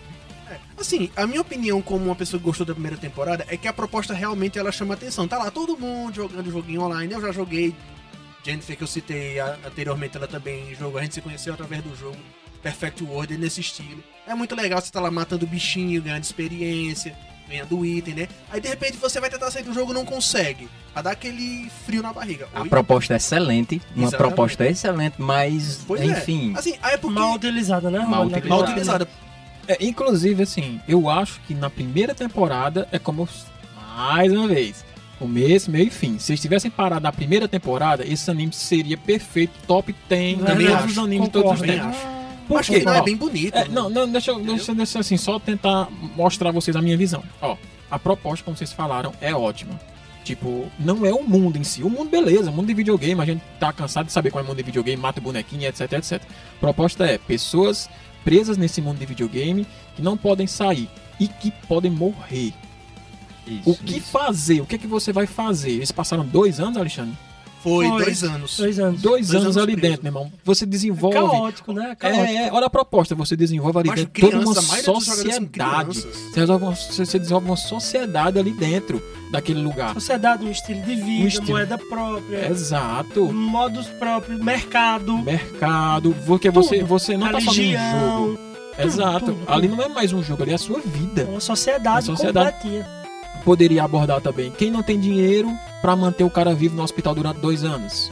Assim, 0.78 1.10
a 1.16 1.26
minha 1.26 1.40
opinião 1.40 1.80
como 1.82 2.04
uma 2.06 2.14
pessoa 2.14 2.38
que 2.38 2.44
gostou 2.46 2.64
da 2.66 2.72
primeira 2.74 2.96
temporada 2.96 3.44
é 3.48 3.56
que 3.56 3.66
a 3.68 3.72
proposta 3.72 4.12
realmente 4.14 4.58
ela 4.58 4.70
chama 4.72 4.94
atenção. 4.94 5.26
Tá 5.28 5.38
lá 5.38 5.50
todo 5.50 5.76
mundo 5.76 6.14
jogando 6.14 6.50
joguinho 6.50 6.82
online. 6.82 7.12
Eu 7.12 7.20
já 7.20 7.32
joguei. 7.32 7.74
Jennifer 8.44 8.76
que 8.76 8.82
eu 8.82 8.86
citei 8.88 9.38
anteriormente, 9.40 10.16
ela 10.16 10.26
também 10.28 10.74
jogou. 10.74 10.98
A 10.98 11.02
gente 11.02 11.14
se 11.14 11.20
conheceu 11.20 11.54
através 11.54 11.82
do 11.82 11.96
jogo 11.96 12.16
Perfect 12.62 13.02
World 13.04 13.36
nesse 13.38 13.60
estilo. 13.60 14.02
É 14.26 14.34
muito 14.34 14.54
legal 14.54 14.80
você 14.80 14.90
tá 14.92 15.00
lá 15.00 15.10
matando 15.10 15.46
bichinho, 15.46 16.02
ganhando 16.02 16.24
experiência, 16.24 17.16
ganhando 17.48 17.84
item, 17.84 18.14
né? 18.14 18.28
Aí 18.50 18.60
de 18.60 18.68
repente 18.68 18.96
você 18.96 19.20
vai 19.20 19.28
tentar 19.30 19.50
sair 19.50 19.62
do 19.62 19.72
jogo 19.74 19.92
e 19.92 19.94
não 19.94 20.04
consegue. 20.04 20.68
Vai 20.94 21.02
dar 21.02 21.10
aquele 21.12 21.70
frio 21.86 22.02
na 22.02 22.12
barriga. 22.12 22.48
A 22.54 22.62
Oi? 22.62 22.68
proposta 22.68 23.14
é 23.14 23.16
excelente, 23.16 23.80
uma 23.94 24.06
Exatamente. 24.08 24.16
proposta 24.16 24.66
excelente, 24.66 25.14
mas 25.18 25.80
Pois 25.86 26.00
é. 26.00 26.04
enfim. 26.06 26.54
Assim, 26.56 26.74
é 26.82 26.96
porque 26.96 27.18
Mal 27.18 27.34
utilizada, 27.34 27.90
né? 27.90 27.98
Mal 28.00 28.24
Romulo? 28.24 28.30
mal 28.48 28.60
utilizada. 28.60 29.04
utilizada. 29.04 29.08
É, 29.66 29.78
inclusive, 29.80 30.42
assim, 30.42 30.80
eu 30.86 31.08
acho 31.08 31.40
que 31.46 31.54
na 31.54 31.70
primeira 31.70 32.14
temporada 32.14 32.86
é 32.92 32.98
como. 32.98 33.28
Mais 33.96 34.32
uma 34.32 34.48
vez. 34.48 34.84
Começo, 35.18 35.70
meio 35.70 35.86
e 35.86 35.90
fim. 35.90 36.18
Se 36.18 36.32
eles 36.32 36.40
tivessem 36.40 36.70
parado 36.70 37.02
na 37.04 37.12
primeira 37.12 37.46
temporada, 37.46 38.04
esse 38.06 38.28
anime 38.30 38.52
seria 38.52 38.96
perfeito, 38.98 39.52
top 39.66 39.94
10 40.08 40.38
de 40.38 40.44
Também 40.44 40.66
todos 40.66 40.82
acho, 40.82 40.92
os 40.92 40.98
animes 40.98 41.26
de 41.26 41.32
todos 41.32 41.52
os 41.52 41.60
tempos. 41.60 41.96
Acho. 42.44 42.48
Por 42.48 42.58
Acho 42.60 42.72
que 42.72 42.84
não 42.84 42.94
é 42.94 43.02
bem 43.02 43.16
bonito. 43.16 43.56
É, 43.56 43.68
não, 43.68 43.88
não, 43.90 44.08
deixa 44.10 44.30
eu 44.30 44.40
deixa, 44.40 44.74
deixa 44.74 44.98
assim, 45.00 45.16
só 45.16 45.38
tentar 45.38 45.88
mostrar 46.16 46.50
a 46.50 46.52
vocês 46.52 46.76
a 46.76 46.82
minha 46.82 46.96
visão. 46.96 47.22
Ó, 47.40 47.56
a 47.90 47.98
proposta, 47.98 48.44
como 48.44 48.56
vocês 48.56 48.72
falaram, 48.72 49.12
é 49.20 49.34
ótima. 49.34 49.78
Tipo, 50.24 50.66
não 50.78 51.04
é 51.04 51.12
o 51.12 51.22
mundo 51.22 51.58
em 51.58 51.64
si. 51.64 51.82
O 51.82 51.90
mundo, 51.90 52.08
beleza, 52.10 52.50
o 52.50 52.52
mundo 52.52 52.66
de 52.66 52.74
videogame, 52.74 53.20
a 53.20 53.24
gente 53.26 53.42
tá 53.60 53.72
cansado 53.72 54.06
de 54.06 54.12
saber 54.12 54.30
qual 54.30 54.42
é 54.42 54.44
o 54.44 54.48
mundo 54.48 54.56
de 54.56 54.62
videogame, 54.62 55.00
mata 55.00 55.20
o 55.20 55.22
bonequinho, 55.22 55.66
etc, 55.68 55.92
etc. 55.92 56.22
A 56.22 56.60
proposta 56.60 57.04
é 57.04 57.18
pessoas 57.18 57.90
presas 58.24 58.56
nesse 58.56 58.80
mundo 58.80 58.98
de 58.98 59.04
videogame 59.04 59.66
que 59.94 60.00
não 60.00 60.16
podem 60.16 60.46
sair 60.46 60.88
e 61.20 61.28
que 61.28 61.50
podem 61.68 61.90
morrer. 61.90 62.54
Isso, 63.46 63.70
O 63.70 63.76
que 63.76 63.98
isso. 63.98 64.10
fazer? 64.10 64.62
O 64.62 64.66
que 64.66 64.76
é 64.76 64.78
que 64.78 64.86
você 64.86 65.12
vai 65.12 65.26
fazer? 65.26 65.72
Eles 65.72 65.92
passaram 65.92 66.24
dois 66.24 66.58
anos, 66.58 66.78
Alexandre? 66.78 67.14
Foi, 67.64 67.88
Foi. 67.88 68.04
dois 68.04 68.22
anos. 68.22 68.56
Dois 68.58 68.78
anos. 68.78 69.00
Dois, 69.00 69.28
Dois 69.28 69.42
anos, 69.42 69.56
anos 69.56 69.56
ali 69.56 69.72
preso. 69.74 69.88
dentro, 69.96 70.02
meu 70.04 70.10
irmão. 70.22 70.32
Você 70.44 70.66
desenvolve. 70.66 71.16
Caótico, 71.16 71.72
né? 71.72 71.96
Caótico. 71.98 72.22
É, 72.24 72.46
é, 72.48 72.52
olha 72.52 72.66
a 72.66 72.70
proposta, 72.70 73.14
você 73.14 73.34
desenvolve 73.34 73.78
ali 73.78 73.88
Mas 73.88 74.00
dentro 74.04 74.20
toda 74.30 74.38
uma 74.44 74.54
sociedade. 74.54 75.98
Você, 76.02 76.40
resolve 76.40 76.64
uma- 76.66 76.74
você- 76.76 77.04
você 77.06 77.18
desenvolve 77.18 77.46
uma 77.46 77.56
sociedade 77.56 78.38
ali 78.38 78.50
dentro 78.52 79.02
daquele 79.32 79.62
lugar. 79.62 79.94
Sociedade, 79.94 80.44
um 80.44 80.50
estilo 80.50 80.82
de 80.82 80.94
vida, 80.94 81.24
Um 81.24 81.26
estilo. 81.26 81.48
moeda 81.52 81.78
própria, 81.78 82.50
Exato. 82.50 83.32
modos 83.32 83.86
próprios, 83.86 84.38
mercado, 84.40 85.16
Mercado, 85.18 86.14
porque 86.26 86.50
você, 86.50 86.76
Tudo. 86.80 86.86
você 86.86 87.16
não 87.16 87.32
tá 87.32 87.40
só 87.40 87.46
num 87.46 87.52
religião, 87.52 88.18
jogo. 88.18 88.38
Exato. 88.78 89.24
tudo, 89.26 89.38
tudo. 89.38 89.52
Ali 89.52 89.68
não 89.68 89.80
é 89.82 89.88
mais 89.88 90.12
um 90.12 90.22
jogo, 90.22 90.42
ali 90.42 90.52
é 90.52 90.54
a 90.54 90.58
sua 90.58 90.80
vida. 90.80 91.24
uma 91.30 91.40
sociedade, 91.40 92.08
Uma 92.10 92.16
sociedade. 92.16 92.52
completinha. 92.56 93.03
Poderia 93.44 93.84
abordar 93.84 94.20
também 94.20 94.50
quem 94.50 94.70
não 94.70 94.82
tem 94.82 94.98
dinheiro 94.98 95.50
pra 95.82 95.94
manter 95.94 96.24
o 96.24 96.30
cara 96.30 96.54
vivo 96.54 96.74
no 96.74 96.82
hospital 96.82 97.14
durante 97.14 97.40
dois 97.40 97.62
anos. 97.62 98.10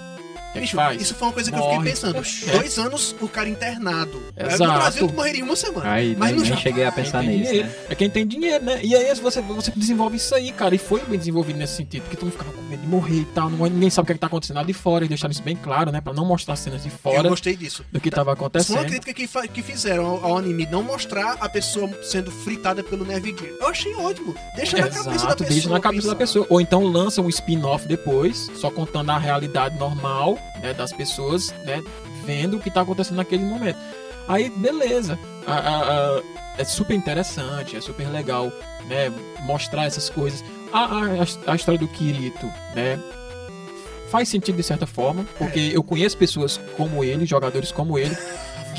O 0.52 0.54
que, 0.54 0.58
é 0.58 0.60
Bicho, 0.60 0.76
faz? 0.76 1.00
isso 1.00 1.14
foi 1.14 1.28
uma 1.28 1.32
coisa 1.32 1.50
que 1.50 1.58
eu 1.58 1.62
fiquei 1.62 1.80
pensando. 1.80 2.18
É. 2.18 2.56
Dois 2.58 2.78
anos 2.78 3.16
o 3.22 3.26
cara 3.26 3.48
internado. 3.48 4.22
Exato. 4.36 4.64
No 4.64 4.72
Brasil 4.78 5.08
tu 5.08 5.14
morreria 5.14 5.40
em 5.40 5.44
uma 5.44 5.56
semana. 5.56 5.90
Aí, 5.90 6.14
Mas 6.14 6.30
nem, 6.32 6.40
no 6.40 6.44
nem 6.44 6.56
cheguei 6.58 6.84
a 6.84 6.92
Quem 6.92 7.02
pensar 7.04 7.22
nisso, 7.22 7.54
né? 7.54 7.74
É 7.88 7.94
quem 7.94 8.10
tem 8.10 8.26
dinheiro, 8.26 8.62
né? 8.62 8.80
E 8.82 8.94
aí 8.94 9.14
você, 9.14 9.40
você 9.40 9.70
desenvolve 9.74 10.18
isso 10.18 10.34
aí, 10.34 10.52
cara. 10.52 10.74
E 10.74 10.78
foi 10.78 11.00
bem 11.06 11.18
desenvolvido 11.18 11.58
nesse 11.58 11.76
sentido. 11.76 12.02
Porque 12.02 12.18
tu 12.18 12.26
não 12.26 12.32
ficava 12.32 12.52
com 12.52 12.60
medo 12.62 12.82
de 12.82 12.86
morrer 12.86 13.20
e 13.20 13.24
tal. 13.24 13.48
Não, 13.48 13.64
ninguém 13.66 13.88
sabe 13.88 14.04
o 14.04 14.06
que, 14.08 14.12
é 14.12 14.14
que 14.14 14.20
tá 14.20 14.26
acontecendo 14.26 14.56
lá 14.56 14.62
de 14.62 14.74
fora. 14.74 14.98
Eles 15.04 15.08
deixaram 15.08 15.32
isso 15.32 15.42
bem 15.42 15.56
claro, 15.56 15.90
né? 15.90 16.02
Pra 16.02 16.12
não 16.12 16.26
mostrar 16.26 16.54
cenas 16.56 16.82
de 16.82 16.90
Eu 16.90 16.98
fora 16.98 17.28
gostei 17.30 17.56
disso. 17.56 17.82
do 17.90 17.98
que 17.98 18.10
tava 18.10 18.32
Isso 18.32 18.36
foi 18.36 18.42
uma 18.42 18.48
acontecendo. 18.48 18.86
crítica 18.86 19.14
que, 19.14 19.48
que 19.48 19.62
fizeram 19.62 20.04
ao, 20.04 20.24
ao 20.24 20.36
anime, 20.36 20.66
não 20.70 20.82
mostrar 20.82 21.38
a 21.40 21.48
pessoa 21.48 21.88
sendo 22.02 22.30
fritada 22.30 22.82
pelo 22.82 23.06
Nervigear. 23.06 23.50
Eu 23.58 23.68
achei 23.68 23.94
ótimo. 23.94 24.34
Deixa 24.54 24.76
na 24.76 24.82
cabeça 24.88 25.04
da 25.08 25.14
Exato, 25.14 25.36
pessoa. 25.38 25.50
deixa 25.50 25.68
na 25.70 25.80
cabeça 25.80 26.06
da 26.08 26.14
pensar. 26.14 26.18
pessoa. 26.40 26.46
Ou 26.50 26.60
então 26.60 26.84
lança 26.84 27.22
um 27.22 27.28
spin-off 27.30 27.88
depois, 27.88 28.50
só 28.56 28.70
contando 28.70 29.08
a 29.10 29.18
realidade 29.18 29.78
normal 29.78 30.38
né, 30.60 30.72
das 30.74 30.92
pessoas, 30.92 31.52
né? 31.64 31.82
Vendo 32.24 32.56
o 32.56 32.60
que 32.60 32.70
tá 32.70 32.82
acontecendo 32.82 33.16
naquele 33.16 33.44
momento. 33.44 33.78
Aí, 34.28 34.48
beleza. 34.50 35.18
A- 35.46 35.52
a- 35.52 36.16
a- 36.18 36.22
é 36.58 36.64
super 36.64 36.94
interessante, 36.94 37.76
é 37.76 37.80
super 37.80 38.08
legal, 38.08 38.52
né? 38.86 39.12
Mostrar 39.42 39.86
essas 39.86 40.08
coisas. 40.08 40.44
A, 40.72 40.84
a, 40.84 41.52
a 41.52 41.54
história 41.56 41.78
do 41.78 41.88
Kirito, 41.88 42.46
né? 42.74 42.98
Faz 44.10 44.28
sentido 44.28 44.56
de 44.56 44.62
certa 44.62 44.86
forma, 44.86 45.24
porque 45.38 45.70
eu 45.72 45.82
conheço 45.82 46.16
pessoas 46.18 46.60
como 46.76 47.02
ele, 47.02 47.24
jogadores 47.24 47.72
como 47.72 47.98
ele, 47.98 48.14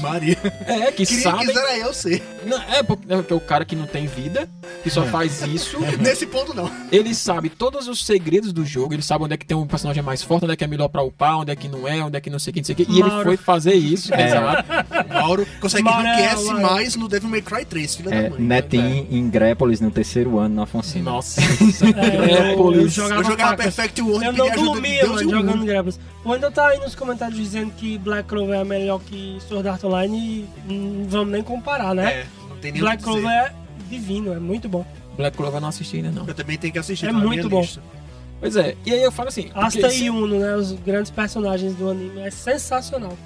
Maria. 0.02 0.38
é, 0.68 0.92
que 0.92 1.06
Queria 1.06 1.24
sabem. 1.24 1.48
que 1.48 1.58
era 1.58 1.78
eu 1.78 1.94
ser. 1.94 2.22
Não, 2.46 2.62
é 2.62 2.82
porque 2.84 3.12
é 3.12 3.16
porque 3.18 3.34
é 3.34 3.36
o 3.36 3.40
cara 3.40 3.64
que 3.66 3.76
não 3.76 3.86
tem 3.86 4.06
vida, 4.08 4.50
que 4.84 4.90
só 4.90 5.04
faz 5.06 5.42
isso. 5.44 5.78
Nesse 6.00 6.26
ponto, 6.26 6.54
não. 6.54 6.70
Ele 6.92 7.14
sabe 7.16 7.50
todos 7.50 7.88
os 7.88 8.06
segredos 8.06 8.52
do 8.54 8.66
jogo, 8.66 8.94
ele 8.94 9.02
sabe 9.02 9.24
onde 9.24 9.34
é 9.34 9.38
que 9.38 9.46
tem 9.46 9.56
um 9.56 9.66
personagem 9.68 10.04
mais 10.04 10.22
forte, 10.22 10.44
onde 10.44 10.54
é 10.54 10.56
que 10.56 10.64
é 10.64 10.68
melhor 10.68 10.88
pra 10.90 11.02
upar, 11.04 11.40
onde 11.40 11.52
é 11.52 11.56
que 11.56 11.68
não 11.68 11.88
é, 11.88 12.04
onde 12.04 12.18
é 12.18 12.22
que 12.22 12.30
não 12.30 12.40
sei 12.40 12.52
o 12.52 12.54
que, 12.54 12.60
não 12.62 12.66
sei 12.66 12.74
o 12.74 12.76
que. 12.76 12.84
E 12.92 13.00
ele 13.00 13.10
foi 13.24 13.38
fazer 13.38 13.74
isso, 13.74 14.14
É. 14.14 14.28
exato. 14.28 14.64
Mauro 15.10 15.48
consegue 15.60 15.84
Mauro 15.84 16.06
é- 16.06 16.12
ranquear 16.12 16.44
Mauro. 16.44 16.62
mais 16.62 16.96
no 16.96 17.08
Devil 17.08 17.30
May 17.30 17.42
Cry 17.42 17.66
3, 17.66 17.96
filha 17.96 18.10
É, 18.14 18.24
da 18.24 18.30
mãe. 18.32 18.40
Netinho 18.42 19.08
em 19.10 19.30
Grépolis 19.30 19.80
no 19.82 19.90
terceiro 19.92 20.38
ano 20.40 20.56
na 20.56 20.64
Afonso. 20.64 21.00
Nossa, 21.00 21.42
É, 21.96 22.54
eu, 22.54 22.74
eu 22.74 22.88
jogava, 22.88 23.22
Eu 23.22 23.24
jogava. 23.24 23.58
Perfect 23.58 24.02
World 24.02 24.26
Eu 24.26 24.34
não 24.34 24.50
de 24.50 24.56
dormia, 24.64 25.06
mano, 25.08 25.16
o 25.16 25.24
jogando. 25.32 25.66
Grabas. 25.66 26.00
O 26.24 26.30
Wendel 26.32 26.52
tá 26.52 26.68
aí 26.68 26.80
nos 26.80 26.96
comentários 26.96 27.38
dizendo 27.38 27.72
que 27.78 27.98
Black 27.98 28.28
Clover 28.30 28.60
é 28.60 28.64
melhor 28.64 29.00
que 29.02 29.38
Sword 29.48 29.68
Art 29.68 29.84
Online 29.84 30.48
e 30.70 30.74
não 30.74 31.06
vamos 31.10 31.32
nem 31.34 31.44
comparar, 31.44 31.94
né? 31.94 32.12
É, 32.22 32.26
não 32.50 32.58
tem 32.58 32.72
nem 32.72 32.72
o 32.72 32.74
que 32.74 32.80
Black 32.82 32.98
dizer. 32.98 33.12
Clover 33.12 33.32
é 33.32 33.54
divino, 33.90 34.34
é 34.34 34.40
muito 34.40 34.70
bom. 34.70 34.86
Black 35.18 35.36
Clover 35.38 35.58
eu 35.58 35.62
não 35.62 35.70
assisti 35.70 35.98
ainda 35.98 36.12
não. 36.12 36.28
Eu 36.28 36.34
também 36.34 36.58
tenho 36.58 36.74
que 36.74 36.80
assistir. 36.80 37.06
É 37.06 37.12
tá 37.12 37.14
muito 37.18 37.50
bom. 37.50 37.62
lista. 37.62 37.82
Pois 38.40 38.56
é, 38.58 38.76
e 38.86 38.92
aí 38.94 39.02
eu 39.02 39.12
falo 39.12 39.30
assim. 39.30 39.50
Asta 39.56 39.90
se- 39.90 40.04
e 40.06 40.10
Uno, 40.10 40.40
né? 40.40 40.56
Os 40.56 40.72
grandes 40.74 41.12
personagens 41.12 41.74
do 41.76 41.90
anime. 41.90 42.20
É 42.22 42.30
sensacional. 42.32 43.18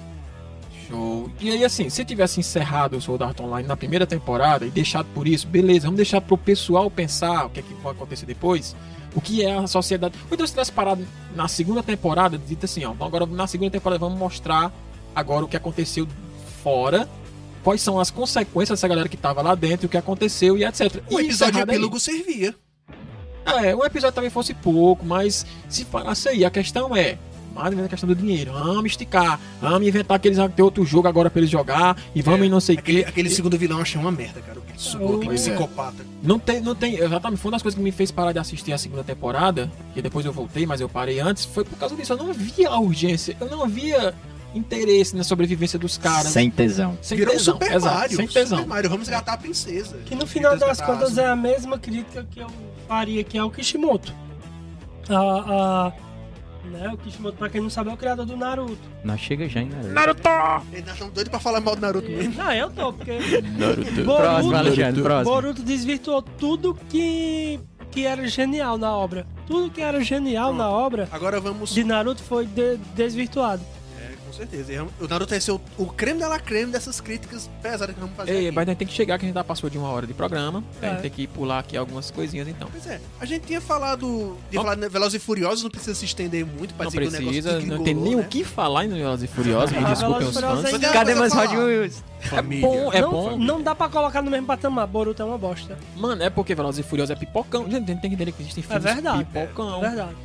Show. 0.88 1.30
E 1.40 1.50
aí, 1.50 1.64
assim, 1.64 1.90
se 1.90 2.04
tivesse 2.04 2.40
encerrado 2.40 2.96
o 2.96 3.00
Sword 3.00 3.22
Art 3.24 3.40
Online 3.40 3.68
na 3.68 3.76
primeira 3.76 4.06
temporada 4.06 4.64
e 4.66 4.70
deixado 4.70 5.06
por 5.14 5.28
isso, 5.28 5.46
beleza, 5.46 5.82
vamos 5.86 5.96
deixar 5.96 6.20
pro 6.20 6.38
pessoal 6.38 6.90
pensar 6.90 7.46
o 7.46 7.50
que 7.50 7.60
é 7.60 7.62
que 7.62 7.74
vai 7.82 7.92
acontecer 7.92 8.26
depois. 8.26 8.74
O 9.14 9.20
que 9.20 9.44
é 9.44 9.54
a 9.54 9.66
sociedade. 9.66 10.14
Ou 10.30 10.34
então 10.34 10.46
se 10.46 10.52
tivesse 10.52 10.72
parado 10.72 11.06
na 11.34 11.48
segunda 11.48 11.82
temporada, 11.82 12.38
dito 12.38 12.64
assim, 12.64 12.84
ó, 12.84 12.92
agora 13.00 13.26
na 13.26 13.46
segunda 13.46 13.70
temporada 13.70 13.98
vamos 13.98 14.18
mostrar 14.18 14.72
agora 15.14 15.44
o 15.44 15.48
que 15.48 15.56
aconteceu 15.56 16.06
fora, 16.62 17.08
quais 17.64 17.80
são 17.80 17.98
as 17.98 18.10
consequências 18.10 18.78
dessa 18.78 18.86
galera 18.88 19.08
que 19.08 19.16
tava 19.16 19.42
lá 19.42 19.54
dentro, 19.54 19.86
o 19.86 19.88
que 19.88 19.96
aconteceu 19.96 20.56
e 20.56 20.64
etc. 20.64 21.02
O 21.10 21.20
E 21.20 21.24
episódio 21.24 21.28
encerrado 21.28 21.70
aí. 21.70 21.76
epílogo 21.76 21.98
servia. 21.98 22.54
É, 23.44 23.74
um 23.74 23.82
episódio 23.84 24.14
também 24.14 24.30
fosse 24.30 24.52
pouco, 24.52 25.06
mas 25.06 25.46
se 25.68 25.84
falasse 25.86 26.28
aí, 26.28 26.44
a 26.44 26.50
questão 26.50 26.94
é. 26.94 27.18
Mais 27.54 27.66
ou 27.68 27.70
menos 27.72 27.86
a 27.86 27.88
questão 27.88 28.08
do 28.08 28.14
dinheiro. 28.14 28.52
Vamos 28.52 28.86
esticar. 28.92 29.40
Vamos 29.60 29.86
inventar 29.88 30.18
que 30.18 30.28
eles 30.28 30.38
vão 30.38 30.48
ter 30.48 30.62
outro 30.62 30.84
jogo 30.84 31.08
agora 31.08 31.28
pra 31.30 31.40
eles 31.40 31.50
jogar. 31.50 31.96
E 32.14 32.22
vamos 32.22 32.46
em 32.46 32.50
não 32.50 32.60
sei 32.60 32.76
o 32.76 32.78
Aquele, 32.78 33.02
quê. 33.02 33.08
aquele 33.08 33.30
segundo 33.30 33.58
vilão 33.58 33.78
eu 33.78 33.82
achei 33.82 34.00
uma 34.00 34.12
merda, 34.12 34.40
cara. 34.40 34.58
Pois 34.68 35.46
é. 35.48 35.50
psicopata. 35.50 36.04
Não 36.22 36.38
tem, 36.38 36.60
não 36.60 36.74
tem. 36.74 36.94
Exatamente, 36.96 37.40
foi 37.40 37.48
uma 37.50 37.56
das 37.56 37.62
coisas 37.62 37.76
que 37.76 37.82
me 37.82 37.90
fez 37.90 38.10
parar 38.12 38.30
de 38.32 38.38
assistir 38.38 38.72
a 38.72 38.78
segunda 38.78 39.02
temporada. 39.02 39.70
Que 39.92 40.00
depois 40.00 40.24
eu 40.24 40.32
voltei, 40.32 40.66
mas 40.66 40.80
eu 40.80 40.88
parei 40.88 41.18
antes. 41.18 41.44
Foi 41.44 41.64
por 41.64 41.76
causa 41.78 41.96
disso. 41.96 42.12
Eu 42.12 42.16
não 42.18 42.32
via 42.32 42.68
a 42.68 42.78
urgência. 42.78 43.36
Eu 43.40 43.48
não 43.50 43.66
via 43.66 44.14
interesse 44.54 45.14
na 45.16 45.24
sobrevivência 45.24 45.78
dos 45.78 45.98
caras. 45.98 46.28
Sem 46.28 46.50
tesão. 46.50 46.96
Sem 47.02 47.18
Virou 47.18 47.34
um 47.34 47.36
tesão. 47.36 47.54
Super 47.54 47.72
Exato, 47.72 47.96
Mario. 47.96 48.16
sem 48.16 48.26
tesão. 48.28 48.58
Super 48.58 48.68
Mario, 48.68 48.90
vamos 48.90 49.08
resgatar 49.08 49.32
a 49.32 49.36
princesa. 49.36 49.98
Que 50.06 50.14
no 50.14 50.26
final 50.26 50.56
das 50.56 50.80
contas 50.80 51.18
é 51.18 51.26
a 51.26 51.36
mesma 51.36 51.78
crítica 51.78 52.26
que 52.30 52.40
eu 52.40 52.46
faria 52.86 53.22
que 53.24 53.36
é 53.36 53.42
o 53.44 53.50
Kishimoto. 53.50 54.14
A, 55.08 55.16
a, 55.88 55.92
né, 56.68 56.88
o 56.92 56.96
Kishimoto, 56.96 57.36
pra 57.36 57.48
quem 57.48 57.60
não 57.60 57.70
sabe, 57.70 57.90
é 57.90 57.92
o 57.92 57.96
criador 57.96 58.24
do 58.26 58.36
Naruto. 58.36 58.78
Nós 59.04 59.20
chega 59.20 59.48
já, 59.48 59.60
hein, 59.60 59.70
Naruto? 59.92 60.22
Eles 60.72 60.88
estão 60.90 61.08
doidos 61.10 61.28
pra 61.30 61.40
falar 61.40 61.60
mal 61.60 61.74
do 61.74 61.82
Naruto 61.82 62.08
mesmo. 62.10 62.34
Não, 62.34 62.52
eu 62.52 62.70
tô, 62.70 62.92
porque 62.92 63.18
Próximo, 63.18 64.04
Boruto, 64.04 64.56
Alexandre, 64.56 65.02
próximo. 65.02 65.34
Boruto 65.34 65.62
desvirtuou 65.62 66.22
tudo 66.22 66.78
que, 66.88 67.58
que 67.90 68.04
era 68.06 68.26
genial 68.28 68.78
na 68.78 68.94
obra. 68.94 69.26
Tudo 69.46 69.70
que 69.70 69.80
era 69.80 70.02
genial 70.04 70.52
na 70.52 70.68
obra 70.70 71.08
Agora 71.10 71.40
vamos. 71.40 71.70
de 71.72 71.82
Naruto 71.82 72.22
foi 72.22 72.44
de- 72.46 72.76
desvirtuado. 72.94 73.62
É, 74.42 74.46
com 74.46 74.50
certeza. 74.50 74.86
O 75.00 75.08
Naruto 75.08 75.30
vai 75.30 75.40
ser 75.40 75.52
o, 75.52 75.60
o 75.76 75.86
creme 75.86 76.20
da 76.20 76.28
la 76.28 76.38
creme 76.38 76.70
dessas 76.72 77.00
críticas 77.00 77.48
pesadas 77.62 77.94
que 77.94 78.00
vamos 78.00 78.16
fazer. 78.16 78.30
Ei, 78.32 78.46
aqui. 78.46 78.50
mas 78.54 78.68
a 78.68 78.70
gente 78.70 78.78
tem 78.78 78.88
que 78.88 78.94
chegar, 78.94 79.18
que 79.18 79.24
a 79.24 79.28
gente 79.28 79.34
já 79.34 79.44
passou 79.44 79.68
de 79.68 79.78
uma 79.78 79.88
hora 79.88 80.06
de 80.06 80.14
programa. 80.14 80.62
A 80.80 80.86
É. 80.86 80.90
gente 80.90 81.00
tem 81.02 81.10
que 81.10 81.26
pular 81.26 81.58
aqui 81.60 81.76
algumas 81.76 82.10
coisinhas 82.10 82.46
então. 82.48 82.68
Pois 82.70 82.86
é, 82.86 83.00
a 83.20 83.24
gente 83.24 83.46
tinha 83.46 83.60
falado 83.60 84.36
de 84.50 84.56
Não. 84.56 84.62
falar 84.62 84.74
de 84.76 84.88
Velozes 84.88 85.14
e 85.14 85.24
Furiosos, 85.24 85.62
não 85.62 85.70
precisa 85.70 85.94
se 85.94 86.04
estender 86.04 86.44
muito, 86.46 86.70
Não 86.70 86.78
parece 86.78 86.96
que 86.96 87.02
o 87.02 87.10
negócio 87.10 87.26
precisa, 87.42 87.60
não 87.60 87.82
tem 87.84 87.94
nem 87.94 88.16
né? 88.16 88.22
o 88.22 88.28
que 88.28 88.44
falar 88.44 88.84
em 88.84 88.88
Velozes 88.88 89.30
e 89.30 89.34
Furiosos, 89.34 89.70
me 89.72 89.84
Ah, 89.84 89.90
desculpem 89.92 90.26
os 90.28 90.38
fãs. 90.38 90.62
Mas 90.72 90.92
Cadê 90.92 91.14
mais 91.14 91.32
a 91.32 91.44
Rod 91.44 91.50
falar. 91.50 91.88
Wills? 92.32 92.34
É 92.36 92.42
bom, 92.42 92.92
é 92.92 93.00
não, 93.00 93.10
bom. 93.10 93.36
não 93.38 93.62
dá 93.62 93.74
pra 93.74 93.88
colocar 93.88 94.20
no 94.22 94.30
mesmo 94.30 94.46
patamar. 94.46 94.86
Boruto 94.86 95.22
é 95.22 95.24
uma 95.24 95.38
bosta. 95.38 95.78
Mano, 95.96 96.22
é 96.22 96.28
porque 96.30 96.54
Velozes 96.54 96.84
e 96.84 96.88
Furiosos 96.88 97.10
é 97.10 97.16
pipocão. 97.16 97.70
Gente, 97.70 97.86
tem 97.86 97.98
que 97.98 98.06
entender 98.08 98.32
que 98.32 98.42
existem 98.42 98.64
É 98.64 98.66
filmes 98.66 98.84
verdade. 98.84 99.24
pipocão. 99.24 99.76
É 99.84 99.88
verdade. 99.88 100.16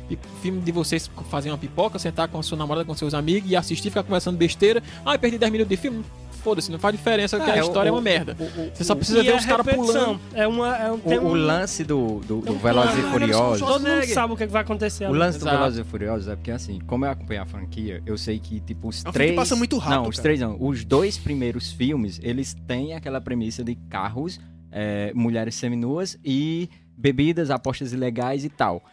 Filme 0.42 0.60
de 0.60 0.72
vocês 0.72 1.10
fazerem 1.30 1.52
uma 1.52 1.58
pipoca, 1.58 1.98
sentar 1.98 2.28
com 2.28 2.38
a 2.38 2.42
sua 2.42 2.58
namorada, 2.58 2.84
com 2.84 2.94
seus 2.94 3.14
amigos 3.14 3.50
e 3.50 3.56
assistir, 3.56 3.90
ficar 3.90 4.02
conversando 4.02 4.36
besteira. 4.36 4.82
Ah, 5.04 5.18
perdi 5.18 5.38
10 5.38 5.52
minutos 5.52 5.70
de 5.70 5.76
filme. 5.76 6.04
Foda-se, 6.44 6.70
não 6.70 6.78
faz 6.78 6.94
diferença, 6.94 7.38
porque 7.38 7.50
a 7.50 7.56
É, 7.56 7.62
o- 7.62 7.66
história 7.66 7.88
é 7.88 7.92
o- 7.92 7.94
uma 7.94 8.02
merda. 8.02 8.36
o- 8.38 8.44
o- 8.44 8.70
Você 8.74 8.84
só 8.84 8.94
precisa 8.94 9.22
ver 9.22 9.30
é 9.30 9.36
os 9.36 9.46
caras 9.46 9.66
pulando. 9.66 10.20
É 10.34 10.46
uma, 10.46 10.76
é 10.76 10.92
um, 10.92 10.96
O, 11.02 11.10
um, 11.10 11.26
o 11.30 11.34
lance 11.34 11.82
do, 11.82 12.20
do, 12.20 12.40
do 12.42 12.52
um 12.52 12.58
Velozes 12.58 12.92
e 12.92 12.96
plano. 13.00 13.10
Furiosos. 13.12 13.66
Todo 13.66 13.80
mundo 13.88 14.04
sabe 14.06 14.32
o 14.32 14.36
que, 14.36 14.42
é 14.42 14.46
que 14.46 14.52
vai 14.52 14.62
acontecer. 14.62 15.08
O 15.08 15.12
lance 15.14 15.38
do. 15.38 15.46
Velozes 15.46 15.78
e 15.78 15.84
Furiosos 15.84 16.28
é 16.28 16.36
porque, 16.36 16.50
assim, 16.50 16.78
como 16.86 17.06
eu 17.06 17.10
acompanho 17.10 17.40
a 17.42 17.46
franquia, 17.46 18.02
eu 18.04 18.18
sei 18.18 18.38
que, 18.38 18.60
tipo, 18.60 18.88
os 18.88 19.02
É 19.04 19.08
um 19.08 19.12
três... 19.12 19.34
passa 19.34 19.56
muito 19.56 19.78
rápido, 19.78 20.02
Não, 20.02 20.08
os 20.10 20.16
cara. 20.16 20.22
três 20.22 20.40
não. 20.40 20.56
Os 20.60 20.84
dois 20.84 21.16
primeiros 21.16 21.72
filmes, 21.72 22.20
eles 22.22 22.54
têm 22.66 22.92
aquela 22.94 23.20
premissa 23.22 23.64
de 23.64 23.74
carros, 23.88 24.38
é, 24.70 25.12
mulheres 25.14 25.54
seminuas 25.54 26.18
e 26.22 26.68
bebidas, 26.96 27.50
apostas 27.50 27.92
ilegais 27.92 28.44
e 28.44 28.48
tal. 28.50 28.84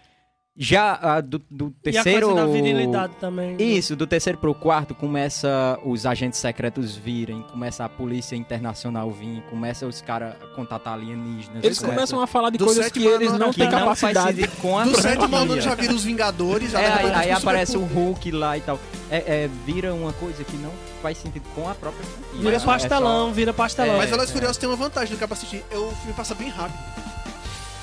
Já 0.64 0.94
a 1.02 1.22
do, 1.22 1.42
do 1.50 1.74
E 1.84 1.90
a 1.90 2.04
terceiro... 2.04 2.28
coisa 2.28 2.46
da 2.46 2.52
virilidade 2.54 3.14
também. 3.20 3.56
né? 3.56 3.64
Isso, 3.64 3.96
do 3.96 4.06
terceiro 4.06 4.38
pro 4.38 4.54
quarto 4.54 4.94
começa 4.94 5.80
os 5.84 6.06
agentes 6.06 6.40
secretos 6.40 6.96
virem, 6.96 7.42
começa 7.52 7.84
a 7.84 7.90
polícia 7.90 8.36
internacional 8.36 9.10
vir, 9.10 9.42
começa 9.50 9.88
os 9.88 10.02
caras 10.04 10.36
a 10.40 10.46
contatar 10.56 10.94
alienígenas. 10.94 11.64
Eles 11.64 11.80
começa- 11.80 11.96
começam 11.96 12.22
a 12.22 12.28
falar 12.28 12.52
de 12.52 12.60
Do 12.60 12.66
coisas 12.66 12.92
que 12.92 13.04
eles 13.04 13.34
não 13.40 13.52
têm 13.52 13.68
capacidade. 13.72 14.48
com 14.62 14.78
a 14.78 14.84
Do 14.84 15.02
sétimo 15.02 15.36
ano 15.36 15.60
já 15.60 15.74
vira 15.74 15.94
os 15.96 16.04
Vingadores, 16.04 16.70
já 16.72 16.80
É, 16.80 16.94
aí, 16.94 17.12
aí 17.16 17.32
aparece 17.32 17.76
o 17.76 17.82
Super 17.82 17.94
Hulk 17.96 18.32
lá 18.32 18.56
e 18.56 18.62
tal. 18.62 18.80
É, 19.10 19.18
é, 19.46 19.50
vira 19.66 19.92
uma 19.96 20.14
coisa 20.14 20.44
que 20.44 20.56
não 20.58 20.72
faz 21.02 21.18
sentido 21.18 21.44
com 21.56 21.68
a 21.68 21.74
própria 21.74 22.04
franquia. 22.06 22.40
Vira 22.40 22.56
É 22.58 22.60
só- 22.60 22.66
pastelão, 22.68 23.34
vira 23.34 23.52
pastelão. 23.52 23.98
Mas 23.98 24.08
É, 24.08 24.12
Velozes 24.12 24.30
é. 24.30 24.34
Furiosos 24.34 24.58
tem 24.58 24.70
uma 24.70 24.76
vantagem 24.76 25.16
do 25.16 25.18
que 25.18 25.24
é 25.24 25.28
pra 25.28 25.36
assistir. 25.36 25.64
é 25.72 25.76
O 25.78 25.90
filme 25.90 26.14
passa 26.14 26.36
bem 26.36 26.50
rápido. 26.50 27.11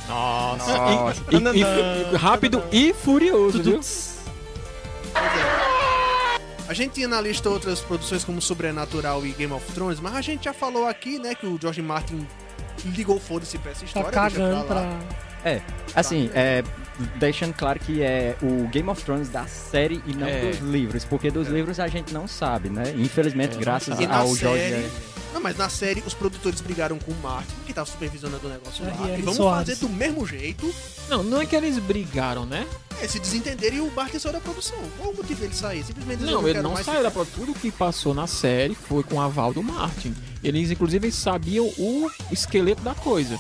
Nossa. 0.09 0.77
Nossa. 0.77 1.23
E, 1.31 1.37
e- 1.59 2.13
e- 2.13 2.17
rápido 2.17 2.63
e 2.73 2.93
furioso, 2.95 3.63
viu? 3.63 3.81
A 6.69 6.75
gente 6.75 6.93
tinha 6.93 7.09
na 7.09 7.21
lista 7.21 7.49
outras 7.49 7.81
produções 7.81 8.25
como 8.25 8.43
Sobrenatural 8.43 9.25
e 9.25 9.31
Game 9.33 9.53
of 9.53 9.65
Thrones, 9.73 10.01
mas 10.01 10.15
a 10.15 10.21
gente 10.21 10.45
já 10.45 10.53
falou 10.53 10.87
aqui, 10.87 11.19
né, 11.19 11.35
que 11.35 11.47
o 11.47 11.59
George 11.61 11.81
Martin 11.81 12.27
ligou 12.85 13.19
foda-se 13.19 13.57
pra 13.59 13.71
essa 13.73 13.81
Tá 13.81 13.87
história. 13.87 14.11
cagando 14.11 14.51
deixa 14.51 14.65
pra 14.65 14.75
lá. 14.81 14.99
pra. 15.43 15.61
Assim, 15.95 16.31
é, 16.35 16.63
deixando 17.17 17.55
claro 17.55 17.81
que 17.81 18.03
é 18.03 18.37
o 18.43 18.69
Game 18.69 18.89
of 18.91 19.03
Thrones 19.03 19.31
da 19.31 19.47
série 19.47 20.03
e 20.07 20.15
não 20.15 20.27
É. 20.27 20.41
dos 20.51 20.59
livros, 20.59 21.05
porque 21.07 21.31
dos 21.31 21.49
livros 21.49 21.81
a 21.81 21.89
gente 21.89 22.13
não 22.13 22.29
sabe, 22.29 22.69
né? 22.69 22.93
Infelizmente, 22.97 23.57
É, 23.57 23.61
graças 23.61 23.99
ao 23.99 24.37
George... 24.37 24.61
série... 24.69 24.91
Não, 25.33 25.41
mas 25.41 25.57
na 25.57 25.69
série 25.71 26.03
os 26.07 26.13
produtores 26.13 26.61
brigaram 26.61 26.99
com 26.99 27.13
o 27.13 27.17
Martin, 27.23 27.55
tava 27.79 27.91
supervisionando 27.91 28.47
o 28.47 28.51
negócio 28.51 28.85
lá. 28.85 28.91
R.R. 28.91 29.19
E 29.19 29.23
vamos 29.23 29.37
Soares. 29.37 29.69
fazer 29.69 29.87
do 29.87 29.89
mesmo 29.89 30.27
jeito. 30.27 30.75
Não, 31.09 31.23
não 31.23 31.41
é 31.41 31.47
que 31.47 31.55
eles 31.55 31.79
brigaram, 31.79 32.45
né? 32.45 32.67
É, 33.01 33.07
se 33.07 33.21
desentenderem 33.21 33.79
e 33.79 33.81
o 33.81 33.91
Martin 33.93 34.19
saiu 34.19 34.33
da 34.33 34.41
produção. 34.41 34.79
Qual 34.99 35.13
o 35.13 35.17
motivo 35.17 35.41
dele 35.41 35.55
sair? 35.55 35.85
Simplesmente 35.85 36.25
Não, 36.25 36.47
ele 36.49 36.61
não 36.61 36.77
saiu 36.83 37.03
da 37.03 37.11
produção. 37.11 37.45
Tudo 37.45 37.59
que 37.59 37.71
passou 37.71 38.13
na 38.13 38.27
série 38.27 38.75
foi 38.75 39.05
com 39.05 39.17
o 39.17 39.21
aval 39.21 39.53
do 39.53 39.63
Martin. 39.63 40.15
Eles, 40.43 40.71
inclusive, 40.71 41.11
sabiam 41.13 41.67
o 41.79 42.11
esqueleto 42.33 42.83
da 42.83 42.95
coisa. 42.95 43.39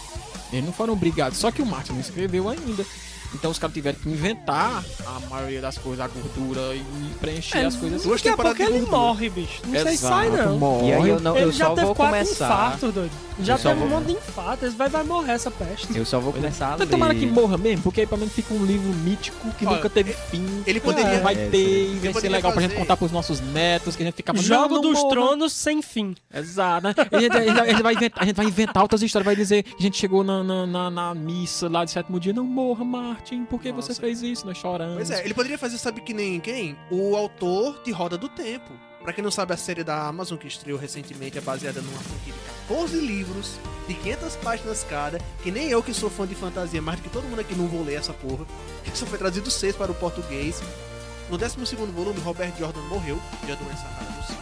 Eles 0.53 0.65
não 0.65 0.73
foram 0.73 0.95
brigados. 0.95 1.39
Só 1.39 1.51
que 1.51 1.61
o 1.61 1.67
Martin 1.67 1.93
não 1.93 2.01
escreveu 2.01 2.49
ainda. 2.49 2.87
Então 3.35 3.51
os 3.51 3.59
caras 3.59 3.75
tiveram 3.75 3.99
que 3.99 4.09
inventar 4.09 4.83
a 5.07 5.21
maioria 5.29 5.61
das 5.61 5.77
coisas, 5.77 6.05
a 6.05 6.09
gordura 6.09 6.75
e 6.75 6.83
preencher 7.21 7.59
É, 7.59 7.65
as 7.67 7.77
coisas. 7.77 8.03
Duas 8.03 8.21
Daqui 8.23 8.29
a 8.31 8.37
pouco 8.37 8.51
temporadas 8.55 8.75
de 8.75 8.83
ele 8.85 8.91
morre, 8.91 9.29
bicho. 9.31 9.61
Não 9.67 9.73
sei 9.73 9.83
se 9.83 9.89
Exato, 10.07 10.15
sai, 10.15 10.31
não. 10.31 10.59
morre. 10.59 10.87
E 10.89 10.93
aí 10.95 11.09
eu, 11.09 11.21
não, 11.21 11.37
Ele 11.37 11.45
eu 11.47 11.53
já 11.53 11.69
teve 11.71 11.87
vou 11.87 11.95
quatro 11.95 12.15
começar... 12.19 12.45
infartos, 12.47 12.95
doido. 12.95 13.11
Já 13.41 13.55
Eu 13.55 13.59
teve 13.59 13.83
um 13.85 13.89
monte 13.89 14.07
de 14.07 14.13
infarto. 14.15 14.65
Ele 14.65 14.75
vai, 14.75 14.89
vai 14.89 15.05
morrer 15.05 15.33
essa 15.33 15.51
peste. 15.51 15.97
Eu 15.97 16.05
só 16.05 16.19
vou 16.19 16.33
começar 16.33 16.75
a 16.75 16.79
Mas 16.79 16.89
tomara 16.89 17.15
que 17.15 17.27
morra 17.27 17.57
mesmo, 17.57 17.83
porque 17.85 18.01
aí 18.01 18.07
pelo 18.07 18.19
menos 18.21 18.35
fica 18.35 18.53
um 18.53 18.65
livro 18.65 18.89
mítico 18.89 19.49
que 19.53 19.65
Olha, 19.67 19.77
nunca 19.77 19.89
teve 19.91 20.13
fim. 20.13 20.63
ele 20.67 20.81
poderia- 20.81 21.21
vai 21.21 21.35
É, 21.35 21.49
ter, 21.49 21.57
sim. 21.57 21.97
e 21.97 21.99
vai 22.11 22.21
ser 22.21 22.29
legal 22.31 22.51
pra 22.53 22.63
gente 22.63 22.71
fazer- 22.73 22.81
contar 22.83 22.97
pros 22.97 23.13
nossos 23.13 23.41
netos, 23.41 23.95
que 23.95 24.03
a 24.03 24.07
gente 24.07 24.15
fica 24.17 24.35
Jogo 24.37 24.75
não, 24.77 24.81
dos 24.83 24.95
morra. 24.99 25.09
Tronos 25.11 25.53
sem 25.53 25.81
fim. 25.83 26.17
Exato, 26.35 26.87
né? 26.89 26.95
A 27.13 27.21
gente, 27.21 27.37
a 27.37 27.41
gente- 27.45 27.61
a 27.61 27.67
gente 27.67 27.83
vai 27.83 27.95
inventar, 27.95 28.23
a 28.23 28.27
gente 28.27 28.37
vai 28.37 28.47
inventar 28.47 28.83
outras 28.83 29.03
histórias, 29.03 29.25
vai 29.27 29.37
dizer 29.37 29.63
que 29.63 29.75
a 29.79 29.83
gente 29.83 29.97
chegou 29.99 30.25
na, 30.25 30.43
na, 30.43 30.67
na- 30.67 30.91
na 30.91 31.15
missa 31.15 31.69
lá 31.69 31.85
de 31.85 31.91
sétimo 31.93 32.19
dia, 32.19 32.33
não 32.33 32.45
morra, 32.45 32.85
Martin, 33.19 33.45
por 33.45 33.61
que 33.61 33.73
você 33.73 33.89
Nossa. 33.89 34.01
fez 34.01 34.23
isso? 34.23 34.47
Nós 34.47 34.57
choramos. 34.57 34.95
Pois 34.95 35.11
é, 35.11 35.25
ele 35.25 35.35
poderia 35.35 35.59
fazer, 35.59 35.77
sabe 35.77 36.01
que 36.01 36.15
nem 36.15 36.39
quem? 36.39 36.77
O 36.89 37.17
autor 37.17 37.83
de 37.83 37.91
Roda 37.91 38.17
do 38.17 38.29
Tempo. 38.29 38.73
Pra 39.03 39.13
quem 39.13 39.25
não 39.25 39.31
sabe, 39.31 39.53
a 39.55 39.57
série 39.57 39.83
da 39.83 40.07
Amazon 40.07 40.39
que 40.39 40.47
estreou 40.47 40.79
recentemente 40.79 41.37
é 41.37 41.41
baseada 41.41 41.81
numa 41.81 41.99
franquia 41.99 42.33
de 42.33 42.41
14 42.69 43.01
livros, 43.01 43.59
de 43.89 43.95
500 43.95 44.37
páginas 44.37 44.85
cada, 44.89 45.19
que 45.43 45.51
nem 45.51 45.69
eu 45.69 45.83
que 45.83 45.95
sou 45.95 46.11
fã 46.11 46.27
de 46.27 46.35
fantasia, 46.35 46.81
mais 46.81 47.01
do 47.01 47.03
que 47.03 47.09
todo 47.09 47.25
mundo 47.25 47.41
aqui 47.41 47.55
não 47.55 47.67
vou 47.67 47.83
ler 47.85 47.95
essa 47.95 48.13
porra. 48.13 48.47
Que 48.85 48.97
só 48.97 49.05
foi 49.05 49.19
trazido 49.19 49.51
seis 49.51 49.75
para 49.75 49.91
o 49.91 49.95
português. 49.95 50.63
No 51.29 51.37
12º 51.39 51.77
volume, 51.93 52.21
Robert 52.21 52.53
Jordan 52.59 52.81
morreu 52.83 53.21
de 53.45 53.53
uma 53.53 53.57
doença 53.57 53.83
rara 53.83 54.11
no 54.17 54.23
sangue. 54.23 54.41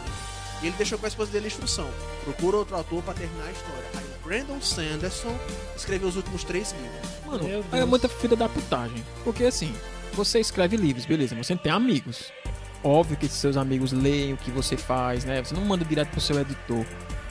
E 0.63 0.67
ele 0.67 0.77
deixou 0.77 0.99
com 0.99 1.07
a 1.07 1.09
esposa 1.09 1.33
dele 1.33 1.47
a 1.47 1.49
instrução. 1.49 1.89
Procura 2.25 2.59
outro 2.59 2.77
autor 2.77 3.03
pra 3.03 3.15
terminar 3.15 3.47
a 3.47 3.53
história. 3.53 4.06
Brandon 4.27 4.61
Sanderson 4.61 5.39
escreveu 5.77 6.09
os 6.09 6.17
últimos 6.17 6.43
três 6.43 6.73
livros. 6.73 7.11
Mano, 7.25 7.65
é 7.73 7.85
muita 7.85 8.09
filha 8.09 8.37
da 8.37 8.49
putagem. 8.49 9.05
Porque 9.23 9.45
assim, 9.45 9.73
você 10.13 10.41
escreve 10.41 10.77
livros, 10.77 11.07
beleza, 11.07 11.37
você 11.37 11.55
tem 11.55 11.71
amigos. 11.71 12.33
Óbvio 12.83 13.17
que 13.17 13.29
seus 13.29 13.57
amigos 13.57 13.93
leem 13.93 14.33
o 14.33 14.37
que 14.37 14.51
você 14.51 14.77
faz, 14.77 15.25
né? 15.25 15.43
Você 15.45 15.55
não 15.55 15.65
manda 15.65 15.85
direto 15.85 16.11
pro 16.11 16.21
seu 16.21 16.41
editor. 16.41 16.85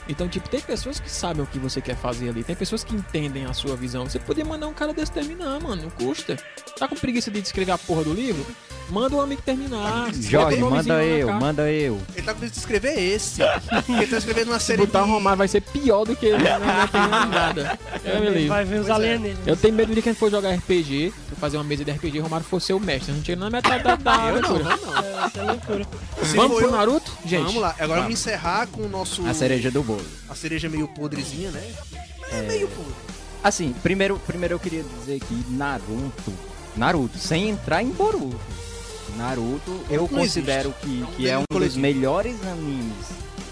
Então, 0.08 0.28
tipo, 0.28 0.48
tem 0.48 0.60
pessoas 0.60 1.00
que 1.00 1.10
sabem 1.10 1.42
o 1.42 1.46
que 1.46 1.58
você 1.58 1.80
quer 1.80 1.96
fazer 1.96 2.28
ali, 2.28 2.44
tem 2.44 2.54
pessoas 2.54 2.84
que 2.84 2.94
entendem 2.94 3.44
a 3.44 3.52
sua 3.52 3.74
visão. 3.76 4.04
Você 4.08 4.18
podia 4.18 4.44
mandar 4.44 4.68
um 4.68 4.72
cara 4.74 4.92
desse 4.92 5.10
terminar, 5.12 5.60
mano, 5.60 5.82
não 5.82 5.90
custa. 5.90 6.36
Tá 6.78 6.86
com 6.86 6.94
preguiça 6.94 7.30
de 7.30 7.40
escrever 7.40 7.72
a 7.72 7.78
porra 7.78 8.04
do 8.04 8.12
livro? 8.12 8.46
Manda 8.88 9.16
um 9.16 9.20
amigo 9.20 9.42
terminar. 9.42 10.12
Jorge, 10.14 10.58
Bota 10.60 10.66
o 10.66 10.70
manda 10.70 11.02
eu, 11.04 11.32
manda 11.32 11.72
eu. 11.72 12.00
Ele 12.14 12.22
tá 12.24 12.32
com 12.32 12.38
preguiça 12.38 12.54
de 12.54 12.58
escrever 12.60 12.96
esse. 13.00 13.42
ele 13.88 14.06
tá 14.06 14.18
escrevendo 14.18 14.48
uma 14.52 14.60
Se 14.60 14.66
série 14.66 14.86
botar 14.86 15.02
o 15.02 15.06
de... 15.06 15.10
Romário 15.10 15.38
vai 15.38 15.48
ser 15.48 15.60
pior 15.60 16.04
do 16.04 16.14
que 16.14 16.26
ele, 16.26 16.38
não, 16.38 16.60
não 16.60 16.86
tem 16.88 17.08
nada. 17.08 17.78
É, 18.04 18.20
beleza. 18.20 18.48
Vai 18.48 18.64
ver 18.64 18.80
os 18.80 18.86
Pois 18.86 18.90
é. 18.90 18.92
alienígenas. 19.14 19.46
Eu 19.46 19.56
tenho 19.56 19.74
medo 19.74 19.92
de 19.92 20.00
quem 20.02 20.14
for 20.14 20.30
jogar 20.30 20.54
RPG, 20.54 21.12
fazer 21.40 21.56
uma 21.56 21.64
mesa 21.64 21.84
de 21.84 21.90
RPG, 21.90 22.20
Romário 22.20 22.46
for 22.46 22.60
ser 22.60 22.74
o 22.74 22.80
mestre. 22.80 23.12
Não 23.12 23.24
chega 23.24 23.40
na 23.40 23.50
metade 23.50 23.82
da, 23.82 23.96
da 23.96 24.12
Eu 24.12 24.18
não, 24.40 24.50
aventura. 24.56 24.64
vamos 24.76 24.86
não. 24.86 24.96
É, 24.98 25.30
é 25.34 25.42
loucura. 25.42 25.86
Se 26.22 26.36
Vamos 26.36 26.56
pro 26.58 26.66
eu- 26.66 26.70
Naruto? 26.72 27.12
Gente, 27.26 27.44
Vamos 27.46 27.60
lá, 27.62 27.70
agora 27.70 27.86
vamos. 27.88 28.02
vamos 28.04 28.20
encerrar 28.20 28.66
com 28.68 28.82
o 28.82 28.88
nosso. 28.88 29.26
A 29.26 29.34
cereja 29.34 29.68
do 29.70 29.82
bolo. 29.82 29.95
A 30.28 30.34
cereja 30.34 30.68
meio 30.68 30.88
podrezinha, 30.88 31.50
né? 31.50 31.74
É, 32.32 32.42
meio 32.42 32.68
podre. 32.68 32.94
Assim, 33.42 33.72
primeiro, 33.82 34.18
primeiro 34.26 34.54
eu 34.54 34.58
queria 34.58 34.82
dizer 34.82 35.20
que 35.20 35.34
Naruto, 35.50 36.32
Naruto, 36.76 37.18
sem 37.18 37.48
entrar 37.50 37.82
em 37.82 37.90
Boruto, 37.90 38.38
Naruto 39.16 39.80
eu 39.88 40.02
Não 40.02 40.08
considero 40.08 40.72
que, 40.80 41.00
É 41.00 41.04
um 41.04 41.06
que 41.12 41.28
é 41.28 41.36
um 41.38 41.40
dos 41.42 41.46
coletivo. 41.56 41.80
melhores 41.80 42.36
animes 42.46 43.06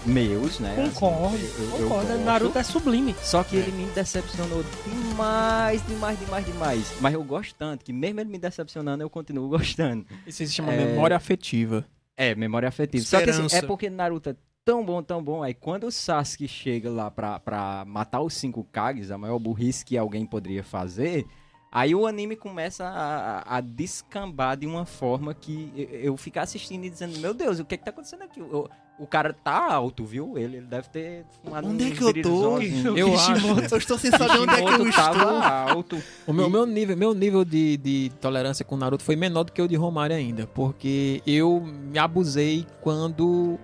meus, 0.05 0.59
né? 0.59 0.75
Concordo, 0.93 1.35
Assim, 1.35 1.45
eu- 1.57 1.63
eu 1.79 1.87
concordo. 1.89 2.07
gosto. 2.09 2.23
Naruto 2.23 2.57
é 2.59 2.63
sublime. 2.63 3.15
Só 3.23 3.43
que 3.43 3.55
ele 3.55 3.71
me 3.71 3.85
decepcionou 3.87 4.63
demais, 4.85 5.81
demais, 5.87 6.19
demais, 6.19 6.45
demais. 6.45 6.93
Mas 7.01 7.13
eu 7.13 7.23
gosto 7.23 7.55
tanto 7.55 7.83
que 7.83 7.91
mesmo 7.93 8.19
ele 8.19 8.29
me 8.29 8.37
decepcionando, 8.37 9.01
eu 9.03 9.09
continuo 9.09 9.47
gostando. 9.49 10.05
Isso 10.27 10.37
se 10.45 10.51
chama 10.51 10.73
É. 10.73 10.85
memória 10.85 11.15
afetiva. 11.15 11.85
É, 12.17 12.35
memória 12.35 12.67
afetiva. 12.69 13.03
Só 13.03 13.17
que 13.21 13.29
assim, 13.29 13.45
Esperança. 13.45 13.57
é 13.57 13.67
porque 13.67 13.89
Naruto 13.89 14.29
é 14.29 14.35
tão 14.65 14.83
bom, 14.83 15.01
tão 15.03 15.23
bom. 15.23 15.43
Aí 15.43 15.53
quando 15.53 15.85
o 15.85 15.91
Sasuke 15.91 16.47
chega 16.47 16.89
lá 16.89 17.11
pra, 17.11 17.39
pra 17.39 17.85
matar 17.87 18.21
os 18.21 18.33
cinco 18.33 18.65
Kages, 18.71 19.11
a 19.11 19.17
maior 19.17 19.37
burrice 19.37 19.85
que 19.85 19.95
alguém 19.95 20.25
poderia 20.25 20.63
fazer, 20.63 21.25
aí 21.71 21.93
o 21.93 22.07
anime 22.07 22.35
começa 22.35 22.83
a, 22.83 23.57
a- 23.57 23.61
descambar 23.61 24.57
de 24.57 24.65
uma 24.65 24.85
forma 24.85 25.35
que 25.35 25.71
eu, 25.75 25.99
eu 25.99 26.17
ficar 26.17 26.41
assistindo 26.41 26.83
e 26.83 26.89
dizendo, 26.89 27.17
meu 27.19 27.33
Deus, 27.33 27.59
o 27.59 27.65
que 27.65 27.75
é 27.75 27.77
que 27.77 27.85
tá 27.85 27.91
acontecendo 27.91 28.23
aqui? 28.23 28.41
O, 28.41 28.67
o 28.97 29.05
cara 29.05 29.33
tá 29.33 29.71
alto, 29.73 30.03
viu? 30.05 30.35
Ele, 30.37 30.57
ele 30.57 30.65
deve 30.65 30.87
ter 30.89 31.25
fumado 31.43 31.67
Onde 31.67 31.83
é 31.83 31.87
uns 31.87 31.97
que 31.97 32.03
eu 32.03 32.23
tô? 32.23 32.57
virilzões. 32.57 32.97
Eu 32.97 33.13
acho. 33.13 33.73
Eu 33.73 33.77
estou 33.77 33.97
sem 33.99 34.09
saber 34.09 34.39
onde 34.39 34.53
é 34.55 34.63
que 34.63 34.81
eu 34.81 34.87
estou. 34.89 35.29
alto. 35.37 36.01
O 36.25 36.31
meu, 36.33 36.49
meu 36.49 36.65
nível, 36.65 36.95
meu 36.97 37.13
nível 37.13 37.43
de, 37.45 37.75
de 37.77 38.11
tolerância 38.21 38.63
com 38.65 38.75
Naruto 38.77 39.03
foi 39.03 39.15
menor 39.17 39.43
do 39.43 39.51
que 39.51 39.61
o 39.61 39.67
de 39.67 39.75
Romário 39.75 40.15
ainda, 40.15 40.47
porque 40.47 41.21
eu 41.27 41.59
me 41.61 41.99
abusei 41.99 42.65
quando 42.81 43.59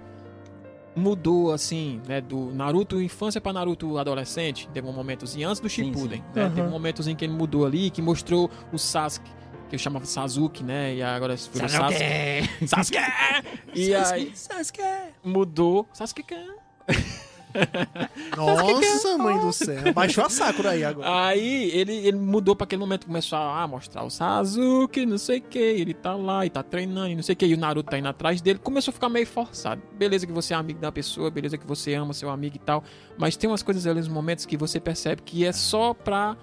mudou 0.96 1.52
assim, 1.54 2.02
né, 2.08 2.20
do 2.22 2.52
Naruto 2.54 3.02
infância 3.02 3.40
pra 3.40 3.54
Naruto 3.54 3.98
adolescente, 3.98 4.68
teve 4.74 4.88
um 4.88 4.92
momentozinho 4.94 5.48
antes 5.48 5.60
do 5.62 5.70
Sim, 5.70 5.86
Shippuden, 5.86 6.20
sim. 6.20 6.26
né, 6.36 6.44
Aham. 6.46 6.56
teve 6.56 6.68
um 6.68 6.72
momentozinho 6.72 7.16
que 7.16 7.24
ele 7.26 7.34
mudou 7.34 7.66
ali, 7.66 7.90
que 7.90 8.02
mostrou 8.02 8.50
o 8.74 8.78
Sasuke, 8.78 9.30
que 9.70 9.76
eu 9.76 9.80
chamava 9.80 10.06
Sasuke, 10.06 10.64
né, 10.64 10.96
e 10.96 11.02
agora 11.02 11.36
virou 11.36 11.70
Sasuke. 11.70 12.68
Sasuke! 12.68 12.98
E 13.74 13.94
aí 13.96 14.32
Sasuke. 14.36 14.82
mudou, 15.24 15.88
Sasuke 15.94 16.24
Nossa, 18.36 19.18
mãe 19.18 19.40
do 19.40 19.54
céu. 19.54 19.94
Baixou 19.94 20.26
a 20.26 20.30
Sakura 20.30 20.72
aí 20.72 20.84
agora. 20.84 21.26
Aí 21.28 21.70
ele, 21.72 21.94
ele 21.94 22.18
mudou 22.18 22.56
pra 22.56 22.66
aquele 22.66 22.80
momento, 22.80 23.06
começou 23.06 23.38
a 23.38 23.64
ah, 23.64 23.68
mostrar 23.68 24.04
o 24.04 24.10
Sasuke, 24.10 25.06
não 25.06 25.18
sei 25.18 25.40
o 25.40 25.42
que, 25.42 25.60
ele 25.60 25.94
tá 25.94 26.16
lá 26.16 26.46
e 26.46 26.50
tá 26.50 26.64
treinando 26.64 27.10
e 27.10 27.16
não 27.16 27.24
sei 27.24 27.34
o 27.34 27.36
que, 27.36 27.46
e 27.46 27.54
o 27.54 27.58
Naruto 27.58 27.90
tá 27.90 27.98
indo 27.98 28.08
atrás 28.08 28.42
dele, 28.42 28.60
começou 28.60 28.92
a 28.92 28.94
ficar 28.94 29.10
meio 29.10 29.28
forçado. 29.28 29.82
Beleza 29.98 30.26
que 30.26 30.34
você 30.34 30.54
é 30.54 30.58
amigo 30.58 30.80
da 30.80 30.92
pessoa, 30.92 31.30
beleza 31.30 31.58
que 31.58 31.66
você 31.66 31.94
ama 31.94 32.14
seu 32.14 32.30
amigo 32.30 32.56
e 32.56 32.60
tal, 32.60 32.84
mas 33.18 33.36
tem 33.36 33.50
umas 33.50 33.64
coisas 33.64 33.86
ali, 33.88 34.00
uns 34.00 34.08
momentos 34.08 34.46
que 34.46 34.58
você 34.58 34.80
percebe 34.80 35.22
que 35.22 35.46
é 35.46 35.52
só 35.52 35.94
pra. 35.94 36.38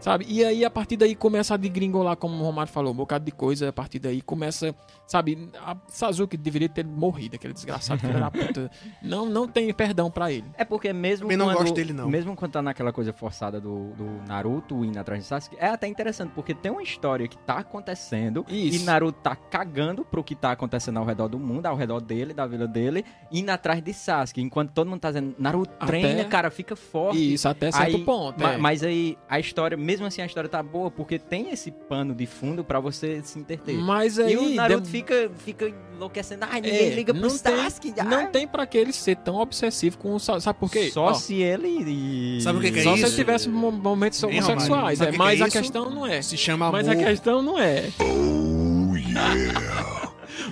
Sabe? 0.00 0.24
E 0.26 0.42
aí, 0.42 0.64
a 0.64 0.70
partir 0.70 0.96
daí, 0.96 1.14
começa 1.14 1.52
a 1.52 1.56
degringolar, 1.58 2.16
como 2.16 2.34
o 2.34 2.42
Romário 2.42 2.72
falou, 2.72 2.90
um 2.90 2.96
bocado 2.96 3.22
de 3.22 3.30
coisa. 3.30 3.68
A 3.68 3.72
partir 3.72 3.98
daí, 3.98 4.22
começa, 4.22 4.74
sabe? 5.10 5.50
A 5.58 5.76
Sasuke 5.88 6.36
deveria 6.36 6.68
ter 6.68 6.84
morrido, 6.86 7.34
aquele 7.34 7.52
desgraçado, 7.52 8.00
filho 8.00 8.12
da 8.18 8.30
puta. 8.30 8.70
Não, 9.02 9.26
não 9.26 9.48
tem 9.48 9.72
perdão 9.74 10.08
pra 10.10 10.30
ele. 10.30 10.44
É 10.56 10.64
porque 10.64 10.92
mesmo 10.92 11.24
Também 11.24 11.36
não 11.36 11.46
quando, 11.46 11.58
gosto 11.58 11.74
dele, 11.74 11.92
não. 11.92 12.08
Mesmo 12.08 12.36
quando 12.36 12.52
tá 12.52 12.62
naquela 12.62 12.92
coisa 12.92 13.12
forçada 13.12 13.60
do, 13.60 13.88
do 13.94 14.04
Naruto 14.28 14.84
indo 14.84 14.98
atrás 14.98 15.22
de 15.22 15.26
Sasuke, 15.28 15.56
é 15.58 15.66
até 15.66 15.88
interessante, 15.88 16.30
porque 16.34 16.54
tem 16.54 16.70
uma 16.70 16.82
história 16.82 17.26
que 17.26 17.36
tá 17.38 17.58
acontecendo 17.58 18.44
Isso. 18.48 18.82
e 18.82 18.84
Naruto 18.84 19.18
tá 19.20 19.34
cagando 19.34 20.04
pro 20.04 20.22
que 20.22 20.34
tá 20.36 20.52
acontecendo 20.52 20.98
ao 20.98 21.04
redor 21.04 21.26
do 21.28 21.38
mundo, 21.38 21.66
ao 21.66 21.74
redor 21.76 22.00
dele, 22.00 22.32
da 22.32 22.46
vila 22.46 22.68
dele, 22.68 23.04
indo 23.32 23.50
atrás 23.50 23.82
de 23.82 23.92
Sasuke. 23.92 24.40
Enquanto 24.40 24.70
todo 24.70 24.88
mundo 24.88 25.00
tá 25.00 25.08
dizendo, 25.08 25.34
Naruto 25.38 25.72
Até- 25.80 25.86
treina, 25.86 26.24
cara, 26.26 26.50
fica 26.50 26.76
forte. 26.76 27.34
Isso, 27.34 27.48
até 27.48 27.72
certo 27.72 27.96
Aí, 27.96 28.04
ponto. 28.04 28.40
ma- 28.40 28.52
é. 28.52 28.56
Mas 28.56 28.82
aí 28.84 29.18
a 29.28 29.40
história, 29.40 29.76
mesmo 29.76 30.06
assim 30.06 30.22
a 30.22 30.26
história 30.26 30.48
tá 30.48 30.62
boa, 30.62 30.90
porque 30.90 31.18
tem 31.18 31.50
esse 31.50 31.70
pano 31.72 32.14
de 32.14 32.26
fundo 32.26 32.62
pra 32.62 32.78
você 32.78 33.20
se 33.24 33.38
interter. 33.38 33.76
Mas 33.78 34.18
aí. 34.18 34.34
e 34.34 34.36
o 34.36 34.54
Naruto 34.54 34.82
dem- 34.82 34.90
fica, 34.90 34.99
fica 35.38 35.72
enlouquecendo, 35.94 36.46
ai, 36.48 36.60
ninguém 36.60 36.86
É, 36.86 36.90
liga 36.94 37.12
pro 37.12 37.22
não 37.22 37.28
tem- 37.38 37.56
Sasuke. 37.56 37.94
ai." 37.98 38.06
Não 38.06 38.26
tem 38.30 38.46
pra 38.48 38.66
que 38.66 38.78
ele 38.78 38.92
ser 38.92 39.16
tão 39.16 39.36
obsessivo 39.36 39.98
com 39.98 40.14
o 40.14 40.20
Sa- 40.20 40.40
Sabe 40.40 40.58
por 40.58 40.70
quê? 40.70 40.90
Só 40.90 41.04
Ó, 41.06 41.14
se 41.14 41.34
ele... 41.42 42.40
Sabe 42.40 42.58
o 42.58 42.62
que 42.62 42.70
que 42.70 42.80
é 42.80 42.82
só 42.82 42.92
se 42.92 42.96
isso? 42.98 43.06
ele 43.08 43.16
tivesse 43.16 43.48
mo- 43.48 43.70
momentos 43.72 44.22
homossexuais. 44.22 45.00
É, 45.00 45.10
que 45.12 45.18
mas 45.18 45.36
que 45.36 45.42
é 45.42 45.44
a 45.44 45.48
isso? 45.48 45.58
questão 45.58 45.90
não 45.90 46.06
é. 46.06 46.22
Se 46.22 46.36
chama 46.36 46.70
Mas 46.72 46.88
amor. 46.88 47.02
a 47.02 47.06
questão 47.06 47.42
não 47.42 47.58
é. 47.58 47.90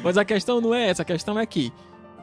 mas 0.03 0.17
a 0.19 0.25
questão 0.25 0.61
não 0.61 0.75
é 0.75 0.89
essa. 0.91 1.03
A 1.03 1.05
questão 1.05 1.39
é 1.39 1.47
que, 1.47 1.73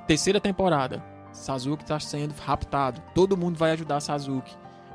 terceira 0.07 0.39
temporada, 0.39 1.03
Sasuke 1.33 1.85
tá 1.85 1.99
sendo 1.99 2.33
raptado. 2.39 3.01
Todo 3.13 3.35
mundo 3.37 3.57
vai 3.57 3.71
ajudar 3.71 3.99
Sasuke. 3.99 4.53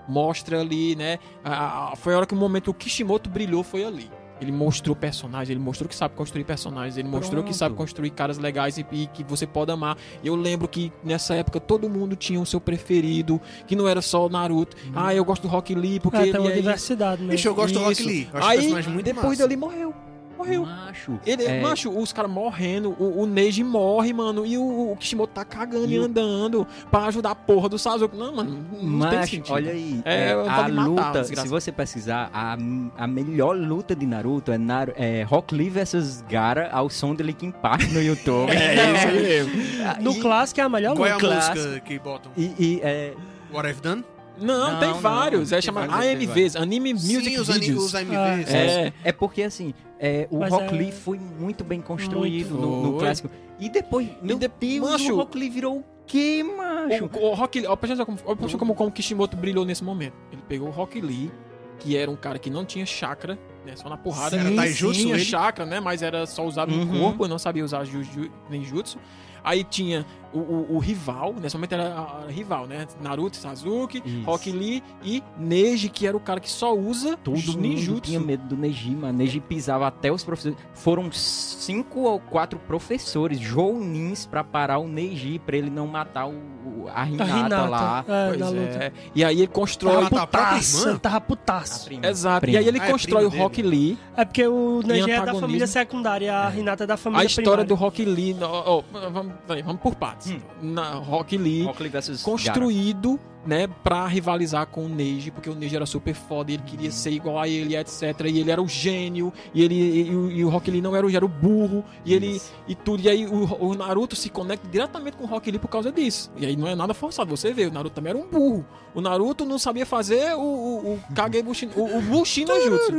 Mostra 0.08 0.60
ali, 0.60 0.96
né? 0.96 1.18
a- 1.44 1.92
a- 1.92 1.96
foi 1.96 2.14
a 2.14 2.18
hora 2.18 2.26
que 2.26 2.34
o 2.34 2.36
momento 2.36 2.68
o 2.70 2.74
Kishimoto 2.74 3.28
brilhou, 3.30 3.62
foi 3.62 3.84
ali. 3.84 4.10
Ele 4.40 4.52
mostrou 4.52 4.96
personagens, 4.96 5.50
ele 5.50 5.60
mostrou 5.60 5.88
que 5.88 5.94
sabe 5.94 6.14
construir 6.14 6.44
personagens, 6.44 6.96
ele 6.96 7.08
mostrou 7.08 7.42
que 7.42 7.50
Pronto. 7.50 7.58
sabe 7.58 7.74
construir 7.74 8.10
caras 8.10 8.38
legais 8.38 8.78
e, 8.78 8.86
e 8.92 9.06
que 9.08 9.22
você 9.24 9.46
pode 9.46 9.70
amar. 9.70 9.96
E 10.22 10.28
eu 10.28 10.34
lembro 10.34 10.66
que 10.66 10.90
nessa 11.04 11.34
época 11.34 11.60
todo 11.60 11.88
mundo 11.88 12.16
tinha 12.16 12.40
o 12.40 12.46
seu 12.46 12.60
preferido, 12.60 13.40
que 13.66 13.76
não 13.76 13.86
era 13.86 14.00
só 14.00 14.26
o 14.26 14.28
Naruto. 14.28 14.76
Ah, 14.94 15.14
eu 15.14 15.24
gosto 15.24 15.42
do 15.42 15.48
Rock 15.48 15.74
Lee 15.74 16.00
porque 16.00 16.16
É, 16.16 16.22
ele 16.22 16.32
tem 16.32 16.40
uma 16.40 16.50
é 16.50 16.54
diversidade 16.54 17.20
mesmo. 17.20 17.32
Bicho, 17.32 17.48
eu 17.48 17.54
gosto 17.54 17.74
do 17.74 17.80
Rock 17.80 17.92
Isso. 17.92 18.08
Lee. 18.08 18.28
Eu 18.32 18.38
acho 18.38 18.48
Aí, 18.48 18.58
personagem 18.58 18.92
muito 18.92 19.04
depois 19.06 19.24
massa. 19.26 19.42
dali 19.42 19.56
morreu. 19.56 19.94
Morreu. 20.40 20.64
Macho. 20.66 21.18
Ele, 21.26 21.44
é, 21.44 21.60
macho, 21.60 21.90
os 21.90 22.12
caras 22.12 22.30
morrendo, 22.30 22.90
o, 22.98 23.22
o 23.22 23.26
Neji 23.26 23.62
morre, 23.62 24.12
mano, 24.12 24.44
e 24.46 24.56
o, 24.56 24.92
o 24.92 24.96
Kishimoto 24.96 25.32
tá 25.34 25.44
cagando 25.44 25.86
e, 25.86 25.94
E 25.94 25.98
o- 25.98 26.04
andando 26.04 26.66
pra 26.90 27.04
ajudar 27.06 27.30
a 27.32 27.34
porra 27.34 27.68
do 27.68 27.78
Sasuke. 27.78 28.16
Não, 28.16 28.34
mano, 28.34 28.64
não 28.80 29.08
tem 29.08 29.18
Macho, 29.18 29.30
sentido. 29.32 29.52
olha 29.54 29.72
aí, 29.72 30.00
É, 30.04 30.28
é, 30.28 30.32
a 30.32 30.36
matar, 30.68 30.86
luta, 30.86 31.20
desgraça. 31.20 31.42
se 31.42 31.48
você 31.48 31.70
pesquisar, 31.72 32.30
a, 32.32 32.56
a 32.96 33.06
melhor 33.06 33.56
luta 33.56 33.94
de 33.94 34.06
Naruto 34.06 34.50
é, 34.52 34.58
Naru, 34.58 34.92
é 34.96 35.22
Rock 35.22 35.54
Lee 35.54 35.70
vs 35.70 36.24
Gara 36.28 36.70
ao 36.72 36.88
som 36.90 37.14
de 37.14 37.22
Linkin 37.22 37.50
Park 37.50 37.82
no 37.92 38.00
YouTube. 38.02 38.50
É 38.52 38.92
isso 38.94 39.06
aí 39.08 39.22
mesmo. 39.22 39.52
No 40.00 40.12
e, 40.12 40.20
clássico 40.20 40.60
é 40.60 40.64
a 40.64 40.68
melhor 40.68 40.96
Qual 40.96 41.06
é 41.06 41.12
luta. 41.14 41.26
a 41.26 41.28
clássico. 41.30 41.56
música 41.58 41.80
que 41.80 41.98
botam? 41.98 42.32
e, 42.36 42.44
e, 42.58 42.80
é, 42.82 43.14
What 43.52 43.68
I've 43.68 43.80
Done? 43.80 44.04
Não, 44.40 44.72
Não, 44.72 44.78
tem 44.80 44.88
não, 44.90 45.00
vários. 45.00 45.52
É 45.52 45.56
tem 45.56 45.62
chamado 45.62 45.92
AMVs, 45.92 46.56
Anime 46.56 46.94
Music 46.94 47.24
Sim, 47.30 47.38
os, 47.40 47.48
Videos. 47.48 47.84
os 47.84 47.94
AMVs. 47.94 48.52
É. 48.54 48.92
é 49.04 49.12
porque 49.12 49.42
assim, 49.42 49.74
é, 49.98 50.26
o 50.30 50.38
Mas 50.40 50.52
Rock 50.52 50.74
é- 50.74 50.78
Lee 50.78 50.92
foi 50.92 51.18
muito 51.18 51.62
bem 51.62 51.80
construído 51.80 52.54
Muito. 52.54 52.66
no, 52.66 52.92
no 52.92 52.98
clássico. 52.98 53.30
E 53.58 53.68
depois, 53.68 54.08
meu 54.22 54.38
de- 54.38 54.48
Deus, 54.48 54.90
Macho. 54.90 55.12
o 55.12 55.16
Rock 55.16 55.36
Lee 55.38 55.50
virou 55.50 55.78
o 55.78 55.84
quê, 56.06 56.42
macho? 56.42 57.10
O, 57.12 57.24
o 57.30 57.34
Rock 57.34 57.60
Lee, 57.60 57.66
atenção 57.68 58.06
como, 58.06 58.18
como, 58.58 58.74
como 58.74 58.88
o 58.88 58.92
Kishimoto 58.92 59.36
brilhou 59.36 59.64
nesse 59.64 59.84
momento. 59.84 60.14
Ele 60.32 60.42
pegou 60.48 60.68
o 60.68 60.70
Rock 60.70 61.00
Lee, 61.00 61.30
que 61.78 61.96
era 61.96 62.10
um 62.10 62.16
cara 62.16 62.38
que 62.38 62.48
não 62.50 62.64
tinha 62.64 62.86
chakra, 62.86 63.38
né, 63.66 63.76
só 63.76 63.88
na 63.90 63.96
porrada. 63.98 64.38
Sim, 64.38 64.46
era 64.46 64.56
taijutsu 64.56 65.02
tinha 65.02 65.14
ele? 65.14 65.24
chakra, 65.24 65.66
né, 65.66 65.78
mas 65.80 66.00
era 66.02 66.24
só 66.26 66.44
usado 66.46 66.72
no 66.74 66.90
Uhum. 66.90 67.00
corpo, 67.00 67.28
não 67.28 67.38
sabia 67.38 67.64
usar 67.64 67.84
juju, 67.84 68.30
nem 68.48 68.64
jutsu. 68.64 68.98
Aí 69.44 69.62
tinha 69.64 70.04
o, 70.32 70.38
o- 70.38 70.66
o 70.76 70.78
rival, 70.78 71.34
nesse 71.40 71.56
momento 71.56 71.72
era 71.72 71.94
a, 71.94 72.24
a 72.26 72.30
rival, 72.30 72.66
né? 72.66 72.86
Naruto, 73.00 73.36
Sasuke, 73.36 74.02
Isso. 74.04 74.22
Rock 74.24 74.50
Lee 74.52 74.82
e 75.02 75.22
Neji, 75.38 75.88
que 75.88 76.06
era 76.06 76.16
o 76.16 76.20
cara 76.20 76.40
que 76.40 76.50
só 76.50 76.74
usa 76.74 77.16
Todo 77.16 77.36
os 77.36 77.46
mundo 77.48 77.60
ninjutsu. 77.60 78.00
tinha 78.02 78.20
medo 78.20 78.44
do 78.44 78.56
Neji, 78.56 78.90
mano. 78.94 79.18
Neji 79.18 79.40
pisava 79.40 79.86
até 79.86 80.10
os 80.12 80.22
professores. 80.24 80.56
Foram 80.74 81.10
cinco 81.12 82.00
ou 82.02 82.18
quatro 82.20 82.58
professores 82.58 83.38
jounins 83.38 84.26
pra 84.26 84.42
parar 84.44 84.78
o 84.78 84.86
Neji, 84.88 85.38
pra 85.38 85.56
ele 85.56 85.70
não 85.70 85.86
matar 85.86 86.26
o, 86.26 86.32
o- 86.32 86.88
a, 86.88 87.02
A 87.02 87.08
Hinata 87.08 87.30
Hinata. 87.38 87.68
lá. 87.68 88.04
É, 88.08 88.28
Pois 88.28 88.52
é. 88.54 88.92
E 89.14 89.24
aí 89.24 89.38
ele 89.38 89.46
constrói. 89.46 89.92
Tava 89.94 90.04
matar 90.04 90.22
a 90.22 90.26
própria 90.26 90.50
Putaço, 90.52 90.86
irmã? 90.88 90.98
tava 90.98 91.16
A 91.16 91.20
putaço. 91.20 91.90
Exato. 92.02 92.40
Prima. 92.40 92.54
E 92.54 92.58
aí 92.58 92.68
ele 92.68 92.80
Ah, 92.80 92.86
é 92.86 92.90
constrói 92.90 93.24
o 93.26 93.30
primo 93.30 93.42
Rock 93.44 93.62
Lee. 93.62 93.98
É 94.16 94.24
porque 94.24 94.46
o 94.46 94.82
Neji 94.84 95.10
é 95.10 95.24
da 95.24 95.34
família 95.34 95.66
secundária 95.66 96.26
e 96.26 96.28
a 96.28 96.52
Hinata 96.56 96.84
é 96.84 96.86
da 96.86 96.96
família 96.96 97.22
A 97.22 97.26
história 97.26 97.64
do 97.64 97.76
primária. 97.76 97.80
Rock 97.84 98.04
Lee. 98.04 98.36
ó, 98.40 98.78
ó, 98.78 98.82
vamos, 99.10 99.32
vamos 99.64 99.80
por 99.82 99.94
partes. 99.94 100.19
Hum. 100.26 100.40
Na 100.62 100.94
Rock 100.94 101.32
Lee. 101.32 101.64
Rock 101.64 101.80
construído, 102.22 103.18
né, 103.46 103.66
pra 103.82 104.06
rivalizar 104.06 104.66
com 104.66 104.84
o 104.84 104.88
Neji, 104.88 105.30
porque 105.30 105.48
o 105.48 105.54
Neji 105.54 105.74
era 105.76 105.86
super 105.86 106.14
foda, 106.14 106.50
e 106.50 106.54
ele 106.54 106.62
queria 106.64 106.90
ser 106.90 107.10
igual 107.10 107.38
a 107.38 107.48
ele, 107.48 107.74
etc. 107.76 108.02
E 108.26 108.38
ele 108.38 108.50
era 108.50 108.60
o 108.62 108.68
gênio, 108.68 109.32
e 109.54 109.62
ele 109.62 109.74
e, 110.08 110.14
o- 110.14 110.30
e 110.30 110.44
o 110.44 110.48
Rock 110.50 110.70
Lee 110.70 110.82
não 110.82 110.94
era 110.94 111.06
o, 111.06 111.10
era 111.10 111.24
o 111.24 111.28
burro, 111.28 111.84
e 112.04 112.12
ele 112.12 112.36
Isso. 112.36 112.52
e 112.68 112.74
tudo. 112.74 113.02
E 113.02 113.08
aí 113.08 113.26
o, 113.26 113.64
o 113.64 113.74
Naruto 113.74 114.14
se 114.14 114.28
conecta 114.28 114.68
diretamente 114.68 115.16
com 115.16 115.24
o 115.24 115.26
Rock 115.26 115.50
Lee 115.50 115.58
por 115.58 115.68
causa 115.68 115.90
disso. 115.90 116.30
E 116.36 116.44
aí 116.44 116.54
não 116.56 116.66
é 116.68 116.74
nada 116.74 116.92
forçado, 116.92 117.30
você 117.34 117.52
vê, 117.52 117.66
o 117.66 117.72
Naruto 117.72 117.94
também 117.94 118.10
era 118.10 118.18
um 118.18 118.28
burro. 118.28 118.64
O 118.94 119.00
Naruto 119.00 119.44
não 119.44 119.58
sabia 119.58 119.86
fazer 119.86 120.34
o, 120.34 120.40
o, 120.40 120.94
o 120.94 121.00
Kage 121.14 121.42
Bushin, 121.42 121.70
o, 121.76 121.98
o 121.98 122.02
Bushin 122.02 122.44
no 122.44 122.60
Jutsu. 122.60 122.92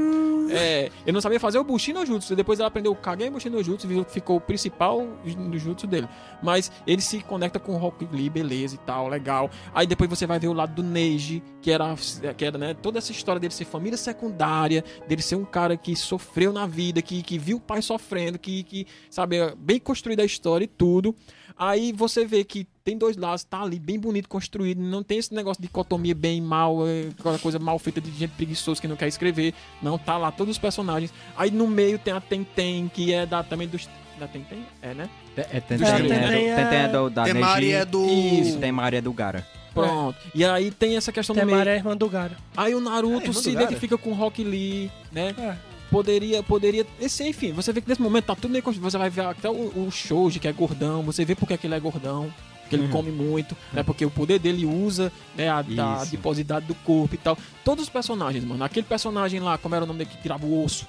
É, 0.53 0.89
ele 1.05 1.13
não 1.13 1.21
sabia 1.21 1.39
fazer 1.39 1.59
o 1.59 1.63
Bushin 1.63 1.93
no 1.93 2.05
Jutsu. 2.05 2.35
Depois 2.35 2.59
ele 2.59 2.67
aprendeu 2.67 2.91
o 2.91 2.95
Kage 2.95 3.29
Bushin 3.29 3.49
no 3.49 3.63
Jutsu, 3.63 3.87
que 3.87 4.03
ficou 4.05 4.37
o 4.37 4.41
principal 4.41 5.05
no 5.37 5.57
Jutsu 5.57 5.85
dele. 5.87 6.07
Mas 6.41 6.71
ele 6.87 7.01
se 7.01 7.21
conecta 7.21 7.59
com 7.59 7.73
o 7.73 7.77
Rock 7.77 8.07
Lee, 8.11 8.29
beleza 8.29 8.75
e 8.75 8.77
tal, 8.79 9.07
legal. 9.07 9.49
Aí 9.73 9.85
depois 9.85 10.09
você 10.09 10.25
vai 10.31 10.39
ver 10.39 10.47
o 10.47 10.53
lado 10.53 10.73
do 10.73 10.83
Neji, 10.83 11.43
que 11.61 11.69
era, 11.71 11.93
que 12.37 12.45
era 12.45 12.57
né, 12.57 12.73
toda 12.73 12.97
essa 12.97 13.11
história 13.11 13.39
dele 13.39 13.53
ser 13.53 13.65
família 13.65 13.97
secundária, 13.97 14.83
dele 15.07 15.21
ser 15.21 15.35
um 15.35 15.45
cara 15.45 15.75
que 15.77 15.95
sofreu 15.95 16.51
na 16.53 16.65
vida, 16.65 17.01
que, 17.01 17.21
que 17.21 17.37
viu 17.37 17.57
o 17.57 17.61
pai 17.61 17.81
sofrendo, 17.81 18.39
que, 18.39 18.63
que, 18.63 18.87
sabe, 19.09 19.37
é 19.37 19.53
bem 19.55 19.79
construída 19.79 20.23
a 20.23 20.25
história 20.25 20.65
e 20.65 20.67
tudo. 20.67 21.15
Aí 21.57 21.91
você 21.91 22.25
vê 22.25 22.43
que 22.43 22.65
tem 22.83 22.97
dois 22.97 23.15
lados, 23.17 23.43
tá 23.43 23.61
ali 23.61 23.77
bem 23.77 23.99
bonito 23.99 24.27
construído, 24.27 24.81
não 24.81 25.03
tem 25.03 25.19
esse 25.19 25.33
negócio 25.33 25.61
de 25.61 25.67
dicotomia 25.67 26.15
bem 26.15 26.37
e 26.39 26.41
mal, 26.41 26.87
é, 26.87 27.09
aquela 27.19 27.37
coisa 27.37 27.59
mal 27.59 27.77
feita 27.77 28.01
de 28.01 28.09
gente 28.11 28.31
preguiçosa 28.31 28.81
que 28.81 28.87
não 28.87 28.95
quer 28.95 29.07
escrever. 29.07 29.53
Não, 29.81 29.97
tá 29.97 30.17
lá 30.17 30.31
todos 30.31 30.53
os 30.55 30.57
personagens. 30.57 31.13
Aí 31.37 31.51
no 31.51 31.67
meio 31.67 31.99
tem 31.99 32.13
a 32.13 32.21
Tenten, 32.21 32.89
que 32.91 33.13
é 33.13 33.25
da, 33.25 33.43
também 33.43 33.67
dos 33.67 33.87
Da 34.19 34.27
Tenten? 34.27 34.65
É, 34.81 34.93
né? 34.93 35.09
É, 35.37 35.41
é, 35.57 35.59
tem, 35.59 35.77
É, 35.77 35.79
tem, 35.79 35.87
é, 35.87 35.97
Tenten 35.97 36.19
do- 36.19 36.33
é- 36.49 36.55
Tenten 36.55 36.79
é 36.79 36.87
do, 36.87 37.09
da 37.09 37.23
Temari 37.25 37.71
é 37.73 37.85
do. 37.85 38.05
Isso, 38.07 38.57
Temari 38.57 38.95
é 38.97 39.01
do 39.01 39.13
Gara. 39.13 39.45
Pronto. 39.73 40.17
E 40.35 40.43
aí 40.43 40.69
tem 40.71 40.97
essa 40.97 41.11
questão 41.11 41.33
do 41.35 41.37
meio. 41.39 41.49
Temari 41.49 41.69
é 41.69 41.75
irmã 41.75 41.95
do 41.95 42.09
Gara. 42.09 42.37
Aí 42.55 42.73
o 42.75 42.79
É, 42.79 42.81
Naruto 42.81 43.27
irmão 43.27 43.33
se 43.41 43.49
identifica 43.51 43.97
com 43.97 44.11
o 44.11 44.13
Rock 44.13 44.43
Lee, 44.43 44.91
né? 45.11 45.33
É. 45.37 45.55
Poderia, 45.89 46.41
poderia. 46.41 46.85
Esse, 47.01 47.27
enfim, 47.27 47.51
você 47.51 47.73
vê 47.73 47.81
que 47.81 47.89
nesse 47.89 48.01
momento 48.01 48.25
tá 48.25 48.35
tudo 48.35 48.49
meio. 48.51 48.63
Você 48.63 48.97
vai 48.97 49.09
ver 49.09 49.25
até 49.25 49.49
o, 49.49 49.53
o 49.53 49.89
Shoji, 49.91 50.39
que 50.39 50.47
é 50.47 50.51
gordão, 50.53 51.03
você 51.03 51.25
vê 51.25 51.35
porque 51.35 51.57
que 51.57 51.67
ele 51.67 51.75
é 51.75 51.79
gordão. 51.79 52.31
Que 52.69 52.75
ele 52.77 52.83
Uhum. 52.83 52.89
come 52.89 53.11
muito, 53.11 53.57
né? 53.73 53.83
Porque 53.83 54.05
o 54.05 54.09
poder 54.09 54.39
dele 54.39 54.65
usa 54.65 55.11
né, 55.35 55.49
a, 55.49 55.59
Isso. 55.59 55.81
adiposidade 55.81 56.65
do 56.67 56.73
corpo 56.75 57.13
e 57.13 57.17
tal. 57.17 57.37
Todos 57.65 57.83
os 57.83 57.89
personagens, 57.89 58.45
mano. 58.45 58.63
Aquele 58.63 58.85
personagem 58.85 59.41
lá, 59.41 59.57
como 59.57 59.75
era 59.75 59.83
o 59.83 59.87
nome 59.87 59.99
dele 59.99 60.09
que 60.15 60.21
tirava 60.21 60.45
o 60.45 60.63
osso? 60.63 60.87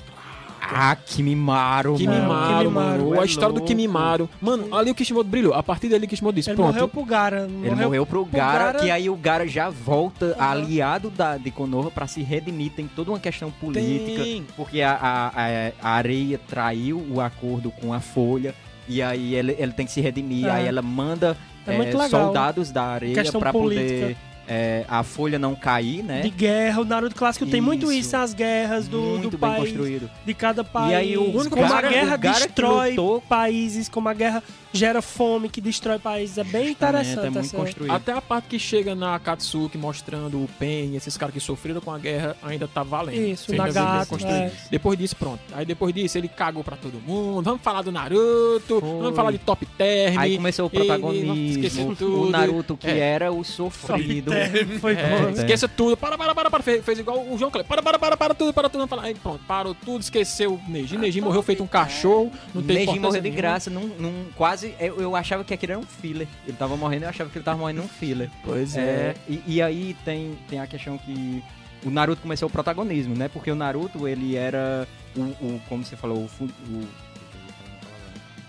Ah, 0.64 0.94
Kimimaro, 0.94 1.96
Kimimaro, 1.96 2.28
mano. 2.30 2.58
Kimimaro, 2.58 2.70
mano. 2.70 3.14
é 3.16 3.18
a 3.20 3.24
história 3.24 3.48
do 3.52 3.58
louco. 3.58 3.66
Kimimaro. 3.66 4.30
Mano, 4.40 4.74
ali 4.74 4.90
o 4.90 4.94
Kishimoto 4.94 5.28
brilhou. 5.28 5.54
A 5.54 5.62
partir 5.62 5.88
dali 5.88 6.06
o 6.06 6.08
Kishimoto 6.08 6.34
disse: 6.36 6.50
Ele 6.50 6.56
pronto. 6.56 6.72
morreu 6.72 6.88
pro 6.88 7.04
Gara. 7.04 7.48
Ele 7.62 7.74
morreu 7.74 8.06
pro 8.06 8.24
Gara, 8.24 8.58
Gara- 8.66 8.78
que 8.78 8.90
aí 8.90 9.10
o 9.10 9.16
Gara 9.16 9.46
já 9.46 9.68
volta 9.68 10.26
Uhum. 10.26 10.34
aliado 10.38 11.10
da, 11.10 11.36
de 11.36 11.50
Konoha 11.50 11.90
pra 11.90 12.06
se 12.06 12.22
redimir. 12.22 12.70
Tem 12.72 12.86
toda 12.86 13.10
uma 13.10 13.18
questão 13.18 13.50
política. 13.50 14.22
Tem. 14.22 14.46
Porque 14.56 14.80
a, 14.82 14.92
a, 14.92 15.26
a- 15.28 15.72
a 15.82 15.90
areia 15.94 16.38
traiu 16.48 17.04
o 17.10 17.20
acordo 17.20 17.70
com 17.72 17.92
a 17.92 18.00
folha. 18.00 18.54
E 18.88 19.02
aí 19.02 19.34
ele, 19.34 19.56
ele 19.58 19.72
tem 19.72 19.84
que 19.86 19.92
se 19.92 20.00
redimir. 20.00 20.46
É. 20.46 20.50
Aí 20.50 20.66
ela 20.66 20.82
manda 20.82 21.36
É 21.66 21.76
legal. 21.76 22.08
soldados 22.08 22.70
da 22.70 22.84
areia 22.84 23.14
Questão 23.14 23.40
pra 23.40 23.52
política. 23.52 24.00
poder 24.00 24.16
eh, 24.48 24.84
a 24.88 25.02
folha 25.02 25.38
não 25.38 25.54
cair, 25.54 26.02
né? 26.02 26.20
De 26.20 26.30
guerra, 26.30 26.80
o 26.80 26.84
Naruto 26.84 27.14
clássico 27.14 27.46
tem 27.46 27.60
muito 27.60 27.84
Isso. 27.92 28.00
isso, 28.08 28.16
as 28.16 28.34
guerras 28.34 28.88
do, 28.88 29.00
Muito 29.00 29.30
do 29.30 29.38
país, 29.38 29.64
construído. 29.68 30.10
de 30.24 30.34
cada 30.34 30.62
país. 30.64 30.92
E 30.92 30.94
aí 30.94 31.16
o 31.16 31.32
como 31.32 31.48
Gara- 31.68 31.88
a 31.88 31.90
guerra 31.90 32.16
destrói 32.16 32.90
lutou- 32.90 33.20
países, 33.22 33.88
como 33.88 34.08
a 34.08 34.14
guerra 34.14 34.42
gera 34.72 35.02
fome, 35.02 35.48
que 35.48 35.60
destrói 35.60 35.98
países. 35.98 36.38
É 36.38 36.44
bem 36.44 36.70
interessante. 36.70 37.18
é 37.18 37.30
muito 37.30 37.38
essa- 37.40 37.56
construído. 37.56 37.92
Até 37.92 38.12
a 38.12 38.20
parte 38.22 38.48
que 38.48 38.58
chega 38.58 38.94
na 38.94 39.18
Katsuki 39.18 39.76
mostrando 39.76 40.38
o 40.42 40.48
Pen, 40.58 40.94
esses 40.96 41.16
caras 41.16 41.32
que 41.34 41.40
sofreram 41.40 41.80
com 41.80 41.90
a 41.90 41.98
guerra, 41.98 42.36
ainda 42.42 42.66
tá 42.66 42.82
valendo. 42.82 43.20
Isso, 43.20 43.50
Ainda 43.52 43.64
Nagato, 43.66 44.16
é. 44.26 44.50
Depois 44.70 44.98
disso, 44.98 45.16
pronto. 45.16 45.40
Aí 45.52 45.64
depois 45.66 45.94
disso, 45.94 46.16
ele 46.18 46.28
cagou 46.28 46.64
pra 46.64 46.76
todo 46.76 46.94
mundo. 47.00 47.42
Vamos 47.44 47.60
falar 47.62 47.82
do 47.82 47.92
Naruto, 47.92 48.80
Foi. 48.80 48.80
vamos 48.80 49.14
falar 49.16 49.30
de 49.30 49.38
Top 49.38 49.64
Term. 49.76 50.18
Aí 50.18 50.36
começou 50.36 50.66
o 50.66 50.70
ele- 50.72 50.84
protagonismo, 50.86 51.94
tudo. 51.96 52.22
o 52.22 52.30
Naruto 52.30 52.76
que 52.76 52.86
É. 52.88 52.98
era 52.98 53.32
o 53.32 53.44
sofrido. 53.44 54.32
Foi 54.80 54.92
É, 54.94 55.18
bom. 55.20 55.28
esqueça 55.30 55.68
tudo. 55.68 55.96
Para, 55.96 56.16
para, 56.16 56.34
para, 56.34 56.50
para. 56.50 56.62
Fez, 56.62 56.84
fez 56.84 56.98
igual 56.98 57.18
o 57.28 57.36
João 57.38 57.50
Kleber. 57.50 57.68
Para, 57.68 57.82
para, 57.82 57.98
para, 57.98 58.16
para 58.16 58.34
tudo, 58.34 58.52
para 58.52 58.68
tudo. 58.68 58.78
Vamos 58.80 58.90
falar. 58.90 59.02
Aí 59.04 59.14
pronto, 59.14 59.40
parou 59.46 59.74
tudo, 59.74 60.00
esqueceu 60.00 60.54
o 60.54 60.70
Neji. 60.70 60.96
Neji 60.96 61.20
morreu 61.20 61.42
feito 61.42 61.62
um 61.62 61.66
cachorro. 61.66 62.30
Não 62.54 62.62
tem 62.62 62.86
Neji 62.86 62.98
morreu 62.98 63.20
de 63.20 63.28
nenhuma. 63.30 63.36
graça, 63.36 63.70
num, 63.70 63.86
num- 63.98 64.24
quase. 64.36 64.61
Eu, 64.80 65.00
eu 65.00 65.16
achava 65.16 65.44
que 65.44 65.54
aquilo 65.54 65.72
era 65.72 65.80
um 65.80 65.86
filler. 65.86 66.26
Ele 66.46 66.56
tava 66.56 66.76
morrendo, 66.76 67.04
eu 67.04 67.08
achava 67.08 67.30
que 67.30 67.38
ele 67.38 67.44
tava 67.44 67.58
morrendo 67.58 67.82
num 67.82 67.88
filler. 67.88 68.30
Pois 68.44 68.76
É, 68.76 69.14
e, 69.28 69.42
e 69.46 69.62
aí 69.62 69.96
tem, 70.04 70.38
tem 70.48 70.60
a 70.60 70.66
questão 70.66 70.98
que 70.98 71.42
o 71.84 71.90
Naruto 71.90 72.22
começou 72.22 72.48
o 72.48 72.52
protagonismo, 72.52 73.14
né? 73.14 73.28
Porque 73.28 73.50
o 73.50 73.54
Naruto, 73.54 74.06
ele 74.06 74.36
era 74.36 74.86
o, 75.16 75.20
o- 75.20 75.60
como 75.68 75.84
você 75.84 75.96
falou, 75.96 76.28
o, 76.40 76.48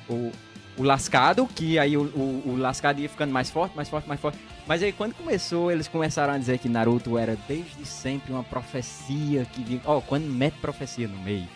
o, 0.10 0.32
o 0.78 0.84
lascado, 0.84 1.48
que 1.48 1.78
aí 1.80 1.96
o, 1.98 2.04
o, 2.04 2.44
o 2.52 2.56
lascado 2.58 3.00
ia 3.00 3.10
ficando 3.10 3.32
mais 3.32 3.50
forte, 3.50 3.76
mais 3.76 3.90
forte, 3.90 4.08
mais 4.08 4.20
forte. 4.20 4.38
Mas 4.66 4.82
aí 4.82 4.94
quando 4.94 5.14
começou, 5.14 5.70
eles 5.72 5.88
começaram 5.90 6.34
a 6.34 6.38
dizer 6.38 6.58
que 6.58 6.70
Naruto 6.70 7.18
era 7.18 7.38
desde 7.48 7.86
sempre 7.86 8.32
uma 8.32 8.44
profecia 8.44 9.46
que 9.52 9.62
vinha... 9.62 9.82
Ó, 9.86 10.00
quando 10.00 10.24
mete 10.26 10.54
profecia 10.62 11.06
no 11.08 11.18
meio, 11.22 11.48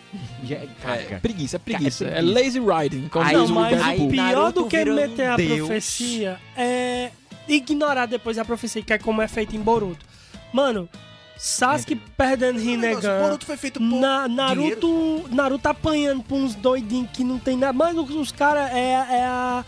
já 0.44 0.56
É, 0.56 0.68
caga. 0.82 1.18
preguiça, 1.20 1.56
é 1.56 1.58
preguiça. 1.58 2.04
Cara, 2.04 2.16
É, 2.16 2.18
é 2.18 2.22
lazy 2.22 2.60
riding. 2.60 3.08
Como 3.08 3.24
Aí- 3.24 3.34
Não, 3.34 3.48
mas 3.48 3.80
o 4.00 4.08
pior 4.08 4.22
Naruto 4.34 4.62
do 4.64 4.68
que 4.68 4.84
meter 4.84 5.26
a 5.26 5.36
Deus. 5.36 5.58
profecia 5.68 6.38
é 6.54 7.10
ignorar 7.48 8.04
depois 8.06 8.36
a 8.38 8.44
profecia, 8.44 8.82
que 8.82 8.92
é 8.92 8.98
como 8.98 9.22
é 9.22 9.28
feito 9.28 9.56
em 9.56 9.60
Boruto. 9.60 10.04
Mano, 10.52 10.86
Sasuke 11.38 11.96
perdendo 11.96 12.58
Rinnegan. 12.60 13.22
Boruto 13.22 13.46
foi 13.46 13.56
feito 13.56 13.80
por 13.80 13.86
Na, 13.86 14.26
dinheiro. 14.28 14.36
Naruto, 14.80 15.24
Naruto 15.34 15.66
apanhando 15.68 16.22
pra 16.24 16.36
uns 16.36 16.54
doidinhos 16.54 17.08
que 17.12 17.24
não 17.24 17.38
tem 17.38 17.56
nada. 17.56 17.72
Mano, 17.72 18.02
os, 18.02 18.14
os 18.14 18.32
caras 18.32 18.70
é, 18.70 18.90
é, 18.92 19.24
a, 19.24 19.64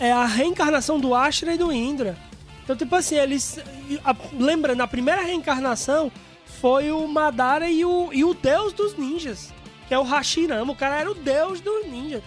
é 0.00 0.10
a 0.12 0.24
reencarnação 0.26 0.98
do 0.98 1.14
Ashra 1.14 1.54
e 1.54 1.58
do 1.58 1.70
Indra. 1.70 2.16
Então, 2.64 2.76
tipo 2.76 2.94
assim, 2.94 3.16
eles. 3.16 3.58
a- 4.04 4.14
lembra, 4.38 4.74
na 4.74 4.86
primeira 4.86 5.22
reencarnação 5.22 6.10
foi 6.60 6.90
o 6.92 7.06
Madara 7.08 7.68
e 7.68 7.84
o, 7.84 8.10
e 8.12 8.24
o 8.24 8.34
deus 8.34 8.72
dos 8.72 8.96
ninjas, 8.96 9.52
que 9.88 9.94
é 9.94 9.98
o 9.98 10.02
Hashirama. 10.02 10.72
O 10.72 10.76
cara 10.76 11.00
era 11.00 11.10
o 11.10 11.14
deus 11.14 11.60
dos 11.60 11.86
ninjas. 11.86 12.22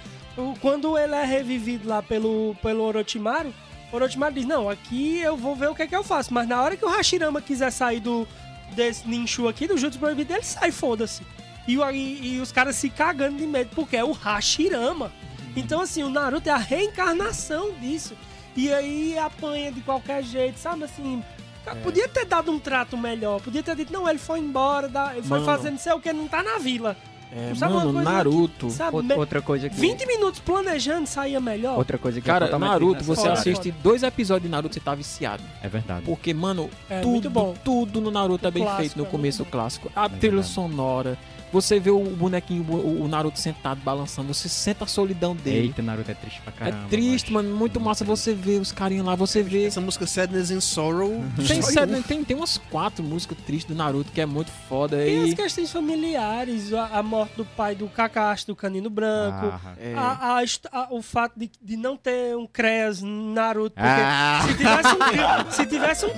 Quando 0.61 0.97
ele 0.97 1.13
é 1.13 1.23
revivido 1.23 1.87
lá 1.87 2.01
pelo, 2.01 2.55
pelo 2.61 2.83
Orochimaru, 2.83 3.53
Orochimaru 3.91 4.33
diz: 4.33 4.45
Não, 4.45 4.67
aqui 4.69 5.19
eu 5.19 5.37
vou 5.37 5.55
ver 5.55 5.69
o 5.69 5.75
que 5.75 5.83
é 5.83 5.87
que 5.87 5.95
eu 5.95 6.03
faço. 6.03 6.33
Mas 6.33 6.47
na 6.47 6.61
hora 6.61 6.75
que 6.75 6.83
o 6.83 6.89
Hashirama 6.89 7.39
quiser 7.41 7.71
sair 7.71 7.99
do, 7.99 8.27
desse 8.71 9.07
Ninshu 9.07 9.47
aqui, 9.47 9.67
do 9.67 9.77
Jutsu 9.77 9.99
Proibido, 9.99 10.33
ele 10.33 10.43
sai, 10.43 10.71
foda-se. 10.71 11.21
E, 11.67 11.75
e- 11.77 12.35
e 12.35 12.39
os 12.41 12.51
caras 12.51 12.75
se 12.75 12.89
cagando 12.89 13.37
de 13.37 13.45
medo, 13.45 13.69
porque 13.75 13.95
é 13.95 14.03
o 14.03 14.11
Hashirama. 14.11 15.11
Então, 15.55 15.79
assim, 15.81 16.01
o 16.01 16.09
Naruto 16.09 16.49
é 16.49 16.51
a 16.51 16.57
reencarnação 16.57 17.71
disso. 17.79 18.15
E 18.55 18.71
aí 18.71 19.17
apanha 19.17 19.71
de 19.71 19.81
qualquer 19.81 20.23
jeito, 20.23 20.57
sabe 20.59 20.83
assim? 20.83 21.23
cara, 21.65 21.79
Podia 21.79 22.07
ter 22.07 22.25
dado 22.25 22.51
um 22.51 22.59
trato 22.59 22.97
melhor, 22.97 23.41
podia 23.41 23.63
ter 23.63 23.75
dito, 23.75 23.91
não, 23.91 24.07
ele 24.09 24.19
foi 24.19 24.39
embora, 24.39 24.87
ele 25.13 25.21
foi 25.23 25.39
Mano. 25.39 25.45
fazer 25.45 25.71
não 25.71 25.77
sei 25.77 25.93
o 25.93 25.99
que, 25.99 26.11
não 26.13 26.27
tá 26.27 26.43
na 26.43 26.57
vila. 26.59 26.95
É, 27.35 27.55
Sabe 27.55 27.73
mano, 27.73 27.93
coisa 27.93 28.11
Naruto. 28.11 28.69
Sabe, 28.69 29.13
Outra, 29.15 29.41
coisa 29.41 29.67
que 29.67 29.75
20 29.75 30.05
minutos 30.05 30.39
planejando 30.39 31.07
saía 31.07 31.39
melhor. 31.39 31.79
outra 31.79 31.97
coisa 31.97 32.21
que 32.21 32.27
Cara, 32.27 32.45
é 32.45 32.47
totalmente 32.47 32.69
Naruto, 32.69 33.03
você. 33.03 33.21
Foda, 33.21 33.33
assiste 33.33 33.71
dois 33.81 34.03
episódios 34.03 34.43
de 34.43 34.49
Naruto, 34.49 34.75
você 34.75 34.79
tá 34.79 34.93
viciado. 34.93 35.41
É 35.63 35.67
verdade. 35.67 36.05
Porque, 36.05 36.31
mano, 36.31 36.69
É, 36.87 37.01
tudo, 37.01 37.31
tudo 37.63 37.99
no 37.99 38.11
Naruto 38.11 38.45
é 38.47 38.51
bem 38.51 38.61
clássico, 38.61 38.81
feito 38.83 38.97
no 38.99 39.05
é 39.05 39.09
começo 39.09 39.43
bom. 39.45 39.49
clássico. 39.49 39.91
A 39.95 40.05
É 40.05 40.09
trilha 40.09 40.43
sonora, 40.43 41.17
você 41.53 41.79
vê 41.79 41.91
o 41.91 42.03
bonequinho, 42.03 42.65
o 42.69 43.07
Naruto 43.07 43.39
sentado 43.39 43.79
balançando, 43.81 44.33
você 44.33 44.49
sente 44.49 44.83
a 44.83 44.87
solidão 44.87 45.35
dele. 45.35 45.67
Eita, 45.67 45.81
Naruto 45.81 46.11
é 46.11 46.13
triste 46.15 46.41
pra 46.41 46.51
caramba. 46.51 46.85
é 46.85 46.89
triste, 46.89 47.31
mano, 47.31 47.55
muito 47.55 47.79
massa 47.79 48.03
você 48.03 48.33
ver 48.33 48.59
os 48.59 48.71
carinhos 48.71 49.05
lá, 49.05 49.15
você 49.15 49.41
vê. 49.43 49.65
Essa 49.65 49.79
música 49.79 50.05
Sadness 50.07 50.51
and 50.51 50.59
Sorrow. 50.61 51.23
Tem, 51.47 51.59
um. 51.97 52.01
tem, 52.01 52.23
tem 52.23 52.35
umas 52.37 52.57
quatro 52.57 53.03
músicas 53.03 53.37
tristes 53.45 53.73
do 53.73 53.77
Naruto 53.77 54.11
que 54.11 54.19
é 54.19 54.25
muito 54.25 54.51
foda. 54.67 54.97
Tem 54.97 55.23
as 55.23 55.29
E, 55.29 55.35
questões 55.35 55.71
familiares, 55.71 56.73
a, 56.73 56.99
a 56.99 57.03
morte 57.03 57.35
do 57.37 57.45
pai 57.45 57.75
do 57.75 57.87
Kakashi, 57.87 58.47
do 58.47 58.55
Canino 58.55 58.89
Branco. 58.89 59.45
Ah, 59.53 59.73
é, 59.79 59.93
A- 59.95 60.37
a 60.39 60.43
a- 60.71 60.87
o 60.91 61.01
fato 61.01 61.33
de, 61.37 61.49
de 61.61 61.77
não 61.77 61.95
ter 61.95 62.35
um 62.35 62.47
Cres 62.47 63.01
Naruto. 63.01 63.75
Porque 63.75 63.87
Ah. 63.89 64.41
se 64.47 64.55
tivesse 64.55 64.87
um, 64.95 65.51
se 65.51 65.65
tivesse 65.65 66.05
um 66.05 66.09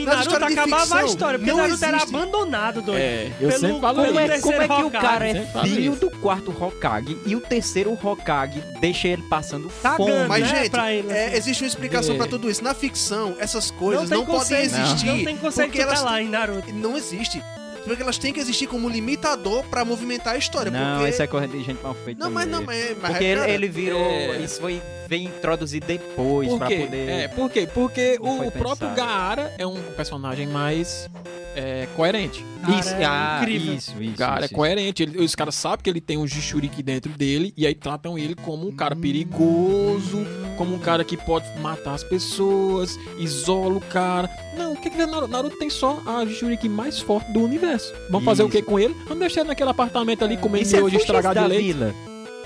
em 0.00 0.04
Naruto, 0.04 0.36
acabava 0.36 0.74
a 0.74 0.78
ficção, 0.80 1.06
história. 1.06 1.38
Porque 1.38 1.52
Naruto 1.52 1.84
era 1.84 1.96
existe. 1.98 2.14
abandonado, 2.16 2.82
doido. 2.82 2.98
é, 2.98 3.26
eu 3.40 3.48
Pelo- 3.48 3.60
sempre 3.60 3.80
falo 3.80 4.04
como 4.04 4.18
é, 4.20 4.40
como 4.40 4.62
é 4.62 4.68
que 4.76 4.82
o 4.84 4.90
cara 4.90 5.28
é 5.28 5.46
filho 5.62 5.92
isso. 5.92 6.00
do 6.00 6.10
quarto 6.10 6.50
Hokage 6.50 7.18
e 7.26 7.34
o 7.36 7.40
terceiro 7.40 7.92
Hokage 8.02 8.62
deixa 8.80 9.08
ele 9.08 9.22
passando 9.22 9.70
Cagando, 9.82 10.10
fome? 10.10 10.28
Mas, 10.28 10.50
né, 10.50 10.58
gente, 10.58 10.70
pra 10.70 10.92
ele, 10.92 11.10
é, 11.12 11.26
assim. 11.26 11.36
existe 11.36 11.62
uma 11.64 11.68
explicação 11.68 12.14
É. 12.14 12.18
pra 12.18 12.26
tudo 12.26 12.50
isso. 12.50 12.62
Na 12.62 12.74
ficção, 12.74 13.36
essas 13.38 13.70
coisas 13.70 14.08
tem 14.08 14.18
não, 14.18 14.24
podem 14.26 14.58
existir. 14.60 15.06
Não 15.06 15.24
tem 15.24 15.36
conceito 15.36 15.68
porque 15.68 15.80
elas 15.82 15.98
tutelar 16.00 16.20
em 16.22 16.28
Naruto. 16.28 16.72
Não 16.72 16.96
existe. 16.96 17.42
Porque 17.84 18.00
elas 18.00 18.16
têm 18.16 18.32
que 18.32 18.38
existir 18.38 18.68
como 18.68 18.88
limitador 18.88 19.64
pra 19.64 19.84
movimentar 19.84 20.34
a 20.34 20.38
história. 20.38 20.70
Não, 20.70 20.98
porque... 20.98 21.10
isso 21.10 21.20
é 21.22 21.26
coisa 21.26 21.48
de 21.48 21.64
gente 21.64 21.82
mal 21.82 21.94
feita. 21.94 22.22
Não, 22.22 22.30
mas 22.30 22.46
não, 22.48 22.62
mas, 22.62 22.96
mas 23.00 23.10
Porque 23.10 23.24
ele, 23.24 23.40
cara, 23.40 23.50
ele 23.50 23.68
virou. 23.68 24.00
é- 24.00 24.36
Isso 24.38 24.60
foi 24.60 24.80
vem 25.08 25.24
introduzido 25.24 25.84
depois 25.84 26.48
Por 26.48 26.58
pra 26.58 26.68
quê? 26.68 26.76
poder. 26.76 27.08
É, 27.08 27.28
por 27.28 27.50
quê? 27.50 27.68
Porque 27.74 28.18
Não 28.22 28.38
o, 28.38 28.46
o 28.46 28.52
próprio. 28.52 28.88
Gaara 28.94 29.52
é 29.58 29.66
um 29.66 29.82
personagem 29.96 30.46
mais 30.46 31.10
é, 31.54 31.86
coerente. 31.96 32.44
Isso, 32.78 32.90
Cara, 32.90 33.02
é 33.02 33.04
ah, 33.04 33.38
incrível. 33.42 33.74
isso, 33.74 34.02
isso. 34.02 34.14
O 34.14 34.16
cara 34.16 34.42
é 34.42 34.44
isso, 34.46 34.54
coerente. 34.54 35.02
Ele- 35.02 35.18
os 35.24 35.34
caras 35.34 35.54
sabem 35.54 35.82
que 35.82 35.90
ele 35.90 36.00
tem 36.00 36.16
um 36.16 36.26
Jishuriki 36.26 36.82
dentro 36.82 37.10
dele 37.12 37.52
e 37.56 37.66
aí 37.66 37.74
tratam 37.74 38.16
ele 38.16 38.34
como 38.36 38.68
um 38.68 38.72
cara 38.72 38.94
perigoso, 38.94 40.24
como 40.56 40.74
um 40.74 40.78
cara 40.78 41.04
que 41.04 41.16
pode 41.16 41.46
matar 41.60 41.94
as 41.94 42.04
pessoas, 42.04 42.96
isola 43.18 43.74
o 43.76 43.80
cara. 43.80 44.30
Não, 44.56 44.72
o 44.74 44.76
que 44.76 44.90
que 44.90 45.00
é 45.00 45.06
Naruto? 45.06 45.28
Naruto 45.32 45.56
tem 45.58 45.70
só 45.70 46.00
a 46.06 46.24
Jishuriki 46.24 46.68
mais 46.68 47.00
forte 47.00 47.32
do 47.32 47.40
universo. 47.42 47.92
Vamos 48.10 48.24
fazer 48.24 48.42
o 48.42 48.48
que 48.48 48.58
Isso. 48.58 48.66
com 48.66 48.78
ele? 48.78 48.94
Vamos 49.04 49.18
deixar 49.18 49.40
ele 49.40 49.48
naquele 49.48 49.70
apartamento 49.70 50.24
ali 50.24 50.36
comendo 50.36 50.64
Isso 50.64 50.76
é 50.76 50.80
fugir 50.80 50.98
estragado 50.98 51.40
de 51.40 51.46
leite. 51.48 51.72
vila. 51.72 51.94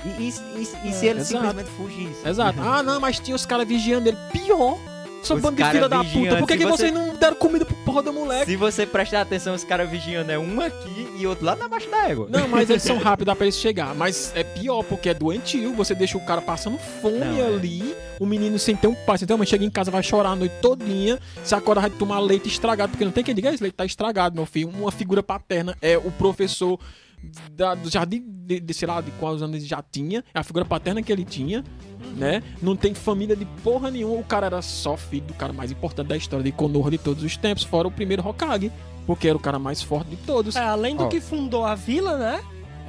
E, 0.05 0.23
e- 0.23 0.27
e- 0.29 0.89
e 0.89 0.93
se 0.93 1.07
É, 1.07 1.09
ele 1.11 1.19
exato. 1.19 1.25
simplesmente 1.25 1.69
fugisse? 1.71 2.27
Exato. 2.27 2.59
Ah, 2.61 2.81
não, 2.81 2.99
mas 2.99 3.19
tinha 3.19 3.35
os 3.35 3.45
caras 3.45 3.67
vigiando 3.67 4.07
ele. 4.09 4.17
Pior. 4.31 4.77
Os 5.21 5.29
bando 5.41 5.57
de 5.57 5.69
filha 5.71 5.89
da 5.89 6.03
puta. 6.03 6.37
Por 6.37 6.47
que, 6.47 6.57
que 6.57 6.65
você- 6.65 6.77
vocês 6.89 6.93
não 6.93 7.15
deram 7.15 7.35
comida 7.35 7.65
pro 7.65 7.75
porra 7.77 8.01
do 8.03 8.13
moleque? 8.13 8.45
Se 8.45 8.55
você 8.55 8.85
prestar 8.85 9.21
atenção, 9.21 9.53
os 9.55 9.63
caras 9.63 9.89
vigiando 9.89 10.31
é 10.31 10.39
um 10.39 10.61
aqui 10.61 11.07
e 11.17 11.27
outro 11.27 11.45
lá 11.45 11.55
na 11.55 11.67
baixa 11.67 11.89
da 11.89 12.07
égua. 12.09 12.27
Não, 12.29 12.47
mas 12.47 12.69
eles 12.69 12.83
são 12.83 12.97
rápidos, 12.99 13.25
dá 13.25 13.35
pra 13.35 13.45
eles 13.45 13.57
chegar. 13.57 13.93
Mas 13.93 14.31
é 14.35 14.43
pior, 14.43 14.83
porque 14.83 15.09
é 15.09 15.13
doentio. 15.13 15.73
Você 15.73 15.93
deixa 15.93 16.17
o 16.17 16.25
cara 16.25 16.41
passando 16.41 16.77
fome 17.01 17.19
Não, 17.19 17.37
é. 17.39 17.47
ali. 17.47 17.95
O 18.19 18.25
menino 18.25 18.57
sem 18.57 18.75
ter 18.75 18.87
um 18.87 18.95
pai, 18.95 19.17
sem 19.17 19.27
ter 19.27 19.33
uma 19.33 19.39
mãe. 19.39 19.47
Chega 19.47 19.65
em 19.65 19.69
casa, 19.69 19.91
vai 19.91 20.01
chorar 20.01 20.29
a 20.29 20.35
noite 20.35 20.55
todinha. 20.61 21.19
Se 21.43 21.53
acorda, 21.53 21.81
vai 21.81 21.89
tomar 21.89 22.19
leite 22.19 22.47
estragado. 22.47 22.91
Porque 22.91 23.03
não 23.05 23.11
tem 23.11 23.23
quem 23.23 23.35
diga, 23.35 23.49
esse 23.53 23.61
leite 23.61 23.75
tá 23.75 23.85
estragado, 23.85 24.35
meu 24.35 24.45
filho. 24.45 24.69
Uma 24.69 24.91
figura 24.91 25.21
paterna 25.21 25.75
é 25.81 25.97
o 25.97 26.11
professor 26.11 26.79
da- 27.51 27.75
do 27.75 27.89
jardim 27.89 28.23
de, 28.45 28.59
de 28.59 28.73
sei 28.73 28.87
lá, 28.87 29.01
de 29.01 29.11
quais 29.11 29.41
anos 29.41 29.55
ele 29.57 29.65
já 29.65 29.81
tinha, 29.81 30.23
é 30.33 30.39
a 30.39 30.43
figura 30.43 30.63
paterna 30.65 31.01
que 31.01 31.11
ele 31.11 31.25
tinha, 31.25 31.63
né? 32.15 32.41
Não 32.61 32.75
tem 32.75 32.93
família 32.93 33.35
de 33.35 33.45
porra 33.63 33.91
nenhuma, 33.91 34.19
o 34.19 34.23
cara 34.23 34.45
era 34.45 34.61
só 34.61 34.95
filho 34.95 35.25
do 35.25 35.33
cara 35.33 35.51
mais 35.53 35.71
importante 35.71 36.07
da 36.07 36.17
história 36.17 36.43
de 36.43 36.51
Konoha 36.51 36.89
de 36.91 36.97
todos 36.97 37.23
os 37.23 37.35
tempos, 37.37 37.63
fora 37.63 37.87
o 37.87 37.91
primeiro 37.91 38.25
Hokage, 38.27 38.71
porque 39.05 39.27
era 39.27 39.37
o 39.37 39.41
cara 39.41 39.57
mais 39.59 39.81
forte 39.81 40.09
de 40.11 40.17
todos. 40.17 40.55
É, 40.55 40.59
além 40.63 40.95
do 40.95 41.03
Ó. 41.05 41.07
que 41.07 41.19
fundou 41.21 41.65
a 41.65 41.75
vila, 41.75 42.17
né? 42.17 42.41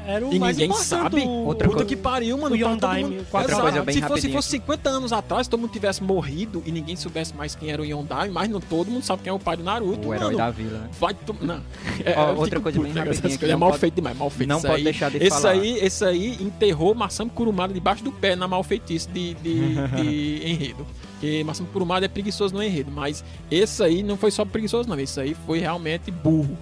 Era 0.09 0.26
o 0.26 0.32
E 0.32 0.39
mais 0.39 0.56
ninguém 0.56 0.70
importante 0.70 0.89
sabe. 0.89 1.20
do- 1.20 1.28
Outra 1.30 1.68
Puta 1.68 1.76
coisa- 1.80 1.85
que 1.89 1.94
pariu, 1.97 2.39
mano. 2.39 2.55
O 2.55 2.59
todo 2.59 2.70
Yondaime, 2.70 3.10
mundo- 3.10 3.20
o 3.20 3.24
quadro- 3.26 3.51
Exato. 3.51 3.62
coisa 3.62 3.82
bem 3.82 3.94
se 3.94 4.01
fosse, 4.01 4.09
rapidinho. 4.12 4.32
fosse 4.32 4.48
50 4.48 4.89
anos 4.89 5.12
atrás, 5.12 5.47
todo 5.47 5.60
mundo 5.60 5.70
tivesse 5.70 6.02
morrido 6.02 6.62
e 6.64 6.72
ninguém 6.72 6.97
soubesse 6.97 7.36
mais 7.36 7.55
quem 7.55 7.70
era 7.70 7.82
o 7.82 7.85
Yondaime, 7.85 8.32
mas 8.32 8.48
não 8.48 8.59
todo 8.60 8.90
mundo 8.90 9.02
sabe 9.05 9.22
quem 9.22 9.30
é 9.30 9.35
o 9.35 9.39
pai 9.39 9.56
do 9.59 9.62
Naruto, 9.62 10.09
O 10.09 10.14
herói 10.14 10.24
mano. 10.26 10.39
da 10.39 10.51
vila, 10.51 10.78
né? 10.78 10.89
Vai 10.98 11.12
tu... 11.14 11.36
Não. 11.43 11.60
É, 12.05 12.14
Ó, 12.18 12.35
outra 12.36 12.59
coisa 12.59 12.78
puto, 12.78 12.90
bem 12.93 13.02
rapidinha 13.05 13.22
coisas. 13.22 13.43
É 13.43 13.56
mal 13.56 13.68
pode- 13.68 13.80
feito 13.80 13.94
demais, 13.97 14.16
mal 14.16 14.30
feito. 14.30 14.48
não 14.48 14.56
Isso 14.56 14.66
pode 14.66 14.78
aí- 14.78 14.85
deixar 14.85 15.10
de 15.10 15.16
esse 15.18 15.28
falar. 15.43 15.51
Aí, 15.51 15.78
esse 15.78 16.05
aí 16.05 16.39
enterrou 16.40 16.94
Masami 16.94 17.30
Kurumada 17.30 17.74
debaixo 17.74 18.02
do 18.02 18.10
pé 18.10 18.35
na 18.35 18.48
mal 18.48 18.62
feitiço 18.64 19.10
de, 19.10 19.35
de, 19.35 19.74
de 19.74 20.43
enredo. 20.51 20.86
Porque 21.12 21.44
Masami 21.44 21.68
Kurumada 21.72 22.06
é 22.06 22.09
preguiçoso 22.09 22.55
no 22.55 22.62
enredo, 22.62 22.90
mas 22.90 23.22
esse 23.51 23.82
aí 23.82 24.02
não 24.02 24.16
foi 24.16 24.30
só 24.30 24.44
preguiçoso, 24.44 24.89
não. 24.89 24.98
Esse 24.98 25.20
aí 25.20 25.36
foi 25.47 25.59
realmente 25.59 26.10
burro. 26.10 26.56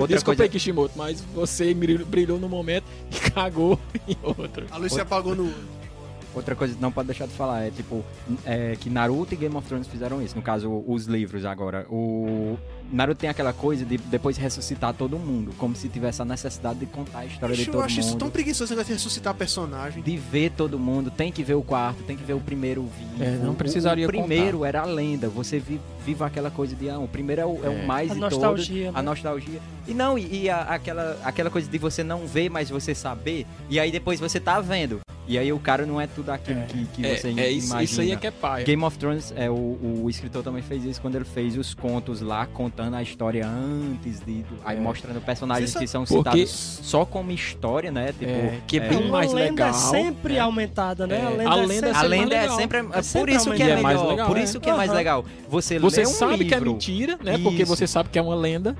Outra 0.00 0.16
Desculpa 0.16 0.36
coisa- 0.36 0.42
aí, 0.44 0.48
Kishimoto, 0.48 0.92
mas 0.96 1.20
você 1.34 1.74
brilhou, 1.74 2.38
no 2.38 2.48
momento 2.48 2.84
e 3.10 3.18
cagou 3.30 3.78
em 4.08 4.16
outro. 4.22 4.66
A 4.70 4.76
luz 4.76 4.92
se 4.92 5.00
apagou 5.00 5.34
no. 5.34 5.52
Outra 6.34 6.54
coisa 6.54 6.74
que 6.74 6.80
não 6.80 6.92
pode 6.92 7.06
deixar 7.08 7.26
de 7.26 7.32
falar 7.34 7.62
é, 7.62 7.70
tipo, 7.70 8.04
é 8.46 8.76
que 8.78 8.88
Naruto 8.88 9.34
e 9.34 9.36
Game 9.36 9.54
of 9.56 9.66
Thrones 9.66 9.88
fizeram 9.88 10.22
isso. 10.22 10.36
No 10.36 10.42
caso, 10.42 10.84
os 10.86 11.06
livros 11.06 11.44
agora. 11.44 11.84
O 11.90 12.56
Naruto 12.92 13.20
tem 13.20 13.30
aquela 13.30 13.52
coisa 13.52 13.84
de 13.84 13.96
depois 13.98 14.36
ressuscitar 14.36 14.92
todo 14.94 15.18
mundo, 15.18 15.52
como 15.58 15.76
se 15.76 15.88
tivesse 15.88 16.20
a 16.22 16.24
necessidade 16.24 16.78
de 16.80 16.86
contar 16.86 17.20
a 17.20 17.26
história 17.26 17.54
Bicho, 17.54 17.62
de 17.64 17.68
eu 17.68 17.72
todo 17.74 17.84
acho 17.84 18.00
isso 18.00 18.08
mundo. 18.10 18.18
tão 18.18 18.30
preguiçoso 18.30 18.72
negócio 18.72 18.88
de 18.88 18.94
ressuscitar 18.94 19.34
personagem. 19.34 20.02
De 20.02 20.16
ver 20.16 20.50
todo 20.56 20.78
mundo, 20.78 21.10
tem 21.10 21.30
que 21.30 21.42
ver 21.42 21.54
o 21.54 21.62
quarto, 21.62 22.02
tem 22.02 22.16
que 22.16 22.24
ver 22.24 22.34
o 22.34 22.40
primeiro 22.40 22.82
vivo. 22.82 23.22
É, 23.22 23.36
não 23.36 23.52
O- 23.52 23.54
precisaria 23.54 24.06
O 24.06 24.08
primeiro 24.08 24.64
era 24.64 24.80
a 24.82 24.84
lenda, 24.84 25.28
você 25.28 25.58
vi- 25.58 25.80
vive 26.04 26.24
aquela 26.24 26.50
coisa 26.50 26.74
de, 26.74 26.88
ah, 26.90 26.98
o 26.98 27.06
primeiro 27.08 27.40
é 27.42 27.46
o, 27.46 27.60
é 27.64 27.68
o 27.68 27.72
É. 27.78 27.86
mais 27.86 28.10
A 28.10 28.14
nostalgia, 28.16 28.84
todos. 28.86 28.94
né? 28.94 28.98
A 28.98 29.02
nostalgia. 29.02 29.60
E 29.86 29.94
não, 29.94 30.18
e, 30.18 30.42
e 30.44 30.50
a- 30.50 30.62
aquela, 30.62 31.18
aquela 31.24 31.50
coisa 31.50 31.70
de 31.70 31.78
você 31.78 32.02
não 32.02 32.26
ver, 32.26 32.48
mas 32.50 32.70
você 32.70 32.94
saber, 32.94 33.46
e 33.68 33.78
aí 33.78 33.90
depois 33.92 34.18
você 34.18 34.40
tá 34.40 34.60
vendo. 34.60 35.00
E 35.28 35.38
aí 35.38 35.52
o 35.52 35.60
cara 35.60 35.86
não 35.86 36.00
é 36.00 36.08
tudo 36.08 36.30
aquilo 36.30 36.60
que, 36.62 36.86
que 36.86 37.06
É, 37.06 37.16
você 37.16 37.28
é 37.28 37.48
isso, 37.50 37.66
imagina. 37.68 37.82
isso 37.84 38.00
aí 38.00 38.10
é 38.10 38.16
que 38.16 38.26
é 38.26 38.32
paia. 38.32 38.64
Game 38.64 38.82
of 38.82 38.98
Thrones, 38.98 39.32
é, 39.36 39.48
o, 39.48 39.78
o 40.02 40.10
escritor 40.10 40.42
também 40.42 40.60
fez 40.60 40.84
isso 40.84 41.00
quando 41.00 41.14
ele 41.14 41.24
fez 41.24 41.56
os 41.56 41.72
contos 41.72 42.20
lá, 42.20 42.46
contando 42.46 42.79
a 42.96 43.02
história 43.02 43.46
antes 43.46 44.20
de. 44.20 44.42
do- 44.42 44.58
aí 44.64 44.76
É. 44.76 44.80
mostrando 44.80 45.20
personagens 45.20 45.74
que 45.74 45.86
são 45.86 46.04
Porque- 46.04 46.46
citados 46.46 46.80
só 46.82 47.04
como 47.04 47.30
história, 47.30 47.90
né? 47.90 48.12
Tipo, 48.18 48.24
É, 48.30 48.58
que 48.66 48.78
é 48.78 48.84
é, 48.84 48.88
bem 48.88 48.98
Uma 49.02 49.10
mais 49.18 49.32
lenda 49.32 49.50
legal. 49.66 49.68
é 49.68 49.72
sempre 49.72 50.34
né? 50.34 50.40
aumentada, 50.40 51.06
né? 51.06 51.16
É, 51.18 51.24
A 51.24 51.28
lenda, 51.30 51.50
a 51.50 51.58
é 51.58 51.66
lenda 51.66 51.86
sempre... 51.86 51.98
a 51.98 52.02
lenda 52.02 52.34
é 52.36 52.48
sempre. 52.50 52.78
É, 52.78 52.80
É 52.80 52.84
por 53.20 53.28
isso 53.28 53.50
que 53.52 53.62
é, 53.62 53.70
é 53.70 53.80
mais 53.80 54.02
legal, 54.02 54.26
por 54.28 54.36
é. 54.36 54.42
isso 54.42 54.60
que 54.60 54.70
é 54.70 54.74
mais 54.74 54.92
legal. 54.92 55.24
Você, 55.48 55.78
Você 55.78 56.00
lê 56.02 56.06
um 56.06 56.10
sabe 56.10 56.44
que 56.44 56.54
é 56.54 56.58
livro, 56.58 56.72
mentira, 56.72 57.18
né? 57.22 57.38
Porque 57.38 57.62
Isso. 57.62 57.66
você 57.76 57.86
sabe 57.86 58.08
que 58.08 58.18
é 58.18 58.22
uma 58.22 58.34
lenda. 58.34 58.76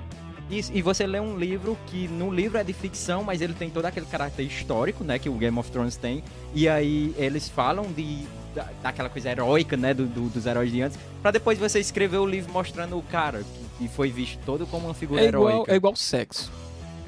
Isso, 0.51 0.73
e 0.75 0.83
você 0.83 1.07
lê 1.07 1.21
um 1.21 1.37
livro 1.39 1.79
que 1.87 2.09
no 2.09 2.33
livro 2.35 2.59
é 2.59 2.65
de 2.65 2.73
ficção, 2.73 3.23
mas 3.23 3.41
ele 3.41 3.55
tem 3.55 3.71
todo 3.71 3.85
aquele 3.87 4.07
caráter 4.07 4.43
histórico, 4.43 5.05
né? 5.05 5.17
Que 5.17 5.29
o 5.29 5.35
Game 5.35 5.57
of 5.57 5.71
Thrones 5.71 5.97
tem. 5.97 6.25
E 6.55 6.69
aí 6.69 7.15
eles 7.17 7.49
falam 7.49 7.85
de. 7.93 8.25
da- 8.53 8.67
daquela 8.83 9.09
coisa 9.09 9.31
heróica, 9.31 9.77
né? 9.77 9.95
do- 9.95 10.07
do- 10.07 10.29
dos 10.29 10.45
heróis 10.45 10.73
de 10.73 10.83
antes. 10.83 10.99
Pra 11.23 11.31
depois 11.31 11.57
você 11.57 11.79
escrever 11.79 12.17
o 12.19 12.27
livro 12.27 12.53
mostrando 12.53 12.99
o 12.99 13.03
cara, 13.03 13.39
que, 13.45 13.65
que 13.81 13.89
foi 13.89 14.11
visto 14.11 14.39
todo 14.45 14.67
como 14.67 14.87
uma 14.89 14.95
figura 14.95 15.23
É 15.23 15.29
igual, 15.29 15.49
heróica. 15.49 15.73
é 15.73 15.77
igual 15.77 15.97
sexo. 15.97 16.53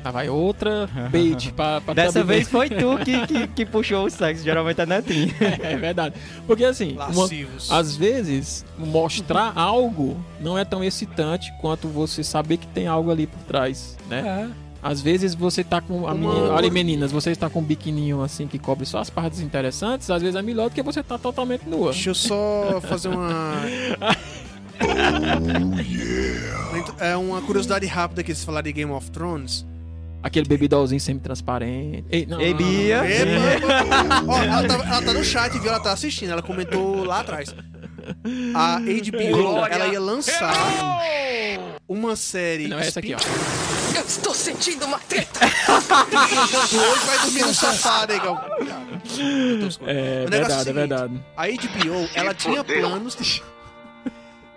Ah, 0.05 0.11
vai 0.11 0.29
outra 0.29 0.89
bait 1.13 1.53
pra, 1.53 1.81
pra 1.81 1.95
Dessa 1.95 2.25
vez 2.25 2.49
foi 2.49 2.69
tu 2.69 2.99
que, 3.05 3.25
que, 3.27 3.47
que 3.55 3.67
puxou 3.67 4.07
o 4.07 4.11
sexo, 4.11 4.43
geralmente 4.43 4.81
é 4.81 4.87
netinho. 4.87 5.33
É 5.63 5.77
verdade. 5.77 6.17
Porque 6.47 6.65
assim, 6.65 6.97
uma- 6.97 7.29
às 7.71 7.95
vezes, 7.95 8.65
mostrar 8.79 9.53
algo 9.55 10.17
não 10.41 10.59
é 10.59 10.65
tão 10.65 10.83
excitante 10.83 11.53
quanto 11.61 11.87
você 11.87 12.25
saber 12.25 12.57
que 12.57 12.67
tem 12.69 12.87
algo 12.89 13.11
ali 13.13 13.27
por 13.29 13.39
trás, 13.43 13.97
né? 14.09 14.49
É. 14.59 14.63
Às 14.85 15.01
vezes 15.01 15.37
você 15.37 15.63
tá 15.63 15.81
com. 15.81 16.09
A 16.09 16.15
menina, 16.15 16.51
olha, 16.51 16.69
meninas, 16.69 17.13
você 17.13 17.31
está 17.31 17.49
com 17.49 17.61
um 17.61 17.63
biquininho 17.63 18.21
assim 18.25 18.49
que 18.49 18.59
cobre 18.59 18.85
só 18.85 18.99
as 18.99 19.09
partes 19.09 19.39
interessantes, 19.39 20.11
às 20.11 20.21
vezes 20.21 20.35
é 20.35 20.43
melhor 20.43 20.69
do 20.71 20.75
que 20.75 20.83
você 20.83 21.01
tá 21.05 21.17
totalmente 21.17 21.69
nua. 21.69 21.93
Deixa 21.93 22.11
eu 22.11 22.15
só 22.17 22.81
fazer 22.83 23.07
uma. 23.11 23.63
É 26.99 27.17
uma 27.17 27.41
curiosidade 27.43 27.87
rápida 27.87 28.23
que 28.23 28.33
vocês 28.35 28.45
falaram 28.45 28.65
de 28.65 28.73
Game 28.73 28.91
of 28.93 29.11
Thrones. 29.11 29.67
Aquele 30.23 30.47
bebidolzinho 30.47 31.01
semi-transparente. 31.01 32.05
Ei, 32.11 32.25
não, 32.27 32.41
Ó, 34.29 34.43
ela 34.43 34.69
tá, 34.69 34.75
ela 34.75 35.03
tá 35.03 35.13
no 35.13 35.25
chat, 35.25 35.53
viu? 35.59 35.69
Ela 35.69 35.81
tá 35.81 35.93
assistindo, 35.93 36.31
ela 36.31 36.43
comentou 36.43 37.05
lá 37.05 37.21
atrás. 37.21 37.53
A 38.55 38.79
HBO, 38.79 39.67
ela 39.69 39.87
ia 39.89 40.01
lançar 40.01 40.55
uma 41.89 42.15
série. 42.15 42.69
Não, 42.69 42.79
é 42.79 42.87
essa 42.87 43.01
aqui, 43.01 43.15
ó. 43.15 43.19
Eu 43.97 44.05
estou 44.05 44.35
sentindo 44.35 44.85
uma 44.87 44.99
treta. 45.01 45.41
Hoje 45.45 47.07
vai 47.07 47.19
dormir 47.19 47.43
no 47.43 47.55
sofá, 47.55 48.07
negão. 48.07 48.41
É 49.87 50.25
negócio 50.25 50.31
verdade, 50.31 50.71
é 50.71 50.73
verdade. 50.73 51.21
A 51.37 51.47
HBO, 51.47 52.09
ela 52.15 52.35
tinha 52.35 52.65
planos 52.65 53.17
de, 53.17 53.43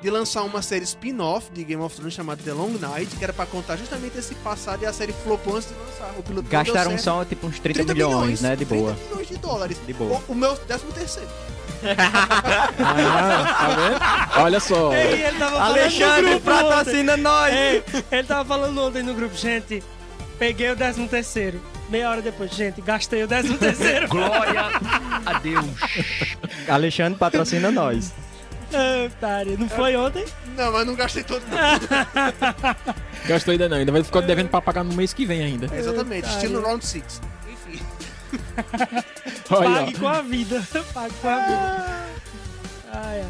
de 0.06 0.12
lançar 0.12 0.44
uma 0.44 0.62
série 0.62 0.84
spin-off 0.84 1.52
de 1.52 1.64
Game 1.64 1.82
of 1.82 1.96
Thrones 1.96 2.14
chamada 2.14 2.40
The 2.44 2.54
Long 2.54 2.78
Night, 2.80 3.16
que 3.16 3.24
era 3.24 3.34
pra 3.34 3.48
contar 3.48 3.76
justamente 3.76 4.16
esse 4.16 4.36
passado 4.36 4.84
e 4.84 4.86
a 4.86 4.94
série 4.94 5.12
flopou 5.12 5.56
antes 5.56 5.70
de 5.70 5.74
lançar. 5.74 6.14
O 6.16 6.22
piloto 6.22 6.48
Gastaram 6.48 6.96
só 7.00 7.26
tipo 7.26 7.48
uns 7.48 7.60
30, 7.60 7.92
milhões, 7.92 8.40
né? 8.40 8.56
De 8.56 8.66
30 8.66 8.84
boa. 8.84 8.98
milhões 9.10 9.28
de 9.28 9.38
dólares. 9.38 9.78
De 9.84 9.94
boa. 9.94 10.22
O, 10.28 10.34
o 10.34 10.36
meu 10.36 10.56
décimo 10.68 10.92
terceiro. 10.92 11.28
Ah, 11.98 13.56
tá 13.58 14.30
vendo? 14.30 14.44
Olha 14.44 14.60
só. 14.60 14.94
Ei, 14.96 15.24
ele 15.24 15.40
tava 15.40 15.52
falando 15.58 15.74
no 15.74 15.80
Alexandre, 15.80 16.40
patrocina 16.40 17.18
nós! 17.18 17.54
Ei, 17.54 17.84
ele 18.12 18.28
tava 18.28 18.46
falando 18.46 18.82
ontem 18.82 19.02
no 19.02 19.14
grupo, 19.16 19.36
gente, 19.36 19.84
peguei 20.38 20.70
o 20.70 20.76
13 20.76 21.08
terceiro. 21.08 21.60
Meia 21.90 22.12
hora 22.12 22.22
depois, 22.22 22.52
gente, 22.52 22.80
gastei 22.80 23.24
o 23.24 23.28
13 23.28 23.58
terceiro. 23.58 24.08
Glória 24.08 24.66
a 25.26 25.34
Deus. 25.40 25.66
Alexandre 26.68 27.18
patrocina 27.18 27.72
nós. 27.72 28.14
Ah, 28.76 29.06
otário. 29.08 29.58
Não 29.58 29.70
foi 29.70 29.96
ontem? 29.96 30.26
Não, 30.58 30.72
mas 30.72 30.86
não 30.88 30.96
gastei 30.96 31.24
todo. 31.24 31.42
não. 31.50 31.56
Gastou 33.28 33.52
ainda 33.54 33.68
não, 33.70 33.78
ainda 33.78 33.92
vai 33.92 34.04
ficar 34.04 34.22
devendo 34.22 34.50
pra 34.50 34.62
pagar 34.62 34.84
no 34.84 34.94
mês 34.94 35.14
que 35.14 35.26
vem 35.26 35.42
ainda. 35.44 35.68
É, 35.74 35.80
exatamente, 35.80 36.26
Otário. 36.26 36.38
estilo 36.46 36.62
Round 36.62 36.86
6. 36.86 37.22
Enfim. 37.52 37.82
Olha, 39.50 39.70
Pague 39.86 39.94
com 40.00 40.08
a 40.08 40.22
vida. 40.22 40.68
Pague 40.94 41.14
com 41.22 41.28
a 41.30 41.40
vida. 41.40 41.86
Ai, 42.94 43.22
ai. 43.22 43.26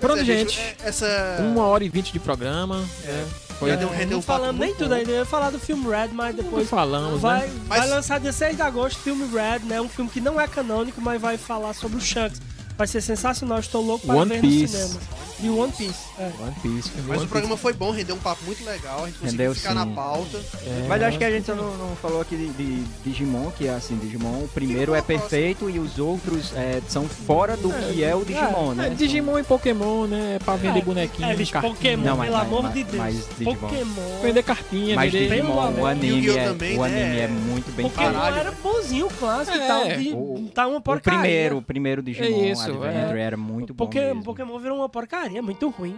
Pronto, 0.00 0.16
Pois 0.18 0.28
é, 0.28 0.38
gente. 0.38 0.60
é, 0.60 0.76
Essa. 0.84 1.36
Uma 1.40 1.64
hora 1.66 1.82
e 1.84 1.88
vinte 1.88 2.12
de 2.12 2.18
programa. 2.18 2.80
né? 3.04 3.26
Foi 3.58 3.74
não 3.74 3.88
um 3.88 4.22
papo 4.22 4.22
falamos 4.22 4.60
nem 4.60 4.74
tudo 4.74 4.90
bom. 4.90 4.94
ainda. 4.96 5.10
Eu 5.10 5.16
ia 5.20 5.24
falar 5.24 5.48
do 5.50 5.58
filme 5.58 5.84
Red, 5.88 6.08
mas 6.12 6.34
depois 6.36 6.50
Depois 6.64 6.68
falamos, 6.68 7.22
vai, 7.22 7.46
né? 7.46 7.52
vai 7.66 7.78
Mas- 7.80 7.90
lançar 7.90 8.20
dia 8.20 8.32
6 8.32 8.56
de 8.56 8.60
agosto, 8.62 8.98
filme 9.00 9.26
Red, 9.34 9.60
né? 9.60 9.80
Um 9.80 9.88
filme 9.88 10.10
que 10.10 10.20
não 10.20 10.38
é 10.38 10.46
canônico, 10.46 11.00
mas 11.00 11.18
vai 11.20 11.38
falar 11.38 11.72
sobre 11.72 11.96
o 11.96 12.00
Shanks. 12.00 12.38
Vai 12.76 12.86
ser 12.86 13.00
sensacional, 13.00 13.58
estou 13.58 13.82
louco 13.82 14.06
para 14.06 14.16
One 14.16 14.34
ver 14.34 14.40
Piece. 14.40 14.76
no 14.76 14.88
cinema. 14.88 15.00
E 15.38 15.50
One 15.50 15.70
Piece. 15.72 16.06
É. 16.18 16.30
One 16.42 16.54
Piece. 16.62 16.90
Mas 17.06 17.18
One 17.18 17.26
o 17.26 17.28
programa 17.28 17.56
foi 17.56 17.72
bom, 17.74 17.90
rendeu 17.90 18.16
um 18.16 18.18
papo 18.18 18.42
muito 18.46 18.64
legal, 18.64 19.04
a 19.04 19.06
gente 19.06 19.18
conseguiu 19.18 19.38
Rendeu, 19.38 19.54
ficar 19.54 19.68
sim. 19.70 19.74
na 19.74 19.86
pauta. 19.86 20.38
É, 20.64 20.86
Mas 20.88 21.02
eu 21.02 21.08
acho 21.08 21.18
que 21.18 21.24
a 21.24 21.30
gente 21.30 21.44
só 21.46 21.54
não, 21.54 21.76
não 21.76 21.94
falou 21.96 22.20
aqui 22.22 22.36
de, 22.36 22.48
de 22.50 22.82
Digimon, 23.04 23.50
que 23.50 23.66
é 23.66 23.74
assim, 23.74 23.96
Digimon, 23.98 24.44
o 24.44 24.48
primeiro 24.48 24.94
é 24.94 25.02
perfeito 25.02 25.68
e 25.68 25.78
os 25.78 25.98
outros 25.98 26.52
é, 26.56 26.80
são 26.88 27.06
fora 27.06 27.54
do 27.56 27.68
que 27.70 28.02
é 28.02 28.14
o 28.14 28.24
Digimon, 28.24 28.72
é, 28.72 28.74
né? 28.74 28.90
Digimon 28.96 29.38
e 29.38 29.42
Pokémon, 29.42 30.06
né? 30.06 30.38
Pra 30.44 30.56
vender 30.56 30.78
É, 30.78 30.82
bonequinho, 30.82 31.28
É, 31.28 31.34
cartinha. 31.36 31.60
Pokémon, 31.74 32.04
Não, 32.04 32.16
mas- 32.16 32.26
pelo 32.28 32.38
mas- 32.38 32.46
amor 32.48 32.62
mas- 32.62 32.74
de 32.74 32.84
Deus. 32.84 32.96
mas 32.96 33.28
Digimon. 33.38 33.54
Pokémon. 33.56 34.20
Vender 34.22 34.42
cartinha, 34.42 34.96
Mas 34.96 35.12
vender... 35.12 35.28
Digimon, 35.28 35.72
o 35.80 35.86
anime, 35.86 36.30
é, 36.30 36.44
também, 36.48 36.78
o 36.78 36.86
né? 36.86 37.02
anime 37.04 37.20
é 37.20 37.28
muito 37.28 37.70
bem 37.76 37.88
Pokémon 37.90 38.12
Caralho. 38.12 38.36
era 38.36 38.52
bonzinho, 38.52 39.08
clássico 39.18 39.56
É, 39.56 39.64
e 39.64 39.68
tal. 39.68 39.84
de- 39.98 40.12
o- 40.14 40.50
tá 40.54 40.66
uma 40.66 40.78
O 40.78 40.80
porcaria. 40.80 41.20
primeiro, 41.20 41.58
o 41.58 41.62
primeiro 41.62 42.02
Digimon 42.02 42.26
É 42.26 42.50
isso, 42.52 42.62
Adventure 42.62 43.18
é. 43.18 43.22
era 43.22 43.36
muito 43.36 43.74
bom. 43.74 43.86
Pokémon 44.24 44.58
virou 44.58 44.78
uma 44.78 44.88
porcaria, 44.88 45.25
muito 45.42 45.68
ruim. 45.70 45.96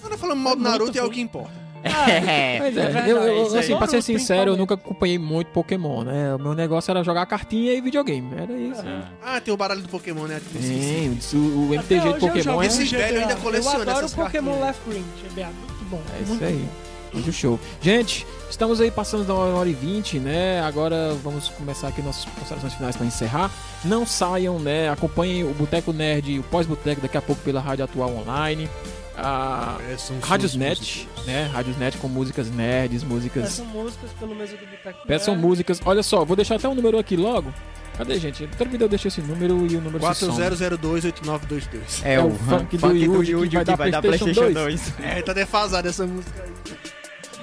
Nós 0.00 0.10
não 0.10 0.18
falamos 0.18 0.42
mal 0.44 0.54
do 0.56 0.60
É 0.60 0.68
muito 0.68 0.78
Naruto 0.80 0.96
e 0.96 1.00
é 1.00 1.04
o 1.04 1.10
que 1.10 1.20
importa. 1.20 1.66
É, 1.82 2.58
Mas 2.58 2.76
é, 2.76 2.80
É 2.80 2.90
verdade, 2.90 3.10
eu, 3.10 3.58
assim, 3.58 3.76
pra 3.76 3.86
ser 3.86 4.02
sincero, 4.02 4.52
eu 4.52 4.56
nunca 4.56 4.74
acompanhei 4.74 5.18
muito 5.18 5.48
Pokémon, 5.48 6.02
né? 6.02 6.34
O 6.34 6.38
meu 6.38 6.54
negócio 6.54 6.90
era 6.90 7.02
jogar 7.04 7.26
cartinha 7.26 7.72
e 7.72 7.80
videogame. 7.80 8.28
Era 8.36 8.52
isso. 8.52 8.82
Ah, 9.22 9.40
tem 9.40 9.52
o 9.52 9.56
baralho 9.56 9.82
do 9.82 9.88
Pokémon, 9.88 10.26
né? 10.26 10.40
Tipo, 10.40 10.62
Sim, 10.62 11.18
o, 11.34 11.70
o 11.70 11.74
MTG 11.74 12.12
de 12.14 12.18
Pokémon 12.20 12.62
é, 12.62 12.66
Esse 12.66 12.84
velho 12.84 13.20
ainda 13.20 13.36
coleciona 13.36 13.76
Eu 13.76 13.82
adoro 13.82 13.98
essas 13.98 14.12
o 14.12 14.16
Pokémon 14.16 14.58
cartinhas. 14.60 14.66
Left 14.66 14.90
Green, 14.90 15.04
GBA, 15.30 15.46
muito 15.46 15.84
bom. 15.90 16.02
é 16.08 16.26
muito 16.26 16.34
isso 16.34 16.44
aí. 16.44 16.68
Muito 17.12 17.32
show. 17.32 17.58
Gente, 17.80 18.26
estamos 18.50 18.80
aí 18.80 18.90
passando 18.90 19.24
da 19.24 19.34
hora 19.34 19.54
hora 19.54 19.68
e 19.68 19.72
vinte, 19.72 20.18
né? 20.18 20.60
Agora 20.60 21.14
vamos 21.22 21.48
começar 21.48 21.88
aqui 21.88 22.02
nossas 22.02 22.24
considerações 22.24 22.74
finais 22.74 22.96
para 22.96 23.06
encerrar. 23.06 23.50
Não 23.84 24.04
saiam, 24.06 24.58
né? 24.58 24.90
Acompanhem 24.90 25.44
o 25.44 25.54
Boteco 25.54 25.92
Nerd, 25.92 26.38
o 26.38 26.42
pós-boteco 26.44 27.00
daqui 27.00 27.16
a 27.16 27.22
pouco 27.22 27.40
pela 27.42 27.60
Rádio 27.60 27.84
Atual 27.84 28.14
Online. 28.16 28.68
a 29.16 29.78
É, 29.90 29.96
são 29.96 30.18
Radiosnet, 30.20 31.08
suas 31.14 31.26
né? 31.26 31.48
Radiosnet 31.52 31.96
com 31.98 32.08
músicas 32.08 32.50
nerds, 32.50 33.02
músicas. 33.02 33.44
Peçam 33.44 33.64
músicas 33.66 34.10
pelo 34.18 34.34
mesa 34.34 34.56
do 34.56 34.66
Boteco. 34.66 35.06
Peçam 35.06 35.34
Nerd. 35.34 35.46
músicas. 35.46 35.80
Olha 35.84 36.02
só, 36.02 36.24
vou 36.24 36.36
deixar 36.36 36.56
até 36.56 36.68
um 36.68 36.74
número 36.74 36.98
aqui 36.98 37.16
logo. 37.16 37.52
Cadê, 37.96 38.18
gente? 38.18 38.46
Todo 38.58 38.68
vídeo 38.68 38.84
eu 38.84 38.88
deixo 38.90 39.08
esse 39.08 39.22
número 39.22 39.66
e 39.70 39.76
o 39.76 39.80
número 39.80 40.14
se 40.14 40.26
some. 40.26 40.38
40028922. 40.38 42.04
É, 42.04 42.14
É 42.14 42.20
o 42.22 42.30
funk 42.30 42.76
do 42.76 42.80
funk 42.88 42.98
Yuji 43.30 43.48
que 43.64 43.74
vai 43.74 43.90
dar 43.90 44.02
PlayStation 44.02 44.52
2. 44.52 44.92
É, 45.02 45.22
tá 45.22 45.32
defasada 45.32 45.88
essa 45.88 46.06
música 46.06 46.42
aí. 46.42 46.52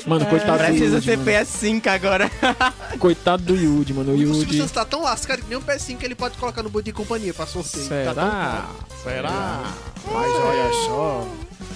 Mano, 0.06 0.26
É, 0.26 0.30
coitado 0.30 0.58
do 0.58 0.66
Precisa 0.66 0.96
Yuji, 0.98 1.08
ter 1.08 1.18
mano. 1.18 1.32
PS5 1.32 1.88
agora. 1.88 2.32
Coitado 3.00 3.44
do 3.44 3.56
Yuji, 3.56 3.94
mano. 3.94 4.12
O 4.12 4.16
O 4.16 4.18
Yuji. 4.22 4.58
Santos 4.58 4.72
tá 4.72 4.84
tão 4.86 5.02
lascado 5.02 5.42
que 5.42 5.48
nem 5.50 5.58
um 5.58 5.62
PS5 5.62 5.98
que 5.98 6.06
ele 6.06 6.16
pode 6.16 6.38
colocar 6.38 6.62
no 6.62 6.70
boot 6.70 6.84
de 6.86 6.92
companhia 6.92 7.34
pra 7.34 7.46
sorteio. 7.46 7.88
Tá 7.88 8.14
tão 8.14 8.14
Será? 8.14 8.30
caro. 8.32 8.68
Será? 9.04 9.64
Mas 10.12 10.32
olha 10.36 10.74
só. 10.86 11.28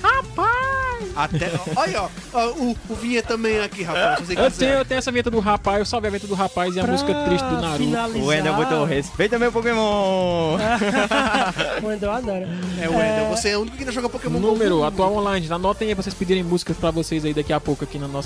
Rapaz! 0.04 0.68
Até, 1.16 1.52
olha, 1.76 2.02
ó, 2.04 2.10
ó, 2.34 2.48
o, 2.54 2.78
o 2.90 2.96
Vinha 2.96 3.22
também 3.24 3.60
aqui, 3.60 3.84
rapaz. 3.84 4.30
Eu 4.30 4.52
tenho, 4.52 4.72
eu 4.74 4.86
tenho 4.86 4.98
essa 5.00 5.12
vinheta 5.12 5.30
do 5.30 5.40
rapaz, 5.40 5.80
eu 5.80 5.86
salvei 5.86 6.08
a 6.10 6.12
vinheta 6.12 6.28
do 6.28 6.34
rapaz 6.36 6.76
e 6.76 6.80
a 6.80 6.84
Pra 6.84 6.92
música 6.92 7.14
triste 7.26 7.44
do 7.46 7.62
Naruto. 7.62 7.78
finalizar- 7.84 8.22
O 8.24 8.28
Wendel 8.28 8.54
botou 8.56 8.84
respeita 8.84 9.38
meu 9.40 9.52
Pokémon. 9.52 10.58
o 11.82 11.86
Wendel 11.88 12.12
adora. 12.12 12.48
É, 12.82 12.90
Wendel, 12.90 13.30
você 13.30 13.50
é 13.50 13.58
o 13.58 13.62
único 13.62 13.78
que 13.78 13.86
não 13.86 13.92
joga 13.92 14.10
Pokémon. 14.10 14.40
Número 14.40 14.84
atual 14.84 15.14
online. 15.16 15.48
Anotem 15.52 15.90
aí 15.90 15.96
pra 15.96 16.04
vocês 16.04 16.14
pedirem 16.16 16.44
músicas 16.44 16.78
pra 16.78 16.90
vocês 16.92 17.24
aí 17.26 17.34
daqui 17.34 17.54
a 17.54 17.60
pouco 17.60 17.84
aqui 17.84 17.98
na 18.00 18.08
nossa 18.08 18.17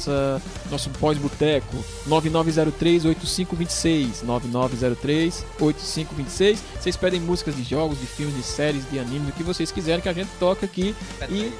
nosso 0.70 0.90
pós-boteco. 1.00 1.76
9903-8526. 2.08 4.24
9903-8526. 4.26 6.60
Vocês 6.80 6.98
pedem 6.98 7.20
músicas 7.20 7.56
de 7.56 7.64
jogos, 7.64 8.00
de 8.00 8.08
filmes, 8.08 8.36
de 8.36 8.44
séries, 8.44 8.90
de 8.90 9.00
animes, 9.00 9.30
o 9.30 9.34
que 9.34 9.44
vocês 9.44 9.72
quiserem 9.72 10.02
que 10.02 10.10
a 10.10 10.14
gente 10.14 10.30
toca 10.40 10.66
aqui. 10.66 10.96
E. 11.30 11.52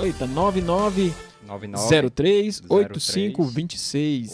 Eita, 0.00 0.26
9903 0.26 1.28
99 1.46 2.62
8526. 2.68 4.30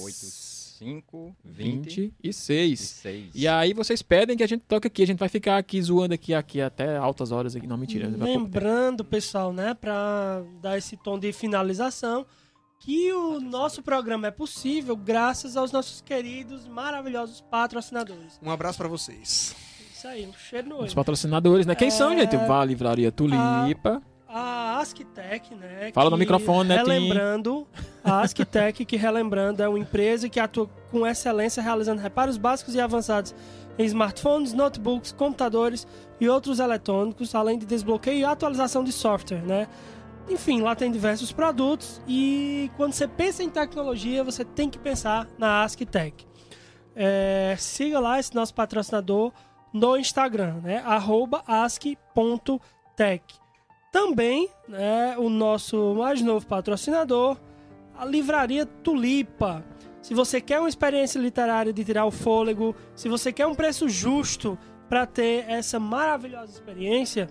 85 0.84 1.36
26. 1.44 2.12
26. 2.22 3.02
E 3.34 3.48
aí 3.48 3.72
vocês 3.72 4.02
pedem 4.02 4.36
que 4.36 4.42
a 4.42 4.46
gente 4.46 4.64
toque 4.66 4.88
aqui. 4.88 5.02
A 5.02 5.06
gente 5.06 5.18
vai 5.18 5.28
ficar 5.28 5.56
aqui 5.56 5.80
zoando 5.80 6.14
aqui, 6.14 6.34
aqui 6.34 6.60
até 6.60 6.96
altas 6.96 7.32
horas 7.32 7.56
aqui. 7.56 7.66
Não, 7.66 7.76
mentira. 7.76 8.08
Lembrando, 8.08 9.04
pessoal, 9.04 9.52
né, 9.52 9.74
pra 9.74 10.42
dar 10.60 10.76
esse 10.76 10.96
tom 10.96 11.18
de 11.18 11.32
finalização, 11.32 12.26
que 12.84 13.10
o 13.14 13.40
nosso 13.40 13.82
programa 13.82 14.26
é 14.26 14.30
possível 14.30 14.94
graças 14.94 15.56
aos 15.56 15.72
nossos 15.72 16.02
queridos, 16.02 16.68
maravilhosos 16.68 17.40
patrocinadores. 17.40 18.38
Um 18.42 18.50
abraço 18.50 18.76
pra 18.76 18.88
vocês. 18.88 19.56
Isso 19.90 20.06
aí, 20.06 20.26
um 20.26 20.34
cheiro 20.34 20.68
no 20.68 20.74
Os 20.76 20.82
olho. 20.82 20.94
patrocinadores, 20.94 21.64
né? 21.64 21.74
Quem 21.74 21.90
são, 21.90 22.12
É, 22.12 22.18
gente? 22.20 22.36
Vale 22.36 22.68
Livraria 22.68 23.10
Tulipa. 23.10 24.02
A 24.28 24.80
Asktec, 24.80 25.54
né? 25.54 25.92
Fala 25.94 26.10
no 26.10 26.18
microfone, 26.18 26.68
Netinho. 26.68 26.86
Relembrando, 26.88 27.66
a 28.02 28.20
Asktec, 28.20 28.84
que 28.84 28.96
relembrando, 28.96 29.62
é 29.62 29.68
uma 29.68 29.78
empresa 29.78 30.28
que 30.28 30.38
atua 30.38 30.68
com 30.90 31.06
excelência 31.06 31.62
realizando 31.62 32.02
reparos 32.02 32.36
básicos 32.36 32.74
e 32.74 32.80
avançados 32.80 33.34
em 33.78 33.84
smartphones, 33.86 34.52
notebooks, 34.52 35.10
computadores 35.12 35.86
e 36.20 36.28
outros 36.28 36.58
eletrônicos, 36.58 37.34
além 37.34 37.58
de 37.58 37.64
desbloqueio 37.64 38.18
e 38.18 38.24
atualização 38.24 38.84
de 38.84 38.92
software, 38.92 39.42
né? 39.42 39.68
Enfim, 40.28 40.62
lá 40.62 40.74
tem 40.74 40.90
diversos 40.90 41.32
produtos 41.32 42.00
e 42.08 42.70
quando 42.76 42.92
você 42.92 43.06
pensa 43.06 43.42
em 43.42 43.50
tecnologia, 43.50 44.24
você 44.24 44.44
tem 44.44 44.70
que 44.70 44.78
pensar 44.78 45.28
na 45.38 45.62
Asktec. 45.62 46.26
É, 46.96 47.54
siga 47.58 48.00
lá 48.00 48.18
esse 48.18 48.34
nosso 48.34 48.54
patrocinador 48.54 49.32
no 49.72 49.96
Instagram, 49.96 50.60
né? 50.62 50.82
Ask.tech. 51.46 53.24
Também, 53.92 54.48
né, 54.68 55.16
o 55.18 55.28
nosso 55.28 55.94
mais 55.94 56.20
novo 56.20 56.46
patrocinador, 56.46 57.36
a 57.96 58.04
Livraria 58.04 58.66
Tulipa. 58.66 59.64
Se 60.00 60.14
você 60.14 60.40
quer 60.40 60.58
uma 60.58 60.68
experiência 60.68 61.18
literária 61.18 61.72
de 61.72 61.84
tirar 61.84 62.04
o 62.04 62.10
fôlego, 62.10 62.74
se 62.94 63.08
você 63.08 63.32
quer 63.32 63.46
um 63.46 63.54
preço 63.54 63.88
justo 63.88 64.58
para 64.88 65.06
ter 65.06 65.48
essa 65.48 65.78
maravilhosa 65.78 66.52
experiência, 66.52 67.28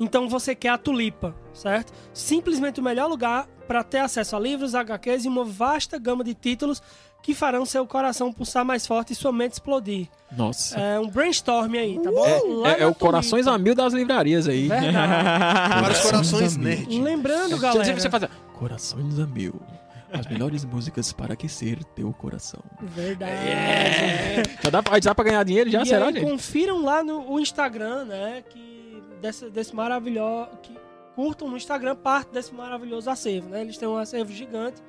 então 0.00 0.28
você 0.28 0.54
quer 0.54 0.70
a 0.70 0.78
Tulipa, 0.78 1.34
certo? 1.52 1.92
Simplesmente 2.12 2.80
o 2.80 2.82
melhor 2.82 3.08
lugar 3.08 3.46
para 3.66 3.82
ter 3.82 3.98
acesso 3.98 4.36
a 4.36 4.40
livros, 4.40 4.74
HQs 4.74 5.24
e 5.24 5.28
uma 5.28 5.44
vasta 5.44 5.98
gama 5.98 6.22
de 6.24 6.34
títulos 6.34 6.82
que 7.22 7.34
farão 7.34 7.64
seu 7.64 7.86
coração 7.86 8.30
pulsar 8.30 8.64
mais 8.66 8.86
forte 8.86 9.14
e 9.14 9.16
sua 9.16 9.32
mente 9.32 9.52
explodir. 9.54 10.08
Nossa. 10.36 10.78
É 10.78 11.00
um 11.00 11.08
brainstorm 11.08 11.72
aí, 11.74 11.98
tá 11.98 12.10
bom? 12.12 12.26
É, 12.26 12.40
Lá 12.44 12.72
é- 12.72 12.82
é 12.82 12.86
o 12.86 12.94
Corações 12.94 13.46
a 13.46 13.56
Mil 13.56 13.74
das 13.74 13.94
livrarias 13.94 14.46
aí. 14.46 14.68
Para 14.68 15.92
os 15.92 16.00
corações 16.00 16.56
nerd. 16.58 17.00
Lembrando, 17.00 17.56
Você- 17.56 17.62
galera. 17.62 17.98
Você 18.00 18.10
faz 18.10 18.24
Corações 18.52 19.18
a 19.18 19.26
Mil. 19.26 19.58
As 20.12 20.26
melhores 20.28 20.64
músicas 20.64 21.12
para 21.12 21.32
aquecer 21.32 21.82
teu 21.96 22.12
coração. 22.12 22.60
Verdade. 22.80 23.32
Já 24.62 24.70
dá, 24.70 24.82
pra- 24.82 24.94
já 25.00 25.10
dá 25.10 25.14
pra 25.14 25.24
ganhar 25.24 25.42
dinheiro? 25.44 25.70
Já 25.70 25.82
e 25.82 25.86
será, 25.86 26.06
aí, 26.06 26.12
gente? 26.14 26.22
confiram 26.24 26.84
lá 26.84 27.02
no 27.02 27.32
o 27.32 27.40
Instagram, 27.40 28.04
né? 28.04 28.44
Que 28.48 28.73
desse, 29.24 29.50
desse 29.50 29.74
maravilhoso. 29.74 30.50
Que 30.62 30.76
curtam 31.14 31.48
no 31.48 31.56
Instagram 31.56 31.96
parte 31.96 32.32
desse 32.32 32.54
maravilhoso 32.54 33.08
acervo, 33.08 33.48
né? 33.48 33.62
Eles 33.62 33.78
têm 33.78 33.88
um 33.88 33.96
acervo 33.96 34.32
gigante. 34.32 34.82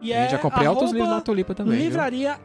E 0.00 0.12
é 0.12 0.28
já 0.28 0.38
comprei 0.38 0.66
altos 0.66 0.84
arroba 0.84 0.98
livros 0.98 1.14
na 1.14 1.20
Tulipa 1.20 1.54
também. 1.54 1.74
viu? 1.76 1.84
Livraria 1.84 2.38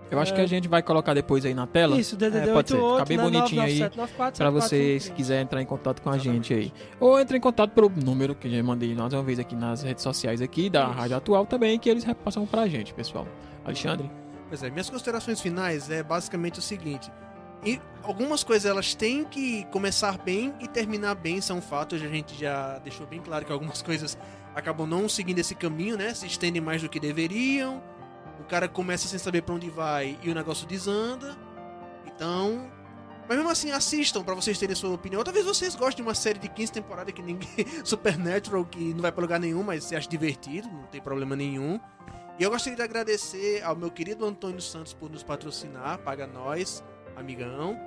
Eu 0.09 0.19
acho 0.19 0.33
que 0.33 0.41
a 0.41 0.45
gente 0.45 0.67
vai 0.67 0.83
colocar 0.83 1.13
depois 1.13 1.45
aí 1.45 1.53
na 1.53 1.65
tela. 1.65 1.97
Isso, 1.97 2.17
DDD 2.17 2.49
É, 2.49 2.53
pode 2.53 2.67
ser. 2.69 2.75
88, 2.75 2.95
Fica 2.95 3.05
bem 3.05 3.17
né, 3.17 3.23
bonitinho 3.23 3.61
aí 3.61 3.79
99794 3.79 4.37
Pra 4.37 4.49
você, 4.49 4.99
se 4.99 5.07
7453. 5.07 5.09
quiser 5.15 5.41
entrar 5.41 5.61
em 5.61 5.65
contato 5.65 6.01
com 6.01 6.09
a 6.09 6.17
gente 6.17 6.53
aí. 6.53 6.73
Ou 6.99 7.17
entre 7.17 7.37
em 7.37 7.39
contato 7.39 7.71
pelo 7.71 7.89
número 7.89 8.35
que 8.35 8.49
eu 8.49 8.51
já 8.51 8.61
mandei 8.61 8.93
mais 8.93 9.13
uma 9.13 9.23
vez 9.23 9.39
aqui 9.39 9.55
nas 9.55 9.83
redes 9.83 10.03
sociais 10.03 10.41
aqui, 10.41 10.69
da 10.69 10.85
Rádio 10.87 11.15
Atual 11.15 11.45
também, 11.45 11.79
que 11.79 11.89
eles 11.89 12.03
repassam 12.03 12.45
pra 12.45 12.67
gente, 12.67 12.93
pessoal. 12.93 13.25
Alexandre? 13.63 14.11
Pois 14.49 14.61
é, 14.61 14.69
minhas 14.69 14.89
considerações 14.89 15.39
finais 15.39 15.89
é 15.89 16.03
basicamente 16.03 16.59
o 16.59 16.61
seguinte. 16.61 17.09
E 17.63 17.79
algumas 18.03 18.43
coisas 18.43 18.69
elas 18.69 18.95
têm 18.95 19.23
que 19.23 19.65
começar 19.65 20.17
bem 20.17 20.53
e 20.59 20.67
terminar 20.67 21.15
bem, 21.15 21.39
são 21.41 21.61
fatos. 21.61 22.01
A 22.01 22.07
gente 22.07 22.39
já 22.39 22.79
deixou 22.79 23.05
bem 23.05 23.21
claro 23.21 23.45
que 23.45 23.51
algumas 23.51 23.81
coisas 23.83 24.17
acabam 24.55 24.87
não 24.87 25.07
seguindo 25.07 25.39
esse 25.39 25.55
caminho, 25.55 25.97
né? 25.97 26.13
Se 26.13 26.25
estendem 26.25 26.61
mais 26.61 26.81
do 26.81 26.89
que 26.89 26.99
deveriam. 26.99 27.81
O 28.39 28.43
cara 28.43 28.67
começa 28.67 29.07
sem 29.07 29.19
saber 29.19 29.43
pra 29.43 29.53
onde 29.55 29.69
vai 29.69 30.17
e 30.23 30.29
o 30.29 30.33
negócio 30.33 30.65
desanda. 30.65 31.37
Então, 32.05 32.71
mas 33.27 33.37
mesmo 33.37 33.49
assim, 33.49 33.71
assistam 33.71 34.23
pra 34.23 34.35
vocês 34.35 34.57
terem 34.57 34.75
sua 34.75 34.89
opinião. 34.89 35.23
Talvez 35.23 35.45
vocês 35.45 35.75
gostem 35.75 36.03
de 36.03 36.09
uma 36.09 36.13
série 36.15 36.39
de 36.39 36.49
15 36.49 36.71
temporadas 36.73 37.13
que 37.13 37.21
ninguém. 37.21 37.65
Supernatural, 37.81 38.65
que 38.65 38.93
não 38.93 39.01
vai 39.01 39.11
pra 39.11 39.21
lugar 39.21 39.39
nenhum, 39.39 39.63
mas 39.63 39.85
você 39.85 39.95
acha 39.95 40.09
divertido, 40.09 40.67
não 40.67 40.83
tem 40.87 41.01
problema 41.01 41.35
nenhum. 41.35 41.79
E 42.37 42.43
eu 42.43 42.49
gostaria 42.49 42.75
de 42.75 42.81
agradecer 42.81 43.63
ao 43.63 43.75
meu 43.75 43.91
querido 43.91 44.25
Antônio 44.25 44.59
Santos 44.61 44.93
por 44.93 45.09
nos 45.09 45.23
patrocinar, 45.23 45.99
paga 45.99 46.25
nós, 46.25 46.83
amigão. 47.15 47.77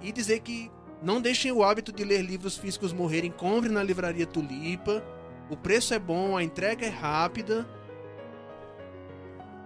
E 0.00 0.12
dizer 0.12 0.40
que 0.40 0.70
não 1.02 1.20
deixem 1.20 1.50
o 1.52 1.62
hábito 1.62 1.92
de 1.92 2.04
ler 2.04 2.22
livros 2.22 2.56
físicos 2.56 2.92
morrerem, 2.92 3.30
compre 3.30 3.68
na 3.70 3.82
livraria 3.82 4.26
Tulipa. 4.26 5.02
O 5.50 5.56
preço 5.56 5.94
é 5.94 5.98
bom, 5.98 6.36
a 6.36 6.42
entrega 6.42 6.86
é 6.86 6.90
rápida. 6.90 7.66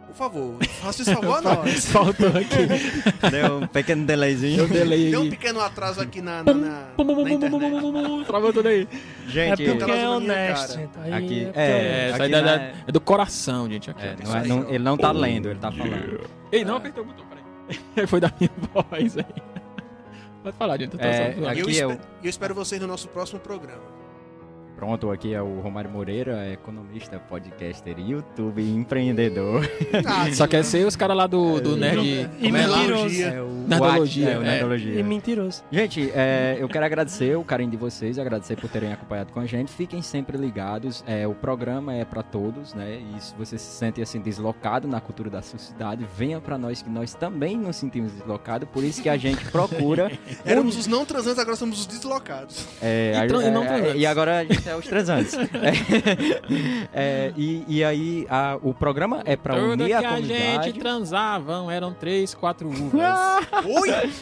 Por 0.06 0.14
favor, 0.16 0.58
faça 0.82 1.00
esse 1.02 1.14
favor 1.14 1.38
a 1.38 1.40
nós. 1.64 1.86
Faltou 1.86 2.28
aqui. 2.28 3.30
Deu 3.30 3.58
um 3.60 3.66
pequeno 3.66 4.04
delayzinho. 4.04 4.60
Eu 4.60 4.68
delay 4.68 5.10
Deu 5.10 5.22
um 5.22 5.30
pequeno 5.30 5.58
atraso 5.60 6.02
aqui 6.02 6.20
na, 6.20 6.42
na, 6.44 6.52
na, 6.52 6.88
na 6.98 7.30
internet. 7.30 8.24
Travou 8.26 8.52
tudo 8.52 8.68
aí. 8.68 8.86
É 9.26 9.30
Gente, 9.30 9.64
porque 9.64 9.70
é 9.70 9.74
na 9.86 9.86
minha 9.86 10.10
honesto, 10.10 10.74
cara. 10.76 10.90
Aí 11.02 11.12
Aqui- 11.14 11.40
é 11.42 11.46
porque 11.46 11.58
é, 11.60 12.08
É, 12.10 12.12
aqui 12.14 12.34
é- 12.34 12.74
é 12.88 12.92
do 12.92 13.00
coração, 13.00 13.70
gente. 13.70 13.90
Aqui, 13.90 14.02
é, 14.04 14.16
não 14.22 14.36
é- 14.36 14.46
não- 14.46 14.68
ele 14.68 14.84
não 14.84 14.96
tá 14.98 15.10
lendo, 15.12 15.48
ele 15.48 15.58
tá 15.58 15.72
falando. 15.72 16.20
Ei, 16.52 16.62
não 16.62 16.76
apertou 16.76 17.04
o 17.04 17.06
botão. 17.06 17.31
Foi 18.06 18.20
da 18.20 18.32
minha 18.38 18.50
voz 18.72 19.16
aí. 19.18 19.42
Pode 20.42 20.56
falar, 20.56 20.78
gente. 20.78 20.96
eu 20.96 21.00
É. 21.00 21.34
E 21.36 21.40
eu, 21.40 21.48
Aqui 21.48 21.80
é 21.80 21.84
eu 21.84 22.30
espero 22.30 22.54
vocês 22.54 22.80
no 22.80 22.86
nosso 22.86 23.08
próximo 23.08 23.38
programa. 23.40 24.01
Pronto, 24.82 25.12
aqui 25.12 25.32
é 25.32 25.40
o 25.40 25.60
Romário 25.60 25.88
Moreira, 25.88 26.50
economista, 26.52 27.16
podcaster, 27.16 28.00
YouTube, 28.00 28.60
empreendedor. 28.68 29.62
Ah, 30.04 30.26
Só 30.34 30.44
quer 30.48 30.64
ser 30.64 30.84
os 30.84 30.96
caras 30.96 31.16
lá 31.16 31.28
do, 31.28 31.60
do 31.60 31.76
Nerd. 31.76 32.04
E 32.40 32.48
é 32.48 32.50
mentiroso. 32.50 33.22
É 33.22 33.40
o 33.40 33.46
Nerdologia, 33.68 34.28
É, 34.30 34.38
o 34.38 34.42
é. 34.42 34.44
Nerdologia. 34.44 34.98
E 34.98 35.02
mentiroso. 35.04 35.62
Gente, 35.70 36.10
é, 36.12 36.56
eu 36.59 36.68
quero 36.68 36.84
agradecer 36.84 37.36
o 37.38 37.44
carinho 37.44 37.70
de 37.70 37.76
vocês, 37.76 38.18
agradecer 38.18 38.56
por 38.56 38.68
terem 38.68 38.92
acompanhado 38.92 39.32
com 39.32 39.38
a 39.38 39.46
gente. 39.46 39.70
Fiquem 39.70 40.02
sempre 40.02 40.36
ligados. 40.36 41.04
É, 41.06 41.28
o 41.28 41.34
programa 41.36 41.94
é 41.94 42.04
para 42.04 42.24
todos, 42.24 42.74
né? 42.74 43.00
E 43.16 43.22
se 43.22 43.36
você 43.38 43.56
se 43.59 43.76
sente 43.76 44.02
assim 44.02 44.18
deslocado 44.20 44.88
na 44.88 45.00
cultura 45.00 45.30
da 45.30 45.42
sua 45.42 45.60
cidade, 45.60 46.04
venha 46.18 46.40
para 46.40 46.59
nós 46.59 46.82
que 46.82 46.90
nós 46.90 47.14
também 47.14 47.56
nos 47.56 47.76
sentimos 47.76 48.10
deslocados. 48.10 48.68
Por 48.68 48.82
isso 48.82 49.00
que 49.00 49.09
a 49.09 49.16
gente 49.16 49.44
procura. 49.44 50.10
Éramos 50.44 50.76
os 50.76 50.88
não 50.88 51.04
transantes, 51.06 51.38
agora 51.38 51.56
somos 51.56 51.78
os 51.78 51.86
deslocados. 51.86 52.66
É, 52.82 53.12
E 53.14 53.16
a- 53.16 53.20
e 53.20 53.24
é, 53.24 53.28
transantes. 53.28 53.94
e 53.94 54.06
agora 54.06 54.38
a 54.40 54.44
gente 54.44 54.71
é 54.72 54.76
os 54.76 54.86
transantes. 54.86 55.34
É, 55.34 56.90
é, 57.28 57.32
e, 57.36 57.64
e 57.68 57.84
aí 57.84 58.26
a- 58.28 58.58
o 58.62 58.72
programa 58.74 59.22
é 59.24 59.36
para 59.36 59.54
Tudo 59.54 59.72
unir 59.72 59.86
que 59.86 59.92
a 59.92 59.98
a 59.98 60.02
comunidade. 60.14 60.64
gente 60.64 60.78
transavam 60.80 61.70
eram 61.70 61.92
três, 61.94 62.34
quatro 62.34 62.68
uvas. 62.68 62.92
Oi! 63.64 64.12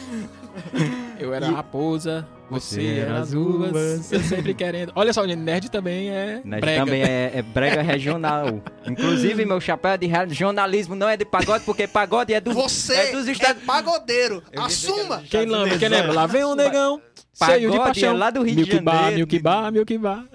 Eu 1.19 1.33
era 1.33 1.47
a 1.47 1.51
raposa, 1.51 2.27
você, 2.51 2.75
Você 2.81 2.87
era 2.99 3.09
era 3.11 3.19
as 3.19 3.27
as 3.29 3.33
uvas. 3.33 3.69
uvas. 3.69 4.11
Eu 4.11 4.19
sempre 4.21 4.53
querendo. 4.53 4.91
Olha 4.95 5.11
só, 5.13 5.23
nerd 5.25 5.69
também 5.71 6.09
é 6.09 6.41
Nerd 6.43 6.61
brega. 6.61 6.85
também 6.85 7.01
é, 7.01 7.31
é 7.35 7.41
brega 7.41 7.81
regional. 7.81 8.61
Inclusive, 8.85 9.45
meu 9.45 9.59
chapéu 9.61 9.91
é 9.91 9.97
de 9.97 10.07
regionalismo, 10.07 10.95
não 10.95 11.07
é 11.09 11.17
de 11.17 11.25
pagode, 11.25 11.63
porque 11.65 11.87
pagode 11.87 12.33
é 12.33 12.39
do. 12.41 12.53
Você 12.53 12.93
é 12.93 13.11
dos 13.11 13.27
é 13.27 13.31
Estados 13.31 13.63
pagodeiro! 13.63 14.43
Eu 14.51 14.59
era 14.59 14.65
Assuma! 14.65 15.23
Quem 15.29 15.45
lembra? 15.45 15.77
Quem 15.77 15.89
lembra? 15.89 16.13
Lá 16.13 16.25
vem 16.27 16.43
um 16.45 16.55
negão. 16.55 17.01
Cheio 17.33 17.71
de 17.71 17.77
Pagode 17.77 17.79
paixão. 18.01 18.09
é 18.09 18.13
lá 18.13 18.29
do 18.29 18.43
Rio 18.43 18.55
de 18.55 18.61
Milk 18.71 18.79
Bar, 18.81 18.93
Janeiro. 18.95 19.15
Milk 19.17 19.39
Bar, 19.39 19.71
Milk 19.71 19.97
Bar. 19.97 20.25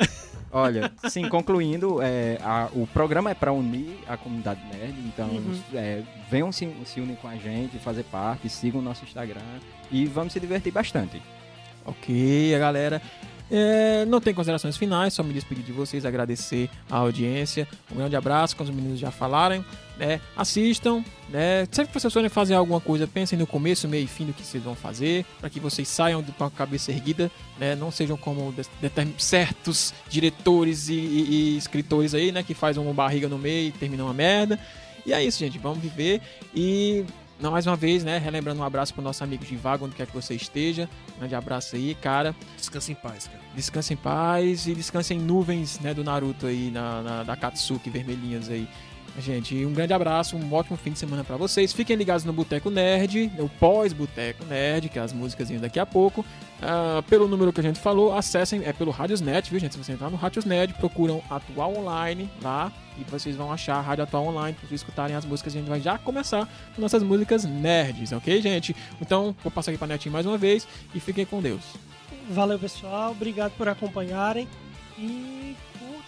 Olha, 0.51 0.91
sim, 1.11 1.29
concluindo, 1.29 2.01
é, 2.01 2.39
a- 2.43 2.69
o 2.73 2.87
programa 2.87 3.31
é 3.31 3.35
para 3.35 3.53
unir 3.53 3.99
a 4.09 4.17
comunidade 4.17 4.61
nerd, 4.73 4.95
então 5.07 5.29
é, 5.75 6.01
venham 6.31 6.51
se, 6.51 6.67
se 6.87 6.99
unir 7.01 7.17
com 7.17 7.29
a 7.29 7.37
gente, 7.37 7.79
fazer 7.79 8.05
parte, 8.05 8.49
sigam 8.49 8.81
o 8.81 8.83
nosso 8.83 9.05
Instagram 9.05 9.41
e 9.91 10.07
vamos 10.07 10.33
se 10.33 10.41
divertir 10.41 10.73
bastante. 10.73 11.21
Ok, 11.87 12.57
galera. 12.59 13.01
É, 13.49 14.05
não 14.07 14.21
tem 14.21 14.35
considerações 14.35 14.77
finais, 14.77 15.15
só 15.15 15.23
me 15.23 15.33
despedir 15.33 15.63
de 15.65 15.71
vocês, 15.71 16.05
agradecer 16.05 16.69
a 16.91 16.97
audiência. 16.97 17.69
Um 17.93 17.97
grande 17.97 18.17
abraço, 18.17 18.57
como 18.57 18.69
os 18.69 18.75
meninos 18.75 18.99
já 18.99 19.13
falaram. 19.13 19.65
Né? 19.97 20.21
Assistam, 20.37 21.03
né? 21.31 21.67
Sempre 21.71 21.93
que 21.93 22.01
vocês 22.01 22.13
forem 22.13 22.29
fazer 22.29 22.55
alguma 22.55 22.81
coisa, 22.81 23.07
pensem 23.07 23.39
no 23.39 23.47
começo, 23.47 23.87
meio 23.89 24.05
e 24.05 24.07
fim 24.09 24.27
do 24.27 24.33
que 24.33 24.43
vocês 24.43 24.63
vão 24.63 24.75
fazer, 24.75 25.25
para 25.41 25.49
que 25.49 25.61
vocês 25.61 25.87
saiam 25.89 26.23
com 26.23 26.45
a 26.45 26.51
cabeça 26.51 26.91
erguida, 26.91 27.31
né? 27.59 27.77
Não 27.77 27.91
sejam 27.93 28.17
como 28.17 28.53
certos 29.17 29.95
diretores 30.09 30.89
e, 30.89 30.95
e- 30.95 31.55
e 31.55 31.57
escritores 31.57 32.15
aí, 32.15 32.33
né? 32.33 32.43
Que 32.43 32.53
fazem 32.53 32.83
uma 32.83 32.93
barriga 32.93 33.29
no 33.29 33.39
meio 33.39 33.69
e 33.69 33.73
terminam 33.73 34.07
uma 34.07 34.15
merda. 34.15 34.59
E 35.07 35.13
é 35.13 35.23
isso, 35.25 35.39
gente. 35.39 35.57
Vamos 35.59 35.79
viver 35.79 36.21
e 36.55 37.05
não, 37.41 37.51
mais 37.51 37.67
uma 37.67 37.77
vez, 37.77 38.03
né? 38.03 38.19
Relembrando 38.19 38.61
um 38.61 38.65
abraço 38.65 38.95
pro 38.95 39.03
nosso 39.03 39.23
amigo 39.23 39.45
Givago, 39.45 39.85
onde 39.85 39.95
quer 39.95 40.07
que 40.07 40.15
você 40.15 40.35
esteja. 40.35 40.89
Grande 41.19 41.35
abraço 41.35 41.77
aí, 41.77 41.95
cara. 41.95 42.35
Descansa 42.57 42.93
em 42.93 42.95
paz, 42.95 43.27
cara. 43.27 43.41
Descanse 43.55 43.93
em 43.95 43.97
paz 43.97 44.67
e 44.67 44.75
descanse 44.75 45.15
em 45.15 45.19
nuvens, 45.19 45.79
né, 45.81 45.93
do 45.95 46.03
Naruto 46.05 46.47
aí, 46.47 46.71
na, 46.71 47.03
na- 47.03 47.23
da 47.25 47.37
Katsuki 47.37 47.91
vermelhinhas 47.91 48.49
aí. 48.51 48.69
Gente, 49.19 49.65
um 49.65 49.73
grande 49.73 49.95
abraço, 49.95 50.37
um 50.37 50.53
ótimo 50.53 50.77
fim 50.77 50.93
de 50.93 50.99
semana 50.99 51.25
pra 51.25 51.37
vocês. 51.37 51.73
Fiquem 51.73 51.97
ligados 51.97 52.25
no 52.25 52.33
Boteco 52.35 52.69
Nerd, 52.69 53.33
no 53.39 53.49
pós-Boteco 53.49 54.45
Nerd, 54.45 54.91
que 54.91 54.99
é 54.99 55.03
as 55.03 55.13
músicas 55.13 55.49
daqui 55.59 55.81
a 55.81 55.87
pouco. 55.87 56.25
Ah, 56.61 57.03
pelo 57.09 57.27
número 57.27 57.53
que 57.53 57.61
a 57.61 57.63
gente 57.63 57.81
falou, 57.81 58.15
acessem, 58.15 58.63
é 58.65 58.73
pelo 58.75 58.91
Radiosnet, 58.91 59.51
viu, 59.51 59.59
gente? 59.59 59.73
Se 59.73 59.79
você 59.83 59.93
entrar 59.93 60.11
no 60.11 60.17
Radiosnet, 60.17 60.75
procuram 60.75 61.23
Atual 61.31 61.77
Online 61.79 62.31
lá 62.43 62.71
e 62.99 63.05
vocês 63.11 63.37
vão 63.37 63.51
achar 63.51 63.77
a 63.77 63.81
Rádio 63.81 64.05
Atual 64.05 64.27
Online 64.27 64.55
para 64.55 64.69
vocês 64.69 64.81
escutarem 64.81 65.17
as 65.17 65.25
músicas. 65.25 65.55
A 65.55 65.59
gente 65.59 65.69
vai 65.69 65.81
já 65.81 65.97
começar 65.97 66.47
com 66.75 66.83
nossas 66.83 67.03
músicas 67.03 67.45
nerds, 67.45 68.13
ok, 68.13 68.41
gente? 68.43 68.77
Então, 69.01 69.35
vou 69.43 69.51
passar 69.51 69.71
aqui 69.71 69.79
pra 69.79 69.87
Netinho 69.87 70.13
mais 70.13 70.27
uma 70.27 70.37
vez 70.37 70.69
e 70.95 71.01
fiquem 71.01 71.25
com 71.25 71.41
Deus. 71.41 71.63
Valeu, 72.31 72.59
pessoal. 72.59 73.13
Obrigado 73.13 73.53
por 73.53 73.67
acompanharem. 73.67 74.47
E 74.99 75.55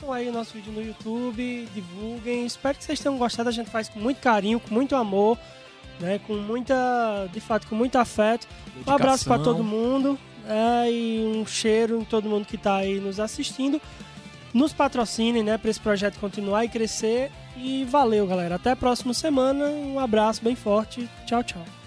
curtam 0.09 0.12
aí 0.12 0.28
o 0.28 0.32
nosso 0.32 0.55
vídeo 0.55 0.72
no 0.72 0.82
YouTube, 0.82 1.68
divulguem. 1.74 2.47
Espero 2.47 2.76
que 2.76 2.85
vocês 2.85 2.98
tenham 2.98 3.18
gostado. 3.18 3.48
A 3.48 3.52
gente 3.52 3.70
faz 3.70 3.89
com 3.89 4.01
muito 4.01 4.20
carinho, 4.20 4.59
com 4.59 4.72
muito 4.72 4.97
amor, 4.97 5.39
né? 6.01 6.18
Com 6.26 6.35
muita, 6.35 7.28
de 7.32 7.40
fato, 7.40 7.66
com 7.66 7.74
muito 7.74 7.97
afeto. 7.97 8.48
Um 8.86 8.90
abraço 8.90 9.24
para 9.24 9.36
Dedicação. 9.36 9.55
todo 9.55 9.64
mundo 9.64 10.18
é, 10.47 10.90
e 10.90 11.32
um 11.36 11.47
cheiro 11.47 12.01
em 12.01 12.05
todo 12.05 12.28
mundo 12.28 12.47
que 12.47 12.56
está 12.56 12.76
aí 12.76 12.98
nos 12.98 13.20
assistindo. 13.20 13.80
Nos 14.55 14.72
patrocinem, 14.72 15.43
né, 15.43 15.59
para 15.59 15.70
esse 15.70 15.78
projeto 15.78 16.18
continuar 16.18 16.64
e 16.64 16.68
crescer. 16.68 17.30
E 17.55 17.85
valeu, 17.85 18.26
galera. 18.26 18.55
Até 18.55 18.70
a 18.70 18.76
próxima 18.76 19.12
semana. 19.12 19.66
Um 19.66 19.98
abraço 19.98 20.43
bem 20.43 20.56
forte. 20.56 21.09
Tchau, 21.26 21.43
tchau. 21.43 21.78